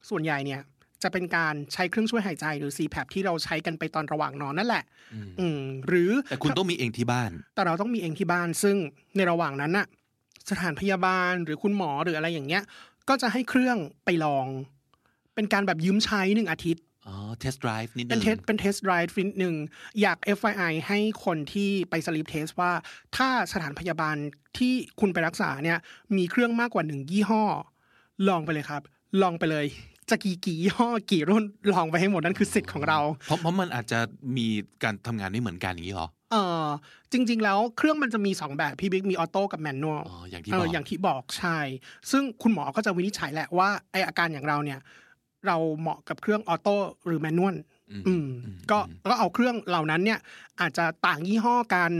[0.09, 0.60] ส่วนใหญ่เนี่ย
[1.02, 4.85] จะเป็นการใช้เครื่องช่วยหายใจหรือ CPAP ที่เราใช้กันไปตอนระหว่างนอนนั่นแหละ
[5.40, 8.77] อืมหรือแต่คุณต้องมีเองที่บ้าน แต่เราต้องมีเองที่บ้าน ซึ่ง
[9.16, 9.86] ในระหว่างนั้นน่ะ
[10.51, 12.62] สถานพยาบาลหรือคุณหมอหรืออะไรอย่างเงี้ย
[13.09, 14.47] ก็จะให้เครื่องไปลอง
[15.35, 19.55] เป็นการแบบยืมใช้หนึ่งอาทิตย์ อ๋อ test drive นิดนึเป็น test เป็น test drive นิดหนึ่ง
[20.01, 22.72] อยาก FYI ให้คนที่ไป sleep test ว่า
[23.16, 24.16] ถ้าสถานพยาบาล
[24.59, 25.78] ที่คุณไปรักษาเนี่ย
[26.16, 27.43] มีเครื่องมากกว่าหนึ่งยี่ห้อ
[28.28, 28.82] ลองไปเลยครับ
[29.22, 29.66] ลองไปเลย
[30.10, 33.98] จะกี่กี่ยี่ห้อกี่รุ่นลองไปให้หมดนั่นคือสิทธิ์ของเรา เพราะเพราะมันอาจจะ
[34.36, 34.47] มี
[34.82, 36.66] การทำงานไม่เหมือนกันอย่างนี้เหรอเออ
[37.12, 41.59] จริง ๆ แล้วเครื่องมันจะมีสองแบบพี่บิ๊กมีออโต้กับแมนนวลอ๋ออย่างที่เอบอกออย่างที่บอกใช่
[42.10, 44.81] ซึ่งคุณหมอก็จะวินิจฉัยแหละว่าไออาการอย่างเราเนี่ย
[45.46, 46.76] เราเหมาะกับเครื่องออโต้
[47.06, 47.54] หรือแมนนวล
[47.90, 50.18] อืมอืมอืมก็อืมก็เอาเครื่องเหล่านั้นเนี่ย
[50.60, 51.92] อาจจะต่างยี่ห้อกัน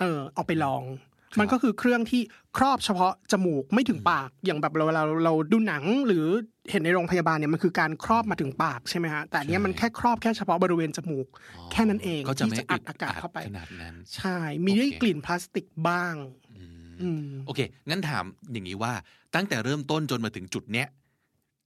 [0.00, 0.84] เออเอาไปลอง
[1.32, 2.22] ครับมันก็คือเครื่องที่
[2.56, 6.26] ครอบเฉพาะจมูกไม่ถึงปากอย่างแบบเราเวลาเราเราดูหนังหรือ
[6.70, 11.26] เห็นในโรงพยาบาลเนี่ยมันคือการครอบมาถึงปากใช่ไหมฮะแต่อันเนี้ยมันแค่ครอบแค่เฉพาะบริเวณจมูก
[11.72, 16.14] แค่นั้นเองก็จะที่ไม่จะอัดอากาศเข้าไปขนาดนั้นใช่มีได้โอเคกลิ่นพลาสติกบ้าง
[16.58, 18.92] อืมอืมโอเค งั้นถามอย่างนี้ว่า
[19.34, 20.88] ตั้งแต่เริ่มต้นจนมาถึงจุดเนี้ย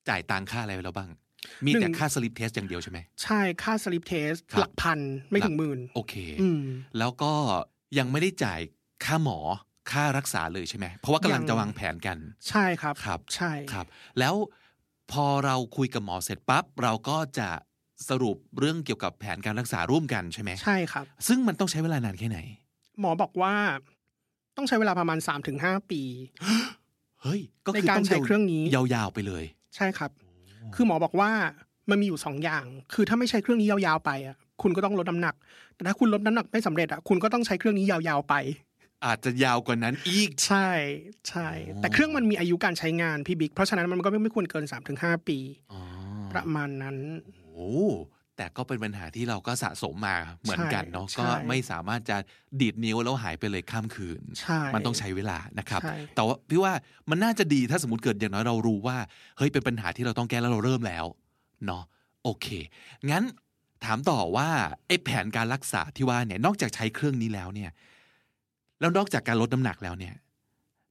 [0.09, 1.10] จ่ายตังค่าอะไรไปแล้วบ้าง
[1.64, 4.98] มีแต่ค่า sleep test อย่างเดียวใช่ไหม ใช่ค่า sleep test ครับหลักพัน
[5.31, 6.62] ไม่ถึงหมื่น โอเคอืม
[6.98, 7.32] แล้วก็
[7.98, 8.60] ยังไม่ได้จ่าย
[9.05, 9.39] ค่าหมอ
[9.93, 12.18] ค่ารักษาเลยใช่ไหม เพราะว่ากำลังยังจะวางแผนกัน
[12.48, 13.86] ใช่ครับครับ ใช่ครับ
[14.18, 14.35] แล้ว
[15.12, 17.48] พอเราคุยกับหมอเสร็จปั๊บเราก็จะ
[18.09, 22.39] สรุปเรื่องเกี่ยวกับแผนการรักษาร่วมกันใช่ไหมใช่ครับ ซึ่งมันต้องใช้เวลานานแค่ไหน
[23.01, 23.55] หมอบอกว่า
[24.56, 25.18] ต้องใช้เวลาประมาณ
[25.55, 26.02] 3-5ปี
[27.22, 29.44] เฮ้ย ก็คือในการต้องใช้เครื่องนี้ยาวๆไปเลย
[29.76, 30.10] ใช่ครับ
[30.74, 31.30] คือหมอบอกว่า
[31.90, 32.64] มันมีอยู่สองอย่าง
[32.94, 35.34] คือถ้าไม่ใช้เครื่องนี้ยาวๆไปอะคุณก็ต้องลดน้ำหนัก
[35.74, 38.34] แต่ถ้าคุณลดน้ำหนักไม่สำเร็จอะคุณก็ต้องใช้เครื่องนี้ยาวๆไป
[39.05, 40.68] อาจจะยาวกว่านั้นอีก ใช่
[41.28, 44.64] ใช่อ๋อแต่เครื่องมันมีอายุการใช้งานพี่บิ๊ก เพราะฉะนั้นมันก็ไม่ไม่ควรเกิน
[44.97, 45.38] 3-5 ปี
[45.72, 45.80] อ๋อ
[46.32, 46.97] ประมาณนั้น
[47.55, 47.70] โอ้
[48.40, 52.16] แต่ก็เป็นปัญหาที่เราก็สะสมมาเหมือนกันเนาะใช่ก็ไม่สามารถจะ
[52.60, 56.72] ดีดนิ้วแล้วหายไปเลยข้ามคืนใช่มันต้องใช้เวลานะครับใช่แต่ว่าพี่ว่า
[57.10, 58.96] มันน่าจะดีถ้าสมมติเกิดอย่างน้อยเรารู้ว่า
[59.38, 61.04] เฮ้ยเป็นปัญหาที่เราต้องแก้แล้วเราเริ่มแล้ว
[61.66, 61.82] เนาะ
[62.24, 62.46] โอเค
[63.10, 63.24] งั้น
[63.84, 64.48] ถามต่อว่า
[64.86, 67.70] ไอ้แผนการรักษาที่ว่าเนี่ยนอกจากใช้เครื่องนี้แล้วเนี่ย
[68.80, 70.14] แล้วนอกจากการลดน้ำหนักแล้วเนี่ย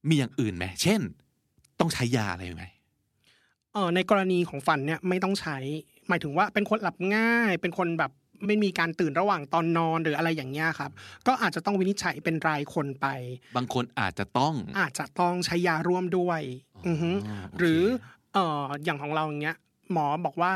[0.08, 1.00] มีอย่างอื่นไหมเช่น
[1.80, 2.66] ต้องใช้ยาอะไรไหม
[3.72, 5.56] เออในกรณีของฟันเนี่ยไม่ต้องใช้
[6.10, 8.12] หมายถึงว่าเป็นคนหลับง่าย เป็นคนแบบ
[8.46, 10.90] ไม่มีการตื่นระหว่างตอนนอนหรืออะไรอย่างเงี้ยครับ
[11.26, 13.06] ก็อาจจะต้องวินิจฉัยเป็นรายคนไป
[13.56, 16.40] บางคนอาจจะต้อง อาจจะต้องใช้ยาร่วมด้วย
[16.86, 17.82] อือฮึโอเคหรือ
[18.34, 19.56] เอ่ออย่างของเราอย่างเงี้ย
[19.92, 20.52] หมอบอกว่า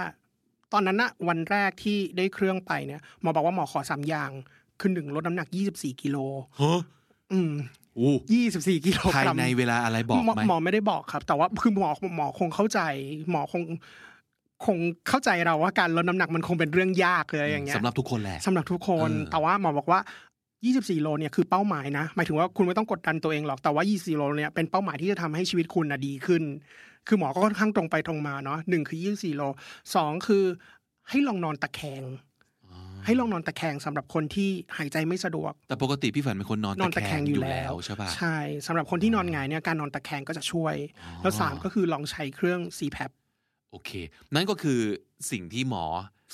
[0.73, 4.31] ตอนนั้นนะวันแรกที่ได้เครื่องไปเนี่ยหมอบอกว่าหมอขอสามอย่าง
[4.81, 6.17] คือหนึ่งลดน้ำหนัก24กิโล
[6.61, 6.81] ฮะ
[7.33, 7.53] อืม
[7.97, 8.11] โอ้
[8.49, 12.81] 24กิโลภายกรัมในเวลาอะไรบอกหมอไหมหมอไม่ได้บอกครับ แต่ว่าคือหมอหมอคงเข้าใจ
[13.31, 13.63] หมอคง
[14.67, 14.79] คง
[15.09, 20.01] เข้าใจเราว่าการลดน้ำหนักมันคงเป็นเรื่องยากเลยอย่างเงี้ยสำหรับทุกคนแหละสำหรับทุกคนเออแต่ว่าหมอบอกว่า
[20.51, 26.43] 24 โลเนี่ยคือเป้าหมายนะหมายถึงว่าคุณไม่ต้องกดดันตัวเองหรอกแต่ว่า 24 โลเนี่ยเป็นเป้าหมายที่จะทำให้ชีวิตคุณนะดีขึ้น
[27.07, 29.43] คือหมอก็ค่อนข้างตรงไปตรงมาเนาะหนึ่งคือ 24 โล
[29.95, 30.45] สองคือ
[31.11, 32.03] ให้ลองนอนตะแคง
[33.07, 38.37] ให้ลองนอนตะแคงสำหรับคนที่หายใจไม่สะดวก แต่ปกติพี่ฝันเป็นคนนอนนอนตะแคงอยู่แล้แล้ววใช่ป่ะใช่
[38.67, 40.75] สำหรับคนที่นอนหงายเนี่ยการนอนตะแคงก็จะช่วย
[41.23, 43.11] แล้วสามก็คือลองใช้เครื่อง CPAP
[43.75, 43.93] โอเค
[44.35, 44.81] นั่นก็คือ
[45.31, 45.85] สิ่งที่หมอ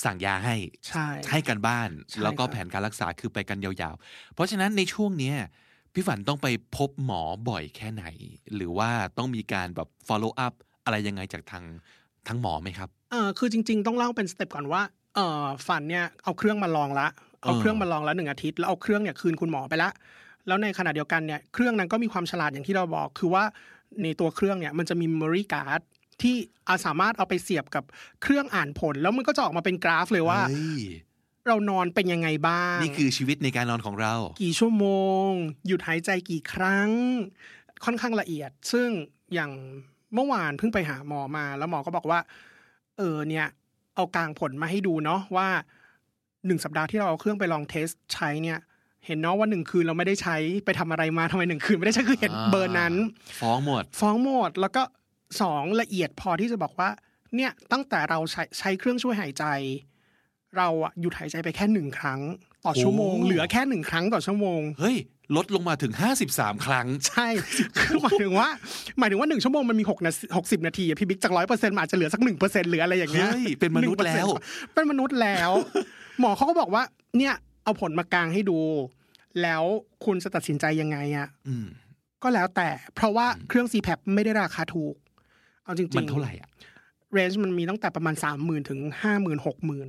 [0.05, 0.57] สั่งยาให้
[0.89, 5.37] ใช่ให้กันบ้านใช่แล้วก็ครับแผนการรักษาคือไปกันยาวๆ เพราะฉะนั้นในช่วงเนี้ย
[5.95, 6.47] พี่ฝันต้องไป
[6.77, 8.05] พบหมอบ่อยแค่ไหน
[8.55, 10.55] หรือว่าต้องมีการแบบ follow up
[10.85, 11.65] อะไรยังไงจากทาง
[12.29, 14.83] ทั้งหมอไหมครับเออคือจริง ๆ ต้องเล่าเป็นสเต็ปก่อนว่า
[15.15, 17.07] เออฟันเนี่ยเอาเครื่องมาลองละ
[17.43, 19.91] เอาเออเครื่องมาลองแล้วหนึ่งอาทิตย์แล้วเอาเครื่องเนี่ยคืนคุณหมอไปละ
[20.47, 23.45] แล้วในขณะเดียวกันเนี่ยเครื่องนั้นก็มีความฉลาดอย่างที่เราบอก คือว่า
[24.03, 25.81] ในตัวเครื่องเนี่ยมันจะมี memory card
[26.23, 26.37] ที่
[26.69, 27.85] อาสามารถเอาไปเสียบกับ
[28.23, 30.83] เครื่องอ่านผล แล้วมันก็จะออกมาเป็นกราฟเลยว่าเฮ้ย
[31.47, 34.87] เรานอนเป็นยังไงบ้าง นี่คือชีวิตในการนอนของเรา กี่ชั่วโม
[35.27, 35.29] ง
[35.67, 36.91] หยุดหายใจกี่ครั้ง
[37.85, 38.89] ค่อนข้างละเอียด ซึ่ง
[39.35, 39.51] อย่าง
[40.15, 42.21] เมื่อวานเพิ่งไปหาหมอมา แล้วหมอก็บอกว่า
[42.99, 43.47] เออเนี่ย
[43.95, 45.49] เอากลางผลมาให้ดูเนาะว่า
[46.47, 48.59] หนึ่งสัปดาห์ที่เราเอาเครื่องไปลองเทสใช้เนี่ย
[49.07, 52.95] เห็นเนาะว่าหนึ่งคืนเราไม่ได้ใช้ไปทำอะไรมาทำไมหนึ่งคืนไม่ได้ใช้คือเห็นอ่าเบอร์นั้น
[53.41, 54.83] ฟ้องหมด ฟ้องหมดแล้วก็
[55.41, 56.91] สองละเอียดพอที่จะบอกว่า
[57.37, 59.45] เนี่ยตั้งแต่เราใช้ใช้เครื่องช่วยหายใจ
[60.57, 62.21] เราอะหยุดหายใจไปแค่หนึ่งครั้ง
[62.67, 64.97] ต่อชั่วโมงโอ้เหลือแค่หนึ่งครั้งต่อชั่วโมง เฮ้ย
[65.37, 65.93] ลดลงมาถึง
[66.31, 67.27] 53ครั้ง ใช่
[67.79, 68.49] คือหมายถึงว่า
[68.99, 75.51] หมายถึงว่าหนึ่งชั่วโมงมันมีหกนาหกสิบนาทีอะพี่บิ๊กจากร้อยเปอร์เซ็นต์อาจจะเหลือสักหนึ่งเปอร์เซ็นต์หรืออะไรอย่างเงี้ยเฮ้ยเป็นมนุษย์แล้ว1%เป็นมนุษย์แล้ว
[76.21, 76.83] หมอเขาก็บอกว่า
[77.19, 77.35] เนี่ย
[77.65, 78.59] เอาผลมากางให้ดู
[79.43, 79.63] แล้ว
[80.05, 81.67] คุณจะตัดสินใจยังไงอะอืม
[82.23, 84.95] ก็แล้วแต่ เพราะว่าเครื่อง CPAP ไม่ได้ราคาถูก
[85.71, 86.49] เอาจริงๆมันเท่าไหร่อะ
[87.13, 89.89] เรนจ์มันมีตั้งแต่ประมาณสามหมื่นถึงห้าหมื่นหกหมื่น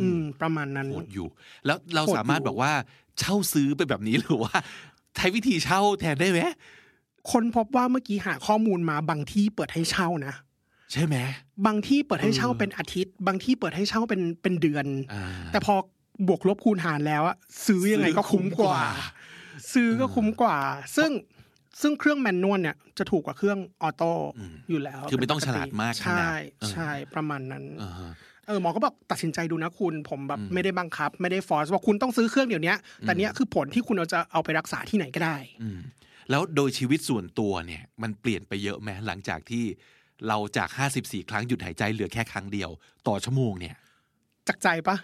[0.00, 1.26] อืมประมาณนั้นโหดอยู่
[1.66, 2.72] แล้วเราโหดอยู่สามารถบอกว่า
[3.18, 4.54] เช่าซื้อไปแบบนี้หรือว่า
[5.16, 6.40] ใช้วิธีเช่าแทนได้ไหม
[7.32, 10.34] คนพบว่าเมื่อกี้หาข้อมูลมาบางที่เปิดให้เช่านะ
[10.92, 11.16] ใช่ไหม
[11.66, 15.22] บางที่เปิดให้เช่าเออเป็นอาทิตย์ บางที่เปิดให้เช่าเป็นเป็นเดือนอ่า
[15.52, 15.74] แต่พอ
[16.28, 17.36] บวกลบคูณหารแล้วอะ
[17.66, 18.78] ซื้อยังไงก็คุ้มกว่า
[19.72, 20.58] ซื้อก็คุ้มกว่า
[20.96, 21.10] ซึ่ง
[21.80, 24.12] ซึ่งเครื่องแมนนวลเนี่ยจะถูกกว่าเครื่องออโต้
[24.70, 28.12] อยู่แล้ว คือไม่ต้องฉลาดมากขนาใช่ดเออใช่ประมาณนั้นอ่าฮะ
[28.46, 35.78] เออหมอก็บอกตัดสินใจดูนะคุณผมแบบไม่ได้บังคับ ไม่ได้ฟอร์สว่าคุณต้องซื้อเครื่องเดี๋ยวนี้แต่เนี้ยคือผลที่คุณเอาจะเอาไปรักษาที่ไหนก็ได้อืม
[36.30, 39.64] แล้วโดยชีวิตส่วนตัวเนี่ย มันเปลี่ยนไปเยอะไหมหลังจากที่
[40.28, 40.68] เราจาก
[41.00, 42.70] 54 ครั้งหยุดหายใจเหลือแค่ครั้งเดียว
[43.08, 43.74] ต่อชั่วโมงเนี่ย
[44.48, 44.96] จากใจปะ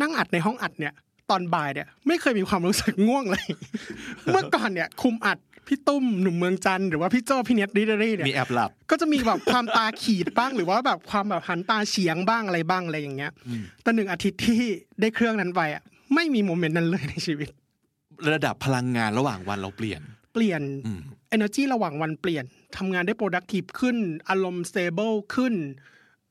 [0.00, 0.94] นั่งอัดในห้องอัดเนี่ย
[1.30, 3.44] ตอนบ่ายเนี่ย ไม่เคยมีความรู้สึกง่วงเลย
[4.32, 5.38] เมื่อก่อนเนี่ย คุมอัด
[5.70, 13.32] พี่ตุ้มหนุ่มเมืองจันทร์หรือว่าพี่โจ้พี่เน็ตดิเดอรี่เนี่ยมีแอบหลับก็จะมีแบบความตาขีดบ้างหรือว่าแบบความแบบหันตาเฉียงบ้างอะไรบ้างอะไรอย่างเงี้ย
[13.82, 14.60] แต่หนึ่งอาทิตย์ที่
[15.00, 15.82] ได้เครื่องนั้นไปอะ
[16.14, 17.48] ไม่มี moment นั้นเลยในชีวิต
[18.32, 20.00] ระดับพลังงานระหว่างวันเราเปลี่ยน
[20.34, 21.00] เปลี่ยนอืม
[21.36, 22.44] energy ระหว่างวันเปลี่ยน
[22.76, 23.96] ทำงานได้ productive ขึ้น
[24.28, 25.54] อารมณ์ stable ขึ้น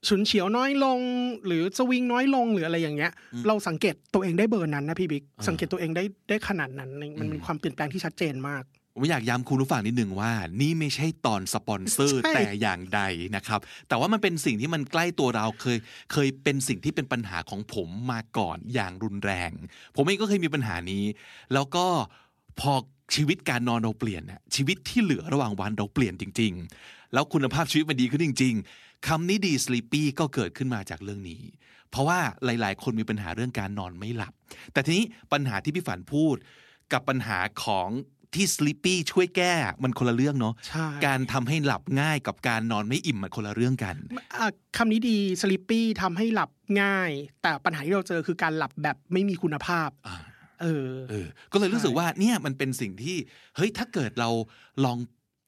[0.08, 1.00] ฉุนเฉียวน้อยลง
[1.46, 3.12] หรือสวิงน้อยลงหรืออะไรอย่างเงี้ย
[3.48, 6.90] เราสังเกตตัวเองได้เบอร์นั้นนะพี่บิ๊กสังเกตตัวเองได้ได้ขนาดนั้น
[7.20, 8.64] มันเป็นความเปลี่ยนแปลงที่ชัดเจนมาก
[9.00, 10.32] ผมอยากย้ำคุณผู้ฟังนิดหนึ่งว่า
[10.62, 13.02] นี่ไม่ใช่ตอนสปอนเซอร์ใช่แต่อย่างใด
[13.36, 15.78] นะครับ แต่ว่ามันเป็นสิ่งที่มันใกล้ตัวเราเคย
[16.12, 19.52] เคยเป็นสิ่งที่เป็นปัญหาของผมมาก่อนอย่างรุนแรง
[19.96, 21.04] ผมเองก็เคยมีปัญหานี้
[21.54, 21.86] แล้วก็
[22.60, 22.74] พอ
[23.16, 26.54] ชีวิตการนอนเราเปลี่ยนน่ะชีวิตที่เหลือระหว่างวันเราเปลี่ยนจริง
[26.84, 31.42] ๆ แล้วคุณภาพชีวิตมันดีขึ้นจริง ๆคำนี้ดี sleepy ก็เกิดขึ้นมาจากเรื่องนี้
[31.92, 34.34] เพราะว่าหลาย ๆ คนมีปัญหาเรื่องการนอนไม่หลับ
[34.74, 36.36] แต่ทีนี้ปัญหาที่พี่ฝันพูด
[36.94, 37.90] กับปัญหาของ
[38.36, 39.54] ที่ sleepy ช่วยแก้
[39.84, 43.96] มันคนละเรื่องเนาะใช่การทำให้หลับง่ายกับการนอนไม่อิ่มมันคนละเรื่องกัน
[44.38, 44.48] อะ
[44.78, 46.50] คำนี้ดี sleepy ทำให้หลับ
[46.82, 47.12] ง่าย
[47.42, 50.16] แต่ปัญหาที่เราเจอคือการหลับแบบไม่มีคุณภาพอ่า
[50.62, 53.18] เออเออ ก็เลยรู้สึกว่าเนี่ยมันเป็นสิ่งที่
[53.56, 54.30] เฮ้ยถ้าเกิดเรา
[54.86, 54.98] ลอง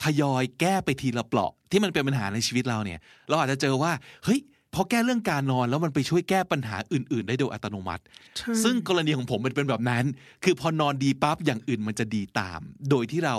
[0.03, 2.99] ทยอยแก้ไปทีละเปราะที่มันเป็นปัญหาในชีวิตเราเนี่ย
[3.29, 3.91] เราอาจจะเจอว่า
[4.25, 4.39] เฮ้ย
[4.73, 8.03] พอแก้เรื่องการนอนแล้วมันไปช่วยแก้ปัญหาอื่น ๆ ได้โดยอัตโนมัติ
[8.37, 10.03] ใช่ซึ่งกรณีของผมมันเป็นแบบนั้น
[10.43, 13.35] คือพอนอนดีปั๊บอย่างอื่นมันจะดีตาม โดยที่เรา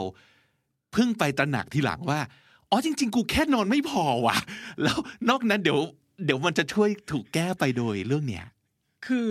[0.93, 2.21] เพิ่งไปตระหนักทีหลังว่า
[2.71, 4.37] อ๋อจริง ๆ กูแค่นอนไม่พอว่ะ
[4.83, 4.99] แล้ว
[5.29, 5.81] นอกนั้นเดี๋ยว
[6.25, 8.47] เดี๋ยวมันจะช่วยถูกแก้ไปโดยเรื่องเนี้ย
[9.07, 9.31] คือ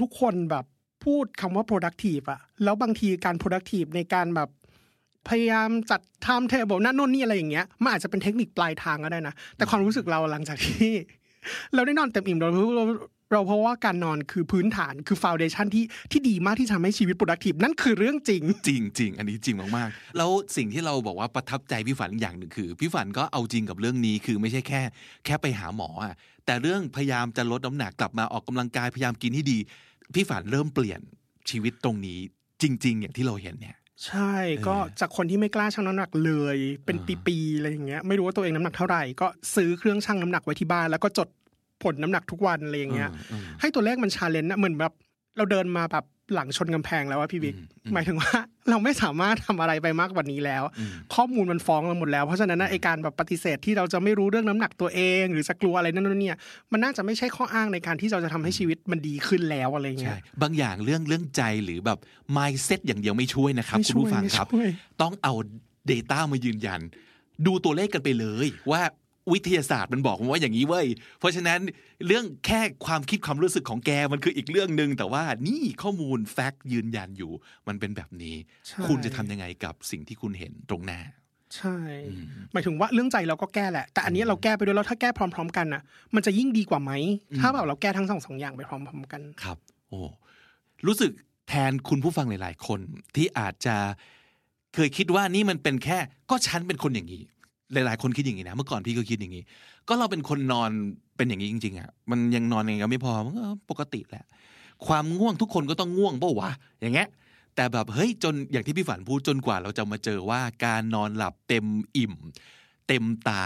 [0.00, 0.64] ทุกคนแบบ
[1.04, 4.50] พูดคำว่า productive อะแล้วบางทีการ productive ในการแบบ
[5.28, 10.92] พยายามจัด time table นั่นโน่นนี่อะไรอย่างเงี้ยมันอาจจะเป็นเทคนิคปลายทางก็ได้นะ แต่ความรู้สึกเราหลังจากที่
[11.74, 24.80] เราได้นอนเต็มอิ่มเราเราเพราะว่าการนอนคือพื้นฐานคือ foundation ที่ที่ดีมากที่ทำให้ชีวิต productive นั่นคือเรื่องจริง จริงจริงอันนี้จริงมากๆ แล้วสิ่งที่เราบอกว่าประทับใจพี่ฝันอย่างหนึ่งคือ พี่ฝันก็เอาจริงกับเรื่องนี้คือไม่ใช่แค่
[25.24, 26.14] แค่ไปหาหมออะ
[26.46, 29.58] แต่เรื่องพยายามจะลดน้ำหนักกลับมาออกกำลังกายพยายามกินให้ดี
[30.14, 31.00] พี่ฝันเริ่มเปลี่ยน
[31.50, 32.18] ชีวิตตรงนี้
[32.62, 33.76] จริง ๆ อย่างที่เราเห็นเนี่ย
[34.06, 34.32] ใช่
[34.66, 36.96] ก็จากคนที่ไม่กล้าชั่งน้ำหนักเลย เป็น
[37.26, 41.28] ปีๆอะไรอย่างเงี้ยไม่รู้ว่าตัวเองน้ำหนักเท่าไหร่ก็ซื้อเครื่องชั่งน้ำหนักไว้ที่บ้านแล้วก็จด
[41.82, 43.10] ผลน้ำหนักทุกวันอะไรอย่างเงี้ย
[43.60, 44.92] ให้ตัวเลขมันชาเลนจ์นะเหมือนแบบ
[45.36, 46.04] เราเดินมาแบบ
[46.34, 47.54] หลังชนกำแพงแล้วว่าพี่บิ๊ก
[47.94, 48.32] หมายถึงว่า
[48.70, 50.62] เราไม่สามารถทำอะไรไปมากกว่านี้แล้ว
[51.14, 56.38] ข้อมูลมันฟ้องเราหมดแล้วเพราะฉะนั้นนะไอการแบบปฏิเสธที่เราจะไม่รู้เรื่องน้ำหนักตัวเอง หรือจะกลัวอะไรนั่นนู่นเนี่ย
[56.72, 61.98] มันน่าจะไม่ใช่ข้ออ้างในการที่เราจะทำให้ชีวิตมันดีขึ้นแล้วอะไรเงี้ใช่ยบางอย่างเรื่องเรื่องใจหรือแบบ
[62.36, 64.70] mindset อย่างเดียวไม่ช่วยนะครับไม่คุณช่วยผู้ฟังครับไม่ช่วย
[65.02, 65.34] ต้องเอา
[65.90, 66.80] Data มายืนยัน
[67.46, 68.82] ดูตัวเลขกันไปเลยว่า
[69.32, 70.86] วิทยาศาสตร์มันบอกมาว่าอย่างนี้เว้ย
[71.18, 71.60] เพราะฉะนั้น
[72.06, 77.32] เรื่องแค่ความคิดความรู้สึกของแกมันคืออีกเรื่องหนึ่งแต่ว่านี่ข้อมูลแฟกต์ยืนยันอยู่
[77.68, 78.36] มันเป็นแบบนี้
[78.66, 81.00] ใช่คุณจะทำยังไงกับสิ่งที่คุณเห็นตรงหน้า
[81.56, 81.76] ใช่
[82.52, 85.82] หมายถึงว่าเรื่องใจเราก็แก้แหละ แต่อันนี้เราแก้ไปด้วยแล้วถ้าแก้พร้อม ๆ กันน่ะ
[86.14, 86.92] มันจะยิ่งดีกว่าไหม
[87.40, 89.98] ถ้าแบบเราแก้ทั้งสองสองอย่างไปพร้อม ๆ กัน ครับ โอ้
[90.86, 91.10] รู้สึก
[91.48, 92.80] แทนคุณผู้ฟังหลาย ๆ คน
[93.16, 93.76] ที่อาจจะ
[94.74, 95.98] เคยคิดว่านี่มันเป็นแค่
[96.30, 97.22] ก็ฉันเป็นคนอย่างนี้
[97.72, 99.44] หลายๆคนคิดอย่างนี้นะเมื่อก่อนพี่ก็คิดอย่างนี้
[99.88, 100.70] ก็เราเป็นคนนอน
[101.16, 104.24] เป็นอย่างนี้จริงๆอะมันยังนอนยังไงก็ไม่พอมันก็ปกติแหละ
[104.86, 106.50] ความง่วงทุกคนก็ต้องง่วงเปล่าวะ
[106.80, 107.08] อย่างเงี้ย
[107.56, 111.66] แต่แบบเฮ้ยจนอย่างที่พี่ฝันพูดจนกว่าเราจะมาเจอว่าการนอนหลับเต็ม
[111.96, 112.14] อิ่ม
[112.88, 113.44] เต็มตา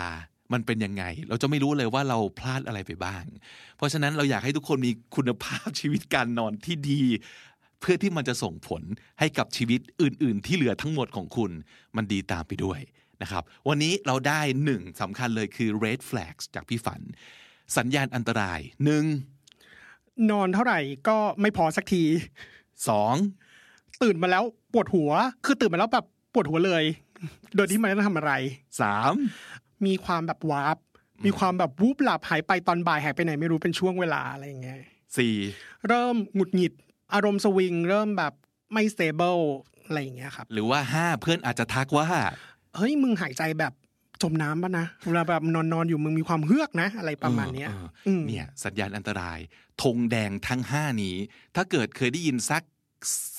[0.53, 3.25] มันเป็นยังไง เราจะไม่รู้เลยว่าเราพลาดอะไรไปบ้าง
[3.77, 7.03] เพราะฉะนั้นเราอยากให้ทุกคนมีคุณภาพชีวิตการนอนที่ดี
[7.81, 8.83] เพื่อที่มันจะส่งผล
[9.19, 11.51] ให้กับชีวิตอื่น ๆ ที่เหลือทั้งหมดของคุณ
[11.97, 12.81] มันดีตามไปด้วย
[13.23, 17.01] นะครับ วันนี้เราได้หนึ่งสำคัญเลยคือ red flags จากพี่ฝัน
[17.77, 19.05] สัญญาณอันตรายหนึ่ง
[20.31, 22.05] นอนเท่าไหร่ก็ไม่พอสักที
[22.89, 23.15] สอง
[24.03, 25.11] ตื่นมาแล้วปวดหัว
[25.45, 26.85] คือตื่นมาแล้วแบบปวดหัวเลย
[27.57, 28.33] โดยที่ไม่ได้ทำอะไร
[28.81, 29.13] สาม
[29.87, 30.79] มีความแบบวาร์ป
[31.25, 34.77] มีความแบบวูบหลับหายไปตอนบ่ายหายไปไหนไม่รู้เป็นช่วงเวลาอะไรอย่างเงี้ย
[35.17, 35.35] สี่
[35.89, 36.73] เริ่มหงุดหงิด
[37.15, 38.33] อารมณ์สวิง เริ่มแบบ
[38.73, 39.43] ไม่ stable
[39.87, 42.09] อะไรอย่างเงี้ยครับ หรือว่าห้าเพื่อนอาจจะทักว่า
[42.77, 43.73] เฮ้ยมึงหายใจแบบ
[44.23, 49.39] จมน้ำปะนะเวลาแบบนอนนอนๆอยู่มึงมีความเฮือกนะ อะไรประมาณเนี้ยเอออืมเนี่ย สัญญาณอันตราย
[49.83, 51.17] ธงแดงทั้งห้านี้
[51.57, 52.63] ถ้าเกิดเคยได้ยินสัก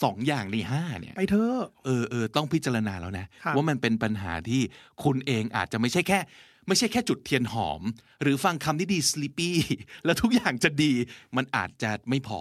[0.03, 4.61] สองอย่างในห้าเนี่ยไปเถอะเออเออต้องพิจารณาแล้วนะครับว่ามันเป็นปัญหาที่
[5.03, 6.19] คุณเองอาจจะไม่ใช่แค่
[6.67, 7.81] ไม่ใช่แค่จุดเทียนหอม
[8.21, 9.51] หรือฟังคำที่ดี sleepy
[10.05, 10.93] แล้วทุกอย่างจะดี
[11.35, 12.39] มันอาจจะไม่พอ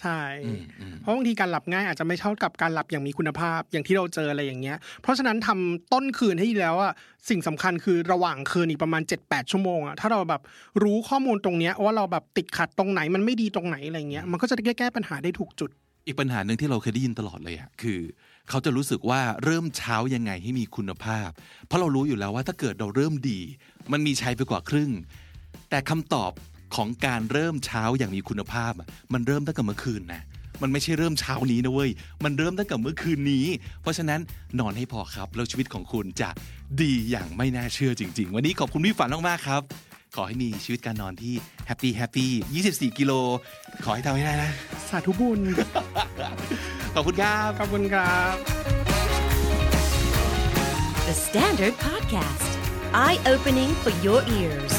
[0.00, 6.92] ใช่อืมอืมเพราะบางทีการหลับง่ายอาจจะไม่เท่ากับการหลับอย่างมีคุณภาพอย่างที่เราเจออะไรอย่างเงี้ย เพราะฉะนั้นทำต้นคืนให้ดีแล้วอะ
[7.28, 10.42] สิ่งสำคัญคือระหว่างคืนอีกประมาณ 7-8 ชั่วโมงอะถ้าเราแบบ
[10.82, 15.70] รู้ข้อมูลตรงเนี้ยว่าเราแบบติดขัดตรงไหนมันไม่ดีตรงไหนอะไรเงี้ยมันก็จะได้แก้ปัญหาได้ถูกจุด
[16.06, 18.00] อีกปัญหาหนึ่งที่เราเคยได้ยินตลอดเลยอะคือ
[18.48, 21.28] เขาจะรู้สึกว่าเริ่มเช้ายังไงให้มีคุณภาพ
[21.66, 23.40] เพราะเรารู้อยู่แล้วว่าถ้าเกิดเราเริ่มดี
[23.92, 24.90] มันมีชัยไปกว่าครึ่ง
[25.70, 26.32] แต่คำตอบ
[26.74, 30.22] ของการเริ่มเช้าอย่างมีคุณภาพอะมันเริ่มตั้งแต่เมื่อคืนนะ
[30.62, 31.90] มันไม่ใช่เริ่มเช้านี้นะเว้ย
[32.24, 33.46] มันเริ่มตั้งแต่เมื่อคืนนี้
[33.82, 34.20] เพราะฉะนั้น
[34.60, 36.30] นอนให้พอครับ แล้วชีวิตของคุณจะ
[36.80, 39.62] ดีอย่างไม่น่าเชื่อจริง ๆ วันนี้ขอบคุณพี่ฝันมากๆครับ
[40.16, 41.34] ขอให้มีชีวิตการนอนที่
[41.66, 42.30] แฮปปี้แฮปปี้
[42.66, 43.12] 24 กิโล
[43.84, 44.50] ขอให้ทำให้ได้นะ
[44.88, 45.40] สาธุบุญ
[46.94, 48.34] ขอบคุณครับ ขอบคุณครับ
[51.06, 52.50] The Standard Podcast,
[52.92, 54.74] eye opening for your ears.